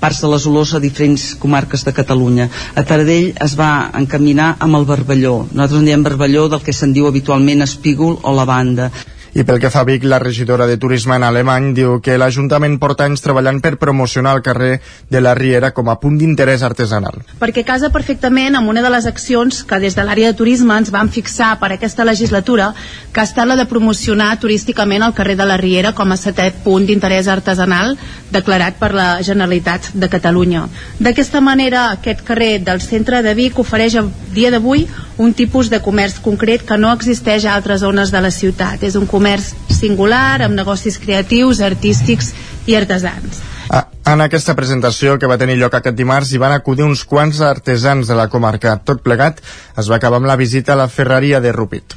parts 0.00 0.22
de 0.22 0.30
les 0.32 0.46
Olors 0.46 0.76
a 0.76 0.82
diferents 0.82 1.32
comarques 1.42 1.84
de 1.86 1.94
Catalunya. 1.96 2.48
A 2.74 2.86
Taradell 2.86 3.32
es 3.42 3.58
va 3.58 3.90
encaminar 3.98 4.54
amb 4.60 4.78
el 4.78 4.86
barballó. 4.88 5.36
Nosaltres 5.50 5.82
en 5.82 5.90
diem 5.90 6.06
barballó 6.06 6.46
del 6.52 6.62
que 6.62 6.74
se'n 6.76 6.94
diu 6.96 7.10
habitualment 7.10 7.66
espígol 7.66 8.18
o 8.22 8.34
lavanda. 8.36 8.90
I 9.36 9.42
pel 9.44 9.58
que 9.60 9.68
fa 9.68 9.82
a 9.82 9.84
Vic, 9.84 10.04
la 10.08 10.16
regidora 10.18 10.64
de 10.64 10.78
Turisme 10.80 11.12
en 11.18 11.24
alemany 11.26 11.74
diu 11.76 11.98
que 12.00 12.14
l'Ajuntament 12.16 12.78
porta 12.80 13.04
anys 13.04 13.20
treballant 13.20 13.58
per 13.60 13.74
promocionar 13.76 14.32
el 14.32 14.40
carrer 14.40 14.78
de 15.12 15.20
la 15.20 15.34
Riera 15.36 15.74
com 15.76 15.90
a 15.92 15.98
punt 16.00 16.16
d'interès 16.16 16.62
artesanal. 16.64 17.20
Perquè 17.42 17.66
casa 17.68 17.90
perfectament 17.92 18.56
amb 18.56 18.72
una 18.72 18.80
de 18.80 18.88
les 18.94 19.04
accions 19.04 19.58
que 19.68 19.76
des 19.82 19.92
de 19.92 20.06
l'àrea 20.08 20.32
de 20.32 20.38
turisme 20.38 20.78
ens 20.80 20.88
vam 20.94 21.12
fixar 21.12 21.50
per 21.60 21.74
aquesta 21.74 22.06
legislatura, 22.08 22.70
que 23.12 23.20
ha 23.20 23.28
estat 23.28 23.44
la 23.44 23.58
de 23.60 23.68
promocionar 23.68 24.30
turísticament 24.40 25.04
el 25.04 25.12
carrer 25.12 25.36
de 25.36 25.50
la 25.52 25.60
Riera 25.60 25.92
com 25.92 26.16
a 26.16 26.16
setè 26.16 26.48
punt 26.64 26.88
d'interès 26.88 27.28
artesanal 27.28 27.98
declarat 28.32 28.80
per 28.80 28.94
la 28.96 29.10
Generalitat 29.20 29.90
de 29.92 30.08
Catalunya. 30.08 30.64
D'aquesta 30.96 31.44
manera, 31.44 31.90
aquest 31.92 32.24
carrer 32.24 32.54
del 32.64 32.80
centre 32.80 33.20
de 33.20 33.36
Vic 33.36 33.60
ofereix 33.60 34.00
a 34.00 34.06
dia 34.32 34.50
d'avui 34.50 34.88
un 35.18 35.32
tipus 35.32 35.70
de 35.72 35.80
comerç 35.80 36.18
concret 36.24 36.64
que 36.64 36.76
no 36.76 36.90
existeix 36.92 37.44
a 37.44 37.54
altres 37.56 37.80
zones 37.80 38.10
de 38.12 38.20
la 38.20 38.32
ciutat. 38.32 38.82
És 38.82 38.96
un 38.96 39.06
comerç 39.06 39.25
singular, 39.72 40.42
amb 40.46 40.56
negocis 40.56 40.98
creatius, 41.02 41.60
artístics 41.60 42.32
i 42.66 42.76
artesans. 42.78 43.42
A, 43.68 43.86
En 44.06 44.22
aquesta 44.22 44.54
presentació 44.54 45.16
que 45.18 45.26
va 45.26 45.38
tenir 45.38 45.56
lloc 45.58 45.74
aquest 45.74 45.96
dimarts 45.98 46.30
hi 46.32 46.38
van 46.38 46.54
acudir 46.54 46.84
uns 46.86 47.02
quants 47.04 47.40
artesans 47.42 48.06
de 48.06 48.14
la 48.14 48.28
comarca. 48.30 48.76
Tot 48.78 49.02
plegat 49.02 49.42
es 49.76 49.90
va 49.90 49.98
acabar 49.98 50.22
amb 50.22 50.30
la 50.30 50.38
visita 50.38 50.74
a 50.74 50.78
la 50.78 50.86
ferreria 50.88 51.40
de 51.42 51.52
Rupit 51.52 51.96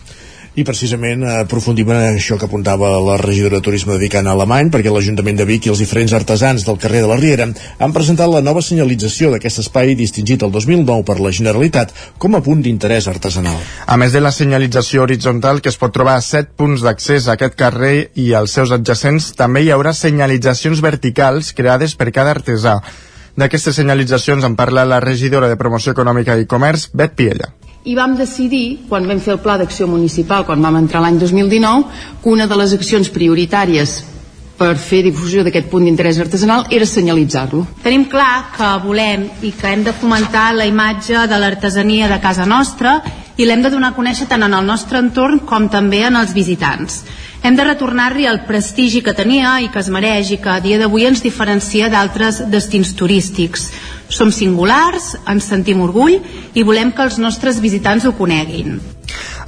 i 0.59 0.65
precisament 0.67 1.23
eh, 1.23 1.35
aprofundim 1.45 1.89
en 1.93 2.17
això 2.17 2.35
que 2.39 2.47
apuntava 2.49 2.91
la 3.03 3.15
regidora 3.21 3.59
de 3.59 3.65
Turisme 3.65 3.93
de 3.95 3.99
Vic, 4.01 4.17
Anna 4.19 4.33
Alemany, 4.35 4.71
perquè 4.73 4.91
l'Ajuntament 4.91 5.39
de 5.39 5.45
Vic 5.47 5.67
i 5.67 5.71
els 5.73 5.79
diferents 5.79 6.13
artesans 6.17 6.65
del 6.67 6.79
carrer 6.81 7.03
de 7.05 7.11
la 7.11 7.17
Riera 7.19 7.47
han 7.79 7.95
presentat 7.95 8.27
la 8.31 8.41
nova 8.43 8.63
senyalització 8.65 9.31
d'aquest 9.31 9.63
espai 9.63 9.95
distingit 9.99 10.43
el 10.43 10.51
2009 10.51 11.05
per 11.07 11.19
la 11.23 11.31
Generalitat 11.35 11.93
com 12.19 12.35
a 12.35 12.43
punt 12.43 12.63
d'interès 12.65 13.07
artesanal. 13.11 13.55
A 13.87 13.97
més 14.01 14.15
de 14.15 14.23
la 14.23 14.33
senyalització 14.35 15.05
horitzontal 15.05 15.63
que 15.63 15.71
es 15.71 15.79
pot 15.79 15.95
trobar 15.95 16.17
a 16.19 16.25
7 16.25 16.51
punts 16.59 16.83
d'accés 16.83 17.29
a 17.29 17.37
aquest 17.37 17.55
carrer 17.59 18.09
i 18.19 18.33
als 18.35 18.57
seus 18.57 18.75
adjacents, 18.75 19.31
també 19.39 19.63
hi 19.63 19.71
haurà 19.75 19.95
senyalitzacions 19.95 20.83
verticals 20.83 21.53
creades 21.55 21.95
per 21.95 22.11
cada 22.11 22.35
artesà. 22.35 22.79
D'aquestes 23.39 23.79
senyalitzacions 23.79 24.43
en 24.43 24.59
parla 24.59 24.83
la 24.83 24.99
regidora 24.99 25.47
de 25.47 25.55
Promoció 25.55 25.95
Econòmica 25.95 26.35
i 26.35 26.49
Comerç, 26.49 26.89
Bet 26.91 27.15
Piella 27.15 27.53
i 27.85 27.95
vam 27.95 28.15
decidir, 28.19 28.85
quan 28.89 29.07
vam 29.07 29.19
fer 29.23 29.37
el 29.37 29.43
pla 29.43 29.57
d'acció 29.57 29.87
municipal, 29.87 30.45
quan 30.45 30.61
vam 30.61 30.81
entrar 30.81 31.01
l'any 31.01 31.19
2019, 31.19 31.85
que 32.23 32.29
una 32.29 32.47
de 32.47 32.57
les 32.59 32.73
accions 32.75 33.09
prioritàries 33.09 33.99
per 34.59 34.73
fer 34.75 34.99
difusió 35.05 35.45
d'aquest 35.45 35.69
punt 35.71 35.85
d'interès 35.87 36.19
artesanal 36.19 36.65
era 36.75 36.85
senyalitzar-lo. 36.85 37.63
Tenim 37.83 38.03
clar 38.11 38.51
que 38.57 38.67
volem 38.83 39.29
i 39.47 39.53
que 39.55 39.71
hem 39.71 39.85
de 39.87 39.95
fomentar 39.95 40.51
la 40.57 40.67
imatge 40.67 41.23
de 41.31 41.39
l'artesania 41.39 42.09
de 42.11 42.19
casa 42.19 42.45
nostra 42.45 42.99
i 43.39 43.47
l'hem 43.47 43.63
de 43.63 43.71
donar 43.71 43.93
a 43.93 43.95
conèixer 43.95 44.27
tant 44.27 44.43
en 44.43 44.53
el 44.53 44.67
nostre 44.67 44.99
entorn 44.99 45.45
com 45.47 45.69
també 45.71 46.03
en 46.03 46.19
els 46.19 46.35
visitants. 46.35 47.05
Hem 47.39 47.55
de 47.55 47.63
retornar-li 47.63 48.25
el 48.27 48.41
prestigi 48.49 48.99
que 48.99 49.15
tenia 49.15 49.61
i 49.63 49.69
que 49.71 49.79
es 49.79 49.87
mereix 49.87 50.33
i 50.35 50.41
que 50.43 50.51
a 50.51 50.59
dia 50.59 50.79
d'avui 50.81 51.07
ens 51.07 51.23
diferencia 51.23 51.87
d'altres 51.87 52.43
destins 52.51 52.91
turístics. 52.99 53.69
Som 54.09 54.31
singulars, 54.33 55.13
ens 55.29 55.49
sentim 55.51 55.81
orgull 55.85 56.17
i 56.57 56.63
volem 56.65 56.91
que 56.91 57.05
els 57.05 57.19
nostres 57.21 57.61
visitants 57.61 58.07
ho 58.09 58.15
coneguin. 58.17 58.79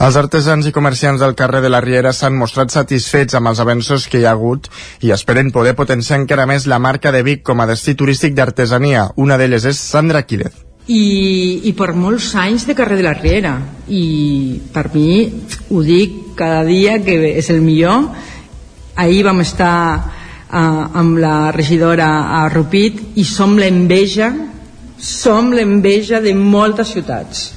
Els 0.02 0.18
artesans 0.18 0.66
i 0.66 0.74
comerciants 0.74 1.22
del 1.22 1.36
carrer 1.38 1.60
de 1.62 1.70
la 1.70 1.82
Riera 1.84 2.14
s'han 2.14 2.38
mostrat 2.38 2.74
satisfets 2.74 3.38
amb 3.38 3.52
els 3.52 3.60
avenços 3.62 4.08
que 4.10 4.22
hi 4.22 4.26
ha 4.26 4.34
hagut 4.34 4.70
i 5.06 5.12
esperen 5.14 5.52
poder 5.54 5.76
potenciar 5.78 6.18
encara 6.22 6.48
més 6.50 6.66
la 6.66 6.80
marca 6.82 7.12
de 7.14 7.22
Vic 7.26 7.44
com 7.46 7.62
a 7.62 7.68
destí 7.70 7.94
turístic 7.98 8.34
d'artesania. 8.38 9.10
Una 9.18 9.38
d'elles 9.38 9.66
és 9.70 9.82
Sandra 9.82 10.24
Quílez. 10.26 10.56
I, 10.88 11.62
i 11.70 11.74
per 11.78 11.92
molts 11.94 12.32
anys 12.36 12.66
de 12.66 12.74
carrer 12.78 12.98
de 12.98 13.06
la 13.06 13.14
Riera 13.14 13.54
i 13.88 14.06
per 14.74 14.88
mi 14.94 15.30
ho 15.70 15.84
dic 15.86 16.34
cada 16.38 16.64
dia 16.66 16.98
que 17.06 17.20
és 17.36 17.52
el 17.54 17.62
millor 17.62 18.10
ahir 18.98 19.22
vam 19.28 19.44
estar 19.46 19.76
uh, 19.98 20.98
amb 20.98 21.22
la 21.22 21.52
regidora 21.54 22.10
a 22.42 22.48
Rupit 22.50 23.20
i 23.22 23.26
som 23.26 23.54
l'enveja 23.62 24.32
som 25.02 25.52
l'enveja 25.52 26.22
de 26.22 26.36
moltes 26.38 26.94
ciutats. 26.94 27.50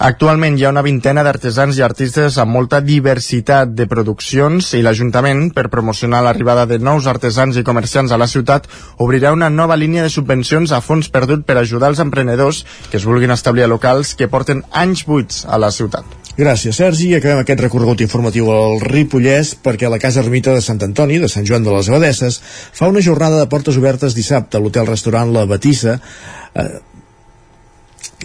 Actualment 0.00 0.54
hi 0.56 0.64
ha 0.64 0.70
una 0.72 0.80
vintena 0.80 1.20
d'artesans 1.20 1.76
i 1.76 1.82
artistes 1.84 2.38
amb 2.40 2.54
molta 2.56 2.78
diversitat 2.80 3.74
de 3.76 3.84
produccions 3.90 4.70
i 4.78 4.80
l'Ajuntament, 4.80 5.50
per 5.52 5.68
promocionar 5.68 6.22
l'arribada 6.24 6.64
de 6.70 6.78
nous 6.80 7.08
artesans 7.12 7.58
i 7.60 7.66
comerciants 7.68 8.14
a 8.16 8.20
la 8.22 8.30
ciutat, 8.32 8.64
obrirà 8.96 9.34
una 9.36 9.50
nova 9.52 9.76
línia 9.76 10.06
de 10.06 10.14
subvencions 10.14 10.72
a 10.72 10.80
fons 10.80 11.12
perdut 11.12 11.44
per 11.44 11.58
ajudar 11.60 11.92
els 11.92 12.00
emprenedors 12.00 12.64
que 12.88 12.96
es 12.96 13.04
vulguin 13.04 13.36
establir 13.36 13.68
a 13.68 13.72
locals 13.74 14.16
que 14.16 14.32
porten 14.32 14.64
anys 14.72 15.04
buits 15.04 15.44
a 15.44 15.60
la 15.60 15.68
ciutat. 15.68 16.19
Gràcies, 16.38 16.76
Sergi. 16.78 17.10
Acabem 17.16 17.42
aquest 17.42 17.62
recorregut 17.64 18.02
informatiu 18.04 18.50
al 18.54 18.78
Ripollès 18.84 19.54
perquè 19.64 19.90
la 19.90 19.98
Casa 20.02 20.22
Ermita 20.22 20.54
de 20.54 20.62
Sant 20.64 20.80
Antoni, 20.86 21.18
de 21.18 21.28
Sant 21.28 21.46
Joan 21.48 21.66
de 21.66 21.74
les 21.74 21.90
Abadesses, 21.90 22.40
fa 22.72 22.88
una 22.88 23.02
jornada 23.04 23.40
de 23.40 23.48
portes 23.50 23.78
obertes 23.80 24.14
dissabte 24.14 24.56
a 24.56 24.62
l'hotel-restaurant 24.62 25.32
La 25.34 25.46
Batissa, 25.50 25.98
eh, 26.54 26.68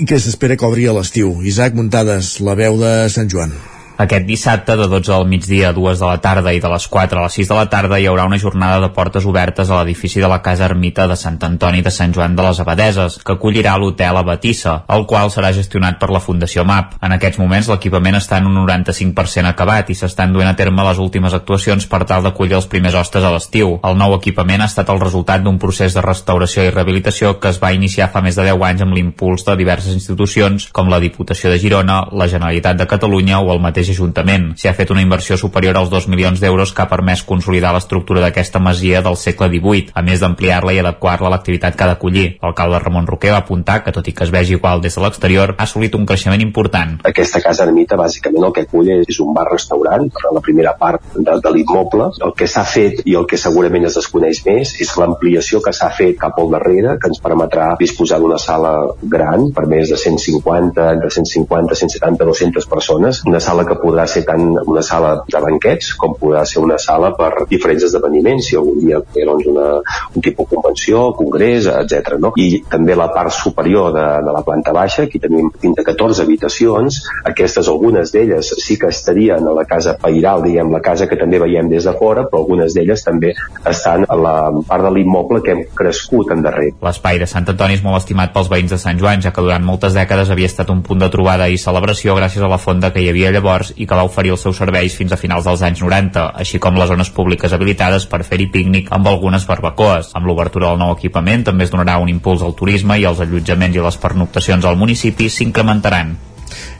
que 0.05 0.19
s'espera 0.19 0.57
que 0.57 0.67
obri 0.67 0.87
a 0.87 0.93
l'estiu. 0.95 1.39
Isaac 1.43 1.73
Muntades, 1.73 2.37
la 2.45 2.55
veu 2.55 2.77
de 2.79 2.97
Sant 3.09 3.31
Joan. 3.31 3.55
Aquest 3.97 4.25
dissabte, 4.27 4.75
de 4.75 4.89
12 4.91 5.13
al 5.15 5.25
migdia 5.25 5.69
a 5.69 5.73
2 5.73 5.99
de 6.01 6.05
la 6.05 6.17
tarda 6.19 6.51
i 6.51 6.59
de 6.59 6.67
les 6.67 6.85
4 6.91 7.19
a 7.19 7.21
les 7.23 7.35
6 7.39 7.47
de 7.47 7.55
la 7.55 7.69
tarda, 7.71 7.95
hi 7.95 8.07
haurà 8.09 8.25
una 8.27 8.37
jornada 8.37 8.81
de 8.83 8.89
portes 8.91 9.23
obertes 9.23 9.69
a 9.69 9.77
l'edifici 9.79 10.19
de 10.19 10.27
la 10.27 10.41
Casa 10.43 10.65
Ermita 10.65 11.05
de 11.07 11.15
Sant 11.15 11.37
Antoni 11.47 11.79
de 11.81 11.93
Sant 11.95 12.11
Joan 12.11 12.35
de 12.35 12.43
les 12.43 12.59
Abadeses, 12.59 13.15
que 13.23 13.37
acollirà 13.37 13.77
l'hotel 13.79 14.19
Abatissa, 14.19 14.81
el 14.91 15.05
qual 15.07 15.31
serà 15.31 15.53
gestionat 15.55 15.95
per 16.01 16.09
la 16.11 16.19
Fundació 16.19 16.65
MAP. 16.67 16.97
En 17.07 17.15
aquests 17.15 17.39
moments, 17.39 17.69
l'equipament 17.71 18.19
està 18.19 18.41
en 18.43 18.49
un 18.49 18.57
95% 18.65 19.53
acabat 19.53 19.89
i 19.89 19.95
s'estan 19.95 20.35
duent 20.35 20.51
a 20.51 20.57
terme 20.59 20.83
les 20.89 20.99
últimes 20.99 21.33
actuacions 21.33 21.87
per 21.87 22.03
tal 22.03 22.27
d'acollir 22.27 22.59
els 22.59 22.67
primers 22.67 22.99
hostes 22.99 23.23
a 23.23 23.31
l'estiu. 23.31 23.77
El 23.79 23.95
nou 23.95 24.17
equipament 24.19 24.59
ha 24.65 24.67
estat 24.67 24.91
el 24.91 24.99
resultat 24.99 25.47
d'un 25.47 25.55
procés 25.55 25.95
de 25.95 26.03
restauració 26.03 26.67
i 26.67 26.75
rehabilitació 26.75 27.37
que 27.39 27.53
es 27.55 27.61
va 27.63 27.71
iniciar 27.71 28.11
fa 28.11 28.19
més 28.19 28.35
de 28.35 28.43
10 28.51 28.67
anys 28.73 28.83
amb 28.83 28.99
l'impuls 28.99 29.47
de 29.47 29.55
diverses 29.55 29.95
institucions, 29.95 30.67
com 30.75 30.91
la 30.91 30.99
Diputació 30.99 31.47
de 31.53 31.63
Girona, 31.63 32.01
la 32.11 32.27
Generalitat 32.27 32.83
de 32.83 32.91
Catalunya 32.91 33.39
o 33.39 33.55
el 33.55 33.63
mateix 33.63 33.84
mateix 33.85 33.95
Ajuntament. 33.95 34.53
S'hi 34.57 34.67
ha 34.69 34.73
fet 34.73 34.91
una 34.91 35.01
inversió 35.03 35.37
superior 35.37 35.77
als 35.77 35.89
2 35.89 36.07
milions 36.09 36.39
d'euros 36.41 36.73
que 36.73 36.81
ha 36.81 36.89
permès 36.89 37.23
consolidar 37.23 37.73
l'estructura 37.73 38.21
d'aquesta 38.21 38.59
masia 38.59 39.01
del 39.01 39.15
segle 39.15 39.47
XVIII, 39.49 39.91
a 39.93 40.01
més 40.01 40.19
d'ampliar-la 40.19 40.73
i 40.73 40.79
adequar-la 40.79 41.29
a 41.29 41.33
l'activitat 41.33 41.75
que 41.75 41.83
ha 41.83 41.87
d'acollir. 41.93 42.37
L'alcalde 42.41 42.79
Ramon 42.79 43.07
Roquer 43.07 43.31
va 43.31 43.43
apuntar 43.43 43.83
que, 43.83 43.91
tot 43.91 44.07
i 44.07 44.13
que 44.13 44.25
es 44.25 44.31
vegi 44.31 44.55
igual 44.57 44.81
des 44.81 44.95
de 44.95 45.03
l'exterior, 45.03 45.55
ha 45.57 45.63
assolit 45.63 45.95
un 45.95 46.05
creixement 46.05 46.41
important. 46.41 46.97
Aquesta 47.05 47.41
casa 47.41 47.65
ermita, 47.65 47.97
bàsicament, 47.99 48.43
el 48.43 48.53
que 48.53 48.65
acull 48.65 48.91
és 48.95 49.19
un 49.21 49.33
bar-restaurant, 49.35 50.09
la 50.33 50.41
primera 50.41 50.75
part 50.77 51.01
de, 51.15 51.37
de 51.41 51.53
l'immoble. 51.53 52.09
El 52.25 52.33
que 52.37 52.47
s'ha 52.47 52.65
fet 52.65 53.03
i 53.05 53.15
el 53.15 53.27
que 53.29 53.39
segurament 53.39 53.85
es 53.87 53.99
desconeix 53.99 54.43
més 54.45 54.75
és 54.81 54.95
l'ampliació 54.99 55.61
que 55.61 55.73
s'ha 55.75 55.91
fet 55.95 56.17
cap 56.19 56.39
al 56.41 56.51
darrere, 56.51 56.97
que 57.01 57.11
ens 57.11 57.21
permetrà 57.21 57.73
disposar 57.79 58.19
d'una 58.19 58.39
sala 58.41 58.73
gran 59.01 59.49
per 59.55 59.67
més 59.69 59.91
de 59.91 59.99
150, 59.99 60.89
entre 60.95 61.11
150, 61.11 61.79
170, 61.85 62.25
200 62.25 62.69
persones, 62.71 63.21
una 63.25 63.39
sala 63.39 63.65
que 63.65 63.74
que 63.75 63.83
podrà 63.83 64.07
ser 64.09 64.23
tant 64.27 64.55
una 64.63 64.83
sala 64.85 65.15
de 65.27 65.41
banquets 65.43 65.93
com 65.99 66.15
podrà 66.19 66.45
ser 66.47 66.63
una 66.63 66.77
sala 66.81 67.11
per 67.17 67.45
diferents 67.49 67.85
esdeveniments, 67.89 68.49
si 68.49 68.57
algun 68.59 68.79
dia 68.79 69.01
té 69.13 69.25
doncs, 69.27 69.47
una, 69.51 69.67
un 70.15 70.23
tipus 70.23 70.47
de 70.47 70.55
convenció, 70.55 71.03
congrés, 71.17 71.67
etc. 71.71 72.15
No? 72.21 72.31
I 72.39 72.63
també 72.69 72.95
la 72.97 73.09
part 73.13 73.33
superior 73.35 73.91
de, 73.95 74.05
de 74.25 74.35
la 74.35 74.43
planta 74.45 74.73
baixa, 74.75 75.05
aquí 75.05 75.19
tenim 75.21 75.51
fins 75.61 75.81
a 75.81 75.85
14 75.87 76.23
habitacions, 76.25 77.01
aquestes 77.25 77.69
algunes 77.71 78.13
d'elles 78.15 78.53
sí 78.63 78.79
que 78.79 78.91
estarien 78.93 79.45
a 79.45 79.55
la 79.55 79.65
casa 79.69 79.95
pairal, 80.01 80.43
diguem, 80.45 80.71
la 80.73 80.83
casa 80.85 81.09
que 81.11 81.19
també 81.19 81.39
veiem 81.41 81.69
des 81.71 81.87
de 81.87 81.95
fora, 81.99 82.25
però 82.29 82.43
algunes 82.43 82.75
d'elles 82.75 83.03
també 83.05 83.33
estan 83.65 84.05
a 84.07 84.19
la 84.19 84.35
part 84.67 84.85
de 84.85 84.93
l'immoble 84.95 85.41
que 85.43 85.55
hem 85.55 85.63
crescut 85.75 86.31
en 86.35 86.43
darrer. 86.45 86.71
L'espai 86.85 87.19
de 87.21 87.29
Sant 87.29 87.47
Antoni 87.51 87.77
és 87.79 87.83
molt 87.85 88.01
estimat 88.01 88.33
pels 88.35 88.49
veïns 88.51 88.73
de 88.73 88.79
Sant 88.81 88.99
Joan, 89.01 89.23
ja 89.25 89.33
que 89.35 89.43
durant 89.43 89.65
moltes 89.65 89.95
dècades 89.97 90.31
havia 90.33 90.49
estat 90.51 90.71
un 90.73 90.83
punt 90.85 91.01
de 91.01 91.09
trobada 91.13 91.49
i 91.49 91.59
celebració 91.61 92.15
gràcies 92.17 92.43
a 92.43 92.51
la 92.51 92.61
fonda 92.61 92.91
que 92.93 93.03
hi 93.03 93.09
havia 93.11 93.33
llavors 93.35 93.64
Resorts 93.65 93.79
i 93.81 93.87
que 93.87 93.95
va 93.95 94.05
oferir 94.05 94.33
els 94.33 94.41
seus 94.41 94.57
serveis 94.57 94.95
fins 94.95 95.11
a 95.11 95.17
finals 95.17 95.45
dels 95.45 95.61
anys 95.61 95.81
90, 95.81 96.31
així 96.35 96.59
com 96.59 96.75
les 96.77 96.89
zones 96.89 97.09
públiques 97.09 97.53
habilitades 97.53 98.05
per 98.05 98.23
fer-hi 98.23 98.47
pícnic 98.51 98.91
amb 98.91 99.07
algunes 99.07 99.45
barbacoes. 99.47 100.11
Amb 100.13 100.27
l'obertura 100.27 100.69
del 100.69 100.79
nou 100.79 100.93
equipament 100.95 101.45
també 101.45 101.65
es 101.65 101.71
donarà 101.71 101.97
un 101.97 102.09
impuls 102.09 102.41
al 102.41 102.55
turisme 102.55 102.97
i 102.99 103.05
els 103.05 103.19
allotjaments 103.19 103.75
i 103.75 103.81
les 103.81 103.97
pernoctacions 103.97 104.65
al 104.65 104.77
municipi 104.77 105.29
s'incrementaran. 105.29 106.15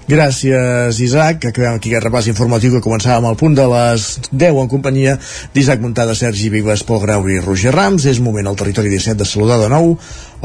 Gràcies, 0.08 1.00
Isaac. 1.02 1.48
Acabem 1.50 1.80
aquí 1.80 1.90
aquest 1.90 2.06
repàs 2.06 2.28
informatiu 2.30 2.76
que 2.76 2.84
començàvem 2.86 3.26
al 3.26 3.40
punt 3.40 3.56
de 3.58 3.66
les 3.66 4.06
10 4.32 4.62
en 4.62 4.70
companyia 4.70 5.18
d'Isaac 5.56 5.82
Montada, 5.82 6.14
Sergi 6.14 6.52
Vives, 6.54 6.86
Pol 6.86 7.02
Grau 7.02 7.26
i 7.28 7.42
Roger 7.42 7.74
Rams. 7.74 8.06
És 8.06 8.22
moment 8.22 8.48
al 8.48 8.60
territori 8.60 8.94
17 8.94 9.18
de 9.24 9.26
saludar 9.26 9.58
de 9.64 9.72
nou 9.74 9.96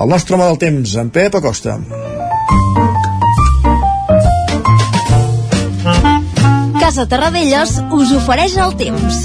el 0.01 0.09
nostre 0.09 0.35
home 0.37 0.49
del 0.49 0.63
temps, 0.65 0.97
en 0.97 1.13
Pep 1.13 1.37
Acosta. 1.37 1.77
Casa 6.91 7.05
Terradellos 7.07 7.77
us 7.95 8.11
ofereix 8.19 8.57
el 8.59 8.73
temps. 8.75 9.19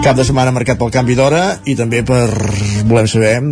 Cap 0.00 0.16
de 0.16 0.24
setmana 0.24 0.54
marcat 0.56 0.78
pel 0.80 0.88
canvi 0.88 1.12
d'hora 1.18 1.58
i 1.68 1.74
també 1.76 1.98
per, 2.00 2.30
volem 2.88 3.04
saber, 3.12 3.42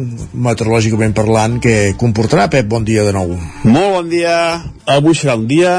meteorològicament 0.46 1.12
parlant, 1.12 1.58
què 1.60 1.74
comportarà. 2.00 2.46
Pep, 2.48 2.64
bon 2.64 2.86
dia 2.88 3.02
de 3.04 3.12
nou. 3.12 3.34
Molt 3.68 3.92
bon 3.92 4.08
dia. 4.08 4.36
Avui 4.88 5.12
serà 5.20 5.34
un 5.36 5.44
dia 5.50 5.72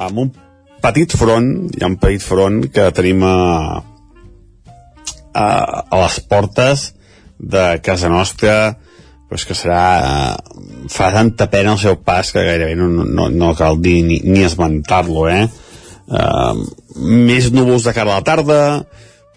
amb 0.00 0.22
un 0.22 0.30
petit 0.80 1.12
front, 1.12 1.50
hi 1.76 1.84
ha 1.84 1.90
un 1.92 1.98
petit 2.00 2.24
front 2.24 2.62
que 2.72 2.86
tenim 2.96 3.20
a, 3.28 3.36
a, 5.34 5.44
a 5.44 6.00
les 6.06 6.16
portes 6.24 6.86
de 7.36 7.66
casa 7.84 8.08
nostra, 8.08 8.78
però 9.28 9.42
és 9.42 9.44
que 9.44 9.58
serà... 9.60 9.82
fa 10.88 11.12
tanta 11.12 11.50
pena 11.52 11.76
el 11.76 11.84
seu 11.84 12.00
pas 12.00 12.32
que 12.32 12.48
gairebé 12.48 12.80
no, 12.80 12.88
no, 12.88 13.28
no 13.28 13.52
cal 13.60 13.76
dir 13.84 13.98
ni, 14.08 14.22
ni 14.24 14.48
esmentar-lo, 14.48 15.28
eh? 15.28 15.44
Uh, 16.04 16.52
més 17.00 17.48
núvols 17.52 17.86
de 17.86 17.94
cara 17.96 18.12
a 18.12 18.20
la 18.20 18.26
tarda, 18.26 18.60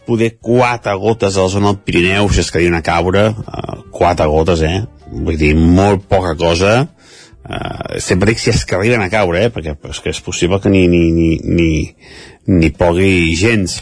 poder 0.07 0.33
quatre 0.43 0.93
gotes 0.99 1.37
a 1.37 1.45
la 1.45 1.51
zona 1.51 1.71
del 1.71 1.81
Pirineu, 1.83 2.29
si 2.31 2.41
es 2.43 2.51
que 2.51 2.65
una 2.67 2.83
caure, 2.83 3.29
uh, 3.31 3.77
quatre 3.91 4.27
gotes, 4.27 4.63
eh? 4.63 4.81
Vull 5.11 5.39
dir, 5.39 5.53
molt 5.55 6.07
poca 6.11 6.35
cosa. 6.39 6.87
Uh, 7.47 7.99
sempre 8.03 8.33
dic 8.33 8.41
si 8.43 8.51
es 8.51 8.65
que 8.67 8.75
arriben 8.75 9.03
a 9.03 9.11
caure, 9.11 9.45
eh? 9.45 9.51
perquè 9.53 9.77
és 9.87 10.01
que 10.03 10.11
és 10.11 10.19
possible 10.23 10.59
que 10.59 10.71
ni, 10.71 10.83
ni, 10.91 11.05
ni, 11.15 11.29
ni, 11.43 11.69
ni 12.51 12.71
pogui 12.75 13.31
gens. 13.39 13.79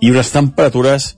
I 0.00 0.12
unes 0.12 0.32
temperatures 0.34 1.14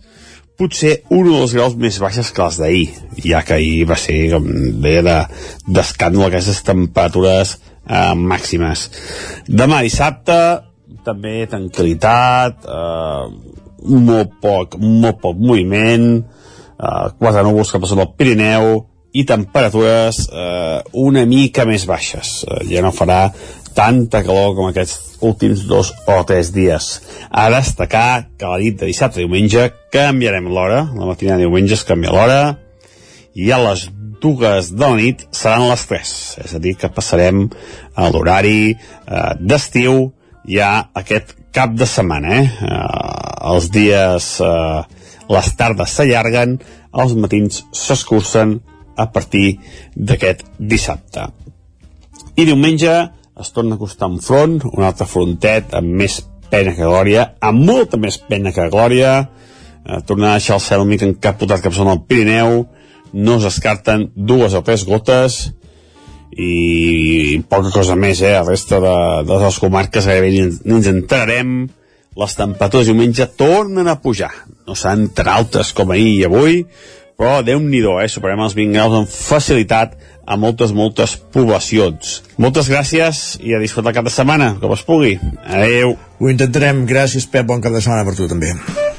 potser 0.59 1.01
un 1.11 1.27
o 1.27 1.41
dos 1.41 1.55
graus 1.57 1.75
més 1.75 1.99
baixes 1.99 2.31
que 2.31 2.45
les 2.45 2.61
d'ahir, 2.61 2.87
ja 3.25 3.43
que 3.43 3.57
ahir 3.57 3.89
va 3.91 3.99
ser, 3.99 4.19
com 4.31 4.47
deia, 4.85 5.25
d'escàndol 5.67 6.29
de, 6.29 6.31
aquestes 6.31 6.63
temperatures 6.67 7.57
eh, 7.57 7.72
màximes. 7.89 8.87
Demà 9.49 9.83
dissabte, 9.83 10.37
també 11.05 11.47
tranquil·litat, 11.51 12.69
eh, 12.69 13.27
molt 13.89 14.39
poc, 14.41 14.79
molt 14.79 15.21
poc 15.21 15.37
moviment, 15.39 16.09
eh, 16.23 17.07
quatre 17.19 17.43
núvols 17.43 17.73
que 17.73 17.81
passen 17.83 17.99
al 17.99 18.15
Pirineu, 18.17 18.87
i 19.13 19.25
temperatures 19.29 20.27
eh, 20.33 20.81
una 20.93 21.25
mica 21.29 21.67
més 21.69 21.85
baixes. 21.89 22.45
Eh, 22.49 22.63
ja 22.73 22.83
no 22.85 22.93
farà 22.97 23.27
tanta 23.77 24.23
calor 24.25 24.55
com 24.57 24.69
aquests 24.69 25.19
últims 25.25 25.67
dos 25.69 25.93
o 26.09 26.19
tres 26.29 26.53
dies. 26.53 27.01
A 27.31 27.49
destacar 27.53 28.29
que 28.39 28.49
la 28.49 28.61
nit 28.61 28.81
de 28.81 28.89
dissabte 28.89 29.21
i 29.21 29.27
diumenge 29.27 29.69
canviarem 29.93 30.49
l'hora, 30.49 30.87
la 30.97 31.09
matinada 31.09 31.41
de 31.41 31.47
diumenge 31.47 31.77
es 31.77 31.85
canvia 31.89 32.13
l'hora, 32.13 32.41
i 33.35 33.53
a 33.53 33.61
les 33.63 33.87
dues 34.23 34.71
de 34.73 34.87
la 34.87 34.97
nit 34.97 35.27
seran 35.35 35.69
les 35.69 35.85
3, 35.91 36.17
és 36.45 36.57
a 36.57 36.61
dir, 36.63 36.77
que 36.79 36.91
passarem 36.95 37.45
a 37.99 38.09
l'horari 38.11 38.73
eh, 38.73 39.33
d'estiu 39.41 40.13
ja 40.49 40.73
aquest 40.99 41.37
cap 41.53 41.75
de 41.77 41.87
setmana. 41.87 42.41
Eh? 42.41 42.45
Eh, 42.47 43.53
els 43.53 43.71
dies, 43.75 44.29
eh, 44.41 45.07
les 45.33 45.55
tardes 45.59 45.97
s'allarguen, 45.97 46.59
els 47.03 47.15
matins 47.17 47.65
s'escurcen 47.73 48.59
a 48.97 49.09
partir 49.13 49.59
d'aquest 49.97 50.45
dissabte. 50.59 51.29
I 52.37 52.45
diumenge 52.49 52.93
es 53.43 53.53
torna 53.53 53.77
a 53.77 53.81
acostar 53.81 54.09
un 54.13 54.21
front, 54.21 54.61
un 54.73 54.85
altre 54.85 55.07
frontet 55.09 55.73
amb 55.77 55.97
més 56.03 56.21
pena 56.53 56.75
que 56.77 56.85
glòria, 56.85 57.33
amb 57.41 57.65
molta 57.65 57.99
més 58.01 58.19
pena 58.29 58.53
que 58.53 58.69
glòria, 58.73 59.13
eh, 59.23 60.01
tornarà 60.07 60.37
a 60.37 60.41
deixar 60.41 60.59
el 60.59 60.65
cel 60.65 60.85
una 60.85 60.93
mica 60.93 61.09
encapotat 61.09 61.65
cap 61.65 61.79
al 61.81 62.05
Pirineu, 62.09 62.67
no 63.13 63.37
es 63.39 63.47
descarten 63.49 64.11
dues 64.15 64.55
o 64.55 64.63
tres 64.67 64.87
gotes 64.89 65.43
i 66.33 67.43
poca 67.49 67.71
cosa 67.75 67.97
més, 67.99 68.23
eh? 68.25 68.33
A 68.37 68.41
la 68.43 68.55
resta 68.55 68.81
de, 68.81 68.97
de 69.29 69.39
les 69.45 69.61
comarques 69.61 70.09
gairebé 70.09 70.33
ni, 70.33 70.47
ni 70.65 70.79
ens 70.79 70.89
entrarem, 70.89 71.53
les 72.17 72.35
temperatures 72.37 72.89
diumenge 72.89 73.29
tornen 73.37 73.89
a 73.89 73.99
pujar. 74.01 74.33
No 74.67 74.77
seran 74.77 75.11
tan 75.17 75.29
altes 75.33 75.73
com 75.77 75.93
ahir 75.93 76.11
i 76.15 76.25
avui, 76.29 76.63
però 77.19 77.43
déu 77.45 77.61
nhi 77.61 77.83
eh? 78.03 78.09
Superem 78.09 78.41
els 78.41 78.57
20 78.57 78.73
graus 78.75 78.97
amb 78.99 79.13
facilitat 79.13 79.97
a 80.27 80.37
moltes, 80.37 80.73
moltes 80.73 81.17
poblacions. 81.35 82.23
Moltes 82.39 82.71
gràcies 82.71 83.23
i 83.43 83.55
a 83.55 83.61
disfrutar 83.61 83.93
cap 83.93 84.07
de 84.07 84.15
setmana, 84.15 84.55
com 84.61 84.73
es 84.73 84.85
pugui. 84.87 85.19
Adeu. 85.45 85.97
Ho 86.21 86.31
intentarem. 86.31 86.87
Gràcies, 86.87 87.27
Pep. 87.27 87.47
Bon 87.47 87.61
cap 87.61 87.75
de 87.75 87.83
setmana 87.83 88.07
per 88.07 88.17
tu, 88.17 88.29
també. 88.31 88.55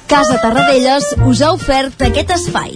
Casa 0.08 0.38
Tarradellas 0.44 1.14
us 1.26 1.42
ha 1.42 1.54
ofert 1.56 2.02
aquest 2.06 2.36
espai. 2.36 2.76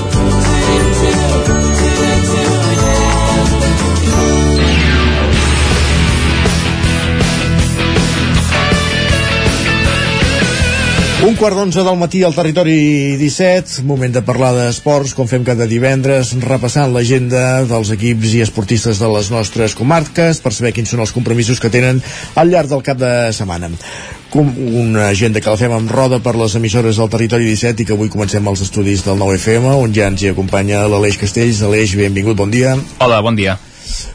Un 11.21 11.35
quart 11.37 11.53
d'onze 11.53 11.83
del 11.85 11.99
matí 12.01 12.23
al 12.25 12.33
territori 12.33 13.13
17, 13.19 13.83
moment 13.85 14.09
de 14.15 14.23
parlar 14.25 14.55
d'esports, 14.55 15.11
com 15.13 15.27
fem 15.29 15.43
cada 15.45 15.67
divendres, 15.69 16.31
repassant 16.41 16.89
l'agenda 16.95 17.61
dels 17.69 17.91
equips 17.93 18.33
i 18.33 18.41
esportistes 18.41 18.97
de 18.97 19.11
les 19.13 19.29
nostres 19.29 19.77
comarques 19.77 20.41
per 20.41 20.49
saber 20.57 20.73
quins 20.73 20.89
són 20.89 21.05
els 21.05 21.13
compromisos 21.13 21.61
que 21.61 21.69
tenen 21.69 22.01
al 22.33 22.49
llarg 22.49 22.73
del 22.73 22.81
cap 22.81 22.97
de 22.97 23.13
setmana. 23.37 23.69
Com 24.33 24.49
una 24.81 25.11
agenda 25.13 25.45
que 25.45 25.53
la 25.53 25.61
fem 25.61 25.77
amb 25.77 25.93
roda 25.93 26.23
per 26.25 26.33
les 26.41 26.57
emissores 26.57 26.97
del 26.97 27.13
territori 27.13 27.53
17 27.53 27.85
i 27.85 27.85
que 27.85 27.93
avui 27.93 28.09
comencem 28.09 28.49
els 28.49 28.65
estudis 28.65 29.05
del 29.05 29.21
9FM, 29.21 29.75
on 29.77 29.93
ja 29.93 30.09
ens 30.09 30.25
hi 30.25 30.33
acompanya 30.33 30.87
l'Aleix 30.89 31.21
Castells. 31.21 31.61
Aleix, 31.61 31.93
benvingut, 32.01 32.39
bon 32.41 32.49
dia. 32.49 32.79
Hola, 32.97 33.21
bon 33.21 33.37
dia. 33.37 33.61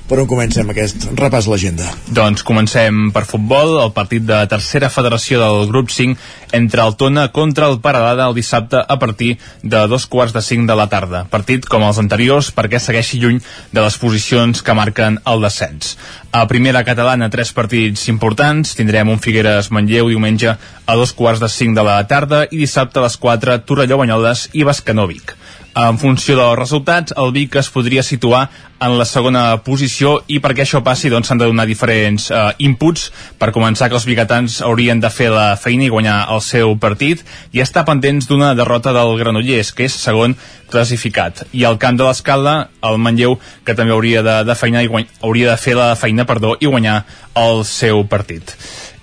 Per 0.06 0.18
on 0.22 0.28
comencem 0.30 0.68
aquest 0.70 1.08
repàs 1.18 1.48
l'agenda? 1.50 1.86
Doncs 2.14 2.44
comencem 2.46 3.10
per 3.14 3.24
futbol, 3.26 3.76
el 3.82 3.92
partit 3.96 4.22
de 4.26 4.38
tercera 4.50 4.90
federació 4.92 5.40
del 5.42 5.66
grup 5.70 5.90
5 5.90 6.54
entre 6.56 6.84
el 6.84 6.94
Tona 6.96 7.26
contra 7.34 7.66
el 7.70 7.80
Paralada 7.82 8.28
el 8.30 8.36
dissabte 8.36 8.78
a 8.78 8.98
partir 8.98 9.36
de 9.62 9.82
dos 9.90 10.06
quarts 10.06 10.32
de 10.36 10.42
cinc 10.42 10.68
de 10.70 10.76
la 10.78 10.86
tarda. 10.92 11.24
Partit 11.30 11.66
com 11.66 11.82
els 11.86 11.98
anteriors 12.02 12.52
perquè 12.54 12.78
segueixi 12.82 13.18
lluny 13.22 13.40
de 13.72 13.82
les 13.82 13.98
posicions 13.98 14.62
que 14.62 14.76
marquen 14.78 15.18
el 15.26 15.42
descens. 15.42 15.96
A 16.30 16.46
primera 16.46 16.84
catalana, 16.84 17.30
tres 17.32 17.52
partits 17.56 18.08
importants. 18.12 18.76
Tindrem 18.78 19.10
un 19.10 19.22
Figueres 19.24 19.72
Manlleu 19.72 20.10
diumenge 20.12 20.54
a 20.54 20.96
dos 21.00 21.12
quarts 21.16 21.42
de 21.42 21.50
cinc 21.50 21.74
de 21.76 21.84
la 21.86 21.98
tarda 22.06 22.44
i 22.50 22.62
dissabte 22.62 23.00
a 23.00 23.06
les 23.06 23.16
4 23.16 23.58
Torelló 23.66 23.98
Banyoles 23.98 24.48
i 24.52 24.64
Bascanòvic. 24.68 25.34
En 25.76 25.98
funció 26.00 26.38
dels 26.38 26.56
resultats, 26.56 27.12
el 27.20 27.34
Vic 27.36 27.58
es 27.60 27.68
podria 27.68 28.00
situar 28.00 28.46
en 28.80 28.94
la 28.96 29.04
segona 29.04 29.42
posició 29.60 30.14
i 30.32 30.38
perquè 30.40 30.64
això 30.64 30.80
passi 30.84 31.10
doncs 31.12 31.28
s'han 31.28 31.42
de 31.42 31.48
donar 31.50 31.66
diferents 31.68 32.30
eh, 32.30 32.44
inputs. 32.64 33.10
Per 33.36 33.50
començar, 33.52 33.90
que 33.92 33.98
els 33.98 34.06
biguetans 34.08 34.62
haurien 34.64 35.02
de 35.04 35.10
fer 35.12 35.28
la 35.34 35.50
feina 35.60 35.84
i 35.84 35.90
guanyar 35.92 36.16
el 36.32 36.40
seu 36.40 36.72
partit 36.80 37.20
i 37.52 37.60
estar 37.60 37.84
pendents 37.84 38.24
d'una 38.24 38.54
derrota 38.56 38.94
del 38.96 39.18
Granollers, 39.20 39.74
que 39.76 39.84
és 39.84 40.00
segon 40.00 40.38
classificat. 40.72 41.44
I 41.52 41.66
al 41.68 41.76
camp 41.76 42.00
de 42.00 42.08
l'escala, 42.08 42.56
el 42.80 42.96
Manlleu, 42.96 43.36
que 43.68 43.76
també 43.76 43.92
hauria 43.92 44.24
de, 44.24 44.38
de 44.48 44.56
feina 44.56 44.80
i 44.80 44.88
guany, 44.88 45.04
hauria 45.20 45.50
de 45.52 45.60
fer 45.60 45.76
la 45.76 45.90
feina 45.92 46.24
perdó, 46.24 46.54
i 46.56 46.72
guanyar 46.72 47.02
el 47.36 47.66
seu 47.68 48.00
partit. 48.08 48.56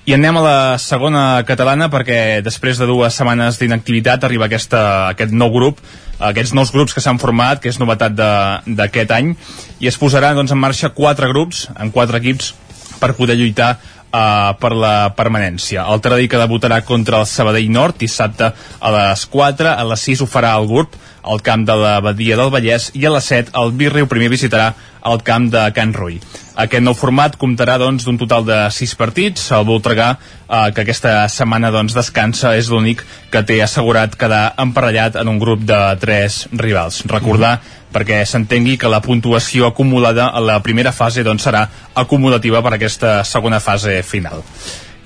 I 0.10 0.18
anem 0.18 0.36
a 0.36 0.42
la 0.44 0.58
segona 0.82 1.22
catalana 1.46 1.86
perquè 1.94 2.42
després 2.44 2.82
de 2.82 2.90
dues 2.90 3.14
setmanes 3.14 3.62
d'inactivitat 3.62 4.26
arriba 4.26 4.50
aquesta, 4.50 4.82
aquest 5.14 5.32
nou 5.38 5.54
grup 5.54 5.86
aquests 6.20 6.54
nous 6.54 6.72
grups 6.72 6.94
que 6.94 7.02
s'han 7.02 7.20
format, 7.22 7.62
que 7.62 7.72
és 7.72 7.80
novetat 7.82 8.14
d'aquest 8.14 9.12
any, 9.16 9.34
i 9.80 9.90
es 9.90 9.98
posaran 9.98 10.38
doncs, 10.38 10.54
en 10.54 10.62
marxa 10.62 10.94
quatre 10.94 11.30
grups, 11.32 11.68
en 11.80 11.92
quatre 11.92 12.22
equips, 12.22 12.54
per 13.00 13.14
poder 13.18 13.36
lluitar 13.36 13.78
uh, 14.14 14.54
per 14.60 14.74
la 14.78 14.96
permanència. 15.18 15.88
El 15.90 16.04
Tradí 16.06 16.30
que 16.30 16.42
debutarà 16.42 16.82
contra 16.86 17.20
el 17.22 17.28
Sabadell 17.30 17.72
Nord 17.74 18.00
dissabte 18.04 18.54
a 18.54 18.94
les 18.98 19.26
4, 19.34 19.74
a 19.74 19.90
les 19.90 20.08
6 20.12 20.24
ho 20.24 20.30
farà 20.30 20.56
el 20.60 20.70
GURB 20.70 21.02
al 21.34 21.42
camp 21.42 21.66
de 21.66 21.76
la 21.80 22.00
Badia 22.04 22.38
del 22.40 22.52
Vallès 22.52 22.92
i 23.00 23.06
a 23.08 23.14
les 23.14 23.28
7 23.32 23.54
el 23.62 23.72
Virriu 23.80 24.10
primer 24.12 24.30
visitarà 24.32 24.74
el 25.08 25.22
camp 25.24 25.50
de 25.52 25.66
Can 25.76 25.94
Rui. 25.96 26.20
Aquest 26.64 26.84
nou 26.86 26.94
format 26.94 27.34
comptarà 27.40 27.80
doncs 27.82 28.06
total 28.06 28.46
de 28.46 28.58
6 28.72 28.94
partits. 28.96 29.48
El 29.58 29.66
Voltregà, 29.66 30.14
eh, 30.48 30.72
que 30.72 30.84
aquesta 30.84 31.28
setmana 31.28 31.72
doncs, 31.74 31.96
descansa, 31.98 32.54
és 32.56 32.70
l'únic 32.70 33.04
que 33.32 33.42
té 33.44 33.62
assegurat 33.64 34.16
quedar 34.16 34.54
emparellat 34.58 35.16
en 35.16 35.28
un 35.28 35.40
grup 35.40 35.66
de 35.66 35.80
3 36.00 36.48
rivals. 36.54 37.04
Recordar 37.10 37.60
perquè 37.94 38.24
s'entengui 38.26 38.80
que 38.82 38.92
la 38.92 39.02
puntuació 39.06 39.70
acumulada 39.70 40.32
a 40.34 40.42
la 40.42 40.60
primera 40.66 40.92
fase 40.92 41.24
doncs, 41.24 41.46
serà 41.46 41.68
acumulativa 41.94 42.64
per 42.66 42.76
aquesta 42.76 43.22
segona 43.24 43.62
fase 43.62 44.02
final. 44.04 44.44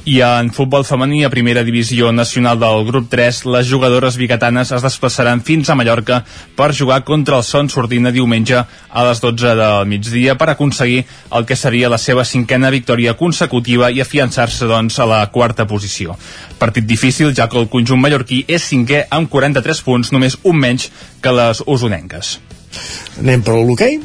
I 0.07 0.22
en 0.23 0.53
futbol 0.55 0.85
femení 0.88 1.26
a 1.27 1.30
primera 1.30 1.65
divisió 1.68 2.14
nacional 2.15 2.61
del 2.61 2.85
grup 2.88 3.09
3, 3.11 3.41
les 3.51 3.68
jugadores 3.68 4.15
biguetanes 4.15 4.72
es 4.72 4.85
desplaçaran 4.85 5.41
fins 5.43 5.68
a 5.68 5.76
Mallorca 5.76 6.22
per 6.55 6.69
jugar 6.72 7.01
contra 7.03 7.35
el 7.35 7.43
Son 7.43 7.68
Sordina 7.68 8.14
diumenge 8.15 8.55
a 8.55 9.03
les 9.03 9.19
12 9.19 9.51
del 9.59 9.84
migdia 9.91 10.38
per 10.39 10.47
aconseguir 10.53 11.03
el 11.35 11.43
que 11.45 11.59
seria 11.59 11.91
la 11.91 11.99
seva 11.99 12.23
cinquena 12.23 12.72
victòria 12.72 13.18
consecutiva 13.19 13.91
i 13.91 13.99
afiançar-se 13.99 14.72
doncs 14.72 14.95
a 15.03 15.11
la 15.11 15.22
quarta 15.27 15.68
posició. 15.68 16.15
Partit 16.57 16.88
difícil 16.88 17.35
ja 17.35 17.49
que 17.51 17.59
el 17.59 17.68
conjunt 17.68 17.99
mallorquí 17.99 18.45
és 18.47 18.64
cinquè 18.72 19.09
amb 19.11 19.27
43 19.27 19.84
punts, 19.84 20.15
només 20.15 20.39
un 20.43 20.55
menys 20.55 20.88
que 21.19 21.35
les 21.35 21.68
usonenques. 21.68 22.38
Anem 23.22 23.44
per 23.45 23.57
l'hoquei? 23.57 23.99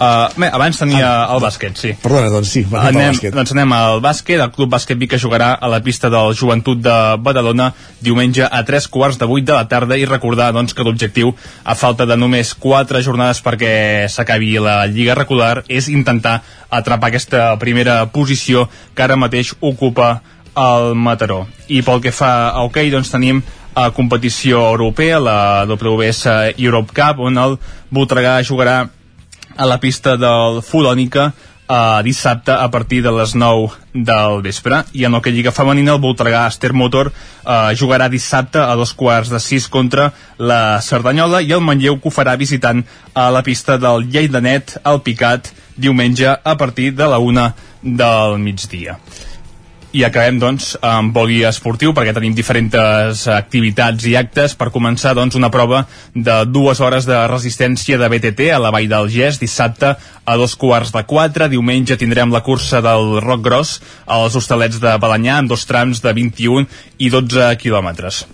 Uh, 0.00 0.32
bé, 0.32 0.48
abans 0.48 0.78
tenia 0.80 1.04
ah, 1.04 1.34
el 1.34 1.42
bàsquet, 1.44 1.74
sí. 1.76 1.90
Perdona, 2.00 2.30
doncs 2.32 2.54
sí, 2.54 2.62
anem, 2.64 2.86
anem 2.88 3.10
bàsquet. 3.10 3.34
Doncs 3.36 3.50
anem 3.52 3.74
al 3.76 3.98
bàsquet. 4.00 4.40
El 4.40 4.52
Club 4.54 4.70
Bàsquet 4.72 4.96
Vic 4.96 5.10
que 5.12 5.18
jugarà 5.20 5.50
a 5.60 5.68
la 5.68 5.82
pista 5.84 6.08
del 6.08 6.32
Joventut 6.38 6.80
de 6.80 6.94
Badalona 7.20 7.66
diumenge 8.00 8.48
a 8.48 8.62
tres 8.64 8.86
quarts 8.88 9.20
de 9.20 9.28
vuit 9.28 9.44
de 9.44 9.52
la 9.52 9.66
tarda 9.68 9.98
i 10.00 10.08
recordar 10.08 10.54
doncs, 10.56 10.72
que 10.72 10.86
l'objectiu, 10.88 11.34
a 11.68 11.76
falta 11.76 12.08
de 12.08 12.16
només 12.16 12.54
quatre 12.56 13.04
jornades 13.04 13.44
perquè 13.44 14.08
s'acabi 14.08 14.54
la 14.56 14.86
Lliga 14.88 15.18
regular, 15.20 15.66
és 15.68 15.92
intentar 15.92 16.38
atrapar 16.70 17.12
aquesta 17.12 17.50
primera 17.60 18.06
posició 18.08 18.70
que 18.96 19.04
ara 19.04 19.20
mateix 19.20 19.52
ocupa 19.60 20.14
el 20.56 20.94
Mataró. 20.96 21.44
I 21.68 21.84
pel 21.84 22.00
que 22.00 22.16
fa 22.16 22.48
a 22.48 22.64
hoquei, 22.64 22.88
okay, 22.88 22.96
doncs 22.96 23.12
tenim 23.12 23.44
a 23.74 23.90
competició 23.94 24.62
europea, 24.70 25.20
la 25.20 25.66
WS 25.66 26.54
Europe 26.58 26.92
Cup, 26.94 27.20
on 27.20 27.38
el 27.38 27.58
Voltregà 27.90 28.40
jugarà 28.42 28.88
a 29.56 29.66
la 29.66 29.78
pista 29.82 30.16
del 30.16 30.60
Folònica 30.64 31.30
eh, 31.70 32.02
dissabte 32.02 32.52
a 32.52 32.68
partir 32.70 33.02
de 33.02 33.12
les 33.12 33.34
9 33.34 33.70
del 33.94 34.42
vespre. 34.42 34.84
I 34.92 35.04
en 35.04 35.14
el 35.14 35.22
que 35.22 35.32
Lliga 35.32 35.52
Femenina 35.52 35.94
el 35.94 36.02
Voltregà 36.02 36.46
Ester 36.48 36.72
Motor 36.72 37.12
eh, 37.12 37.74
jugarà 37.78 38.08
dissabte 38.08 38.58
a 38.58 38.74
dos 38.74 38.92
quarts 38.94 39.30
de 39.30 39.40
sis 39.40 39.68
contra 39.68 40.10
la 40.38 40.80
Cerdanyola 40.82 41.42
i 41.42 41.52
el 41.52 41.64
Manlleu 41.64 42.00
que 42.00 42.10
ho 42.10 42.14
farà 42.14 42.36
visitant 42.36 42.84
a 43.14 43.30
la 43.30 43.42
pista 43.46 43.78
del 43.78 44.08
Lleidanet 44.10 44.78
al 44.84 45.02
Picat 45.02 45.52
diumenge 45.76 46.28
a 46.28 46.56
partir 46.56 46.92
de 46.94 47.06
la 47.06 47.18
una 47.18 47.54
del 47.82 48.38
migdia 48.38 48.98
i 49.92 50.04
acabem 50.06 50.38
doncs 50.38 50.76
amb 50.86 51.10
boli 51.14 51.40
esportiu 51.46 51.90
perquè 51.96 52.12
tenim 52.14 52.34
diferents 52.36 53.26
activitats 53.34 54.06
i 54.06 54.14
actes. 54.18 54.54
Per 54.54 54.70
començar 54.70 55.16
doncs 55.18 55.34
una 55.38 55.50
prova 55.50 55.82
de 56.14 56.36
dues 56.46 56.80
hores 56.80 57.08
de 57.08 57.18
resistència 57.30 57.98
de 57.98 58.08
BTT 58.12 58.52
a 58.54 58.60
la 58.62 58.70
Vall 58.74 58.90
del 58.90 59.10
Gès 59.10 59.40
dissabte 59.42 59.94
a 59.96 60.36
dos 60.38 60.54
quarts 60.54 60.94
de 60.94 61.02
quatre. 61.10 61.50
Diumenge 61.50 61.98
tindrem 61.98 62.30
la 62.30 62.44
cursa 62.46 62.82
del 62.84 63.18
Roc 63.24 63.42
Gros 63.42 63.78
als 64.06 64.38
hostalets 64.38 64.78
de 64.82 64.94
Balanyà 65.02 65.40
amb 65.40 65.50
dos 65.50 65.66
trams 65.66 66.02
de 66.04 66.14
21 66.14 66.68
i 66.98 67.10
12 67.10 67.50
quilòmetres. 67.58 68.26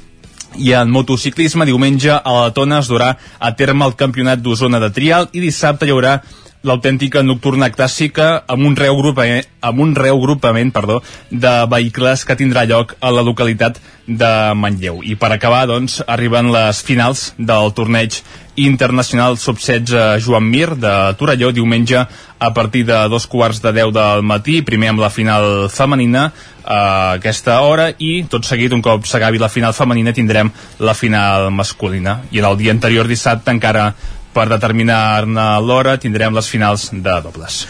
I 0.56 0.72
en 0.72 0.92
motociclisme 0.92 1.66
diumenge 1.68 2.12
a 2.12 2.32
la 2.32 2.52
Tona 2.56 2.80
es 2.80 2.88
durà 2.88 3.14
a 3.16 3.52
terme 3.56 3.84
el 3.84 3.96
campionat 3.96 4.40
d'Osona 4.40 4.80
de 4.80 4.92
trial 4.92 5.28
i 5.32 5.40
dissabte 5.40 5.88
hi 5.88 5.92
haurà 5.92 6.20
l'autèntica 6.66 7.22
nocturna 7.22 7.70
clàssica 7.74 8.44
amb 8.46 8.66
un 8.66 8.76
reagrupament, 8.78 9.44
amb 9.60 9.82
un 9.84 9.94
reagrupament 9.94 10.72
perdó, 10.72 11.02
de 11.30 11.54
vehicles 11.70 12.24
que 12.24 12.38
tindrà 12.38 12.64
lloc 12.66 12.96
a 13.00 13.12
la 13.12 13.24
localitat 13.26 13.80
de 14.06 14.32
Manlleu. 14.54 15.02
I 15.02 15.16
per 15.18 15.32
acabar, 15.34 15.66
doncs, 15.66 16.00
arriben 16.06 16.52
les 16.54 16.82
finals 16.86 17.32
del 17.38 17.72
torneig 17.74 18.22
internacional 18.56 19.36
sub-16 19.36 20.22
Joan 20.24 20.46
Mir 20.48 20.70
de 20.80 20.92
Torelló 21.18 21.52
diumenge 21.52 22.06
a 22.38 22.52
partir 22.54 22.86
de 22.86 22.96
dos 23.08 23.26
quarts 23.26 23.60
de 23.62 23.72
deu 23.72 23.92
del 23.92 24.22
matí, 24.24 24.62
primer 24.62 24.94
amb 24.94 25.02
la 25.04 25.10
final 25.12 25.68
femenina 25.72 26.30
a 26.66 27.14
aquesta 27.16 27.60
hora 27.62 27.92
i 28.02 28.24
tot 28.28 28.44
seguit 28.44 28.72
un 28.74 28.82
cop 28.82 29.06
s'acabi 29.06 29.38
la 29.38 29.52
final 29.52 29.76
femenina 29.76 30.12
tindrem 30.12 30.50
la 30.82 30.96
final 30.98 31.50
masculina 31.54 32.22
i 32.32 32.40
en 32.42 32.48
el 32.48 32.56
dia 32.58 32.74
anterior 32.74 33.06
dissabte 33.06 33.54
encara 33.54 33.92
per 34.36 34.46
determinar-ne 34.52 35.46
l'hora 35.64 35.96
tindrem 36.00 36.36
les 36.36 36.52
finals 36.52 36.90
de 36.92 37.16
dobles. 37.24 37.62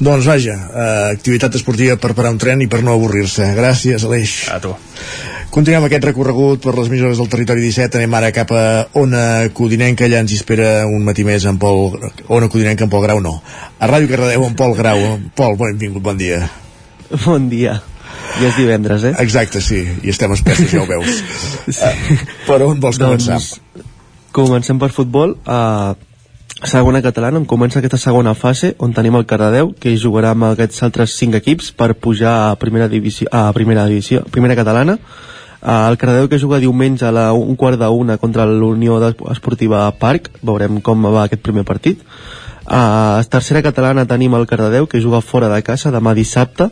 Doncs 0.00 0.26
vaja, 0.26 0.56
eh, 0.56 1.12
activitat 1.12 1.54
esportiva 1.60 1.98
per 2.00 2.14
parar 2.16 2.32
un 2.32 2.40
tren 2.40 2.64
i 2.64 2.68
per 2.70 2.82
no 2.82 2.96
avorrir-se. 2.96 3.52
Gràcies, 3.54 4.04
Aleix. 4.08 4.48
A 4.50 4.58
tu. 4.64 4.72
Continuem 5.54 5.84
aquest 5.86 6.08
recorregut 6.08 6.64
per 6.64 6.72
les 6.74 6.88
millores 6.90 7.20
del 7.20 7.28
territori 7.30 7.62
17. 7.62 8.00
Anem 8.00 8.14
ara 8.18 8.32
cap 8.34 8.50
a 8.50 8.64
Ona 8.98 9.50
Codinenca. 9.54 10.08
Allà 10.08 10.24
ens 10.24 10.32
hi 10.32 10.40
espera 10.40 10.86
un 10.90 11.04
matí 11.06 11.22
més 11.22 11.44
en 11.46 11.60
Pol... 11.62 11.94
Ona 12.26 12.48
Codinenca 12.50 12.88
en 12.88 12.90
Pol 12.90 13.04
Grau, 13.04 13.20
no. 13.22 13.36
A 13.78 13.86
Ràdio 13.86 14.10
Cardedeu 14.10 14.48
en 14.48 14.56
Pol 14.58 14.74
Grau. 14.74 15.04
Pol, 15.38 15.54
benvingut, 15.60 16.02
bon 16.02 16.18
dia. 16.18 16.40
Bon 17.22 17.46
dia. 17.52 17.76
Ja 18.40 18.48
és 18.48 18.56
divendres, 18.58 19.04
eh? 19.06 19.12
Exacte, 19.22 19.62
sí. 19.62 19.84
I 20.02 20.10
estem 20.10 20.34
espessos, 20.34 20.72
ja 20.72 20.82
ho 20.82 20.88
veus. 20.90 21.22
sí. 21.68 21.86
uh, 21.86 22.26
per 22.48 22.58
on 22.66 22.82
vols 22.82 22.98
començar? 22.98 23.38
Doncs, 23.38 23.84
comencem 24.34 24.80
per 24.82 24.90
futbol. 24.96 25.36
Uh, 25.46 25.94
segona 26.66 27.02
catalana, 27.02 27.38
on 27.38 27.46
comença 27.48 27.78
aquesta 27.80 27.98
segona 28.00 28.34
fase 28.34 28.74
on 28.82 28.92
tenim 28.96 29.16
el 29.18 29.26
Cardedeu, 29.28 29.72
que 29.80 29.94
jugarà 30.00 30.32
amb 30.34 30.48
aquests 30.50 30.82
altres 30.86 31.14
cinc 31.18 31.36
equips 31.38 31.70
per 31.76 31.94
pujar 31.94 32.34
a 32.48 32.56
primera 32.60 32.88
divisió, 32.88 33.28
a 33.32 33.52
primera 33.52 33.86
divisió, 33.90 34.22
primera 34.32 34.56
catalana. 34.56 34.98
Uh, 35.60 35.88
el 35.90 35.98
Cardedeu 36.00 36.28
que 36.28 36.38
juga 36.38 36.60
diumenge 36.60 37.06
a 37.06 37.12
la 37.12 37.26
un 37.32 37.56
quart 37.56 37.80
d'una 37.80 38.18
contra 38.18 38.46
l'Unió 38.46 38.98
Esportiva 39.32 39.86
Parc, 39.98 40.30
veurem 40.42 40.80
com 40.80 41.04
va 41.08 41.24
aquest 41.24 41.42
primer 41.42 41.64
partit. 41.64 42.02
A 42.64 43.20
uh, 43.20 43.24
tercera 43.28 43.62
catalana 43.62 44.06
tenim 44.08 44.34
el 44.34 44.46
Cardedeu 44.46 44.86
que 44.86 45.00
juga 45.00 45.20
fora 45.20 45.48
de 45.52 45.62
casa 45.62 45.92
demà 45.92 46.14
dissabte 46.14 46.70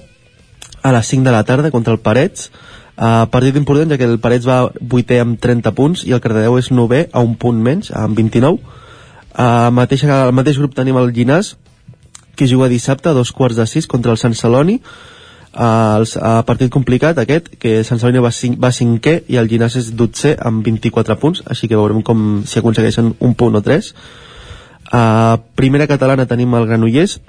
a 0.82 0.92
les 0.92 1.06
5 1.06 1.24
de 1.24 1.32
la 1.32 1.44
tarda 1.44 1.70
contra 1.70 1.92
el 1.92 2.00
Parets 2.00 2.50
Uh, 2.92 3.24
partit 3.32 3.56
important 3.56 3.88
ja 3.88 3.96
que 3.96 4.04
el 4.04 4.18
Parets 4.20 4.44
va 4.44 4.66
8è 4.68 5.16
amb 5.22 5.38
30 5.40 5.70
punts 5.72 6.02
i 6.04 6.12
el 6.12 6.20
Cardedeu 6.20 6.58
és 6.60 6.68
9è 6.70 7.06
a 7.10 7.22
un 7.24 7.38
punt 7.40 7.56
menys, 7.64 7.88
amb 7.96 8.14
29 8.20 8.60
Uh, 9.32 9.70
mateix, 9.72 10.04
al 10.04 10.32
mateix 10.36 10.58
grup 10.60 10.74
tenim 10.76 10.98
el 11.00 11.12
Llinàs, 11.12 11.54
que 12.36 12.48
juga 12.48 12.68
dissabte 12.68 13.08
a 13.08 13.16
dos 13.16 13.32
quarts 13.32 13.56
de 13.56 13.66
sis 13.66 13.88
contra 13.88 14.12
el 14.12 14.20
Sant 14.20 14.36
Celoni. 14.36 14.78
Uh, 15.52 16.00
el 16.00 16.06
uh, 16.20 16.40
partit 16.48 16.72
complicat 16.72 17.18
aquest, 17.20 17.50
que 17.60 17.80
Sant 17.84 18.00
Celoni 18.00 18.20
va, 18.24 18.32
cinc, 18.32 18.58
va 18.60 18.72
cinquè 18.72 19.22
i 19.32 19.40
el 19.40 19.48
Llinàs 19.48 19.78
és 19.80 19.92
dotzè 19.96 20.34
amb 20.40 20.64
24 20.64 21.16
punts, 21.20 21.44
així 21.48 21.68
que 21.68 21.78
veurem 21.80 22.04
com 22.04 22.42
si 22.48 22.60
aconsegueixen 22.60 23.14
un 23.20 23.34
punt 23.34 23.56
o 23.56 23.64
tres. 23.64 23.92
Uh, 24.92 25.40
primera 25.56 25.88
catalana 25.88 26.28
tenim 26.28 26.52
el 26.56 26.68
Granollers, 26.68 27.20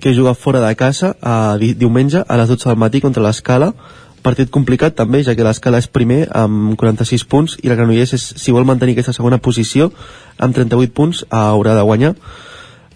que 0.00 0.14
juga 0.14 0.34
fora 0.34 0.60
de 0.62 0.74
casa 0.78 1.16
uh, 1.18 1.58
di 1.58 1.74
diumenge 1.74 2.22
a 2.26 2.36
les 2.38 2.48
12 2.48 2.68
del 2.70 2.78
matí 2.78 3.00
contra 3.02 3.22
l'Escala 3.22 3.72
partit 4.22 4.50
complicat 4.52 4.94
també, 4.96 5.22
ja 5.26 5.34
que 5.36 5.44
l'escala 5.46 5.80
és 5.80 5.88
primer 5.90 6.24
amb 6.36 6.76
46 6.80 7.24
punts 7.30 7.56
i 7.62 7.70
el 7.70 7.76
Granollers 7.78 8.14
és, 8.16 8.26
si 8.40 8.54
vol 8.54 8.66
mantenir 8.68 8.94
aquesta 8.96 9.14
segona 9.16 9.40
posició 9.42 9.90
amb 10.38 10.56
38 10.56 10.94
punts 10.96 11.24
haurà 11.30 11.74
de 11.78 11.84
guanyar. 11.86 12.14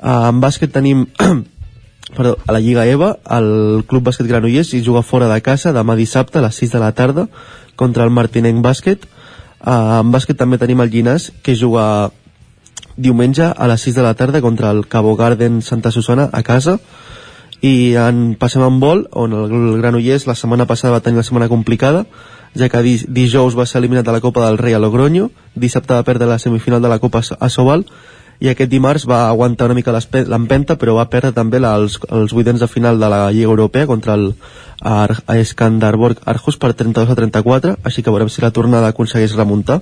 Uh, 0.01 0.31
en 0.31 0.41
bàsquet 0.43 0.73
tenim 0.73 1.07
perdó, 2.17 2.37
a 2.47 2.53
la 2.53 2.61
Lliga 2.61 2.87
EVA 2.87 3.15
el 3.39 3.85
Club 3.89 4.11
Bàsquet 4.11 4.29
Granollers 4.29 4.75
i 4.77 4.83
juga 4.85 5.03
fora 5.03 5.31
de 5.33 5.41
casa 5.41 5.73
demà 5.73 5.97
dissabte 5.97 6.39
a 6.39 6.45
les 6.45 6.61
6 6.61 6.75
de 6.77 6.83
la 6.83 6.93
tarda 6.93 7.29
contra 7.77 8.05
el 8.05 8.13
Martinenc 8.15 8.63
Bàsquet. 8.65 9.09
Uh, 9.65 10.03
en 10.03 10.13
bàsquet 10.13 10.37
també 10.37 10.61
tenim 10.61 10.83
el 10.85 10.93
Llinàs 10.93 11.31
que 11.43 11.57
juga 11.57 12.11
diumenge 12.97 13.49
a 13.49 13.67
les 13.67 13.89
6 13.89 13.97
de 13.97 14.05
la 14.05 14.15
tarda 14.15 14.43
contra 14.45 14.71
el 14.71 14.87
Cabo 14.87 15.17
Garden 15.17 15.63
Santa 15.63 15.91
Susana 15.91 16.29
a 16.33 16.43
casa 16.43 16.79
i 17.65 17.95
en, 17.97 18.35
passem 18.41 18.65
en 18.67 18.81
vol 18.83 19.07
on 19.17 19.33
el, 19.33 19.53
el 19.53 19.79
Granollers 19.81 20.27
la 20.29 20.37
setmana 20.37 20.67
passada 20.69 20.93
va 20.97 21.05
tenir 21.05 21.23
la 21.23 21.27
setmana 21.27 21.49
complicada 21.49 22.05
ja 22.55 22.69
que 22.69 22.83
di, 22.85 22.99
dijous 23.09 23.57
va 23.57 23.67
ser 23.67 23.81
eliminat 23.81 24.05
de 24.05 24.13
la 24.13 24.21
Copa 24.21 24.45
del 24.45 24.59
Rei 24.61 24.77
a 24.77 24.83
Logroño 24.83 25.31
dissabte 25.55 25.95
va 25.95 26.05
perdre 26.05 26.29
la 26.29 26.39
semifinal 26.39 26.83
de 26.83 26.93
la 26.93 27.01
Copa 27.01 27.23
a 27.25 27.49
Sobal 27.49 27.87
i 28.43 28.51
aquest 28.51 28.71
dimarts 28.71 29.07
va 29.09 29.29
aguantar 29.29 29.71
una 29.71 29.79
mica 29.79 29.95
l'empenta 29.95 30.77
però 30.77 30.99
va 30.99 31.09
perdre 31.09 31.33
també 31.33 31.61
la, 31.63 31.75
els, 31.79 31.97
els 32.11 32.35
vuitens 32.37 32.61
de 32.61 32.69
final 32.69 33.01
de 33.01 33.09
la 33.09 33.31
Lliga 33.31 33.49
Europea 33.49 33.87
contra 33.87 34.19
el 34.19 34.35
Ar 34.85 35.23
Skandarborg 35.45 36.21
Arhus 36.29 36.59
per 36.61 36.75
32 36.75 37.11
a 37.11 37.17
34 37.17 37.77
així 37.83 38.03
que 38.03 38.13
veurem 38.13 38.29
si 38.29 38.43
la 38.45 38.53
tornada 38.53 38.91
aconsegueix 38.93 39.37
remuntar. 39.39 39.81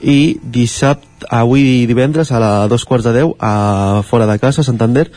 I 0.00 0.38
dissabte, 0.42 1.28
avui 1.30 1.84
divendres 1.86 2.32
a 2.32 2.40
la 2.42 2.52
dos 2.66 2.86
quarts 2.88 3.04
de 3.06 3.12
deu 3.14 3.36
a 3.38 4.02
fora 4.08 4.26
de 4.26 4.38
casa, 4.42 4.62
a 4.62 4.66
Santander 4.66 5.10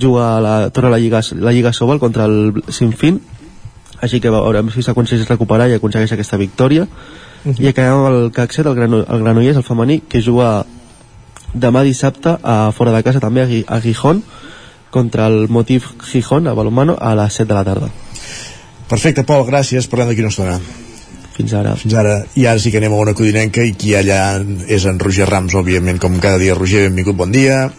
juga 0.00 0.36
a 0.36 0.40
la, 0.40 0.54
torna 0.70 0.88
a 0.88 0.92
la 0.92 0.98
Lliga, 0.98 1.20
la 1.40 1.52
Lliga 1.52 1.72
Sobal 1.72 1.98
contra 1.98 2.26
el 2.26 2.62
Sinfín 2.68 3.20
així 4.00 4.20
que 4.20 4.32
veurem 4.32 4.70
si 4.70 4.84
s'aconsegueix 4.84 5.28
recuperar 5.28 5.70
i 5.70 5.76
aconsegueix 5.76 6.12
aquesta 6.12 6.36
victòria 6.36 6.84
uh 6.84 6.88
-huh. 7.52 7.60
i 7.60 7.68
acabem 7.68 7.92
amb 7.92 8.08
el 8.08 8.32
Caxer, 8.32 8.66
el, 8.66 8.74
Grano, 8.74 9.04
el 9.08 9.22
Granollers, 9.22 9.56
el 9.56 9.62
femení 9.62 10.02
que 10.08 10.22
juga 10.22 10.66
demà 11.54 11.82
dissabte 11.82 12.36
a 12.42 12.72
fora 12.72 12.92
de 12.92 13.02
casa 13.02 13.20
també 13.20 13.42
a, 13.42 13.76
a 13.76 13.80
Gijón 13.80 14.22
contra 14.90 15.26
el 15.26 15.48
Motiv 15.48 15.84
Gijón 16.04 16.46
a 16.46 16.52
Balomano 16.52 16.96
a 17.00 17.14
les 17.14 17.32
7 17.32 17.48
de 17.48 17.54
la 17.54 17.64
tarda 17.64 17.88
Perfecte, 18.88 19.24
Pol, 19.24 19.44
gràcies, 19.46 19.88
parlem 19.88 20.08
d'aquí 20.08 20.20
una 20.20 20.28
estona 20.28 20.60
fins 21.36 21.52
ara. 21.52 21.74
Fins 21.76 21.94
ara. 21.94 22.24
I 22.34 22.46
ara 22.46 22.58
sí 22.58 22.70
que 22.72 22.78
anem 22.78 22.94
a 22.96 22.96
una 22.96 23.12
codinenca 23.12 23.64
i 23.64 23.74
qui 23.76 23.94
allà 23.98 24.40
és 24.68 24.86
en 24.88 24.98
Roger 24.98 25.28
Rams, 25.28 25.54
òbviament, 25.54 25.98
com 25.98 26.16
cada 26.22 26.38
dia. 26.38 26.54
Roger, 26.54 26.86
benvingut, 26.88 27.16
bon 27.16 27.34
dia. 27.34 27.70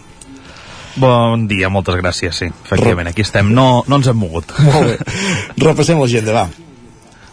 Bon 0.98 1.46
dia, 1.50 1.70
moltes 1.70 2.00
gràcies, 2.00 2.38
sí. 2.42 2.48
Efectivament, 2.50 3.12
aquí 3.12 3.22
estem. 3.26 3.52
No, 3.54 3.84
no 3.88 4.00
ens 4.02 4.10
hem 4.10 4.18
mogut. 4.18 4.56
Molt 4.66 4.90
bé. 4.90 4.98
Repassem 5.68 6.02
l'agenda, 6.02 6.34
va. 6.34 6.67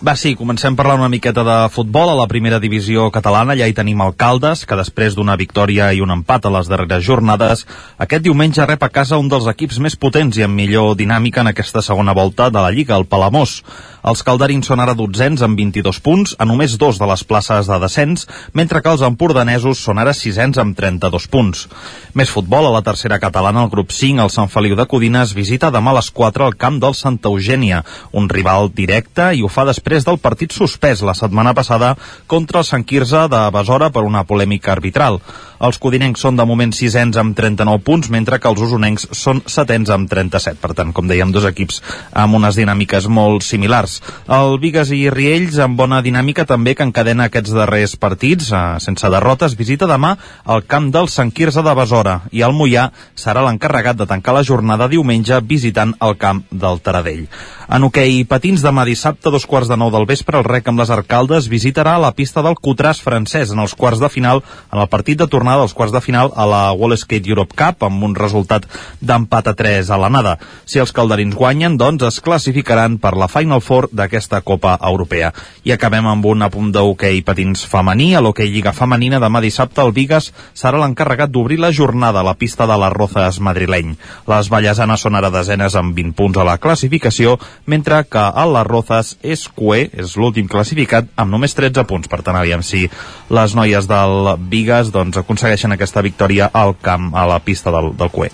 Va, 0.04 0.12
sí, 0.20 0.34
comencem 0.36 0.74
parlant 0.76 1.00
una 1.00 1.08
miqueta 1.08 1.40
de 1.46 1.54
futbol. 1.72 2.10
A 2.12 2.16
la 2.18 2.26
primera 2.28 2.58
divisió 2.60 3.06
catalana 3.08 3.54
ja 3.56 3.64
hi 3.64 3.72
tenim 3.72 4.02
Alcaldes, 4.04 4.66
que 4.68 4.76
després 4.76 5.14
d'una 5.16 5.38
victòria 5.40 5.86
i 5.96 6.02
un 6.04 6.12
empat 6.12 6.44
a 6.44 6.52
les 6.52 6.68
darreres 6.68 7.06
jornades, 7.06 7.62
aquest 7.96 8.26
diumenge 8.26 8.66
rep 8.68 8.84
a 8.84 8.90
casa 8.92 9.16
un 9.16 9.30
dels 9.32 9.48
equips 9.48 9.80
més 9.80 9.96
potents 9.96 10.36
i 10.36 10.44
amb 10.44 10.60
millor 10.60 10.92
dinàmica 11.00 11.40
en 11.40 11.48
aquesta 11.54 11.80
segona 11.80 12.12
volta 12.12 12.50
de 12.52 12.60
la 12.60 12.74
Lliga, 12.74 12.98
el 13.00 13.08
Palamós. 13.08 13.62
Els 14.04 14.20
calderins 14.20 14.66
són 14.68 14.82
ara 14.84 14.92
dotzens 14.92 15.40
amb 15.40 15.56
22 15.56 15.98
punts, 16.04 16.34
a 16.36 16.44
només 16.44 16.74
dos 16.76 16.98
de 17.00 17.06
les 17.08 17.22
places 17.24 17.70
de 17.70 17.78
descens, 17.80 18.26
mentre 18.52 18.82
que 18.84 18.92
els 18.92 19.04
empordanesos 19.06 19.80
són 19.80 20.02
ara 20.02 20.12
sisens 20.12 20.60
amb 20.60 20.76
32 20.76 21.28
punts. 21.32 21.64
Més 22.12 22.28
futbol 22.28 22.68
a 22.68 22.74
la 22.74 22.82
tercera 22.84 23.16
catalana, 23.22 23.62
el 23.64 23.72
grup 23.72 23.96
5, 23.96 24.20
el 24.20 24.34
Sant 24.34 24.52
Feliu 24.52 24.76
de 24.76 24.84
Codines, 24.90 25.32
visita 25.32 25.72
demà 25.72 25.94
a 25.94 25.98
les 26.02 26.12
4 26.12 26.44
al 26.44 26.58
camp 26.60 26.76
del 26.82 26.92
Santa 26.98 27.32
Eugènia, 27.32 27.80
un 28.12 28.28
rival 28.28 28.68
directe 28.76 29.30
i 29.32 29.40
ho 29.40 29.48
fa 29.48 29.64
després 29.64 29.93
del 30.02 30.18
partit 30.18 30.50
suspès 30.50 31.04
la 31.06 31.14
setmana 31.14 31.52
passada 31.54 31.92
contra 32.26 32.58
el 32.58 32.66
Sant 32.66 32.82
Quirze 32.82 33.28
de 33.30 33.42
Besora 33.54 33.92
per 33.94 34.02
una 34.02 34.24
polèmica 34.26 34.72
arbitral. 34.74 35.20
Els 35.62 35.78
codinencs 35.78 36.24
són 36.24 36.36
de 36.36 36.44
moment 36.48 36.72
sisens 36.74 37.16
amb 37.20 37.36
39 37.38 37.82
punts, 37.86 38.10
mentre 38.10 38.40
que 38.42 38.50
els 38.50 38.60
usonencs 38.64 39.06
són 39.14 39.42
setens 39.46 39.90
amb 39.94 40.10
37. 40.10 40.58
Per 40.60 40.72
tant, 40.74 40.90
com 40.92 41.06
dèiem, 41.08 41.30
dos 41.32 41.46
equips 41.46 41.80
amb 42.10 42.34
unes 42.34 42.58
dinàmiques 42.58 43.06
molt 43.06 43.46
similars. 43.46 44.00
El 44.26 44.58
Vigues 44.62 44.90
i 44.94 45.06
Riells, 45.14 45.60
amb 45.62 45.78
bona 45.78 46.00
dinàmica 46.02 46.46
també, 46.48 46.74
que 46.74 46.86
encadena 46.86 47.28
aquests 47.28 47.54
darrers 47.54 47.94
partits, 47.96 48.50
eh, 48.50 48.64
sense 48.82 49.10
derrotes, 49.10 49.54
visita 49.56 49.86
demà 49.86 50.16
el 50.50 50.64
camp 50.66 50.90
del 50.92 51.08
Sant 51.08 51.30
Quirze 51.30 51.62
de 51.62 51.74
Besora 51.74 52.20
i 52.32 52.42
el 52.42 52.54
Mollà 52.56 52.88
serà 53.14 53.44
l'encarregat 53.44 53.96
de 53.96 54.08
tancar 54.10 54.34
la 54.34 54.44
jornada 54.44 54.88
diumenge 54.88 55.40
visitant 55.40 55.94
el 56.02 56.18
camp 56.18 56.44
del 56.50 56.80
Taradell. 56.82 57.28
En 57.68 57.86
hoquei 57.86 58.24
patins 58.28 58.62
demà 58.62 58.84
dissabte, 58.84 59.30
dos 59.30 59.46
quarts 59.46 59.70
de 59.70 59.78
nou 59.80 59.90
del 59.94 60.06
vespre, 60.06 60.36
el 60.38 60.44
rec 60.44 60.68
amb 60.68 60.82
les 60.82 60.90
arcaldes 60.90 61.48
visitarà 61.48 61.96
la 61.98 62.12
pista 62.12 62.42
del 62.44 62.58
Cutràs 62.60 63.00
francès 63.00 63.54
en 63.54 63.62
els 63.62 63.74
quarts 63.74 64.02
de 64.02 64.10
final, 64.12 64.42
en 64.72 64.82
el 64.82 64.90
partit 64.92 65.18
de 65.18 65.26
tornada 65.30 65.43
dels 65.52 65.74
quarts 65.76 65.92
de 65.92 66.00
final 66.00 66.32
a 66.34 66.46
la 66.48 66.62
Wall 66.72 66.96
Skate 66.96 67.28
Europe 67.28 67.52
Cup, 67.58 67.84
amb 67.84 68.02
un 68.08 68.14
resultat 68.16 68.64
d'empat 69.04 69.50
a 69.52 69.54
3 69.58 69.90
a 69.92 69.98
l'anada. 70.00 70.38
Si 70.64 70.80
els 70.80 70.92
calderins 70.96 71.36
guanyen, 71.36 71.76
doncs 71.76 72.06
es 72.08 72.20
classificaran 72.24 72.96
per 72.98 73.12
la 73.20 73.28
Final 73.28 73.60
Four 73.60 73.90
d'aquesta 73.92 74.40
Copa 74.40 74.78
Europea. 74.80 75.34
I 75.64 75.74
acabem 75.76 76.08
amb 76.08 76.24
un 76.26 76.42
apunt 76.46 76.72
d'hoquei 76.72 77.20
patins 77.22 77.66
femení. 77.68 78.14
A 78.16 78.22
l'hoquei 78.24 78.48
Lliga 78.48 78.72
Femenina 78.72 79.20
demà 79.20 79.44
dissabte 79.44 79.84
el 79.84 79.92
Vigas 79.92 80.30
serà 80.56 80.80
l'encarregat 80.80 81.30
d'obrir 81.30 81.60
la 81.60 81.72
jornada 81.72 82.24
a 82.24 82.26
la 82.26 82.36
pista 82.40 82.66
de 82.66 82.78
les 82.80 82.96
Rozas 82.96 83.40
madrileny. 83.44 83.94
Les 84.30 84.48
ballesanes 84.48 85.04
són 85.04 85.20
ara 85.20 85.32
desenes 85.34 85.76
amb 85.76 85.94
20 85.96 86.16
punts 86.16 86.40
a 86.40 86.48
la 86.48 86.56
classificació, 86.58 87.36
mentre 87.66 88.00
que 88.08 88.24
a 88.24 88.46
les 88.48 88.66
Rozas 88.66 89.14
és 89.22 89.44
Cué, 89.52 89.90
és 89.92 90.16
l'últim 90.16 90.48
classificat, 90.48 91.10
amb 91.16 91.34
només 91.34 91.54
13 91.54 91.84
punts. 91.88 92.08
Per 92.08 92.22
tant, 92.22 92.38
aviam 92.38 92.62
si 92.62 92.86
les 93.34 93.54
noies 93.58 93.88
del 93.90 94.34
Vigas 94.50 94.92
doncs, 94.94 95.18
aconsegueixen 95.34 95.74
aquesta 95.74 96.02
victòria 96.02 96.48
al 96.52 96.76
camp, 96.80 97.10
a 97.14 97.26
la 97.26 97.40
pista 97.42 97.72
del, 97.74 97.92
del 97.98 98.10
Cué. 98.10 98.30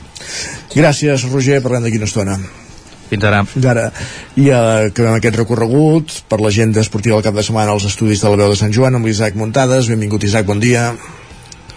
Gràcies, 0.75 1.25
Roger, 1.33 1.61
parlem 1.65 1.87
d'aquí 1.87 1.99
una 1.99 2.09
estona. 2.09 2.37
Fins 3.11 3.25
ara. 3.27 3.41
Fins 3.49 3.67
ara. 3.67 3.89
I 4.39 4.51
eh, 4.51 4.91
acabem 4.91 5.17
aquest 5.17 5.41
recorregut 5.41 6.21
per 6.31 6.39
l'agenda 6.43 6.85
esportiva 6.85 7.17
del 7.17 7.27
cap 7.27 7.35
de 7.35 7.47
setmana 7.47 7.73
als 7.75 7.89
estudis 7.89 8.23
de 8.23 8.31
la 8.31 8.39
veu 8.39 8.53
de 8.53 8.61
Sant 8.61 8.75
Joan 8.77 9.01
amb 9.01 9.09
l'Isaac 9.09 9.39
Muntades. 9.41 9.91
Benvingut, 9.91 10.29
Isaac, 10.29 10.47
bon 10.47 10.63
dia. 10.63 10.93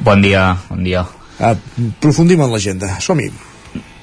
Bon 0.04 0.22
dia, 0.22 0.52
bon 0.70 0.84
dia. 0.86 1.08
Uh, 1.40 1.56
profundim 2.04 2.44
en 2.44 2.54
l'agenda. 2.54 3.00
Som-hi. 3.02 3.32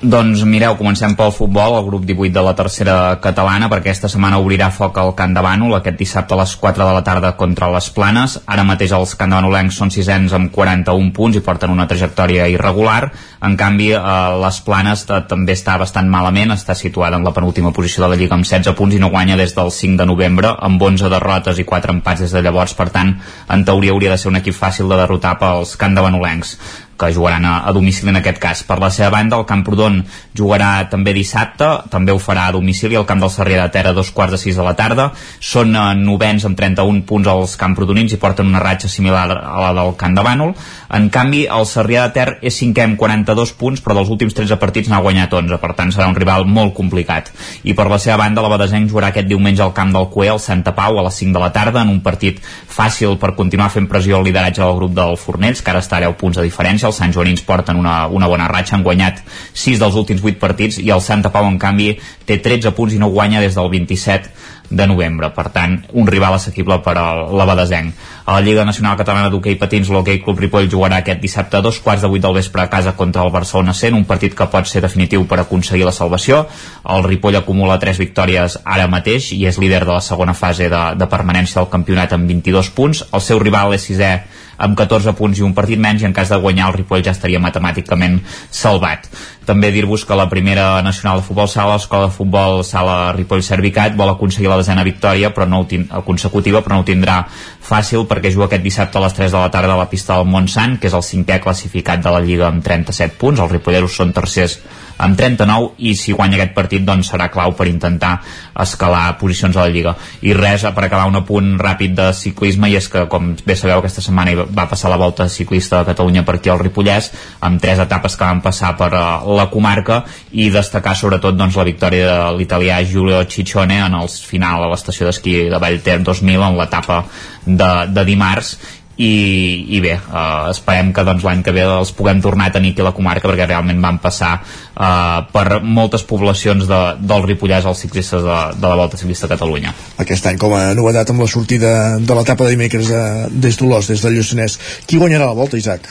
Doncs 0.01 0.47
mireu, 0.49 0.79
comencem 0.81 1.13
pel 1.13 1.29
futbol, 1.29 1.75
el 1.77 1.85
grup 1.85 2.07
18 2.09 2.33
de 2.33 2.41
la 2.41 2.55
tercera 2.57 2.95
catalana, 3.21 3.67
perquè 3.69 3.91
aquesta 3.91 4.09
setmana 4.09 4.39
obrirà 4.41 4.71
foc 4.73 4.97
al 4.97 5.11
Camp 5.13 5.35
de 5.37 5.43
Bànol, 5.45 5.75
aquest 5.77 5.99
dissabte 6.01 6.33
a 6.33 6.39
les 6.41 6.55
4 6.57 6.87
de 6.89 6.95
la 6.97 7.03
tarda 7.05 7.35
contra 7.37 7.69
les 7.69 7.91
Planes. 7.93 8.39
Ara 8.49 8.65
mateix 8.65 8.95
els 8.97 9.13
Camp 9.21 9.29
de 9.29 9.37
Banolencs 9.37 9.77
són 9.77 9.93
sisens 9.93 10.33
amb 10.33 10.49
41 10.57 11.13
punts 11.13 11.37
i 11.37 11.45
porten 11.45 11.77
una 11.77 11.85
trajectòria 11.85 12.49
irregular. 12.49 13.11
En 13.45 13.61
canvi, 13.61 13.93
eh, 13.93 14.01
les 14.41 14.63
Planes 14.65 15.05
també 15.05 15.53
està 15.53 15.77
bastant 15.77 16.09
malament, 16.09 16.57
està 16.57 16.73
situada 16.73 17.21
en 17.21 17.29
la 17.29 17.37
penúltima 17.37 17.71
posició 17.71 18.05
de 18.05 18.09
la 18.09 18.17
Lliga 18.17 18.41
amb 18.41 18.49
16 18.49 18.73
punts 18.73 18.97
i 18.97 19.05
no 19.05 19.13
guanya 19.13 19.37
des 19.37 19.53
del 19.55 19.69
5 19.69 20.01
de 20.01 20.07
novembre, 20.07 20.57
amb 20.59 20.81
11 20.81 21.13
derrotes 21.13 21.59
i 21.59 21.69
4 21.69 21.93
empats 21.93 22.25
des 22.25 22.33
de 22.33 22.41
llavors. 22.41 22.73
Per 22.73 22.89
tant, 22.89 23.19
en 23.51 23.65
teoria 23.69 23.93
hauria 23.93 24.17
de 24.17 24.17
ser 24.17 24.33
un 24.33 24.41
equip 24.41 24.57
fàcil 24.57 24.89
de 24.89 24.97
derrotar 24.97 25.37
pels 25.37 25.77
Camp 25.77 25.93
de 25.93 26.01
Banolencs 26.01 26.57
que 27.01 27.13
jugaran 27.15 27.47
a, 27.49 27.55
a 27.65 27.73
domicili 27.73 28.13
en 28.13 28.21
aquest 28.21 28.39
cas. 28.43 28.63
Per 28.69 28.79
la 28.83 28.91
seva 28.93 29.11
banda, 29.17 29.39
el 29.41 29.49
Camprodon 29.49 30.03
jugarà 30.37 30.71
també 30.93 31.15
dissabte, 31.17 31.69
també 31.91 32.13
ho 32.13 32.21
farà 32.21 32.49
a 32.49 32.55
domicili 32.55 32.99
al 32.99 33.07
camp 33.09 33.23
del 33.25 33.33
Sarrià 33.33 33.65
de 33.65 33.73
Ter 33.73 33.87
a 33.89 33.95
dos 33.97 34.13
quarts 34.13 34.37
de 34.37 34.41
sis 34.43 34.59
de 34.59 34.67
la 34.67 34.77
tarda. 34.77 35.11
Són 35.41 35.75
eh, 35.75 35.87
novens 35.97 36.45
amb 36.45 36.59
31 36.59 37.05
punts 37.09 37.31
als 37.31 37.57
camprodonins 37.61 38.13
i 38.13 38.21
porten 38.21 38.51
una 38.51 38.63
ratxa 38.63 38.91
similar 38.93 39.27
a 39.39 39.65
la 39.65 39.73
del 39.81 39.97
Camp 40.01 40.17
de 40.19 40.25
Bànol. 40.27 40.55
En 40.97 41.09
canvi, 41.15 41.45
el 41.47 41.67
Sarrià 41.71 42.07
de 42.09 42.15
Ter 42.15 42.29
és 42.47 42.57
cinquè 42.61 42.85
amb 42.85 42.99
42 43.01 43.55
punts, 43.59 43.81
però 43.85 43.97
dels 43.99 44.11
últims 44.13 44.37
13 44.37 44.59
partits 44.61 44.91
n'ha 44.91 45.01
guanyat 45.03 45.33
11, 45.41 45.61
per 45.63 45.73
tant 45.79 45.93
serà 45.95 46.09
un 46.11 46.19
rival 46.19 46.47
molt 46.51 46.75
complicat. 46.77 47.31
I 47.65 47.75
per 47.79 47.87
la 47.91 48.01
seva 48.03 48.19
banda, 48.21 48.43
la 48.43 48.51
Badesenc 48.53 48.91
jugarà 48.91 49.13
aquest 49.15 49.29
diumenge 49.31 49.63
al 49.65 49.75
camp 49.77 49.95
del 49.95 50.09
Cué, 50.13 50.29
al 50.29 50.43
Santa 50.43 50.75
Pau, 50.77 50.99
a 50.99 51.07
les 51.07 51.21
5 51.23 51.37
de 51.39 51.45
la 51.45 51.53
tarda, 51.55 51.85
en 51.85 51.95
un 51.95 52.01
partit 52.05 52.41
fàcil 52.43 53.17
per 53.23 53.35
continuar 53.39 53.71
fent 53.71 53.87
pressió 53.91 54.19
al 54.19 54.27
lideratge 54.27 54.63
del 54.63 54.77
grup 54.79 54.97
del 54.97 55.17
Fornells, 55.21 55.63
que 55.63 55.73
ara 55.73 55.83
està 55.85 56.01
a 56.01 56.05
10 56.09 56.19
punts 56.21 56.41
de 56.41 56.47
diferència. 56.47 56.90
Els 56.91 57.01
Sant 57.03 57.15
Joanins 57.15 57.45
porten 57.47 57.79
una, 57.81 58.05
una 58.11 58.29
bona 58.31 58.51
ratxa, 58.51 58.77
han 58.77 58.87
guanyat 58.87 59.23
6 59.55 59.81
dels 59.81 59.99
últims 59.99 60.25
8 60.27 60.43
partits 60.43 60.81
i 60.83 60.91
el 60.91 61.03
Santa 61.05 61.33
Pau, 61.33 61.47
en 61.49 61.59
canvi, 61.63 61.95
té 62.27 62.41
13 62.43 62.75
punts 62.77 62.95
i 62.95 63.01
no 63.01 63.13
guanya 63.15 63.43
des 63.43 63.57
del 63.57 63.71
27 63.73 64.35
de 64.71 64.87
novembre. 64.87 65.31
Per 65.35 65.49
tant, 65.51 65.77
un 65.99 66.07
rival 66.07 66.37
assequible 66.37 66.79
per 66.85 66.95
al 66.99 67.35
l'Abadesenc. 67.37 67.95
A 68.25 68.37
la 68.37 68.43
Lliga 68.45 68.65
Nacional 68.65 68.97
Catalana 68.97 69.31
d'Hockey 69.31 69.59
Patins, 69.59 69.91
l'Hockey 69.91 70.21
Club 70.23 70.39
Ripoll 70.45 70.71
jugarà 70.71 71.01
aquest 71.03 71.21
dissabte 71.21 71.59
a 71.59 71.63
dos 71.65 71.81
quarts 71.83 72.05
de 72.05 72.11
vuit 72.13 72.23
del 72.23 72.37
vespre 72.39 72.63
a 72.63 72.71
casa 72.71 72.95
contra 72.97 73.25
el 73.27 73.33
Barcelona 73.35 73.75
100, 73.75 73.99
un 73.99 74.07
partit 74.07 74.37
que 74.39 74.47
pot 74.51 74.71
ser 74.71 74.83
definitiu 74.85 75.27
per 75.27 75.41
aconseguir 75.43 75.85
la 75.85 75.95
salvació. 75.95 76.45
El 76.87 77.05
Ripoll 77.05 77.41
acumula 77.41 77.81
tres 77.83 77.99
victòries 77.99 78.61
ara 78.65 78.87
mateix 78.89 79.33
i 79.35 79.45
és 79.51 79.59
líder 79.59 79.85
de 79.85 79.93
la 79.93 80.05
segona 80.05 80.35
fase 80.35 80.71
de, 80.71 80.85
de 80.97 81.11
permanència 81.11 81.61
del 81.61 81.71
campionat 81.73 82.15
amb 82.15 82.31
22 82.31 82.71
punts. 82.77 83.05
El 83.11 83.27
seu 83.27 83.43
rival 83.43 83.75
és 83.75 83.91
sisè 83.91 84.13
amb 84.61 84.77
14 84.79 85.17
punts 85.19 85.41
i 85.41 85.47
un 85.47 85.55
partit 85.57 85.81
menys 85.81 86.05
i 86.05 86.09
en 86.09 86.17
cas 86.17 86.33
de 86.33 86.39
guanyar 86.41 86.71
el 86.71 86.79
Ripoll 86.79 87.05
ja 87.07 87.15
estaria 87.17 87.41
matemàticament 87.43 88.21
salvat. 88.51 89.09
També 89.47 89.71
dir-vos 89.73 90.05
que 90.05 90.17
la 90.19 90.29
primera 90.29 90.83
nacional 90.83 91.21
de 91.21 91.27
futbol 91.27 91.49
sala, 91.49 91.79
l'escola 91.79 92.09
de 92.09 92.15
futbol 92.15 92.61
sala 92.67 93.13
Ripoll 93.17 93.43
Servicat, 93.43 93.97
vol 93.97 94.13
aconseguir 94.13 94.51
la 94.53 94.59
desena 94.61 94.85
victòria 94.87 95.33
però 95.35 95.49
no 95.49 95.65
consecutiva, 96.07 96.61
però 96.63 96.77
no 96.77 96.85
ho 96.85 96.89
tindrà 96.89 97.23
fàcil 97.71 98.07
perquè 98.11 98.33
juga 98.35 98.51
aquest 98.51 98.65
dissabte 98.67 98.99
a 98.99 99.05
les 99.07 99.17
3 99.17 99.33
de 99.33 99.41
la 99.41 99.51
tarda 99.51 99.75
a 99.75 99.81
la 99.81 99.89
pista 99.91 100.19
del 100.19 100.29
Montsant, 100.29 100.79
que 100.81 100.91
és 100.91 100.95
el 100.97 101.07
cinquè 101.07 101.41
classificat 101.41 102.05
de 102.05 102.13
la 102.13 102.21
Lliga 102.25 102.49
amb 102.51 102.65
37 102.65 103.19
punts. 103.21 103.41
Els 103.41 103.53
ripolleros 103.53 103.97
són 103.97 104.13
tercers 104.17 104.61
amb 105.01 105.17
39 105.17 105.81
i 105.89 105.95
si 105.97 106.13
guanya 106.13 106.37
aquest 106.37 106.53
partit 106.57 106.85
doncs 106.85 107.11
serà 107.13 107.31
clau 107.33 107.55
per 107.57 107.67
intentar 107.71 108.19
escalar 108.61 109.17
posicions 109.21 109.57
a 109.57 109.65
la 109.65 109.73
Lliga. 109.73 109.95
I 110.27 110.35
res, 110.37 110.67
per 110.77 110.85
acabar 110.85 111.09
un 111.09 111.17
apunt 111.21 111.55
ràpid 111.61 111.97
de 111.97 112.11
ciclisme 112.17 112.69
i 112.71 112.77
és 112.77 112.89
que 112.93 113.07
com 113.13 113.33
bé 113.47 113.57
sabeu 113.57 113.81
aquesta 113.81 114.05
setmana 114.05 114.45
va 114.45 114.69
passar 114.69 114.93
la 114.93 115.01
volta 115.01 115.29
ciclista 115.33 115.81
de 115.81 115.91
Catalunya 115.93 116.25
per 116.27 116.37
aquí 116.37 116.53
al 116.53 116.61
Ripollès 116.61 117.11
amb 117.41 117.61
tres 117.63 117.81
etapes 117.81 118.17
que 118.17 118.29
van 118.29 118.45
passar 118.45 118.75
per 118.77 118.91
uh, 118.93 119.30
la 119.37 119.49
comarca 119.53 120.03
i 120.33 120.51
destacar 120.53 120.97
sobretot 120.97 121.39
doncs, 121.39 121.57
la 121.57 121.67
victòria 121.69 122.11
de 122.11 122.37
l'italià 122.39 122.81
Giulio 122.85 123.23
Ciccione 123.29 123.81
en 123.85 123.97
el 124.01 124.09
final 124.09 124.65
a 124.65 124.73
l'estació 124.73 125.09
d'esquí 125.09 125.37
de 125.53 125.63
Vallter 125.63 126.01
2000 126.03 126.47
en 126.49 126.61
l'etapa 126.61 127.05
de, 127.47 127.73
de 127.95 128.05
dimarts 128.09 128.57
i, 129.01 129.77
i 129.77 129.81
bé, 129.81 129.95
uh, 129.97 130.51
esperem 130.51 130.91
que 130.93 131.05
doncs, 131.07 131.25
l'any 131.25 131.41
que 131.45 131.55
ve 131.57 131.63
els 131.65 131.93
puguem 131.97 132.21
tornar 132.21 132.51
a 132.51 132.55
tenir 132.57 132.75
aquí 132.75 132.83
a 132.85 132.89
la 132.91 132.93
comarca 132.97 133.31
perquè 133.31 133.47
realment 133.49 133.81
van 133.81 134.01
passar 134.03 134.35
uh, 134.43 135.23
per 135.33 135.63
moltes 135.65 136.05
poblacions 136.09 136.69
de, 136.69 136.81
del 137.01 137.25
Ripollès 137.25 137.69
als 137.69 137.81
ciclistes 137.87 138.21
de, 138.27 138.39
de 138.61 138.67
la 138.67 138.77
Volta 138.83 139.01
Ciclista 139.01 139.29
a 139.29 139.33
Catalunya. 139.33 139.73
Aquest 140.05 140.29
any 140.29 140.41
com 140.41 140.53
a 140.59 140.75
novetat 140.77 141.15
amb 141.15 141.25
la 141.25 141.31
sortida 141.33 141.73
de 141.97 142.19
l'etapa 142.19 142.45
de 142.45 142.59
dimecres 142.59 142.93
de, 142.93 143.03
des 143.47 143.57
d'Olors, 143.57 143.89
des 143.95 144.05
del 144.05 144.19
Lluçanès. 144.19 144.59
Qui 144.85 145.01
guanyarà 145.01 145.33
la 145.33 145.39
Volta, 145.39 145.57
Isaac? 145.57 145.89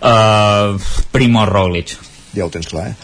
Uh, 0.00 0.76
Primo 1.12 1.48
Roglic. 1.48 1.96
Ja 2.36 2.46
ho 2.46 2.52
tens 2.52 2.70
clar, 2.70 2.90
eh? 2.92 2.94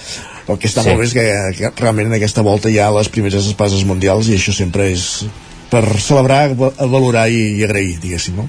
El 0.46 0.60
que 0.62 0.70
està 0.70 0.84
sí. 0.84 0.90
molt 0.92 1.02
bé 1.02 1.08
és 1.08 1.16
que, 1.16 1.26
que 1.58 1.72
realment 1.82 2.12
en 2.12 2.16
aquesta 2.20 2.44
volta 2.46 2.70
hi 2.70 2.78
ha 2.78 2.92
les 2.94 3.10
primeres 3.10 3.48
espases 3.50 3.82
mundials 3.88 4.30
i 4.30 4.36
això 4.38 4.54
sempre 4.54 4.90
és 4.92 5.26
per 5.70 5.82
celebrar, 5.98 6.54
valorar 6.54 7.26
i, 7.28 7.58
i 7.58 7.64
agrair, 7.66 7.96
diguéssim, 8.02 8.38
no? 8.38 8.46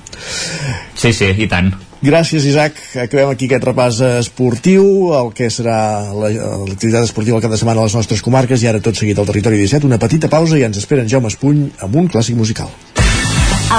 Sí, 0.94 1.14
sí, 1.14 1.32
i 1.34 1.48
tant. 1.50 1.74
Gràcies, 1.98 2.46
Isaac. 2.46 2.78
Acabem 3.02 3.32
aquí 3.34 3.48
aquest 3.50 3.66
repàs 3.66 4.02
esportiu, 4.20 4.86
el 5.18 5.32
que 5.34 5.50
serà 5.54 5.80
l'activitat 6.14 7.02
la, 7.02 7.08
esportiva 7.10 7.40
al 7.40 7.46
cap 7.46 7.56
de 7.56 7.58
setmana 7.58 7.82
a 7.82 7.90
les 7.90 7.98
nostres 7.98 8.22
comarques 8.22 8.62
i 8.62 8.70
ara 8.70 8.84
tot 8.86 9.00
seguit 9.00 9.18
al 9.18 9.30
territori 9.30 9.58
17. 9.64 9.90
Una 9.90 9.98
petita 10.02 10.30
pausa 10.30 10.62
i 10.62 10.66
ens 10.68 10.78
esperen 10.78 11.10
Jaume 11.10 11.34
Espuny 11.34 11.72
amb 11.82 11.98
un 11.98 12.10
clàssic 12.14 12.38
musical. 12.38 12.70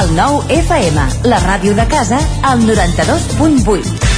El 0.02 0.10
nou 0.18 0.42
FM, 0.52 1.08
la 1.30 1.38
ràdio 1.46 1.78
de 1.78 1.86
casa, 1.88 2.20
al 2.44 2.66
92.8. 2.66 4.17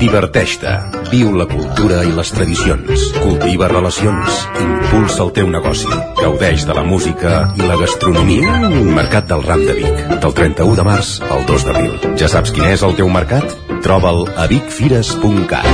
Diverteix-te. 0.00 0.72
Viu 1.10 1.32
la 1.36 1.44
cultura 1.50 2.00
i 2.06 2.12
les 2.16 2.30
tradicions. 2.32 3.08
Cultiva 3.18 3.68
relacions. 3.68 4.38
Impulsa 4.62 5.24
el 5.26 5.32
teu 5.36 5.50
negoci. 5.52 5.90
Gaudeix 6.20 6.64
de 6.68 6.76
la 6.76 6.84
música 6.86 7.42
i 7.58 7.66
la 7.66 7.76
gastronomia. 7.80 8.60
Mercat 8.96 9.28
del 9.28 9.44
Ram 9.44 9.64
de 9.66 9.76
Vic. 9.80 10.04
Del 10.22 10.36
31 10.38 10.76
de 10.78 10.86
març 10.86 11.16
al 11.28 11.44
2 11.48 11.66
d'abril. 11.68 11.98
Ja 12.20 12.30
saps 12.32 12.54
quin 12.54 12.70
és 12.70 12.84
el 12.86 12.96
teu 12.96 13.10
mercat? 13.12 13.44
Troba'l 13.84 14.24
a 14.36 14.46
vicfires.cat. 14.50 15.68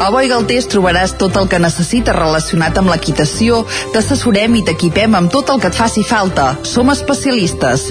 A 0.00 0.08
Boi 0.10 0.30
Galtés 0.32 0.66
trobaràs 0.72 1.12
tot 1.20 1.36
el 1.36 1.50
que 1.52 1.60
necessites 1.60 2.16
relacionat 2.16 2.78
amb 2.80 2.90
l'equitació, 2.90 3.66
t'assessorem 3.92 4.56
i 4.56 4.64
t'equipem 4.66 5.14
amb 5.14 5.30
tot 5.30 5.52
el 5.52 5.60
que 5.60 5.68
et 5.70 5.76
faci 5.76 6.02
falta. 6.08 6.54
Som 6.64 6.90
especialistes. 6.90 7.90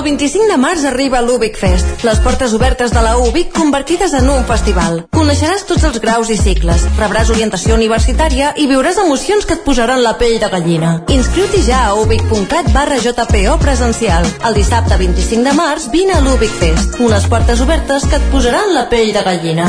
El 0.00 0.04
25 0.04 0.46
de 0.48 0.56
març 0.56 0.84
arriba 0.88 1.18
l'Ubic 1.20 1.58
Fest, 1.60 2.04
les 2.08 2.20
portes 2.24 2.54
obertes 2.56 2.88
de 2.94 3.02
la 3.04 3.18
UBIC 3.20 3.50
convertides 3.52 4.14
en 4.16 4.30
un 4.32 4.46
festival. 4.48 5.02
Coneixeràs 5.12 5.66
tots 5.68 5.84
els 5.84 5.98
graus 6.00 6.30
i 6.32 6.38
cicles, 6.40 6.86
rebràs 6.96 7.28
orientació 7.34 7.76
universitària 7.76 8.54
i 8.56 8.64
viuràs 8.70 9.02
emocions 9.04 9.44
que 9.44 9.58
et 9.58 9.62
posaran 9.66 10.00
la 10.00 10.14
pell 10.16 10.38
de 10.40 10.48
gallina. 10.56 10.94
Inscriu-t'hi 11.12 11.60
ja 11.68 11.82
a 11.90 11.94
ubic.cat 12.00 12.72
barra 12.72 12.96
JPO 12.96 13.60
presencial. 13.60 14.24
El 14.40 14.56
dissabte 14.56 14.96
25 15.04 15.44
de 15.50 15.56
març 15.60 15.92
vine 15.92 16.16
a 16.16 16.24
l'Ubic 16.24 16.56
Fest, 16.64 16.96
unes 16.96 17.28
portes 17.28 17.60
obertes 17.60 18.08
que 18.08 18.16
et 18.16 18.30
posaran 18.32 18.72
la 18.72 18.88
pell 18.88 19.12
de 19.12 19.28
gallina. 19.28 19.68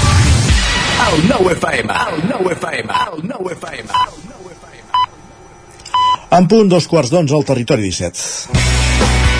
El 1.01 1.23
nou 1.27 1.49
FM, 1.49 1.95
el 2.11 2.19
nou 2.29 2.49
FM, 2.53 2.97
el 3.07 3.23
nou 3.31 3.49
FM. 3.55 3.87
En 6.37 6.47
punt, 6.47 6.69
dos 6.71 6.87
quarts 6.87 7.11
d'onze 7.11 7.35
al 7.35 7.47
territori 7.47 7.89
17. 7.89 9.30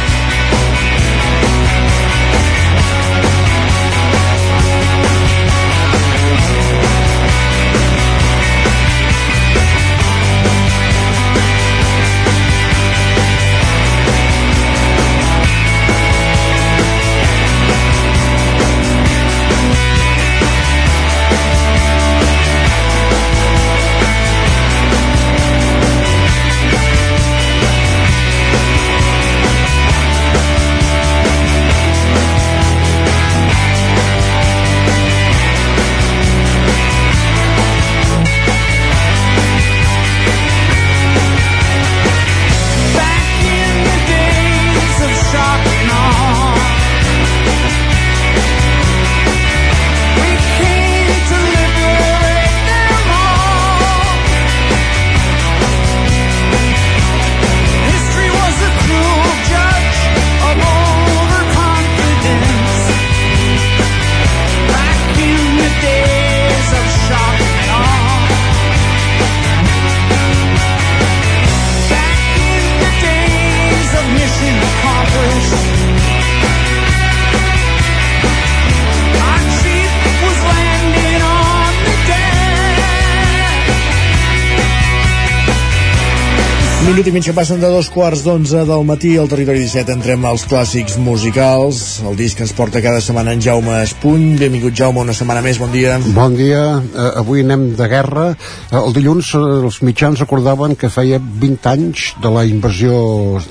I 87.02 87.22
que 87.26 87.34
passen 87.34 87.58
de 87.58 87.70
dos 87.72 87.88
quarts 87.90 88.22
d'onze 88.22 88.60
del 88.68 88.84
matí 88.86 89.16
al 89.18 89.30
territori 89.32 89.64
17 89.64 89.90
entrem 89.96 90.26
als 90.30 90.44
clàssics 90.46 91.00
musicals. 91.02 92.02
El 92.06 92.14
disc 92.20 92.38
que 92.38 92.44
ens 92.46 92.52
porta 92.54 92.82
cada 92.84 93.00
setmana 93.02 93.34
en 93.34 93.42
Jaume 93.42 93.80
Espuny. 93.82 94.36
Benvingut 94.38 94.76
Jaume 94.78 95.02
una 95.02 95.16
setmana 95.18 95.42
més, 95.42 95.58
bon 95.58 95.72
dia. 95.74 95.96
Bon 96.14 96.36
dia, 96.38 96.60
uh, 96.78 97.08
avui 97.24 97.42
anem 97.42 97.72
de 97.80 97.88
guerra. 97.90 98.28
Uh, 98.70 98.84
el 98.84 98.94
dilluns 98.94 99.32
uh, 99.34 99.42
els 99.64 99.80
mitjans 99.82 100.22
recordaven 100.22 100.76
que 100.78 100.92
feia 100.94 101.18
20 101.18 101.72
anys 101.72 102.06
de 102.22 102.34
la 102.36 102.46
invasió 102.46 102.94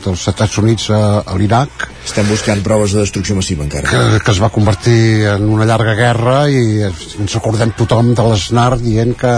dels 0.05 0.29
Estats 0.31 0.63
Units 0.63 0.87
a, 0.95 1.03
a 1.27 1.35
l'Iraq. 1.41 1.89
Estem 2.07 2.31
buscant 2.31 2.63
proves 2.63 2.95
de 2.95 3.03
destrucció 3.03 3.35
massiva 3.41 3.67
encara. 3.67 3.91
Que, 3.91 4.23
que 4.23 4.37
es 4.37 4.45
va 4.45 4.53
convertir 4.55 5.27
en 5.35 5.51
una 5.51 5.67
llarga 5.67 5.99
guerra 5.99 6.39
i 6.47 6.87
ens 6.87 7.35
recordem 7.35 7.75
tothom 7.75 8.15
de 8.15 8.31
l'Snar 8.31 8.71
dient 8.79 9.19
que 9.19 9.37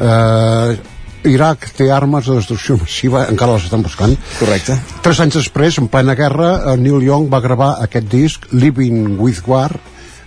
eh, 0.00 0.93
Iraq 1.28 1.70
té 1.76 1.88
armes 1.92 2.26
de 2.28 2.36
destrucció 2.36 2.76
massiva, 2.80 3.24
encara 3.30 3.56
les 3.56 3.68
estan 3.68 3.84
buscant. 3.84 4.14
Correcte. 4.38 4.76
Tres 5.04 5.20
anys 5.24 5.38
després, 5.40 5.78
en 5.80 5.88
plena 5.92 6.16
guerra, 6.18 6.76
Neil 6.80 7.04
Young 7.06 7.30
va 7.32 7.42
gravar 7.44 7.70
aquest 7.84 8.10
disc, 8.12 8.44
Living 8.52 9.16
with 9.20 9.42
War, 9.48 9.70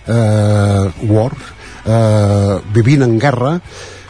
eh, 0.08 0.90
War, 1.08 1.30
eh, 1.84 2.58
Vivint 2.74 3.06
en 3.06 3.18
Guerra, 3.18 3.60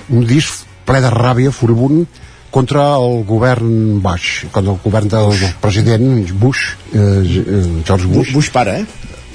un 0.08 0.24
disc 0.26 0.64
ple 0.88 1.02
de 1.04 1.12
ràbia, 1.12 1.52
furibund, 1.52 2.06
contra 2.50 2.94
el 2.96 3.24
govern 3.28 4.00
Bush, 4.02 4.46
contra 4.50 4.72
el 4.72 4.80
govern 4.82 5.08
del 5.12 5.34
president 5.60 6.32
Bush, 6.40 6.72
eh, 6.94 7.82
George 7.84 8.06
Bush. 8.06 8.32
Bush 8.32 8.50
pare, 8.50 8.80
eh? 8.80 8.86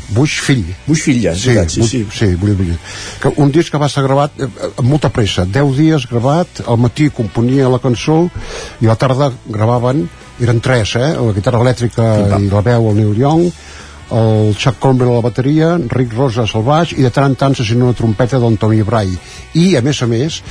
Bush 0.09 0.41
fill. 0.43 0.65
Bush 0.87 1.05
fill, 1.07 1.21
ja, 1.23 1.35
sí, 1.35 1.53
sí, 1.53 1.67
sí. 1.69 1.87
sí, 1.87 2.01
sí 2.11 2.35
Bush, 2.35 2.57
Bush. 2.57 2.75
Que 3.21 3.33
un 3.41 3.51
disc 3.51 3.71
que 3.71 3.81
va 3.81 3.89
ser 3.89 4.03
gravat 4.05 4.35
eh, 4.41 4.49
amb 4.71 4.89
molta 4.89 5.11
pressa, 5.13 5.45
10 5.45 5.77
dies 5.79 6.07
gravat, 6.11 6.65
al 6.67 6.81
matí 6.81 7.09
componia 7.13 7.71
la 7.71 7.81
cançó 7.83 8.25
i 8.81 8.89
a 8.89 8.91
la 8.91 8.99
tarda 8.99 9.31
gravaven, 9.47 10.07
eren 10.43 10.59
tres, 10.63 10.97
eh? 10.99 11.13
La 11.15 11.35
guitarra 11.35 11.63
elèctrica 11.63 12.11
i 12.39 12.51
la 12.51 12.65
veu 12.65 12.89
el 12.91 12.99
Neil 12.99 13.17
Young, 13.21 13.47
el 14.13 14.55
Chuck 14.59 14.77
Cromwell 14.79 15.13
a 15.13 15.15
la 15.17 15.25
bateria, 15.25 15.77
Rick 15.89 16.13
Rosas 16.13 16.53
al 16.55 16.65
baix 16.67 16.93
i 16.93 17.01
de 17.01 17.09
tant 17.13 17.31
en 17.31 17.37
tant 17.39 17.55
se 17.55 17.65
una 17.75 17.95
trompeta 17.97 18.39
d'en 18.39 18.57
Tommy 18.61 18.83
Bray 18.85 19.09
i 19.57 19.73
a 19.77 19.81
més 19.81 20.01
a 20.03 20.07
més 20.07 20.41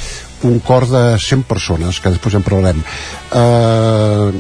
un 0.49 0.59
cor 0.65 0.89
de 0.91 1.05
100 1.19 1.45
persones 1.47 2.01
que 2.01 2.11
després 2.11 2.35
en 2.35 2.43
parlarem 2.43 2.83
eh, 2.83 4.33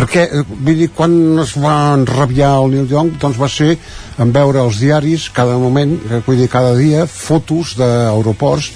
perquè, 0.00 0.26
eh, 0.32 0.44
vull 0.48 0.78
dir, 0.80 0.90
quan 0.96 1.12
es 1.42 1.52
va 1.60 1.92
enrabiar 1.92 2.54
el 2.62 2.72
Neil 2.72 2.88
Young, 2.88 3.16
doncs 3.20 3.40
va 3.40 3.48
ser 3.52 3.74
en 4.20 4.32
veure 4.32 4.62
els 4.64 4.80
diaris 4.80 5.28
cada 5.36 5.58
moment, 5.60 5.92
eh, 6.08 6.22
vull 6.26 6.40
dir, 6.40 6.48
cada 6.48 6.72
dia, 6.78 7.04
fotos 7.06 7.74
d'aeroports 7.76 8.70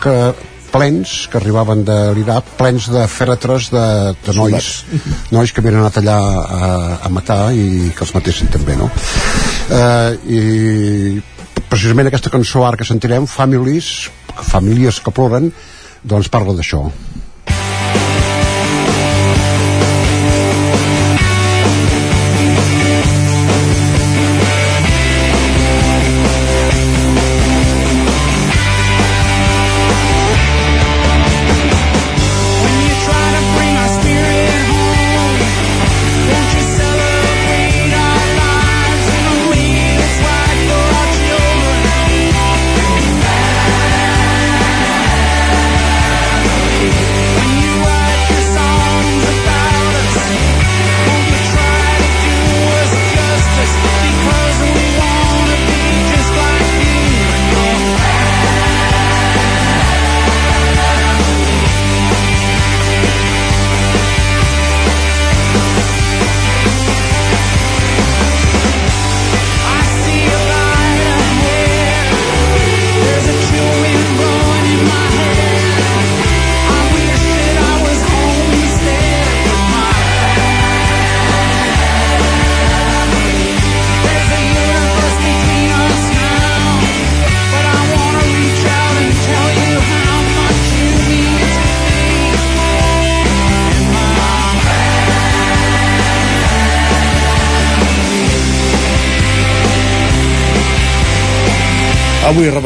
que 0.00 0.14
plens 0.70 1.26
que 1.28 1.36
arribaven 1.36 1.82
de 1.84 1.98
l'Iraq, 2.14 2.54
plens 2.56 2.86
de 2.94 3.02
fèretres 3.10 3.68
de, 3.74 3.86
de 4.24 4.36
nois, 4.38 4.70
nois 5.34 5.52
que 5.52 5.60
havien 5.60 5.80
anat 5.80 5.98
allà 5.98 6.16
a, 6.16 6.70
a 7.02 7.10
matar 7.10 7.50
i 7.52 7.90
que 7.90 8.06
els 8.06 8.14
matessin 8.14 8.52
també, 8.54 8.78
no? 8.78 8.88
Eh, 9.74 10.10
I 10.38 10.40
precisament 11.68 12.08
aquesta 12.08 12.32
cançó 12.32 12.64
ara 12.66 12.78
que 12.78 12.88
sentirem, 12.88 13.26
Families, 13.30 14.08
famílies 14.46 15.02
que 15.02 15.12
ploren, 15.12 15.50
doncs 16.06 16.30
parla 16.32 16.54
d'això. 16.56 16.86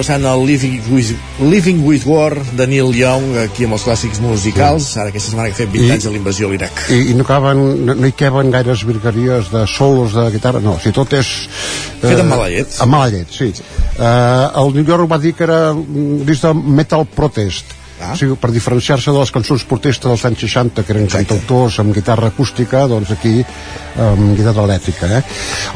Repassant 0.05 0.25
el 0.29 0.45
Living 0.45 0.83
with, 0.93 1.17
Living 1.41 1.87
with 1.87 2.05
War 2.05 2.35
de 2.57 2.67
Neil 2.67 2.93
Young 2.95 3.39
aquí 3.41 3.65
amb 3.65 3.77
els 3.79 3.85
clàssics 3.87 4.21
musicals 4.21 4.91
ara 4.99 5.09
aquesta 5.09 5.31
setmana 5.31 5.49
que 5.49 5.57
fem 5.57 5.71
20 5.73 5.87
I- 5.87 5.93
anys 5.95 6.05
de 6.05 6.13
l'invasió 6.13 6.49
a 6.49 6.53
l'Iraq 6.53 6.83
i, 6.91 6.99
i 7.11 7.15
no, 7.17 7.25
acaben, 7.25 7.63
no, 7.87 7.95
no 7.97 8.07
hi 8.07 8.13
caben 8.13 8.51
gaires 8.53 8.85
virgueries 8.85 9.49
de 9.53 9.65
solos 9.67 10.13
de 10.13 10.27
guitarra, 10.35 10.61
no, 10.61 10.77
si 10.83 10.93
tot 10.93 11.15
és... 11.17 11.31
Fet 12.03 12.21
amb 12.21 12.35
mala 12.35 12.51
llet. 12.53 12.77
Amb 12.85 12.93
mala 12.93 13.09
llet, 13.15 13.33
sí. 13.33 13.49
Eh, 13.49 14.61
el 14.61 14.75
New 14.77 14.85
York 14.85 15.09
va 15.09 15.19
dir 15.23 15.33
que 15.33 15.47
era 15.47 15.73
disc 15.73 16.45
de 16.45 16.53
metal 16.53 17.07
protest, 17.09 17.73
ah. 18.03 18.13
o 18.13 18.21
sigui, 18.21 18.37
per 18.41 18.53
diferenciar-se 18.53 19.09
de 19.09 19.25
les 19.25 19.33
cançons 19.33 19.65
protesta 19.71 20.13
dels 20.13 20.29
anys 20.29 20.45
60, 20.45 20.85
que 20.85 20.97
eren 20.99 21.09
cantautors 21.09 21.81
amb 21.81 21.97
guitarra 21.97 22.29
acústica, 22.35 22.85
doncs 22.91 23.17
aquí 23.17 23.39
amb 23.97 24.37
guitarra 24.37 24.69
elèctrica. 24.69 25.09
Eh? 25.17 25.23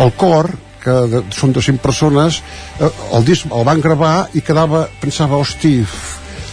El 0.04 0.12
cor, 0.20 0.52
que 0.88 1.22
són 1.36 1.52
de 1.52 1.64
cinc 1.64 1.82
persones, 1.84 2.40
eh, 2.80 2.90
el 3.18 3.28
disc 3.28 3.48
el 3.52 3.66
van 3.68 3.84
gravar 3.84 4.14
i 4.34 4.44
quedava, 4.44 4.86
pensava, 5.02 5.40
hosti, 5.42 5.76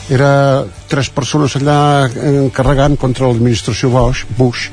era 0.09 0.65
tres 0.89 1.09
persones 1.09 1.55
allà 1.57 2.05
encarregant 2.45 2.97
contra 3.01 3.29
l'administració 3.29 3.89
Bush, 3.89 4.25
Bush 4.37 4.67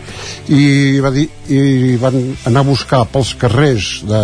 i, 0.52 1.00
va 1.00 1.12
dir, 1.14 1.24
i 1.48 1.96
van 2.00 2.18
anar 2.48 2.64
a 2.64 2.68
buscar 2.68 3.04
pels 3.12 3.32
carrers 3.40 4.02
de, 4.08 4.22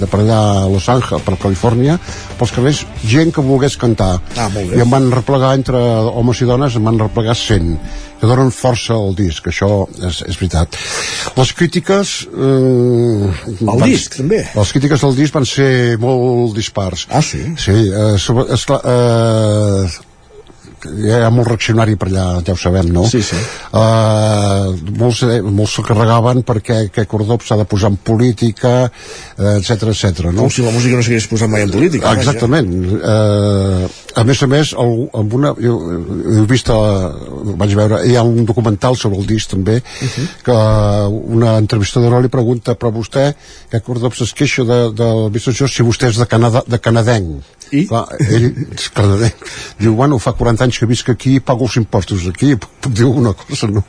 de 0.00 0.08
per 0.10 0.22
allà 0.24 0.40
a 0.64 0.66
Los 0.70 0.88
Angeles, 0.90 1.22
per 1.22 1.38
Califòrnia 1.38 1.98
pels 2.40 2.54
carrers 2.56 2.82
gent 3.06 3.30
que 3.34 3.44
volgués 3.44 3.78
cantar 3.78 4.16
ah, 4.18 4.50
i 4.64 4.82
em 4.82 4.90
van 4.90 5.10
replegar 5.14 5.54
entre 5.58 5.78
homes 5.78 6.42
i 6.42 6.50
dones 6.50 6.78
em 6.78 6.90
van 6.90 6.98
replegar 7.06 7.38
100 7.38 8.06
que 8.18 8.26
donen 8.26 8.50
força 8.50 8.96
al 8.98 9.14
disc, 9.14 9.46
això 9.46 9.84
és, 9.86 10.24
és 10.26 10.38
veritat. 10.40 10.74
Les 11.36 11.52
crítiques... 11.54 12.14
Eh, 12.26 13.28
El 13.62 13.84
disc, 13.86 14.16
també? 14.18 14.40
Les 14.56 14.72
crítiques 14.74 15.04
del 15.06 15.14
disc 15.20 15.36
van 15.38 15.46
ser 15.46 15.70
molt 16.02 16.56
dispars. 16.58 17.06
Ah, 17.14 17.22
sí? 17.22 17.44
Sí, 17.62 17.76
eh, 17.86 18.16
sobre, 18.18 18.48
esclar, 18.58 18.80
eh, 18.82 20.07
hi 20.86 21.12
ha 21.12 21.30
molt 21.34 21.48
reaccionari 21.50 21.96
per 22.00 22.08
allà, 22.10 22.26
ja 22.46 22.54
ho 22.54 22.60
sabem, 22.60 22.90
no? 22.94 23.04
Sí, 23.08 23.22
sí. 23.24 23.38
Uh, 23.72 24.74
molts, 24.98 25.22
eh, 25.26 25.40
molts 25.42 25.78
se 25.78 25.84
carregaven 25.86 26.44
perquè 26.46 26.80
que 26.94 27.06
Cordop 27.10 27.44
s'ha 27.46 27.58
de 27.60 27.66
posar 27.68 27.92
en 27.92 27.98
política, 28.02 28.90
etc 29.38 29.90
etc. 29.92 30.28
no? 30.32 30.44
com 30.44 30.52
si 30.52 30.64
la 30.64 30.74
música 30.74 30.98
no 30.98 31.04
s'hagués 31.06 31.28
posat 31.30 31.50
mai 31.52 31.66
en 31.66 31.72
política. 31.74 32.12
Exactament. 32.18 32.70
Uh, 32.98 33.88
a 34.18 34.24
més 34.26 34.40
a 34.42 34.48
més, 34.50 34.72
el, 34.82 34.94
amb 35.18 35.34
una, 35.38 35.52
jo, 35.62 35.76
jo 36.24 36.42
he 36.42 36.46
vist, 36.50 36.70
a, 36.74 37.12
vaig 37.60 37.74
veure, 37.78 38.00
hi 38.08 38.16
ha 38.18 38.24
un 38.26 38.46
documental 38.48 38.96
sobre 38.98 39.20
el 39.20 39.28
disc 39.28 39.50
també, 39.52 39.78
uh. 39.78 40.08
-huh. 40.08 40.26
que 40.46 40.58
una 41.38 41.56
entrevistadora 41.58 42.20
li 42.20 42.28
pregunta, 42.28 42.74
però 42.74 42.90
vostè, 42.92 43.32
que 43.70 43.80
Cordop 43.80 44.14
es 44.20 44.32
queixa 44.32 44.64
de, 44.64 44.80
de 44.92 45.04
l'administració 45.04 45.68
si 45.68 45.82
vostè 45.82 46.08
és 46.08 46.18
de, 46.18 46.26
Canadà, 46.26 46.62
de 46.66 46.78
canadenc. 46.78 47.44
I? 47.72 47.84
Clar, 47.88 48.06
ell 48.24 48.48
és 48.64 48.88
canadenc. 48.94 49.44
Diu, 49.80 49.94
bueno, 49.98 50.18
fa 50.22 50.34
40 50.38 50.66
anys 50.66 50.80
que 50.80 50.88
visc 50.88 51.12
aquí 51.12 51.38
pago 51.40 51.68
els 51.68 51.76
impostos 51.80 52.26
aquí, 52.30 52.54
puc, 52.56 52.90
dir 52.90 53.06
alguna 53.08 53.34
cosa, 53.36 53.68
no? 53.72 53.84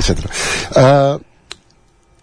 Etc. 0.00 0.26
Uh, 0.74 1.16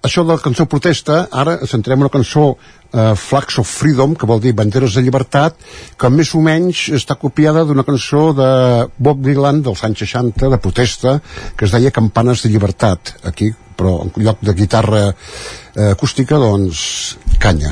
això 0.03 0.25
de 0.25 0.33
la 0.33 0.41
cançó 0.43 0.65
protesta, 0.67 1.21
ara 1.31 1.55
centrem 1.69 2.01
en 2.01 2.07
una 2.07 2.11
cançó 2.11 2.49
uh, 2.53 3.13
Flags 3.15 3.59
of 3.61 3.69
Freedom, 3.69 4.17
que 4.19 4.27
vol 4.27 4.41
dir 4.43 4.51
banderes 4.57 4.97
de 4.97 5.03
llibertat, 5.05 5.55
que 5.99 6.11
més 6.11 6.33
o 6.35 6.41
menys 6.43 6.89
està 6.97 7.15
copiada 7.19 7.63
d'una 7.63 7.85
cançó 7.87 8.25
de 8.35 8.49
Bob 8.97 9.23
Dylan 9.23 9.63
dels 9.63 9.85
anys 9.87 10.03
60, 10.03 10.51
de 10.51 10.59
protesta, 10.59 11.19
que 11.55 11.69
es 11.69 11.75
deia 11.75 11.95
Campanes 11.95 12.43
de 12.43 12.51
llibertat, 12.51 13.15
aquí, 13.31 13.53
però 13.79 14.01
en 14.03 14.11
lloc 14.19 14.43
de 14.43 14.57
guitarra 14.59 15.05
uh, 15.13 15.89
acústica, 15.93 16.41
doncs, 16.41 16.83
canya. 17.39 17.71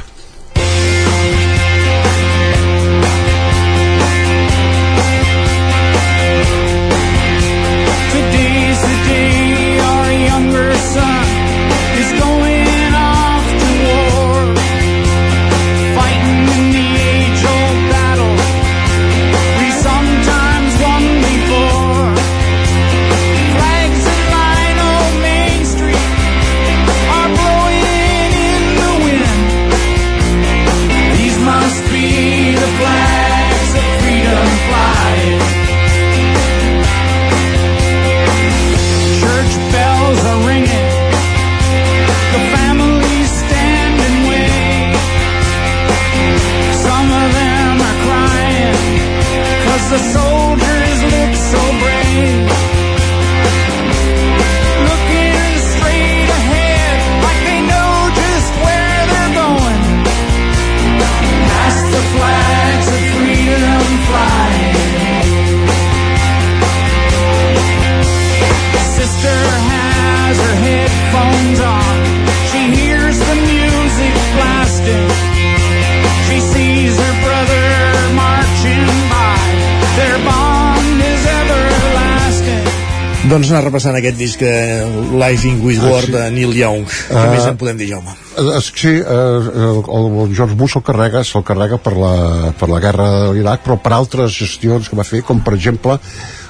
Repassant 83.82 83.98
aquest 83.98 84.18
disc 84.18 84.42
eh, 84.42 84.86
Life 85.18 85.48
in 85.48 85.62
With 85.64 85.82
Ah, 85.82 86.02
sí. 86.02 86.12
de 86.12 86.32
Neil 86.32 86.54
Young. 86.56 86.86
Què 86.86 87.16
Ah. 87.18 87.30
més 87.32 87.46
en 87.46 87.58
podem 87.58 87.78
dir, 87.78 87.88
Jaume? 87.90 88.12
Eh, 88.38 88.58
és 88.58 88.72
que 88.72 88.80
sí, 88.80 88.88
eh, 88.88 89.04
el, 89.06 89.82
el 90.28 90.36
George 90.36 90.56
Bush 90.56 90.74
se'l 90.74 90.84
carrega, 90.84 91.24
se'l 91.24 91.44
carrega 91.44 91.78
per 91.78 91.94
la, 91.98 92.52
per 92.58 92.70
la 92.70 92.80
guerra 92.80 93.10
de 93.28 93.34
l'Iraq, 93.34 93.64
però 93.66 93.80
per 93.82 93.94
altres 93.94 94.32
gestions 94.38 94.90
que 94.90 94.96
va 94.96 95.04
fer, 95.04 95.24
com 95.24 95.42
per 95.42 95.54
exemple 95.56 96.00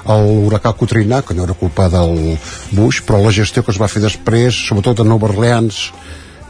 l'huracà 0.05 0.73
Katrina, 0.77 1.21
que 1.21 1.33
no 1.33 1.43
era 1.43 1.53
culpa 1.53 1.87
del 1.87 2.37
Bush, 2.71 3.01
però 3.05 3.21
la 3.23 3.31
gestió 3.31 3.63
que 3.63 3.71
es 3.71 3.79
va 3.79 3.87
fer 3.87 4.01
després, 4.01 4.53
sobretot 4.67 4.99
a 4.99 5.03
Nova 5.03 5.29
Orleans, 5.29 5.91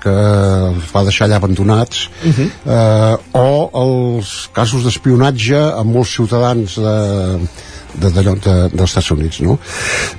que 0.02 0.10
els 0.10 0.88
va 0.96 1.04
deixar 1.04 1.28
allà 1.28 1.36
abandonats, 1.38 2.10
Uh 2.26 2.32
-huh. 2.34 2.50
eh, 2.66 3.18
o 3.34 3.70
els 3.74 4.50
casos 4.54 4.84
d'espionatge 4.84 5.56
a 5.56 5.84
molts 5.84 6.16
ciutadans 6.16 6.76
de, 6.76 7.38
de, 7.96 8.10
de, 8.10 8.24
de, 8.24 8.56
dels 8.74 8.90
Estats 8.90 9.12
Units 9.16 9.42
no? 9.46 9.58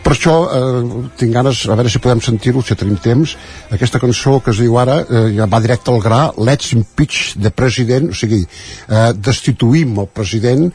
per 0.04 0.14
això 0.14 0.36
eh, 0.46 0.82
tinc 1.20 1.34
ganes 1.34 1.64
a 1.66 1.76
veure 1.78 1.92
si 1.92 2.02
podem 2.02 2.22
sentir-ho, 2.24 2.62
si 2.64 2.76
tenim 2.78 2.98
temps 3.02 3.36
aquesta 3.74 4.00
cançó 4.02 4.38
que 4.44 4.52
es 4.54 4.62
diu 4.62 4.78
ara 4.80 5.00
eh, 5.02 5.24
ja 5.36 5.48
va 5.50 5.62
directe 5.64 5.92
al 5.92 6.02
gra, 6.04 6.22
Let's 6.38 6.72
Impeach 6.76 7.36
the 7.40 7.52
President, 7.54 8.12
o 8.12 8.18
sigui 8.18 8.42
eh, 8.44 9.12
destituïm 9.16 9.98
el 10.02 10.10
president 10.12 10.68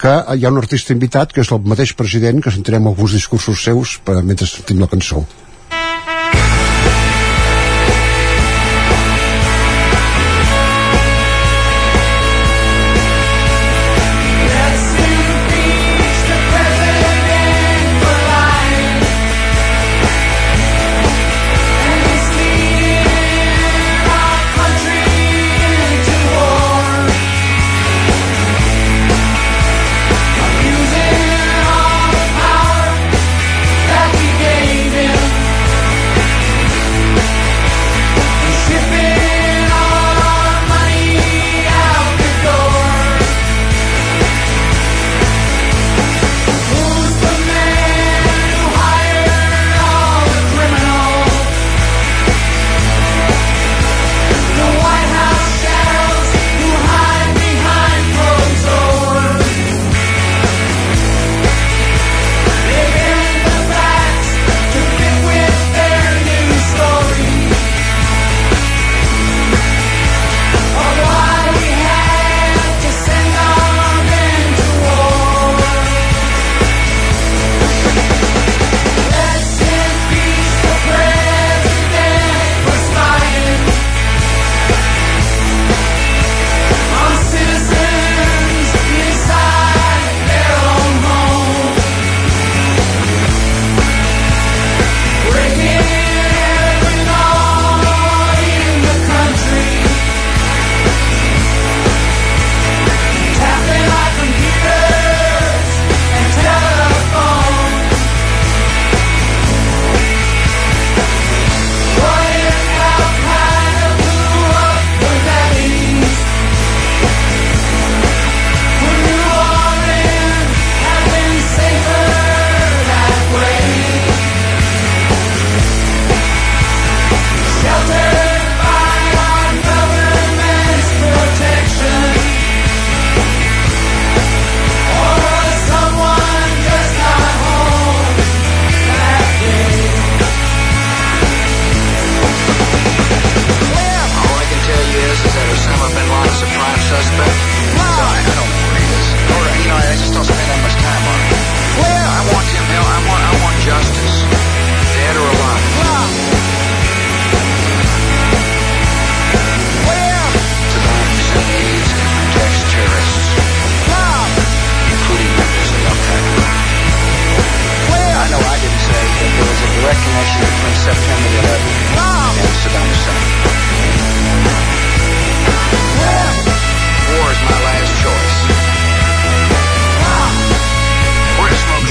que 0.00 0.18
hi 0.34 0.44
ha 0.44 0.52
un 0.52 0.60
artista 0.62 0.94
invitat 0.96 1.32
que 1.34 1.44
és 1.44 1.54
el 1.54 1.64
mateix 1.64 1.94
president 1.98 2.42
que 2.44 2.54
sentirem 2.54 2.90
alguns 2.90 3.16
discursos 3.18 3.64
seus 3.64 3.98
per, 4.04 4.20
mentre 4.22 4.48
sentim 4.50 4.82
la 4.82 4.90
cançó 4.90 5.24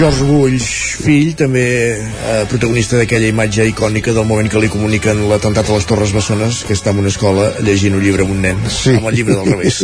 George 0.04 0.26
Bush, 0.28 0.98
fill, 1.00 1.30
també 1.40 1.62
eh, 1.96 2.42
protagonista 2.52 2.98
d'aquella 3.00 3.30
imatge 3.32 3.64
icònica 3.70 4.12
del 4.12 4.26
moment 4.28 4.50
que 4.52 4.60
li 4.60 4.68
comuniquen 4.68 5.22
l'atemptat 5.30 5.70
a 5.72 5.78
les 5.78 5.88
Torres 5.88 6.12
Bessones, 6.12 6.60
que 6.68 6.76
està 6.76 6.92
en 6.92 7.00
una 7.00 7.08
escola 7.08 7.46
llegint 7.64 7.96
un 7.96 8.04
llibre 8.04 8.26
amb 8.26 8.34
un 8.36 8.42
nen, 8.44 8.60
sí. 8.68 8.98
amb 8.98 9.08
el 9.08 9.16
llibre 9.16 9.38
del 9.40 9.54
revés. 9.54 9.80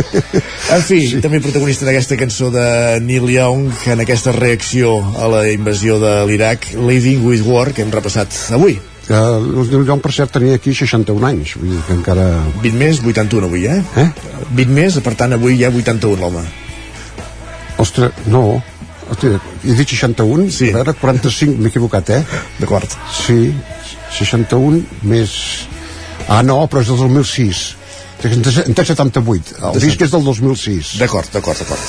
En 0.76 0.84
fi, 0.84 1.00
sí. 1.14 1.22
també 1.24 1.40
protagonista 1.40 1.88
d'aquesta 1.88 2.20
cançó 2.20 2.52
de 2.52 2.68
Neil 3.00 3.24
Young, 3.38 3.72
en 3.88 4.04
aquesta 4.04 4.36
reacció 4.36 4.98
a 5.16 5.32
la 5.32 5.42
invasió 5.48 5.96
de 6.02 6.14
l'Iraq, 6.28 6.74
Living 6.76 7.24
with 7.24 7.48
War, 7.48 7.72
que 7.72 7.86
hem 7.86 7.96
repassat 7.96 8.36
avui. 8.52 8.76
Uh, 9.08 9.64
el 9.64 9.88
Joan, 9.88 10.04
per 10.04 10.12
cert, 10.12 10.36
tenia 10.36 10.60
aquí 10.60 10.76
61 10.76 11.24
anys, 11.32 11.56
vull 11.56 11.72
dir 11.72 11.84
que 11.88 11.96
encara... 11.96 12.34
20 12.60 12.82
més, 12.84 13.00
81 13.00 13.48
avui, 13.48 13.64
eh? 13.64 13.80
Eh? 13.96 14.10
20 14.52 14.80
més, 14.82 15.00
per 15.00 15.16
tant, 15.16 15.40
avui 15.40 15.56
hi 15.56 15.64
ha 15.64 15.72
81 15.72 16.20
l'home. 16.20 16.50
Ostres, 17.80 18.26
no, 18.28 18.58
he 19.16 19.74
dit 19.74 19.88
61? 19.88 20.50
Sí. 20.54 20.70
A 20.72 20.80
veure, 20.80 20.94
45, 21.00 21.56
m'he 21.58 21.72
equivocat, 21.72 22.10
eh? 22.16 22.22
D'acord. 22.60 22.98
Sí, 23.14 23.54
61 24.18 24.82
més... 25.08 25.34
Ah, 26.28 26.42
no, 26.44 26.60
però 26.68 26.82
és 26.84 26.90
del 26.90 27.00
2006. 27.00 27.64
En 28.28 28.42
té 28.42 28.84
78. 28.84 29.60
El 29.62 29.76
De 29.78 29.84
disc 29.84 30.02
és 30.02 30.10
del 30.12 30.24
2006. 30.26 30.96
D'acord, 31.00 31.30
d'acord, 31.32 31.58
d'acord. 31.62 31.84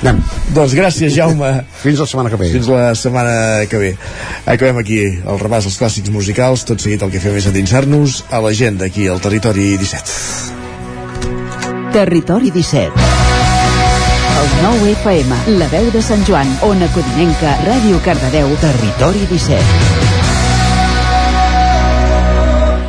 Anem. 0.00 0.20
Doncs 0.56 0.74
gràcies, 0.76 1.12
Jaume. 1.14 1.50
Fins 1.84 2.00
la 2.00 2.06
setmana 2.08 2.32
que 2.32 2.38
ve. 2.40 2.48
Fins 2.54 2.68
la 2.72 2.94
setmana 2.98 3.34
que 3.70 3.78
ve. 3.80 3.90
Acabem 4.48 4.80
aquí 4.80 5.00
el 5.06 5.40
repàs 5.42 5.68
dels 5.68 5.78
clàssics 5.80 6.10
musicals. 6.14 6.64
Tot 6.68 6.80
seguit 6.82 7.02
el 7.06 7.12
que 7.12 7.22
fem 7.22 7.36
és 7.40 7.48
endinsar-nos 7.52 8.22
a 8.32 8.40
l'agenda 8.44 8.88
aquí 8.88 9.08
al 9.12 9.20
Territori 9.22 9.76
17. 9.80 10.04
Territori 11.94 12.48
17. 12.54 13.29
El 14.40 14.48
9 14.64 14.92
FM, 14.92 15.36
la 15.60 15.66
veu 15.68 15.90
de 15.92 16.00
Sant 16.00 16.22
Joan, 16.24 16.48
Ona 16.64 16.88
Codinenca, 16.94 17.50
Ràdio 17.66 18.00
Cardedeu, 18.06 18.48
Territori 18.62 19.26
17. 19.28 19.60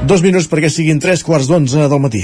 Dos 0.07 0.23
minuts 0.23 0.47
perquè 0.47 0.71
siguin 0.71 1.03
tres 1.03 1.23
quarts 1.27 1.51
d'onze 1.51 1.91
del 1.91 1.99
matí. 2.07 2.23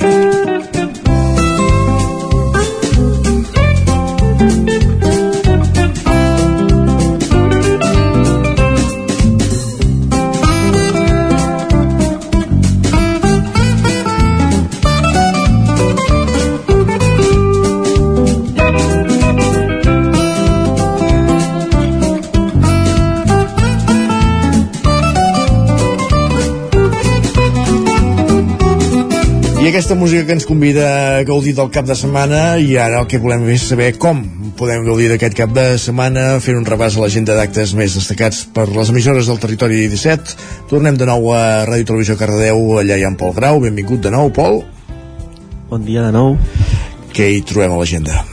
Aquesta 29.78 29.94
música 29.94 30.26
que 30.26 30.34
ens 30.34 30.48
convida 30.50 30.86
a 30.90 31.24
gaudir 31.24 31.52
del 31.54 31.68
cap 31.70 31.86
de 31.86 31.94
setmana 31.94 32.58
i 32.58 32.72
ara 32.82 33.04
el 33.04 33.06
que 33.06 33.20
volem 33.22 33.44
és 33.54 33.68
saber 33.70 33.92
com 34.02 34.24
podem 34.58 34.82
gaudir 34.88 35.06
d'aquest 35.12 35.38
cap 35.38 35.54
de 35.54 35.66
setmana 35.78 36.40
fent 36.42 36.58
un 36.58 36.66
repàs 36.66 36.98
a 36.98 37.04
l'agenda 37.04 37.36
d'actes 37.38 37.76
més 37.78 37.94
destacats 37.94 38.40
per 38.56 38.66
les 38.74 38.90
emissores 38.90 39.30
del 39.30 39.38
territori 39.38 39.84
17. 39.86 40.34
Tornem 40.74 40.98
de 40.98 41.06
nou 41.06 41.30
a 41.30 41.62
Ràdio 41.70 41.92
Televisió 41.92 42.18
Cardedeu, 42.18 42.80
allà 42.82 42.98
hi 42.98 43.06
ha 43.06 43.14
en 43.14 43.22
Pol 43.22 43.38
Grau. 43.38 43.62
Benvingut 43.62 44.02
de 44.02 44.16
nou, 44.18 44.34
Pol. 44.34 44.64
Bon 45.70 45.86
dia 45.86 46.10
de 46.10 46.16
nou. 46.16 46.40
Què 47.14 47.30
hi 47.36 47.44
trobem 47.46 47.78
a 47.78 47.78
l'agenda? 47.78 48.24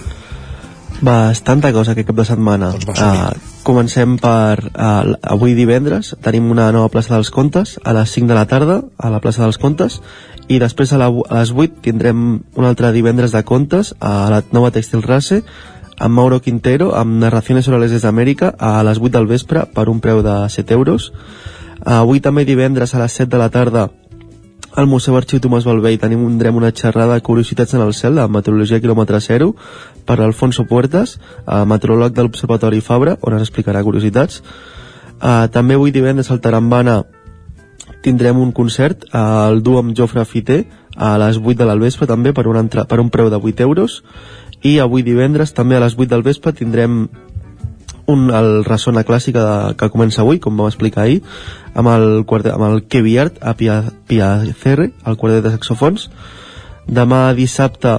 Bastanta 1.04 1.76
cosa 1.76 1.92
aquest 1.92 2.08
cap 2.08 2.24
de 2.24 2.30
setmana. 2.32 2.72
Doncs 2.72 2.88
va, 2.88 3.34
uh, 3.36 3.53
comencem 3.64 4.18
per 4.20 4.60
uh, 4.70 5.16
avui 5.24 5.56
divendres. 5.56 6.12
Tenim 6.22 6.50
una 6.52 6.68
nova 6.72 6.92
plaça 6.92 7.16
dels 7.16 7.32
Contes 7.34 7.78
a 7.82 7.96
les 7.96 8.12
5 8.14 8.30
de 8.30 8.36
la 8.36 8.46
tarda 8.46 8.82
a 8.98 9.10
la 9.10 9.20
plaça 9.24 9.42
dels 9.42 9.58
Contes 9.58 9.98
i 10.48 10.60
després 10.60 10.92
a, 10.92 11.00
la, 11.00 11.08
a 11.08 11.40
les 11.40 11.52
8 11.52 11.80
tindrem 11.84 12.20
un 12.54 12.68
altre 12.68 12.92
divendres 12.92 13.32
de 13.32 13.42
contes 13.48 13.94
a 14.00 14.28
la 14.30 14.42
nova 14.52 14.70
Textil 14.74 15.02
Race 15.02 15.40
amb 15.96 16.14
Mauro 16.14 16.40
Quintero 16.44 16.92
amb 16.98 17.16
narraciones 17.22 17.68
orales 17.70 17.94
des 17.94 18.04
d'Amèrica 18.04 18.52
a 18.58 18.82
les 18.84 19.00
8 19.00 19.14
del 19.16 19.30
vespre 19.30 19.64
per 19.72 19.88
un 19.88 20.02
preu 20.04 20.20
de 20.26 20.36
7 20.52 20.76
euros 20.76 21.12
avui 21.84 22.20
també 22.20 22.44
divendres 22.44 22.94
a 22.94 23.00
les 23.00 23.16
7 23.16 23.30
de 23.32 23.40
la 23.40 23.48
tarda 23.48 23.88
al 24.74 24.86
Museu 24.90 25.14
Arxiu 25.16 25.38
Tomàs 25.38 25.64
Balvei 25.68 25.98
tenim 26.02 26.24
tindrem 26.26 26.56
una 26.58 26.72
xerrada 26.74 27.14
de 27.14 27.22
curiositats 27.22 27.74
en 27.74 27.82
el 27.84 27.94
cel 27.94 28.18
de 28.18 28.26
meteorologia 28.28 28.80
quilòmetre 28.82 29.20
zero 29.20 29.54
per 30.04 30.20
Alfonso 30.20 30.66
Puertas, 30.66 31.18
eh, 31.46 31.64
meteoròleg 31.64 32.12
de 32.12 32.22
l'Observatori 32.22 32.80
Fabra, 32.80 33.16
on 33.22 33.34
ens 33.38 33.46
explicarà 33.46 33.84
curiositats. 33.84 34.42
Eh, 35.22 35.48
també 35.52 35.74
avui 35.74 35.92
divendres 35.92 36.30
al 36.30 36.40
Tarambana 36.40 37.04
tindrem 38.02 38.38
un 38.38 38.52
concert 38.52 39.06
al 39.12 39.62
duo 39.62 39.78
amb 39.78 39.94
Jofre 39.96 40.24
Fiter 40.24 40.64
a 40.96 41.16
les 41.18 41.38
8 41.38 41.56
de 41.58 41.64
l'alvespre 41.64 42.06
també 42.06 42.32
per 42.32 42.46
un, 42.48 42.56
entra, 42.56 42.84
per 42.84 43.00
un 43.00 43.10
preu 43.10 43.30
de 43.30 43.36
8 43.36 43.62
euros 43.62 44.02
i 44.62 44.78
avui 44.78 45.02
divendres 45.02 45.54
també 45.54 45.76
a 45.76 45.80
les 45.80 45.96
8 45.96 46.10
del 46.10 46.22
vespre 46.22 46.52
tindrem 46.52 47.08
un, 48.06 48.30
el 48.30 48.64
Ressona 48.64 49.04
Clàssica 49.04 49.42
de, 49.44 49.74
que 49.80 49.90
comença 49.92 50.22
avui, 50.22 50.40
com 50.42 50.56
vam 50.56 50.70
explicar 50.70 51.04
ahir, 51.04 51.20
amb 51.74 51.90
el, 51.92 52.08
quartet, 52.28 52.54
amb 52.54 52.68
el 52.68 52.82
Kevi 52.88 53.16
Art 53.18 53.38
a 53.42 53.54
Pia, 53.58 53.80
Pia 54.08 54.30
Cerre, 54.60 54.90
el 55.06 55.18
quartet 55.20 55.44
de 55.44 55.54
saxofons. 55.54 56.08
Demà 56.86 57.26
dissabte 57.36 57.98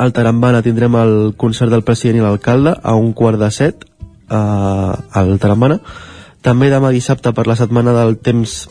al 0.00 0.14
Tarambana 0.16 0.62
tindrem 0.64 0.94
el 0.96 1.14
concert 1.36 1.72
del 1.72 1.84
president 1.84 2.20
i 2.20 2.24
l'alcalde 2.24 2.72
a 2.72 2.94
un 2.96 3.12
quart 3.12 3.40
de 3.40 3.50
set 3.52 3.84
eh, 3.84 4.36
al 4.36 5.34
Tarambana. 5.42 5.80
També 6.40 6.70
demà 6.72 6.92
dissabte 6.94 7.34
per 7.36 7.44
la 7.50 7.58
setmana 7.58 7.92
del 7.98 8.16
temps 8.24 8.62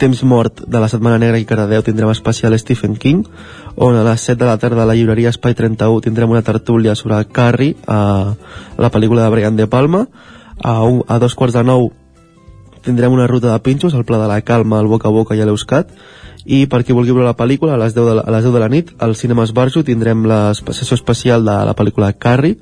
temps 0.00 0.22
mort 0.24 0.62
de 0.64 0.80
la 0.80 0.88
Setmana 0.88 1.18
Negra 1.20 1.38
i 1.38 1.44
Caradeu 1.44 1.82
tindrem 1.84 2.08
especial 2.08 2.56
Stephen 2.58 2.96
King 2.96 3.26
on 3.76 3.98
a 4.00 4.04
les 4.06 4.22
7 4.24 4.38
de 4.40 4.48
la 4.48 4.56
tarda 4.56 4.82
a 4.82 4.88
la 4.88 4.96
llibreria 4.96 5.28
Espai 5.28 5.52
31 5.54 6.00
tindrem 6.00 6.30
una 6.32 6.40
tertúlia 6.42 6.94
sobre 6.96 7.20
Carrie 7.28 7.76
a 7.86 8.32
la 8.80 8.90
pel·lícula 8.90 9.26
de 9.26 9.34
Brian 9.34 9.60
De 9.60 9.66
Palma. 9.68 10.06
A, 10.56 10.80
un, 10.84 11.02
a 11.08 11.18
dos 11.20 11.36
quarts 11.36 11.56
de 11.56 11.64
nou 11.64 11.90
tindrem 12.80 13.12
una 13.12 13.28
ruta 13.28 13.52
de 13.52 13.60
pinxos 13.60 13.92
al 13.92 14.06
Pla 14.08 14.22
de 14.22 14.28
la 14.28 14.40
Calma, 14.40 14.78
al 14.80 14.88
Boca 14.88 15.08
a 15.08 15.12
Boca 15.12 15.36
i 15.36 15.44
a 15.44 15.48
l'Euscat. 15.48 15.92
I 16.48 16.64
per 16.64 16.80
qui 16.80 16.96
vulgui 16.96 17.12
veure 17.12 17.28
la 17.28 17.36
pel·lícula 17.36 17.76
a 17.76 17.82
les 17.82 17.92
10 17.92 18.08
de 18.08 18.16
la, 18.16 18.24
a 18.24 18.32
les 18.32 18.48
10 18.48 18.56
de 18.56 18.64
la 18.64 18.70
nit 18.72 18.94
al 19.04 19.12
Cinema 19.20 19.44
Esbarjo 19.44 19.84
tindrem 19.84 20.24
la 20.24 20.54
sessió 20.56 20.96
especial 20.96 21.44
de 21.44 21.58
la 21.68 21.76
pel·lícula 21.76 22.14
Carrie 22.16 22.56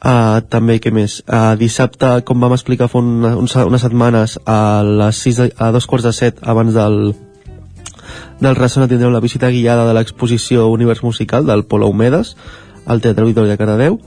Uh, 0.00 0.40
també, 0.48 0.78
què 0.80 0.88
més? 0.96 1.18
Uh, 1.28 1.52
dissabte, 1.60 2.22
com 2.24 2.40
vam 2.40 2.54
explicar 2.56 2.86
fa 2.88 3.02
una, 3.04 3.34
unes 3.36 3.82
setmanes, 3.84 4.38
a 4.48 4.80
les 4.80 5.18
6 5.26 5.40
de, 5.42 5.48
a 5.60 5.68
dos 5.76 5.84
quarts 5.84 6.06
de 6.08 6.12
set, 6.16 6.40
abans 6.40 6.72
del, 6.72 7.12
del 8.40 8.56
Ressona, 8.56 8.88
tindrem 8.88 9.12
la 9.12 9.20
visita 9.20 9.50
guiada 9.52 9.84
de 9.84 9.98
l'exposició 9.98 10.70
Univers 10.72 11.04
Musical 11.04 11.44
del 11.44 11.66
Polo 11.68 11.92
Humedes, 11.92 12.32
al 12.86 13.04
Teatre 13.04 13.28
Auditori 13.28 13.52
de 13.52 13.58
Caradeu. 13.60 14.00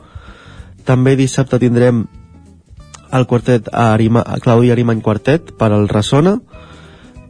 També 0.83 1.13
dissabte 1.15 1.61
tindrem 1.61 2.07
el 3.13 3.29
quartet 3.29 3.69
a 3.69 3.91
Arima, 3.93 4.25
a 4.25 4.41
Claudi 4.41 4.73
Arimany 4.73 5.05
Quartet 5.05 5.53
per 5.59 5.69
al 5.69 5.85
Ressona. 5.93 6.39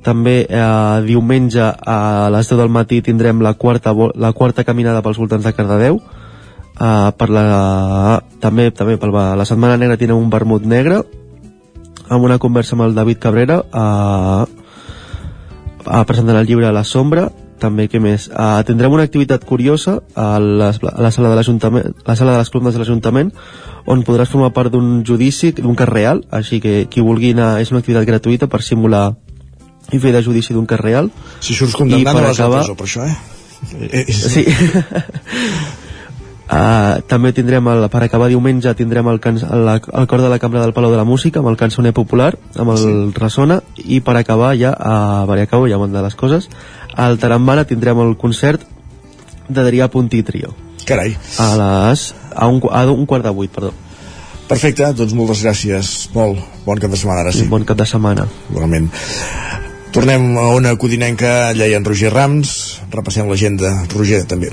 També 0.04 0.40
eh, 0.48 0.64
diumenge 1.04 1.64
a 1.64 2.30
les 2.32 2.48
10 2.48 2.60
del 2.64 2.72
matí 2.72 3.04
tindrem 3.04 3.44
la 3.44 3.54
quarta, 3.60 3.92
la 4.16 4.32
quarta 4.32 4.64
caminada 4.64 5.04
pels 5.04 5.20
voltants 5.20 5.44
de 5.44 5.54
Cardedeu 5.56 6.00
uh, 6.00 6.23
per 6.78 7.30
la, 7.30 8.22
també, 8.42 8.72
també 8.74 8.98
per 8.98 9.10
la, 9.14 9.36
la 9.38 9.46
Setmana 9.46 9.78
Negra 9.78 9.98
tindrem 9.98 10.18
un 10.20 10.30
vermut 10.34 10.66
negre 10.66 11.04
amb 12.10 12.26
una 12.26 12.40
conversa 12.42 12.76
amb 12.76 12.88
el 12.88 12.96
David 12.98 13.20
Cabrera 13.22 13.60
uh, 13.64 14.44
uh, 15.86 16.04
presentant 16.10 16.38
el 16.40 16.48
llibre 16.50 16.72
La 16.74 16.84
Sombra 16.84 17.30
també, 17.64 17.86
què 17.88 18.00
més? 18.04 18.26
Uh, 18.28 18.60
tindrem 18.68 18.92
una 18.92 19.06
activitat 19.08 19.46
curiosa 19.48 20.02
a, 20.20 20.36
les, 20.42 20.82
a 20.84 21.00
la 21.06 21.12
sala 21.16 21.30
de 21.32 21.38
l'Ajuntament 21.38 21.94
la 22.04 22.16
sala 22.20 22.34
de 22.36 22.42
les 22.42 22.50
columnes 22.52 22.76
de 22.76 22.82
l'Ajuntament 22.82 23.30
on 23.88 24.04
podràs 24.04 24.32
formar 24.32 24.50
part 24.56 24.74
d'un 24.74 25.04
judici, 25.08 25.54
d'un 25.56 25.76
cas 25.80 25.88
real 25.88 26.24
així 26.36 26.60
que 26.64 26.88
qui 26.92 27.06
vulgui 27.06 27.32
anar 27.38 27.62
és 27.64 27.72
una 27.72 27.80
activitat 27.84 28.08
gratuïta 28.10 28.50
per 28.52 28.60
simular 28.66 29.14
i 29.94 30.00
fer 30.00 30.12
de 30.16 30.22
judici 30.26 30.52
d'un 30.56 30.66
cas 30.68 30.82
real 30.82 31.08
Si 31.40 31.54
surts 31.56 31.76
condemnat 31.78 32.16
no 32.18 32.26
vas 32.26 32.40
a 32.42 32.50
la 32.50 32.60
acabar- 32.60 32.66
presó 32.66 32.76
per 32.76 32.90
això, 32.90 33.08
eh? 33.08 33.16
Eh, 33.80 34.04
eh, 34.04 34.14
Sí. 34.14 34.44
Uh, 36.44 37.00
també 37.08 37.32
tindrem, 37.32 37.66
el, 37.72 37.86
per 37.90 38.02
acabar 38.04 38.28
diumenge, 38.28 38.74
tindrem 38.76 39.08
el, 39.08 39.22
can, 39.24 39.40
el, 39.40 39.70
el 39.72 40.08
cor 40.12 40.22
de 40.22 40.30
la 40.30 40.40
Cambra 40.44 40.62
del 40.62 40.74
Palau 40.76 40.92
de 40.92 41.00
la 41.00 41.08
Música, 41.08 41.40
amb 41.40 41.50
el 41.54 41.58
cançoner 41.58 41.94
popular, 41.96 42.34
amb 42.60 42.74
el 42.76 42.82
sí. 42.82 42.92
Ressona, 43.16 43.62
i 43.80 44.02
per 44.04 44.18
acabar 44.20 44.52
ja, 44.60 44.74
a 44.76 45.24
Bariacau, 45.30 45.70
ja 45.72 45.80
de 45.80 46.04
les 46.04 46.20
coses, 46.20 46.50
al 46.96 47.18
Tarambana 47.18 47.64
tindrem 47.70 48.02
el 48.04 48.18
concert 48.20 48.68
d'Adrià 49.48 49.88
Puntí 49.88 50.22
Trio. 50.24 50.52
Carai. 50.86 51.16
A 51.40 51.48
les... 51.56 52.12
a 52.36 52.48
un, 52.52 52.60
a 52.70 52.84
un 52.92 53.06
quart 53.08 53.24
de 53.24 53.32
vuit, 53.32 53.52
perdó. 53.52 53.72
Perfecte, 54.50 54.92
doncs 54.98 55.16
moltes 55.16 55.42
gràcies. 55.46 55.94
Molt 56.14 56.44
bon 56.68 56.82
cap 56.82 56.92
de 56.92 57.00
setmana, 57.00 57.24
ara 57.24 57.32
sí. 57.32 57.48
Bon 57.50 57.64
cap 57.66 57.80
de 57.80 57.88
setmana. 57.88 58.28
Igualment. 58.52 58.92
Tornem 59.96 60.34
a 60.42 60.50
una 60.58 60.76
codinenca, 60.82 61.54
allà 61.54 61.70
hi 61.70 61.76
ha 61.76 61.80
en 61.80 61.88
Roger 61.88 62.12
Rams, 62.12 62.54
repassem 62.92 63.30
l'agenda. 63.30 63.72
Roger, 63.94 64.24
també. 64.28 64.52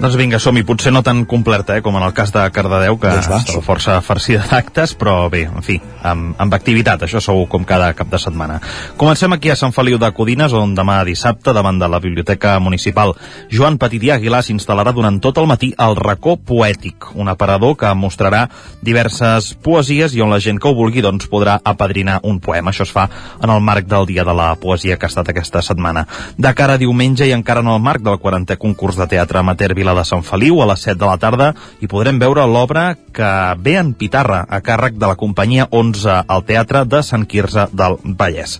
Doncs 0.00 0.14
vinga, 0.16 0.38
som-hi. 0.40 0.62
Potser 0.64 0.94
no 0.94 1.02
tan 1.04 1.26
completa 1.28 1.74
eh, 1.76 1.82
com 1.84 1.92
en 1.98 2.04
el 2.06 2.14
cas 2.16 2.30
de 2.32 2.40
Cardedeu, 2.56 2.96
que 2.96 3.10
Doncs 3.12 3.26
va, 3.28 3.36
estava 3.42 3.60
força 3.60 3.98
farcida 4.00 4.46
d'actes, 4.48 4.94
però 4.96 5.26
bé, 5.28 5.42
en 5.44 5.60
fi, 5.60 5.74
amb, 6.08 6.30
amb 6.40 6.54
activitat, 6.56 7.02
això 7.04 7.20
segur 7.20 7.44
com 7.52 7.66
cada 7.68 7.90
cap 7.98 8.08
de 8.08 8.16
setmana. 8.22 8.56
Comencem 8.96 9.36
aquí 9.36 9.50
a 9.52 9.56
Sant 9.60 9.74
Feliu 9.76 9.98
de 10.00 10.08
Codines, 10.16 10.54
on 10.56 10.72
demà 10.78 11.02
dissabte, 11.04 11.52
davant 11.52 11.76
de 11.76 11.88
la 11.92 12.00
Biblioteca 12.00 12.54
Municipal, 12.64 13.12
Joan 13.52 13.76
Petit 13.82 14.06
i 14.08 14.12
Aguilar 14.14 14.40
s'instal·larà 14.46 14.94
durant 14.96 15.18
tot 15.20 15.36
el 15.36 15.50
matí 15.50 15.74
al 15.76 15.98
racó 16.00 16.38
poètic, 16.38 17.10
un 17.20 17.28
aparador 17.28 17.76
que 17.76 17.92
mostrarà 17.92 18.46
diverses 18.80 19.52
poesies 19.60 20.16
i 20.16 20.24
on 20.24 20.32
la 20.32 20.40
gent 20.40 20.62
que 20.62 20.72
ho 20.72 20.78
vulgui 20.80 21.04
doncs, 21.04 21.28
podrà 21.28 21.58
apadrinar 21.60 22.22
un 22.24 22.40
poema. 22.40 22.72
Això 22.72 22.88
es 22.88 22.94
fa 22.96 23.04
en 23.36 23.52
el 23.52 23.60
marc 23.60 23.84
del 23.84 24.08
Dia 24.08 24.24
de 24.24 24.32
la 24.32 24.54
Poesia 24.56 24.96
que 24.96 25.04
ha 25.04 25.12
estat 25.12 25.28
aquesta 25.28 25.60
setmana. 25.60 26.06
De 26.40 26.56
cara 26.56 26.80
a 26.80 26.80
diumenge 26.80 27.28
i 27.28 27.36
encara 27.36 27.60
en 27.60 27.68
el 27.68 27.84
marc 27.84 28.00
del 28.00 28.16
40è 28.16 28.56
concurs 28.56 28.96
de 28.96 29.10
teatre 29.12 29.44
amateur 29.44 29.76
Vila 29.76 29.89
de 29.96 30.04
Sant 30.08 30.22
Feliu 30.26 30.60
a 30.62 30.68
les 30.70 30.84
7 30.86 30.98
de 31.00 31.08
la 31.08 31.18
tarda 31.20 31.50
i 31.80 31.88
podrem 31.90 32.20
veure 32.22 32.46
l'obra 32.46 32.94
que 33.12 33.32
ve 33.58 33.76
en 33.80 33.92
Pitarra 33.94 34.44
a 34.48 34.60
càrrec 34.64 34.98
de 34.98 35.10
la 35.10 35.18
companyia 35.20 35.68
11 35.70 36.22
al 36.26 36.46
Teatre 36.48 36.84
de 36.86 37.02
Sant 37.06 37.26
Quirze 37.26 37.68
del 37.72 37.98
Vallès. 38.04 38.58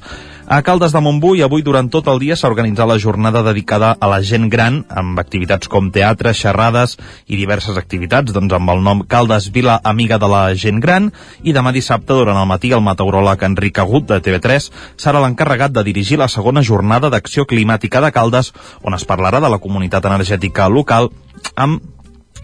A 0.50 0.62
Caldes 0.66 0.90
de 0.90 0.98
Montbui, 0.98 1.44
avui 1.46 1.62
durant 1.62 1.86
tot 1.94 2.08
el 2.10 2.18
dia 2.18 2.34
s'ha 2.34 2.48
organitzat 2.50 2.88
la 2.90 2.96
jornada 2.98 3.44
dedicada 3.46 3.92
a 3.94 4.08
la 4.10 4.16
gent 4.18 4.48
gran, 4.50 4.80
amb 4.90 5.20
activitats 5.22 5.70
com 5.70 5.92
teatre, 5.94 6.32
xerrades 6.34 6.96
i 7.30 7.38
diverses 7.38 7.78
activitats, 7.78 8.34
doncs 8.34 8.56
amb 8.58 8.72
el 8.74 8.82
nom 8.82 9.04
Caldes 9.06 9.46
Vila 9.54 9.76
Amiga 9.92 10.18
de 10.18 10.26
la 10.32 10.40
Gent 10.58 10.82
Gran, 10.82 11.06
i 11.46 11.54
demà 11.54 11.70
dissabte, 11.70 12.16
durant 12.18 12.40
el 12.40 12.50
matí, 12.50 12.72
el 12.74 12.82
meteoròleg 12.82 13.46
Enric 13.46 13.78
Agut, 13.78 14.08
de 14.10 14.18
TV3, 14.18 14.66
serà 14.98 15.22
l'encarregat 15.22 15.70
de 15.70 15.86
dirigir 15.86 16.18
la 16.18 16.26
segona 16.26 16.66
jornada 16.66 17.12
d'acció 17.14 17.46
climàtica 17.46 18.02
de 18.02 18.10
Caldes, 18.10 18.50
on 18.82 18.98
es 18.98 19.06
parlarà 19.06 19.38
de 19.38 19.54
la 19.54 19.62
comunitat 19.62 20.10
energètica 20.10 20.66
local 20.66 21.12
amb 21.54 21.78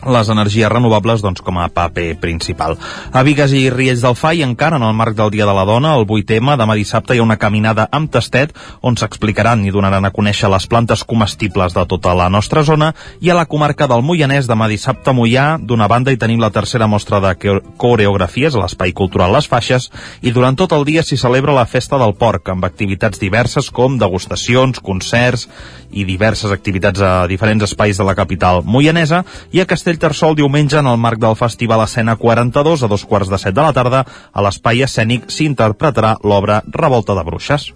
les 0.04 0.28
energies 0.28 0.68
renovables 0.68 1.22
doncs, 1.24 1.40
com 1.42 1.56
a 1.58 1.68
paper 1.72 2.18
principal. 2.20 2.76
A 3.12 3.22
Vigues 3.26 3.52
i 3.56 3.70
Riells 3.70 4.02
del 4.04 4.14
Fai, 4.14 4.42
encara 4.44 4.76
en 4.76 4.84
el 4.84 4.92
marc 4.94 5.16
del 5.16 5.30
Dia 5.32 5.46
de 5.48 5.54
la 5.56 5.64
Dona, 5.64 5.94
el 5.96 6.04
8M, 6.06 6.56
demà 6.60 6.76
dissabte 6.76 7.16
hi 7.16 7.18
ha 7.18 7.24
una 7.24 7.38
caminada 7.40 7.88
amb 7.90 8.10
tastet 8.12 8.52
on 8.82 8.96
s'explicaran 8.96 9.64
i 9.64 9.72
donaran 9.74 10.04
a 10.04 10.12
conèixer 10.14 10.50
les 10.52 10.66
plantes 10.68 11.02
comestibles 11.04 11.74
de 11.74 11.86
tota 11.86 12.14
la 12.14 12.28
nostra 12.30 12.62
zona 12.62 12.92
i 13.20 13.30
a 13.30 13.34
la 13.38 13.46
comarca 13.46 13.88
del 13.88 14.04
Moianès, 14.04 14.46
demà 14.46 14.68
dissabte 14.68 15.10
a 15.10 15.16
Moià, 15.16 15.46
d'una 15.58 15.88
banda 15.88 16.12
hi 16.12 16.20
tenim 16.20 16.40
la 16.44 16.50
tercera 16.54 16.86
mostra 16.86 17.20
de 17.24 17.32
co- 17.40 17.60
coreografies 17.76 18.54
a 18.54 18.62
l'Espai 18.62 18.92
Cultural 18.92 19.32
Les 19.32 19.48
Faixes 19.48 19.90
i 20.22 20.30
durant 20.30 20.56
tot 20.56 20.72
el 20.76 20.84
dia 20.84 21.02
s'hi 21.02 21.16
celebra 21.16 21.54
la 21.56 21.66
Festa 21.66 21.98
del 21.98 22.14
Porc, 22.14 22.48
amb 22.52 22.64
activitats 22.68 23.18
diverses 23.18 23.70
com 23.70 23.98
degustacions, 23.98 24.78
concerts 24.80 25.48
i 25.90 26.04
diverses 26.04 26.52
activitats 26.52 27.00
a 27.00 27.26
diferents 27.30 27.64
espais 27.64 27.96
de 27.98 28.04
la 28.04 28.14
capital 28.18 28.62
moianesa 28.64 29.24
i 29.52 29.60
a 29.62 29.66
Castellterçol 29.86 30.34
diumenge 30.34 30.80
en 30.80 30.88
el 30.90 30.96
marc 30.98 31.20
del 31.22 31.36
Festival 31.38 31.84
Escena 31.84 32.16
42 32.18 32.80
a 32.82 32.88
dos 32.90 33.04
quarts 33.06 33.28
de 33.30 33.38
set 33.38 33.54
de 33.54 33.62
la 33.62 33.70
tarda 33.70 34.00
a 34.02 34.42
l'espai 34.42 34.80
escènic 34.82 35.28
s'interpretarà 35.30 36.16
l'obra 36.26 36.56
Revolta 36.74 37.14
de 37.14 37.22
Bruixes. 37.22 37.68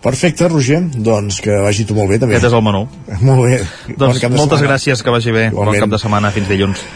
Perfecte, 0.00 0.48
Roger, 0.48 0.78
doncs 0.96 1.42
que 1.44 1.58
vagi 1.60 1.84
tu 1.84 1.92
molt 1.98 2.08
bé 2.08 2.16
també. 2.22 2.38
Aquest 2.38 2.48
és 2.48 2.56
el 2.56 2.64
menú. 2.64 2.86
Molt 3.20 3.44
bé. 3.44 3.58
Doncs 4.00 4.16
de 4.16 4.30
moltes 4.32 4.62
setmana. 4.62 4.70
gràcies, 4.70 5.02
que 5.04 5.12
vagi 5.12 5.34
bé. 5.36 5.42
Igualment. 5.50 5.74
Bon 5.74 5.84
cap 5.84 5.92
de 5.92 6.00
setmana, 6.00 6.30
fins 6.32 6.48
dilluns. 6.48 6.86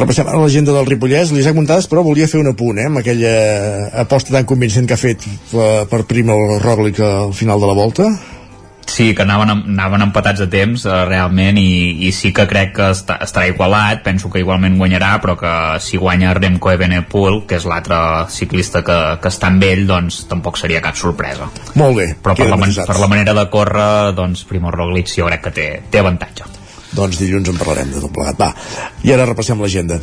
Repassem 0.00 0.26
ara 0.26 0.40
l'agenda 0.42 0.74
del 0.74 0.90
Ripollès, 0.90 1.30
l'Isaac 1.30 1.54
Montades, 1.54 1.86
però 1.86 2.02
volia 2.02 2.26
fer 2.26 2.40
un 2.42 2.50
apunt, 2.50 2.80
eh, 2.82 2.88
amb 2.90 2.98
aquella 2.98 3.36
aposta 4.02 4.34
tan 4.34 4.46
convincent 4.46 4.90
que 4.90 4.98
ha 4.98 4.98
fet 4.98 5.22
per, 5.52 5.86
per 5.86 6.02
Primo 6.10 6.34
Roglic 6.58 6.98
al 6.98 7.30
final 7.32 7.62
de 7.62 7.70
la 7.70 7.78
volta. 7.78 8.10
Sí, 8.88 9.10
que 9.14 9.22
anaven, 9.22 9.52
anaven 9.52 10.06
empatats 10.06 10.42
a 10.44 10.48
temps 10.50 10.86
eh, 10.88 10.98
realment 11.08 11.58
i, 11.60 12.08
i 12.08 12.12
sí 12.16 12.32
que 12.34 12.46
crec 12.50 12.74
que 12.78 12.90
està, 12.94 13.18
estarà 13.24 13.48
igualat, 13.50 14.02
penso 14.06 14.30
que 14.32 14.42
igualment 14.42 14.78
guanyarà 14.80 15.14
però 15.22 15.36
que 15.38 15.54
si 15.84 16.00
guanya 16.00 16.34
Remco 16.38 16.72
Evenepoel 16.72 17.42
que 17.48 17.58
és 17.60 17.68
l'altre 17.68 17.98
ciclista 18.32 18.82
que, 18.86 18.98
que 19.22 19.32
està 19.32 19.52
amb 19.52 19.66
ell 19.68 19.84
doncs 19.88 20.22
tampoc 20.30 20.60
seria 20.60 20.82
cap 20.84 20.96
sorpresa 20.96 21.50
Molt 21.74 22.00
bé. 22.00 22.08
però 22.22 22.36
per 22.38 22.48
la, 22.48 22.60
man 22.60 22.72
per 22.72 22.98
la 22.98 23.10
manera 23.10 23.36
de 23.36 23.48
córrer 23.52 23.90
doncs 24.16 24.46
Primo 24.48 24.72
Roglic 24.74 25.12
jo 25.12 25.28
crec 25.28 25.44
que 25.48 25.54
té, 25.60 25.68
té 25.92 26.00
avantatge 26.00 26.56
Doncs 26.94 27.18
dilluns 27.20 27.50
en 27.52 27.58
parlarem 27.60 27.90
de 27.92 28.00
tot 28.00 28.12
plegat. 28.14 28.38
Va, 28.40 28.52
i 29.04 29.12
ara 29.12 29.28
repassem 29.28 29.60
l'agenda. 29.60 29.98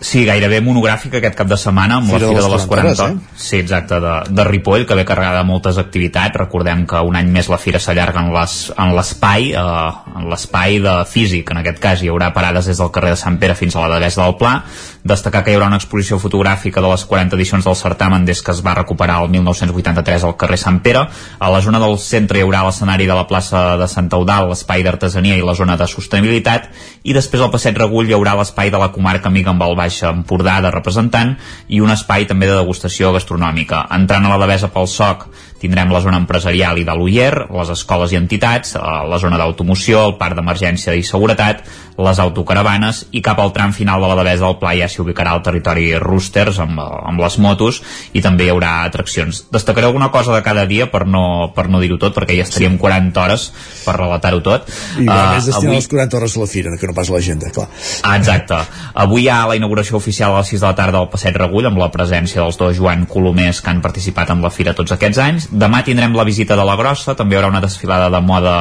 Sí, 0.00 0.22
gairebé 0.24 0.62
monogràfic 0.64 1.12
aquest 1.18 1.34
cap 1.36 1.46
de 1.50 1.56
setmana 1.60 1.98
amb 1.98 2.06
Fira 2.08 2.20
la 2.24 2.32
Fira 2.32 2.42
de 2.46 2.48
les 2.54 2.62
40 2.66 2.88
hores, 2.88 3.00
hores, 3.00 3.18
Sí, 3.36 3.56
exacte, 3.58 3.98
de, 4.00 4.12
de 4.30 4.44
Ripoll, 4.44 4.86
que 4.88 4.94
ve 4.96 5.04
carregada 5.04 5.42
de 5.42 5.44
moltes 5.44 5.76
activitats. 5.76 6.34
Recordem 6.40 6.86
que 6.88 6.96
un 7.04 7.16
any 7.16 7.28
més 7.28 7.50
la 7.52 7.58
Fira 7.58 7.78
s'allarga 7.78 8.20
en 8.24 8.32
les- 8.32 8.72
en 8.78 8.94
l'espai, 8.96 9.50
eh, 9.52 9.90
en 10.16 10.30
l'espai 10.30 10.78
de 10.80 11.04
físic. 11.04 11.50
En 11.50 11.58
aquest 11.58 11.78
cas 11.78 12.02
hi 12.02 12.08
haurà 12.08 12.32
parades 12.32 12.64
des 12.66 12.78
del 12.78 12.90
carrer 12.90 13.10
de 13.10 13.16
Sant 13.16 13.36
Pere 13.38 13.54
fins 13.54 13.76
a 13.76 13.80
la 13.86 13.98
Devesa 13.98 14.24
del 14.24 14.36
Pla. 14.36 14.64
Destacar 15.04 15.44
que 15.44 15.50
hi 15.52 15.54
haurà 15.56 15.66
una 15.66 15.76
exposició 15.76 16.18
fotogràfica 16.18 16.80
de 16.80 16.88
les 16.88 17.04
40 17.04 17.36
edicions 17.36 17.64
del 17.64 17.76
certamen 17.76 18.24
des 18.24 18.40
que 18.42 18.52
es 18.52 18.64
va 18.64 18.74
recuperar 18.74 19.22
el 19.22 19.28
1983 19.28 20.24
al 20.24 20.36
carrer 20.38 20.56
Sant 20.58 20.80
Pere. 20.80 21.06
A 21.38 21.50
la 21.50 21.60
zona 21.60 21.78
del 21.78 21.98
centre 21.98 22.38
hi 22.38 22.42
haurà 22.42 22.64
l'escenari 22.64 23.04
de 23.06 23.14
la 23.14 23.26
plaça 23.26 23.76
de 23.76 23.86
Sant 23.86 24.08
Eudal, 24.12 24.48
l'espai 24.48 24.82
d'artesania 24.82 25.36
i 25.36 25.42
la 25.44 25.54
zona 25.54 25.76
de 25.76 25.86
sostenibilitat. 25.86 26.70
I 27.02 27.12
després 27.12 27.42
al 27.42 27.50
Passeig 27.50 27.76
Regull 27.76 28.08
hi 28.08 28.14
haurà 28.16 28.34
l'espai 28.34 28.70
de 28.70 28.78
la 28.78 28.90
comarca 28.92 29.28
amiga 29.28 29.50
amb 29.50 29.62
el 29.62 29.76
Baix 29.76 29.89
Empordà 30.10 30.58
de 30.64 30.70
representant 30.70 31.34
i 31.68 31.80
un 31.82 31.90
espai 31.90 32.26
també 32.30 32.48
de 32.50 32.58
degustació 32.58 33.12
gastronòmica. 33.16 33.86
Entrant 33.96 34.26
a 34.26 34.32
la 34.32 34.40
Devesa 34.44 34.70
pel 34.72 34.88
SOC 34.90 35.26
tindrem 35.60 35.92
la 35.92 36.00
zona 36.00 36.18
empresarial 36.20 36.78
i 36.80 36.86
de 36.88 36.94
l'UIER, 36.96 37.46
les 37.52 37.70
escoles 37.76 38.12
i 38.14 38.18
entitats, 38.18 38.74
eh, 38.78 38.80
la 39.10 39.18
zona 39.20 39.38
d'automoció, 39.40 40.06
el 40.08 40.16
parc 40.20 40.38
d'emergència 40.38 40.94
i 40.96 41.04
seguretat, 41.04 41.62
les 42.00 42.18
autocaravanes 42.22 43.02
i 43.12 43.20
cap 43.20 43.38
al 43.42 43.52
tram 43.52 43.74
final 43.76 44.00
de 44.00 44.08
la 44.08 44.16
Devesa 44.16 44.46
del 44.46 44.56
Pla 44.56 44.72
ja 44.78 44.86
s'hi 44.88 45.02
ubicarà 45.02 45.34
el 45.36 45.42
territori 45.44 45.90
Roosters 46.00 46.58
amb, 46.64 46.78
eh, 46.80 47.00
amb 47.10 47.20
les 47.20 47.36
motos 47.38 47.82
i 48.16 48.22
també 48.24 48.46
hi 48.46 48.52
haurà 48.54 48.84
atraccions. 48.86 49.44
Destacaré 49.52 49.86
alguna 49.90 50.10
cosa 50.10 50.34
de 50.34 50.42
cada 50.42 50.64
dia 50.66 50.90
per 50.90 51.06
no, 51.06 51.52
per 51.54 51.68
no 51.68 51.80
dir-ho 51.80 51.98
tot 52.00 52.16
perquè 52.16 52.38
ja 52.38 52.46
estaríem 52.48 52.78
40 52.80 53.20
hores 53.20 53.50
per 53.84 53.96
relatar-ho 53.98 54.40
tot. 54.40 54.64
I 54.96 55.04
uh, 55.04 55.34
més 55.34 55.44
destinar 55.50 55.74
avui- 55.74 55.76
les 55.76 55.88
40 55.92 56.16
hores 56.16 56.36
a 56.36 56.40
la 56.40 56.46
fira, 56.46 56.72
que 56.80 56.88
no 56.88 56.94
pas 56.96 57.10
l'agenda, 57.12 57.50
clar. 57.52 57.68
Ah, 58.02 58.16
exacte. 58.16 58.56
Avui 58.94 59.26
hi 59.26 59.28
ha 59.28 59.42
la 59.50 59.56
inauguració 59.58 59.98
oficial 60.00 60.32
a 60.34 60.40
les 60.40 60.54
6 60.54 60.62
de 60.62 60.66
la 60.70 60.74
tarda 60.78 61.02
al 61.02 61.10
Passeig 61.12 61.36
Regull 61.36 61.68
amb 61.68 61.78
la 61.82 61.90
presència 61.92 62.40
dels 62.40 62.56
dos 62.56 62.78
Joan 62.78 63.04
Colomers 63.10 63.60
que 63.60 63.70
han 63.74 63.82
participat 63.84 64.32
en 64.32 64.40
la 64.40 64.50
fira 64.54 64.72
tots 64.74 64.96
aquests 64.96 65.20
anys. 65.20 65.49
Demà 65.50 65.82
tindrem 65.82 66.14
la 66.14 66.24
visita 66.24 66.54
de 66.54 66.64
la 66.66 66.76
Grossa, 66.78 67.16
també 67.18 67.34
hi 67.34 67.40
haurà 67.40 67.50
una 67.50 67.62
desfilada 67.64 68.06
de 68.12 68.20
moda 68.22 68.54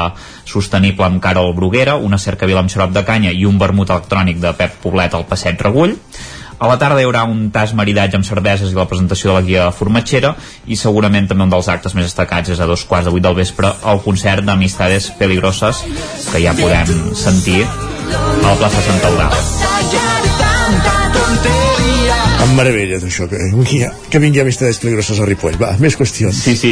sostenible 0.49 1.05
amb 1.05 1.21
Carol 1.21 1.53
Bruguera, 1.53 1.95
una 2.01 2.17
cercavila 2.17 2.63
amb 2.63 2.73
xarop 2.73 2.95
de 2.95 3.05
canya 3.05 3.31
i 3.31 3.45
un 3.45 3.59
vermut 3.61 3.89
electrònic 3.93 4.41
de 4.41 4.53
Pep 4.57 4.81
Poblet 4.81 5.13
al 5.13 5.27
Passeig 5.29 5.61
Regull. 5.61 5.95
A 6.59 6.67
la 6.67 6.75
tarda 6.75 6.99
hi 6.99 7.05
haurà 7.07 7.21
un 7.23 7.51
tas 7.55 7.71
maridatge 7.77 8.17
amb 8.19 8.25
cerveses 8.27 8.73
i 8.73 8.75
la 8.75 8.87
presentació 8.89 9.29
de 9.29 9.35
la 9.37 9.45
guia 9.45 9.67
formatgera 9.71 10.33
i 10.67 10.75
segurament 10.75 11.29
també 11.29 11.45
un 11.45 11.53
dels 11.53 11.69
actes 11.71 11.95
més 11.95 12.09
destacats 12.09 12.51
és 12.51 12.59
a 12.59 12.67
dos 12.67 12.83
quarts 12.89 13.07
de 13.07 13.13
vuit 13.15 13.23
del 13.23 13.37
vespre 13.37 13.71
el 13.93 14.03
concert 14.03 14.43
d'Amistades 14.43 15.07
Peligroses 15.21 15.85
que 16.33 16.43
ja 16.43 16.57
podem 16.59 17.15
sentir 17.15 17.63
a 17.63 18.49
la 18.49 18.57
plaça 18.59 18.83
Santa 18.89 19.13
Eudal. 19.13 19.33
Em 22.39 22.53
meravella 22.55 22.95
això, 23.03 23.27
que 23.27 23.37
que 24.09 24.19
vingui 24.19 24.39
Amistades 24.39 24.79
Peligroses 24.79 25.19
a 25.19 25.25
Ripoll. 25.27 25.57
Va, 25.59 25.73
més 25.77 25.97
qüestions. 25.99 26.37
Sí, 26.39 26.55
sí. 26.55 26.71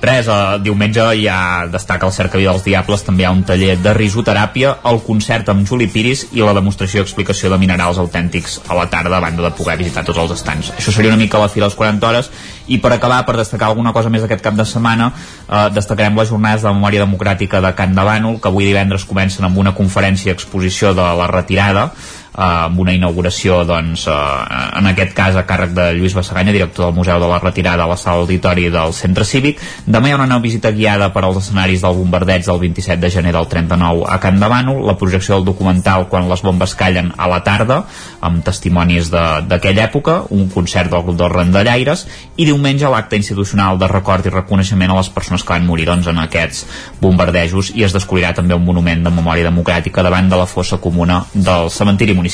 Res, 0.00 0.28
el 0.30 0.62
diumenge 0.62 1.02
ja 1.18 1.66
destaca 1.72 2.06
el 2.06 2.14
Cercavia 2.14 2.52
dels 2.52 2.62
Diables, 2.64 3.02
també 3.02 3.24
hi 3.24 3.26
ha 3.26 3.32
un 3.34 3.42
taller 3.46 3.74
de 3.82 3.94
risoteràpia, 3.96 4.76
el 4.88 5.00
concert 5.02 5.50
amb 5.50 5.66
Juli 5.66 5.88
Piris 5.90 6.28
i 6.38 6.44
la 6.44 6.54
demostració 6.54 7.02
i 7.02 7.04
explicació 7.04 7.50
de 7.50 7.58
minerals 7.58 7.98
autèntics 7.98 8.60
a 8.68 8.78
la 8.78 8.86
tarda 8.92 9.18
a 9.18 9.24
banda 9.24 9.42
de 9.42 9.50
poder 9.58 9.76
visitar 9.80 10.04
tots 10.06 10.22
els 10.22 10.36
estants. 10.38 10.70
Això 10.78 10.94
seria 10.94 11.10
una 11.10 11.20
mica 11.20 11.42
la 11.42 11.50
fila 11.50 11.66
a 11.66 11.72
les 11.72 11.78
40 11.78 12.08
hores 12.08 12.30
i 12.68 12.78
per 12.78 12.92
acabar, 12.94 13.24
per 13.26 13.34
destacar 13.40 13.72
alguna 13.72 13.92
cosa 13.96 14.12
més 14.12 14.22
aquest 14.22 14.44
cap 14.44 14.54
de 14.54 14.64
setmana, 14.68 15.10
eh, 15.48 15.66
destacarem 15.74 16.16
les 16.16 16.30
jornades 16.30 16.62
de 16.62 16.70
memòria 16.70 17.02
democràtica 17.02 17.60
de 17.64 17.74
Can 17.74 17.96
de 17.96 18.06
Bànol, 18.06 18.38
que 18.40 18.48
avui 18.52 18.68
divendres 18.68 19.04
comencen 19.08 19.44
amb 19.48 19.58
una 19.58 19.74
conferència 19.74 20.30
i 20.30 20.36
exposició 20.36 20.94
de 20.94 21.02
la 21.18 21.26
retirada, 21.26 21.90
eh, 21.90 22.17
amb 22.34 22.78
una 22.78 22.92
inauguració 22.94 23.64
doncs, 23.64 24.06
eh, 24.06 24.78
en 24.78 24.86
aquest 24.86 25.14
cas 25.14 25.36
a 25.36 25.46
càrrec 25.46 25.72
de 25.74 25.92
Lluís 25.94 26.14
Bassaganya, 26.14 26.52
director 26.52 26.86
del 26.86 26.94
Museu 26.94 27.20
de 27.20 27.28
la 27.28 27.38
Retirada 27.38 27.84
a 27.84 27.88
la 27.88 27.96
sala 27.96 28.22
auditori 28.22 28.68
del 28.70 28.92
Centre 28.92 29.24
Cívic. 29.24 29.60
Demà 29.86 30.08
hi 30.08 30.12
haurà 30.12 30.24
una 30.24 30.38
visita 30.38 30.70
guiada 30.70 31.12
per 31.12 31.24
als 31.24 31.42
escenaris 31.44 31.82
del 31.82 31.96
bombardeig 31.96 32.44
del 32.46 32.58
27 32.58 33.00
de 33.00 33.10
gener 33.10 33.32
del 33.32 33.48
39 33.48 34.04
a 34.08 34.18
Can 34.20 34.38
Bànol, 34.38 34.84
la 34.86 34.96
projecció 34.96 35.36
del 35.36 35.44
documental 35.44 36.08
Quan 36.08 36.28
les 36.28 36.42
bombes 36.42 36.74
callen 36.74 37.12
a 37.16 37.28
la 37.28 37.42
tarda, 37.44 37.82
amb 38.20 38.42
testimonis 38.44 39.10
d'aquella 39.10 39.84
època, 39.84 40.22
un 40.30 40.48
concert 40.48 40.90
del 40.90 41.02
grup 41.02 41.18
dels 41.18 41.32
Randallaires 41.32 42.06
i 42.36 42.46
diumenge 42.46 42.88
l'acte 42.88 43.16
institucional 43.16 43.78
de 43.78 43.88
record 43.88 44.26
i 44.26 44.32
reconeixement 44.32 44.90
a 44.90 44.98
les 44.98 45.10
persones 45.10 45.44
que 45.44 45.52
van 45.52 45.66
morir 45.66 45.86
doncs, 45.88 46.08
en 46.08 46.18
aquests 46.22 46.64
bombardejos 47.00 47.72
i 47.74 47.84
es 47.84 47.94
descobrirà 47.94 48.34
també 48.34 48.56
un 48.56 48.64
monument 48.64 49.04
de 49.04 49.12
memòria 49.14 49.48
democràtica 49.48 50.02
davant 50.02 50.28
de 50.30 50.38
la 50.40 50.46
fossa 50.46 50.78
comuna 50.78 51.22
del 51.34 51.70
cementiri 51.70 52.14
municipal. 52.14 52.27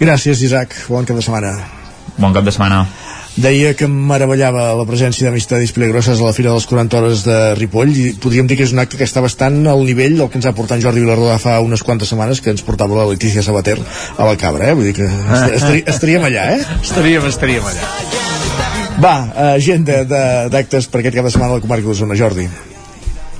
Gràcies, 0.00 0.42
Isaac. 0.42 0.74
Bon 0.88 1.04
cap 1.04 1.16
de 1.16 1.22
setmana. 1.22 1.52
Bon 2.18 2.32
cap 2.34 2.44
de 2.44 2.50
setmana. 2.54 2.86
Deia 3.38 3.70
que 3.78 3.86
meravellava 3.86 4.72
la 4.74 4.82
presència 4.88 5.28
d'Amistades 5.28 5.70
Peligroses 5.70 6.18
a 6.18 6.24
la 6.26 6.32
Fira 6.34 6.50
de 6.50 6.56
les 6.58 6.64
40 6.66 6.96
Hores 6.98 7.20
de 7.22 7.36
Ripoll 7.54 7.92
i 7.94 8.06
podríem 8.18 8.48
dir 8.50 8.56
que 8.58 8.64
és 8.66 8.72
un 8.74 8.80
acte 8.82 8.98
que 8.98 9.06
està 9.06 9.22
bastant 9.22 9.60
al 9.70 9.84
nivell 9.86 10.16
del 10.18 10.26
que 10.32 10.40
ens 10.40 10.48
ha 10.50 10.52
portat 10.56 10.80
en 10.80 10.82
Jordi 10.82 11.04
Vilarrodà 11.04 11.36
fa 11.38 11.60
unes 11.62 11.84
quantes 11.86 12.10
setmanes 12.10 12.40
que 12.42 12.50
ens 12.50 12.64
portava 12.66 12.98
la 12.98 13.06
Letícia 13.12 13.44
Sabater 13.46 13.76
a 13.78 14.26
la 14.26 14.34
cabra, 14.36 14.66
eh? 14.72 14.74
Vull 14.74 14.88
dir 14.90 14.96
que 14.98 15.06
est- 15.06 15.54
estarí, 15.60 15.84
estaríem 15.86 16.26
allà, 16.26 16.48
eh? 16.56 16.64
Estaríem, 16.82 17.28
estaríem 17.30 17.62
allà. 17.70 17.86
Va, 18.98 19.14
agenda 19.54 20.00
d'actes 20.50 20.90
per 20.90 21.04
aquest 21.04 21.14
cap 21.20 21.28
de 21.30 21.30
setmana 21.30 21.52
a 21.54 21.60
la 21.60 21.62
comarca 21.62 21.86
d'Osona, 21.86 22.18
Jordi. 22.18 22.48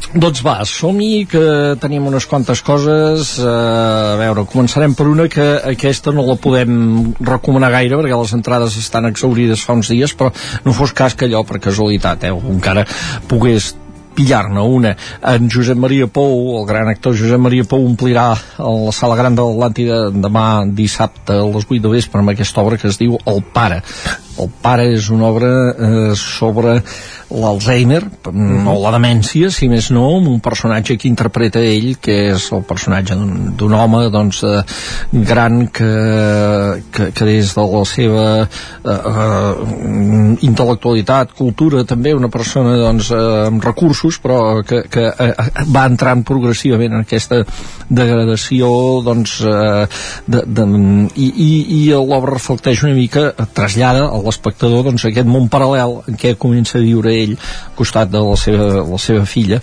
Doncs 0.08 0.40
va, 0.40 0.62
som-hi, 0.64 1.26
que 1.28 1.40
tenim 1.82 2.06
unes 2.08 2.24
quantes 2.24 2.62
coses. 2.64 3.34
Eh, 3.42 3.44
a 3.44 4.14
veure, 4.16 4.46
començarem 4.48 4.94
per 4.96 5.04
una 5.10 5.26
que 5.28 5.44
aquesta 5.68 6.14
no 6.16 6.24
la 6.24 6.38
podem 6.40 7.10
recomanar 7.20 7.68
gaire 7.74 7.98
perquè 7.98 8.16
les 8.16 8.32
entrades 8.32 8.78
estan 8.80 9.10
exaurides 9.10 9.60
fa 9.60 9.76
uns 9.76 9.90
dies, 9.92 10.14
però 10.16 10.30
no 10.64 10.72
fos 10.72 10.94
cas 10.96 11.12
que 11.12 11.28
allò, 11.28 11.42
per 11.44 11.60
casualitat, 11.60 12.24
eh, 12.24 12.32
encara 12.32 12.86
pogués 13.28 13.74
pillar-ne 14.16 14.64
una. 14.64 14.94
En 15.34 15.50
Josep 15.52 15.76
Maria 15.76 16.08
Pou, 16.08 16.56
el 16.62 16.64
gran 16.66 16.88
actor 16.88 17.12
Josep 17.14 17.44
Maria 17.44 17.66
Pou, 17.68 17.84
omplirà 17.84 18.30
la 18.32 18.94
sala 18.96 19.18
gran 19.18 19.36
de 19.36 19.44
l'Atlàntida 19.44 20.00
demà 20.14 20.46
dissabte 20.72 21.36
a 21.36 21.44
les 21.52 21.68
8 21.68 21.84
de 21.84 21.92
vespre 21.92 22.24
amb 22.24 22.32
aquesta 22.32 22.64
obra 22.64 22.80
que 22.80 22.88
es 22.88 22.96
diu 22.96 23.20
El 23.28 23.44
Pare. 23.52 23.82
El 24.38 24.50
Pare 24.62 24.88
és 24.94 25.08
una 25.14 25.30
obra 25.32 25.52
eh, 25.72 26.12
sobre 26.18 26.78
l'Alzheimer, 27.28 28.00
no 28.32 28.74
la 28.80 28.92
demència, 28.94 29.50
si 29.52 29.68
més 29.68 29.90
no, 29.92 30.06
amb 30.16 30.30
un 30.30 30.38
personatge 30.40 30.96
que 30.96 31.10
interpreta 31.10 31.60
ell, 31.60 31.90
que 32.00 32.14
és 32.30 32.46
el 32.56 32.62
personatge 32.68 33.16
d'un 33.58 33.74
home 33.76 34.06
doncs, 34.12 34.40
eh, 34.48 34.62
gran 35.28 35.66
que, 35.68 35.90
que, 36.94 37.10
que 37.12 37.28
des 37.28 37.52
de 37.54 37.66
la 37.74 37.82
seva 37.88 38.24
eh, 38.40 38.96
eh, 38.96 40.38
intel·lectualitat, 40.48 41.34
cultura, 41.36 41.84
també 41.88 42.14
una 42.16 42.32
persona 42.32 42.78
doncs, 42.80 43.12
eh, 43.12 43.20
amb 43.50 43.64
recursos, 43.64 44.20
però 44.24 44.62
que, 44.64 44.86
que 44.88 45.10
eh, 45.12 45.32
va 45.68 45.84
entrant 45.90 46.24
progressivament 46.28 46.96
en 46.96 47.04
aquesta 47.04 47.42
degradació 47.88 48.70
doncs, 49.04 49.40
eh, 49.44 49.84
de, 50.32 50.44
de, 50.46 50.66
i, 51.12 51.28
i, 51.28 51.52
i 51.76 51.84
l'obra 51.92 52.38
reflecteix 52.38 52.86
una 52.86 52.96
mica, 52.96 53.28
trasllada 53.52 54.08
a 54.08 54.24
l'espectador 54.28 54.86
doncs, 54.86 55.06
aquest 55.08 55.28
món 55.28 55.48
paral·lel 55.52 55.98
en 56.08 56.18
què 56.20 56.34
comença 56.38 56.78
a 56.78 56.84
viure 56.84 57.12
ell 57.12 57.34
al 57.38 57.74
costat 57.78 58.10
de 58.12 58.22
la 58.22 58.36
seva, 58.38 58.68
la 58.86 59.00
seva 59.02 59.24
filla. 59.28 59.60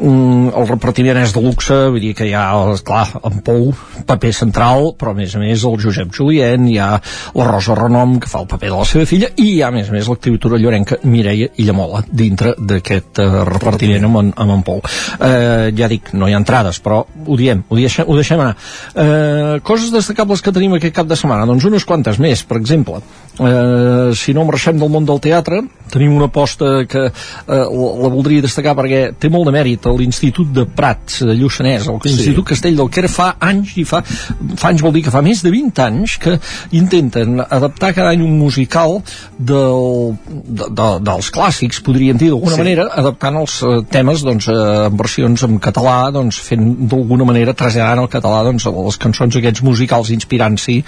Mm, 0.00 0.52
el 0.56 0.68
repartiment 0.70 1.20
és 1.22 1.34
de 1.34 1.42
luxe 1.44 1.76
vull 1.92 2.02
dir 2.02 2.14
que 2.16 2.28
hi 2.28 2.34
ha, 2.36 2.46
clar, 2.86 3.06
en 3.26 3.42
Pou 3.46 3.70
paper 4.06 4.32
central, 4.34 4.92
però 4.98 5.12
a 5.12 5.18
més 5.18 5.34
a 5.36 5.40
més 5.42 5.64
el 5.66 5.78
Josep 5.82 6.12
Julien, 6.14 6.66
hi 6.70 6.78
ha 6.82 6.90
la 7.36 7.48
Rosa 7.48 7.76
Renom 7.78 8.16
que 8.22 8.30
fa 8.30 8.42
el 8.42 8.50
paper 8.50 8.70
de 8.72 8.80
la 8.80 8.88
seva 8.88 9.06
filla 9.08 9.30
i 9.36 9.48
hi 9.54 9.60
ha 9.62 9.70
a 9.70 9.74
més 9.74 9.90
a 9.90 9.94
més 9.94 10.08
l'activitura 10.10 10.60
llorenca 10.60 10.98
Mireia 11.04 11.50
Illamola 11.62 12.02
dintre 12.08 12.54
d'aquest 12.58 13.20
eh, 13.22 13.28
repartiment 13.50 14.08
amb 14.08 14.22
en, 14.22 14.32
amb 14.44 14.56
en 14.56 14.64
Pou. 14.66 14.82
Eh, 14.82 15.70
ja 15.76 15.90
dic, 15.92 16.12
no 16.16 16.28
hi 16.28 16.34
ha 16.34 16.40
entrades 16.42 16.80
però 16.82 17.02
ho 17.04 17.38
diem, 17.38 17.62
ho 17.68 17.78
deixem, 17.78 18.06
ho 18.06 18.16
deixem 18.18 18.42
anar. 18.42 18.56
Eh, 18.94 19.60
coses 19.66 19.92
destacables 19.94 20.42
que 20.42 20.54
tenim 20.54 20.76
aquest 20.78 20.96
cap 20.96 21.08
de 21.10 21.18
setmana 21.18 21.48
doncs 21.48 21.66
unes 21.68 21.86
quantes 21.88 22.20
més, 22.22 22.44
per 22.46 22.60
exemple 22.60 23.02
eh, 23.40 24.05
eh, 24.10 24.14
si 24.16 24.34
no 24.36 24.46
marxem 24.48 24.78
del 24.80 24.92
món 24.92 25.06
del 25.08 25.20
teatre, 25.24 25.62
tenim 25.92 26.16
una 26.16 26.26
aposta 26.30 26.84
que 26.88 27.04
eh, 27.06 27.12
la, 27.46 27.90
la 28.02 28.10
voldria 28.12 28.44
destacar 28.44 28.74
perquè 28.78 29.02
té 29.20 29.30
molt 29.32 29.48
de 29.48 29.54
mèrit 29.54 29.86
a 29.86 29.94
l'Institut 29.96 30.50
de 30.54 30.66
Prats 30.66 31.22
de 31.26 31.36
Lluçanès, 31.38 31.86
l'Institut 31.86 32.42
sí. 32.42 32.48
Castell 32.52 32.78
del 32.80 32.90
Quer 32.92 33.06
fa 33.12 33.32
anys 33.48 33.76
i 33.80 33.86
fa, 33.88 34.02
fa 34.02 34.70
anys 34.70 34.84
vol 34.84 34.94
dir 34.96 35.04
que 35.06 35.14
fa 35.14 35.22
més 35.24 35.42
de 35.44 35.52
20 35.54 35.84
anys 35.86 36.16
que 36.22 36.36
intenten 36.78 37.40
adaptar 37.44 37.92
cada 37.96 38.12
any 38.14 38.24
un 38.24 38.36
musical 38.38 38.98
del, 39.38 40.16
de, 40.26 40.70
de, 40.70 40.88
dels 41.06 41.30
clàssics, 41.34 41.82
podríem 41.86 42.18
dir 42.20 42.32
d'alguna 42.32 42.56
sí. 42.56 42.62
manera, 42.64 42.88
adaptant 43.02 43.40
els 43.42 43.58
eh, 43.62 43.78
temes 43.92 44.24
doncs, 44.26 44.50
eh, 44.52 44.66
en 44.90 44.98
versions 44.98 45.46
en 45.46 45.58
català, 45.62 45.98
doncs, 46.14 46.40
fent 46.46 46.66
d'alguna 46.90 47.28
manera 47.28 47.54
traslladant 47.56 48.04
al 48.04 48.12
català 48.12 48.42
doncs, 48.48 48.66
les 48.76 49.00
cançons 49.02 49.38
aquests 49.38 49.64
musicals 49.66 50.12
inspirant-s'hi 50.14 50.78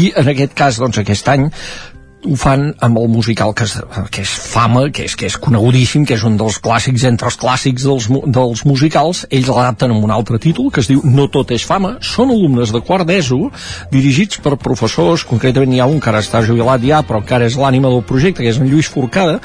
i 0.00 0.06
en 0.20 0.32
aquest 0.32 0.56
cas, 0.56 0.80
doncs, 0.80 1.00
aquest 1.02 1.28
any 1.32 1.48
ho 2.26 2.36
fan 2.36 2.66
amb 2.84 2.98
el 3.00 3.08
musical 3.08 3.54
que 3.56 3.64
és, 3.64 3.76
que 4.12 4.22
és 4.24 4.32
fama, 4.52 4.82
que 4.92 5.06
és, 5.08 5.14
que 5.16 5.28
és 5.30 5.36
conegudíssim, 5.40 6.04
que 6.08 6.16
és 6.18 6.24
un 6.26 6.36
dels 6.40 6.58
clàssics 6.60 7.06
entre 7.08 7.30
els 7.30 7.38
clàssics 7.40 7.86
dels, 7.88 8.08
dels 8.28 8.64
musicals, 8.68 9.22
ells 9.32 9.48
l'adapten 9.48 9.94
amb 9.94 10.04
un 10.04 10.12
altre 10.12 10.40
títol 10.42 10.68
que 10.72 10.82
es 10.84 10.90
diu 10.90 11.00
No 11.04 11.28
tot 11.32 11.52
és 11.56 11.64
fama, 11.66 11.94
són 12.04 12.32
alumnes 12.34 12.74
de 12.74 12.82
quart 12.84 13.08
d'ESO 13.08 13.38
dirigits 13.92 14.40
per 14.44 14.58
professors, 14.60 15.24
concretament 15.28 15.72
hi 15.72 15.80
ha 15.80 15.88
un 15.88 16.00
que 16.00 16.10
ara 16.12 16.20
està 16.20 16.42
jubilat 16.44 16.84
ja, 16.84 17.00
però 17.06 17.22
encara 17.22 17.48
és 17.48 17.56
l'ànima 17.56 17.88
del 17.92 18.04
projecte, 18.04 18.44
que 18.44 18.52
és 18.52 18.60
en 18.60 18.68
Lluís 18.68 18.90
Forcada, 18.92 19.38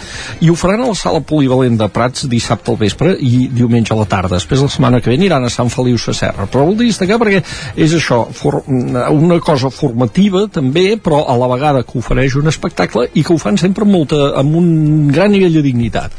i 0.43 0.51
ho 0.51 0.57
faran 0.59 0.83
a 0.83 0.91
la 0.91 0.99
sala 0.99 1.23
polivalent 1.23 1.79
de 1.79 1.87
Prats 1.95 2.27
dissabte 2.31 2.73
al 2.73 2.79
vespre 2.81 3.15
i 3.15 3.47
diumenge 3.51 3.95
a 3.95 3.99
la 4.01 4.07
tarda. 4.09 4.35
Després 4.35 4.63
la 4.65 4.71
setmana 4.71 4.99
que 4.99 5.11
ve 5.13 5.19
aniran 5.19 5.47
a 5.47 5.53
Sant 5.53 5.71
Feliu 5.71 5.97
Sasserra. 6.01 6.49
Però 6.51 6.65
vol 6.67 6.77
destacar 6.79 7.19
perquè 7.21 7.41
és 7.79 7.95
això, 7.95 8.25
for, 8.35 8.61
una 8.67 9.39
cosa 9.39 9.71
formativa 9.71 10.45
també, 10.51 10.95
però 11.01 11.23
a 11.31 11.37
la 11.39 11.49
vegada 11.51 11.85
que 11.87 11.99
ofereix 12.01 12.35
un 12.35 12.51
espectacle 12.65 13.05
i 13.13 13.23
que 13.23 13.33
ho 13.33 13.37
fan 13.41 13.57
sempre 13.61 13.85
amb, 13.85 13.93
molta, 13.93 14.19
amb 14.39 14.55
un 14.57 15.07
gran 15.13 15.31
nivell 15.31 15.53
de 15.53 15.61
dignitat. 15.65 16.11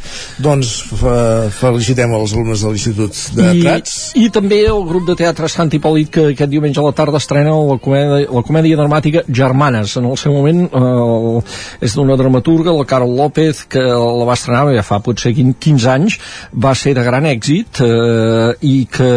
Doncs 0.43 0.73
fe- 1.01 1.48
felicitem 1.59 2.12
els 2.16 2.35
alumnes 2.36 2.62
de 2.62 2.70
l'Institut 2.73 3.18
de 3.36 3.48
I, 3.56 3.62
Prats. 3.64 3.97
I 4.18 4.28
també 4.35 4.62
el 4.66 4.85
grup 4.89 5.06
de 5.09 5.16
teatre 5.18 5.48
Sant 5.51 5.73
Hipòlit 5.74 6.10
que 6.14 6.27
aquest 6.32 6.51
diumenge 6.52 6.81
a 6.81 6.86
la 6.86 6.94
tarda 6.97 7.18
estrena 7.23 7.55
la 7.56 7.78
comèdia, 7.82 8.28
la 8.31 8.43
comèdia 8.47 8.78
dramàtica 8.78 9.24
Germanes. 9.28 9.97
En 9.98 10.06
el 10.10 10.16
seu 10.20 10.32
moment 10.36 10.64
eh, 10.66 11.86
és 11.86 11.97
d'una 11.97 12.16
dramaturga, 12.18 12.74
la 12.77 12.86
Carol 12.89 13.14
López, 13.16 13.64
que 13.73 13.82
la 13.82 14.27
va 14.28 14.36
estrenar 14.36 14.66
ja 14.77 14.82
fa 14.86 15.01
potser 15.05 15.32
15 15.36 15.89
anys, 15.93 16.18
va 16.52 16.74
ser 16.78 16.94
de 16.97 17.05
gran 17.06 17.27
èxit 17.28 17.81
eh, 17.85 18.52
i 18.66 18.77
que 18.90 19.09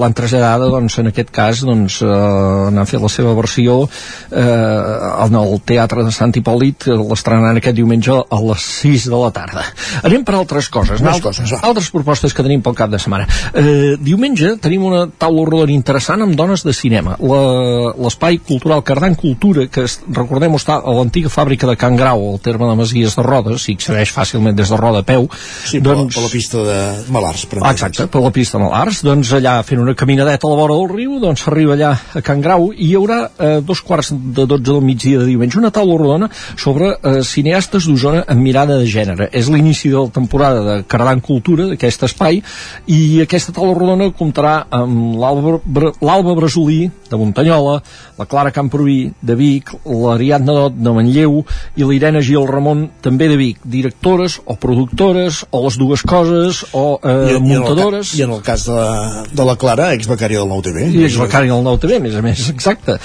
l'han 0.00 0.14
traslladada 0.16 0.70
doncs, 0.72 0.98
en 1.02 1.10
aquest 1.12 1.30
cas 1.34 1.62
doncs, 1.66 2.00
eh, 2.04 2.70
n'han 2.72 2.88
fet 2.88 3.02
la 3.02 3.10
seva 3.12 3.34
versió 3.38 3.82
eh, 4.30 5.24
en 5.26 5.34
el 5.40 5.56
Teatre 5.66 6.04
de 6.06 6.12
Sant 6.14 6.32
Hipòlit 6.36 6.69
eh, 6.86 6.94
l'estrenaran 6.96 7.56
aquest 7.60 7.76
diumenge 7.76 8.12
a 8.12 8.40
les 8.46 8.66
6 8.82 9.06
de 9.10 9.18
la 9.20 9.30
tarda. 9.34 9.64
Anem 10.02 10.24
per 10.24 10.34
altres 10.38 10.68
coses. 10.72 11.00
Més 11.04 11.20
coses, 11.22 11.52
va. 11.52 11.60
altres 11.68 11.90
propostes 11.90 12.34
que 12.34 12.42
tenim 12.46 12.62
pel 12.62 12.74
cap 12.78 12.90
de 12.90 12.98
setmana. 12.98 13.26
Eh, 13.54 13.96
diumenge 14.00 14.56
tenim 14.62 14.84
una 14.88 15.06
taula 15.10 15.44
rodona 15.48 15.72
interessant 15.72 16.22
amb 16.22 16.34
dones 16.38 16.64
de 16.66 16.72
cinema. 16.76 17.16
La- 17.20 17.94
L'espai 18.00 18.38
cultural 18.46 18.82
Cardan 18.84 19.14
Cultura, 19.14 19.66
que 19.68 19.84
es, 19.84 19.98
recordem 20.12 20.54
està 20.56 20.78
a 20.80 20.92
l'antiga 20.96 21.28
fàbrica 21.32 21.66
de 21.68 21.76
Can 21.76 21.96
Grau, 21.96 22.32
al 22.32 22.40
terme 22.40 22.66
de 22.68 22.76
Masies 22.78 23.16
de 23.16 23.22
Rodes, 23.22 23.68
i 23.68 23.74
accedeix 23.78 24.12
fàcilment 24.14 24.54
des 24.56 24.68
de 24.70 24.76
Roda 24.76 25.00
a 25.00 25.06
peu. 25.06 25.28
Sí, 25.64 25.80
per, 25.80 25.94
doncs... 25.96 26.14
per 26.14 26.22
la 26.24 26.30
pista 26.32 26.62
de 26.64 26.78
Malars. 27.12 27.46
Per 27.50 27.60
Exacte, 27.70 28.06
per 28.06 28.22
la 28.22 28.30
pista 28.34 28.58
de 28.58 28.64
Malars, 28.64 29.02
doncs 29.06 29.32
allà 29.36 29.58
fent 29.66 29.80
una 29.82 29.94
caminadeta 29.94 30.46
a 30.46 30.50
la 30.50 30.56
vora 30.56 30.74
del 30.78 30.88
riu, 30.96 31.18
doncs 31.20 31.42
s'arriba 31.44 31.74
allà 31.76 31.92
a 32.14 32.22
Can 32.24 32.40
Grau 32.44 32.70
i 32.72 32.90
hi 32.90 32.94
haurà 32.98 33.20
eh, 33.38 33.60
dos 33.62 33.80
quarts 33.86 34.12
de 34.14 34.46
12 34.46 34.62
del 34.70 34.80
migdia 34.84 35.18
de 35.20 35.26
diumenge 35.28 35.58
una 35.58 35.70
taula 35.70 35.96
rodona 35.98 36.28
sobre 36.60 36.92
eh, 36.92 37.20
cineastes 37.24 37.86
d'Osona 37.88 38.24
amb 38.28 38.44
mirada 38.44 38.76
de 38.80 38.86
gènere. 38.90 39.30
És 39.32 39.48
l'inici 39.48 39.88
de 39.92 39.98
la 39.98 40.12
temporada 40.12 40.60
de 40.66 40.76
Cardan 40.90 41.22
Cultura, 41.24 41.70
d'aquest 41.70 42.04
espai, 42.10 42.42
i 42.90 43.00
aquesta 43.24 43.54
taula 43.56 43.74
rodona 43.78 44.10
comptarà 44.16 44.54
amb 44.76 45.16
l'Alba 45.20 45.58
Bra- 45.64 45.94
l'Alba 46.04 46.34
Brasolí, 46.36 46.82
de 47.10 47.18
Muntanyola, 47.18 47.78
la 48.20 48.26
Clara 48.30 48.52
Camproví, 48.54 48.98
de 49.22 49.34
Vic, 49.38 49.72
l'Ariadna 49.88 50.54
Dot, 50.58 50.76
de 50.76 50.92
Manlleu, 50.94 51.40
i 51.80 51.86
l'Irene 51.88 52.20
Gil 52.22 52.44
Ramon, 52.48 52.84
també 53.02 53.30
de 53.32 53.38
Vic, 53.40 53.62
directores 53.64 54.38
o 54.44 54.56
productores, 54.60 55.42
o 55.50 55.64
les 55.64 55.78
dues 55.80 56.04
coses, 56.06 56.62
o 56.76 56.98
eh, 57.02 57.38
muntadores... 57.40 58.12
I 58.18 58.26
en 58.28 58.36
el 58.36 58.42
cas 58.46 58.66
de 58.68 58.76
la, 58.76 59.24
de 59.32 59.48
la 59.48 59.56
Clara, 59.60 59.90
exbecària 59.96 60.42
del 60.42 60.50
Nou 60.52 60.62
TV. 60.62 60.86
I 60.92 61.06
és 61.08 61.16
becari 61.18 61.50
del 61.50 61.64
Nou 61.64 61.80
TV, 61.80 61.96
a 61.98 62.04
més 62.04 62.18
a 62.18 62.22
més, 62.24 62.46
exacte. 62.54 62.98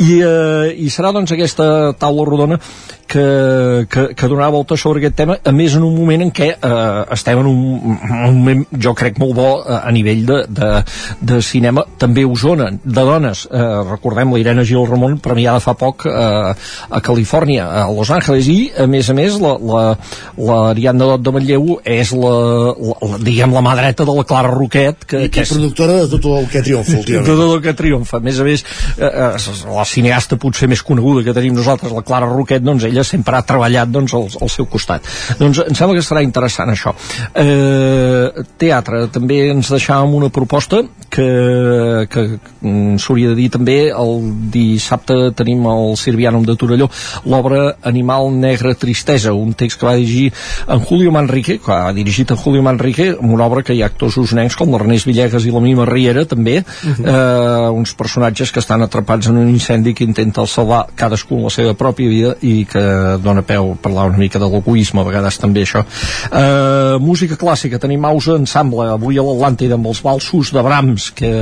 I, 0.00 0.10
eh, 0.24 0.72
i 0.80 0.90
serà 0.92 1.12
doncs 1.14 1.34
aquesta 1.36 1.68
taula 2.00 2.26
rodona 2.28 2.58
que, 3.06 3.86
que, 3.90 4.06
que 4.14 4.28
donarà 4.30 4.50
volta 4.52 4.76
sobre 4.76 5.02
aquest 5.02 5.16
tema, 5.18 5.36
a 5.44 5.52
més 5.54 5.76
en 5.76 5.84
un 5.86 5.94
moment 5.96 6.24
en 6.24 6.32
què 6.34 6.48
eh, 6.54 7.02
estem 7.14 7.40
en 7.42 7.48
un, 7.50 7.62
un 7.92 8.38
moment, 8.38 8.64
jo 8.86 8.94
crec, 8.98 9.18
molt 9.22 9.36
bo 9.36 9.48
eh, 9.60 9.78
a 9.78 9.92
nivell 9.94 10.24
de, 10.28 10.38
de, 10.48 10.70
de 11.32 11.40
cinema, 11.44 11.84
també 11.98 12.24
Osona, 12.28 12.70
de 12.72 13.06
dones. 13.06 13.44
Eh, 13.50 13.62
recordem 13.90 14.34
l'Irene 14.34 14.64
Gil 14.68 14.86
Ramon, 14.88 15.18
premiada 15.24 15.62
fa 15.62 15.74
poc 15.78 16.06
eh, 16.08 16.12
a 16.12 17.02
Califòrnia, 17.04 17.68
a 17.82 17.86
Los 17.92 18.12
Angeles, 18.14 18.48
i 18.48 18.58
a 18.76 18.86
més 18.90 19.10
a 19.10 19.16
més 19.18 19.38
la, 19.42 19.54
la, 19.58 19.82
la 20.38 20.58
Ariadna 20.70 21.10
Dot 21.12 21.26
de 21.26 21.34
Manlleu 21.36 21.78
és 21.84 22.14
la, 22.16 22.34
la, 22.72 22.96
la, 23.12 23.20
diguem, 23.22 23.54
la 23.54 23.64
mà 23.64 23.76
dreta 23.78 24.06
de 24.08 24.16
la 24.16 24.26
Clara 24.28 24.52
Roquet, 24.52 25.06
que, 25.08 25.24
que 25.32 25.44
és 25.44 25.54
productora 25.54 26.02
de 26.02 26.10
tot 26.16 26.30
el 26.38 26.48
que 26.52 26.64
triomfa 26.64 27.02
de 27.12 27.22
tot 27.28 27.44
el 27.48 27.62
que 27.64 27.76
triomfa. 27.78 28.20
A 28.22 28.24
més 28.24 28.40
a 28.40 28.46
més, 28.46 28.64
eh, 28.96 29.08
eh, 29.08 29.58
la 29.72 29.86
cineasta 29.88 30.38
potser 30.40 30.68
més 30.70 30.82
coneguda 30.86 31.24
que 31.26 31.36
tenim 31.36 31.56
nosaltres, 31.56 31.92
la 31.94 32.04
Clara 32.06 32.30
Roquet, 32.30 32.64
doncs 32.64 32.86
ella 32.92 33.04
sempre 33.06 33.38
ha 33.38 33.44
treballat 33.46 33.90
doncs, 33.92 34.14
al, 34.18 34.28
al 34.42 34.52
seu 34.52 34.68
costat. 34.70 35.08
Doncs 35.40 35.64
em 35.66 35.76
sembla 35.78 35.98
que 35.98 36.06
serà 36.06 36.22
interessant 36.24 36.72
això. 36.72 36.94
Eh, 37.34 38.46
teatre, 38.60 39.06
també 39.12 39.46
ens 39.50 39.72
deixàvem 39.72 40.18
una 40.20 40.30
proposta 40.32 40.82
que, 41.12 42.06
que 42.08 42.22
s'hauria 43.02 43.32
de 43.32 43.36
dir 43.36 43.48
també 43.52 43.76
el 43.92 44.14
dissabte 44.52 45.16
tenim 45.36 45.66
el 45.68 45.96
Sirvianum 46.00 46.46
de 46.48 46.56
Torelló 46.56 46.88
l'obra 47.28 47.74
Animal 47.88 48.30
Negre 48.32 48.72
Tristesa 48.80 49.34
un 49.36 49.52
text 49.58 49.80
que 49.80 49.88
va 49.88 49.94
dirigir 49.98 50.30
en 50.72 50.80
Julio 50.88 51.12
Manrique 51.12 51.58
que 51.62 51.74
ha 51.74 51.92
dirigit 51.92 52.32
en 52.32 52.40
Julio 52.40 52.64
Manrique 52.64 53.10
amb 53.12 53.34
una 53.36 53.46
obra 53.50 53.64
que 53.66 53.76
hi 53.76 53.82
ha 53.82 53.90
actors 53.92 54.16
usonencs 54.22 54.56
com 54.56 54.72
l'Ernest 54.72 55.10
Villegas 55.10 55.44
i 55.44 55.52
la 55.52 55.62
Mima 55.64 55.86
Riera 55.88 56.24
també 56.28 56.62
eh, 56.62 57.68
uns 57.82 57.92
personatges 57.98 58.52
que 58.52 58.62
estan 58.64 58.86
atrapats 58.86 59.28
en 59.28 59.40
un 59.42 59.52
incendi 59.52 59.92
que 59.94 60.08
intenta 60.08 60.46
salvar 60.48 60.86
cadascú 60.96 61.42
la 61.44 61.52
seva 61.52 61.76
pròpia 61.78 62.08
vida 62.08 62.34
i 62.40 62.64
que 62.68 62.81
dona 63.22 63.42
peu 63.46 63.72
a 63.72 63.76
parlar 63.82 64.08
una 64.10 64.20
mica 64.20 64.40
de 64.40 64.48
l'egoisme 64.48 65.00
a 65.02 65.06
vegades 65.06 65.38
també 65.40 65.64
això. 65.66 65.84
Eh, 66.30 66.98
música 67.02 67.38
clàssica 67.38 67.80
tenim 67.82 68.04
Ausa 68.08 68.36
Ensemble 68.40 68.88
avui 68.92 69.18
a 69.18 69.24
l'Atlàntida 69.26 69.78
amb 69.78 69.88
els 69.90 70.02
valsos 70.04 70.52
de 70.54 70.62
Brahms 70.62 71.10
que 71.16 71.32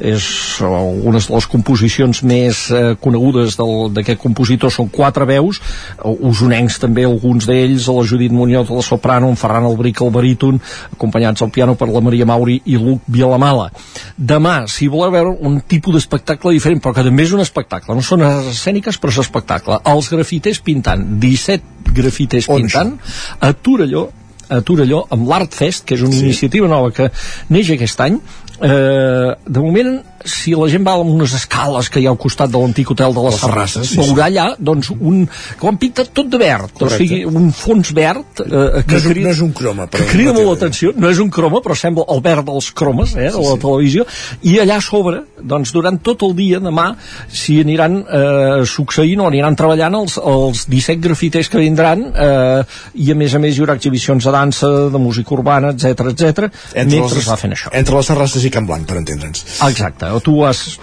és 0.00 0.26
una 0.60 1.18
de 1.18 1.34
les 1.34 1.48
composicions 1.50 2.22
més 2.26 2.66
eh, 2.70 2.94
conegudes 3.00 3.56
d'aquest 3.58 4.20
compositor. 4.22 4.72
Són 4.72 4.90
quatre 4.92 5.26
veus 5.28 5.60
eh, 5.60 6.14
usonencs 6.30 6.80
també 6.82 7.06
alguns 7.08 7.48
d'ells 7.48 7.88
a 7.88 7.96
la 7.96 8.06
Judit 8.06 8.32
Muñoz 8.32 8.70
a 8.70 8.78
la 8.78 8.86
soprano 8.86 9.30
en 9.30 9.38
Ferran 9.40 9.68
Albric 9.68 10.02
al 10.02 10.12
baríton 10.14 10.60
acompanyats 10.92 11.42
al 11.42 11.52
piano 11.54 11.76
per 11.78 11.88
la 11.90 12.02
Maria 12.04 12.26
Mauri 12.28 12.60
i 12.66 12.78
Luc 12.78 13.06
Vilamala. 13.06 13.70
Demà 14.16 14.64
si 14.70 14.88
voleu 14.88 15.12
veure 15.14 15.36
un 15.46 15.60
tipus 15.66 15.96
d'espectacle 15.96 16.54
diferent 16.56 16.82
però 16.82 16.94
que 16.96 17.06
també 17.06 17.26
és 17.26 17.34
un 17.36 17.44
espectacle 17.44 17.94
no 17.96 18.04
són 18.04 18.24
escèniques 18.26 18.98
però 19.00 19.12
és 19.12 19.20
espectacle. 19.22 19.80
Els 19.90 20.10
grafiters 20.12 20.60
pintant 20.70 21.04
17 21.20 21.92
grafiters 22.00 22.48
pintant 22.50 22.96
a 23.42 23.52
Torelló 23.52 24.08
a 24.50 24.60
Torelló 24.66 25.04
amb 25.14 25.28
l'Art 25.30 25.54
Fest, 25.54 25.84
que 25.86 25.94
és 25.94 26.02
una 26.02 26.16
sí. 26.16 26.24
iniciativa 26.26 26.66
nova 26.70 26.90
que 26.94 27.06
neix 27.54 27.70
aquest 27.76 28.00
any 28.02 28.18
eh, 28.62 29.34
de 29.46 29.60
moment 29.60 30.00
si 30.20 30.52
la 30.52 30.66
gent 30.68 30.84
va 30.84 30.92
amb 31.00 31.14
unes 31.14 31.32
escales 31.32 31.88
que 31.88 32.00
hi 32.02 32.04
ha 32.04 32.10
al 32.12 32.18
costat 32.20 32.50
de 32.52 32.60
l'antic 32.60 32.90
hotel 32.92 33.14
de 33.16 33.22
les, 33.24 33.36
Les 33.38 33.44
Terrasses, 33.46 33.86
sí, 33.88 33.96
veurà 33.96 34.26
allà 34.28 34.46
doncs, 34.58 34.90
un, 34.92 35.22
que 35.26 35.64
ho 35.64 35.70
han 35.70 35.78
pintat 35.80 36.10
tot 36.12 36.28
de 36.28 36.36
verd 36.40 36.74
o 36.74 36.82
Correcte. 36.82 36.98
sigui, 37.06 37.20
un 37.24 37.46
fons 37.56 37.92
verd 37.96 38.42
eh, 38.44 38.82
que 38.84 38.98
No 38.98 38.98
és, 38.98 39.06
un, 39.06 39.14
crida- 39.14 39.24
no 39.24 39.32
és 39.32 39.40
un 39.46 39.52
croma, 39.56 39.86
però... 39.88 40.04
que 40.04 40.10
crida 40.12 40.34
molt 40.36 40.50
l'atenció, 40.50 40.92
no 40.96 41.08
és 41.08 41.22
un 41.24 41.30
croma 41.32 41.62
però 41.64 41.76
sembla 41.78 42.04
el 42.12 42.20
verd 42.26 42.44
dels 42.50 42.68
cromes 42.76 43.14
eh, 43.16 43.30
de 43.32 43.44
la 43.46 43.54
televisió. 43.62 44.04
I 44.44 44.58
allà 44.60 44.76
a 44.76 44.84
sobre, 44.84 45.22
doncs 45.40 45.72
durant 45.72 45.96
tot 46.04 46.26
el 46.28 46.36
dia 46.36 46.60
demà, 46.60 46.90
si 47.32 47.56
aniran 47.64 47.96
eh, 48.04 48.60
succeint 48.68 49.24
o 49.24 49.30
aniran 49.30 49.56
treballant 49.56 49.96
els, 50.02 50.18
els 50.20 50.66
17 50.68 51.00
grafiters 51.08 51.48
que 51.48 51.62
vindran 51.64 52.04
eh, 52.12 52.60
i 53.00 53.08
a 53.12 53.16
més 53.16 53.34
a 53.34 53.40
més 53.40 53.56
hi 53.56 53.64
haurà 53.64 53.78
exhibicions 53.80 54.28
de 54.28 54.36
dansa, 54.36 54.68
de 54.92 55.00
música 55.00 55.32
urbana, 55.38 55.72
etc 55.72 56.12
etc 56.12 56.52
mentre 56.76 57.24
es 57.24 57.32
va 57.32 57.40
fent 57.40 57.56
això. 57.56 57.72
Entre 57.72 57.96
les 57.96 58.12
terrasses 58.12 58.44
i 58.44 58.49
Can 58.50 58.66
Blanc, 58.68 58.86
per 58.86 58.98
entendre'ns. 59.00 59.44
Exacte, 59.66 60.10
tu 60.26 60.40
has 60.44 60.78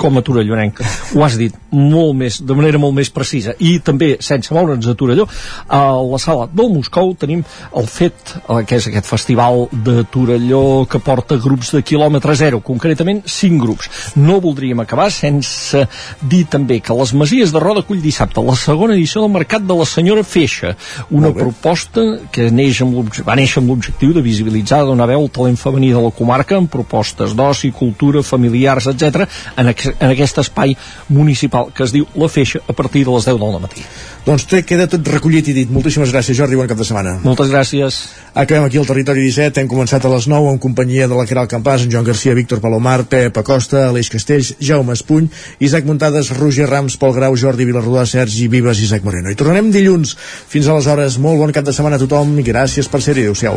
com 0.00 0.16
a 0.16 0.22
torellonenc. 0.24 0.80
Ho 1.14 1.24
has 1.24 1.36
dit 1.36 1.54
molt 1.70 2.16
més, 2.16 2.40
de 2.42 2.56
manera 2.56 2.80
molt 2.80 2.96
més 2.96 3.10
precisa. 3.12 3.52
I 3.60 3.76
també, 3.84 4.14
sense 4.24 4.52
moure'ns 4.54 4.88
a 4.88 4.94
Torelló, 4.98 5.26
a 5.68 5.80
la 6.00 6.20
sala 6.22 6.46
del 6.50 6.70
Moscou 6.72 7.12
tenim 7.20 7.42
el 7.76 7.88
fet, 7.90 8.34
eh, 8.40 8.62
que 8.66 8.78
és 8.80 8.88
aquest 8.88 9.08
festival 9.10 9.66
de 9.70 10.04
Torelló 10.10 10.86
que 10.90 11.02
porta 11.04 11.38
grups 11.40 11.74
de 11.76 11.82
quilòmetre 11.86 12.34
zero, 12.38 12.62
concretament 12.64 13.22
5 13.28 13.60
grups. 13.62 13.90
No 14.16 14.40
voldríem 14.40 14.80
acabar 14.80 15.10
sense 15.12 15.84
dir 16.22 16.46
també 16.50 16.80
que 16.80 16.96
les 16.96 17.12
Masies 17.14 17.52
de 17.52 17.62
Roda 17.62 17.84
cull 17.86 18.00
dissabte 18.02 18.42
la 18.44 18.56
segona 18.56 18.96
edició 18.96 19.24
del 19.24 19.34
Mercat 19.36 19.66
de 19.68 19.76
la 19.76 19.86
Senyora 19.88 20.24
Feixa, 20.24 20.74
una 21.10 21.32
proposta 21.36 22.06
que 22.32 22.48
neix 22.50 22.80
amb 22.84 23.12
va 23.26 23.36
néixer 23.38 23.60
amb 23.60 23.72
l'objectiu 23.72 24.14
de 24.16 24.24
visibilitzar, 24.24 24.82
donar 24.88 25.08
veu 25.10 25.26
al 25.26 25.32
talent 25.34 25.60
femení 25.60 25.92
de 25.92 26.02
la 26.02 26.12
comarca 26.14 26.56
amb 26.56 26.70
propostes 26.72 27.36
d'oci, 27.36 27.72
cultura, 27.76 28.24
familiars, 28.26 28.88
etc 28.90 29.28
en, 29.56 29.74
en 29.98 30.10
aquest 30.10 30.38
espai 30.42 30.76
municipal 31.08 31.70
que 31.74 31.84
es 31.86 31.94
diu 31.94 32.06
La 32.14 32.28
Feixa 32.28 32.60
a 32.66 32.76
partir 32.76 33.04
de 33.06 33.14
les 33.14 33.26
10 33.28 33.40
del 33.40 33.60
matí. 33.62 33.84
Doncs 34.26 34.44
té, 34.44 34.60
queda 34.68 34.84
tot 34.90 35.06
recollit 35.08 35.48
i 35.48 35.54
dit. 35.56 35.70
Moltíssimes 35.72 36.12
gràcies, 36.12 36.36
Jordi, 36.36 36.58
bon 36.58 36.68
cap 36.68 36.76
de 36.76 36.84
setmana. 36.84 37.16
Moltes 37.24 37.48
gràcies. 37.48 38.00
Acabem 38.34 38.66
aquí 38.66 38.76
al 38.78 38.86
Territori 38.86 39.24
17, 39.24 39.62
hem 39.62 39.70
començat 39.70 40.04
a 40.04 40.10
les 40.12 40.26
9 40.28 40.52
en 40.52 40.60
companyia 40.60 41.08
de 41.08 41.16
la 41.16 41.24
Caral 41.26 41.48
Campàs, 41.48 41.86
en 41.86 41.94
Joan 41.94 42.04
Garcia, 42.04 42.36
Víctor 42.36 42.60
Palomar, 42.60 43.06
Pep 43.08 43.40
Acosta, 43.40 43.86
Aleix 43.88 44.12
Castells, 44.12 44.52
Jaume 44.60 44.92
Espuny, 44.92 45.30
Isaac 45.58 45.88
Muntades, 45.88 46.34
Roger 46.36 46.68
Rams, 46.68 46.98
Pol 47.00 47.16
Grau, 47.16 47.36
Jordi 47.36 47.64
Vilarrodà, 47.64 48.04
Sergi 48.06 48.48
Vives 48.52 48.84
i 48.84 48.86
Isaac 48.90 49.08
Moreno. 49.08 49.32
I 49.32 49.40
tornem 49.40 49.72
dilluns. 49.72 50.14
Fins 50.52 50.68
aleshores, 50.68 51.18
molt 51.18 51.40
bon 51.40 51.56
cap 51.56 51.64
de 51.64 51.72
setmana 51.72 51.96
a 51.96 52.04
tothom 52.04 52.36
i 52.38 52.46
gràcies 52.46 52.92
per 52.92 53.00
ser-hi. 53.00 53.30
Adéu-siau. 53.30 53.56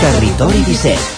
Territori 0.00 0.62
17, 0.66 1.17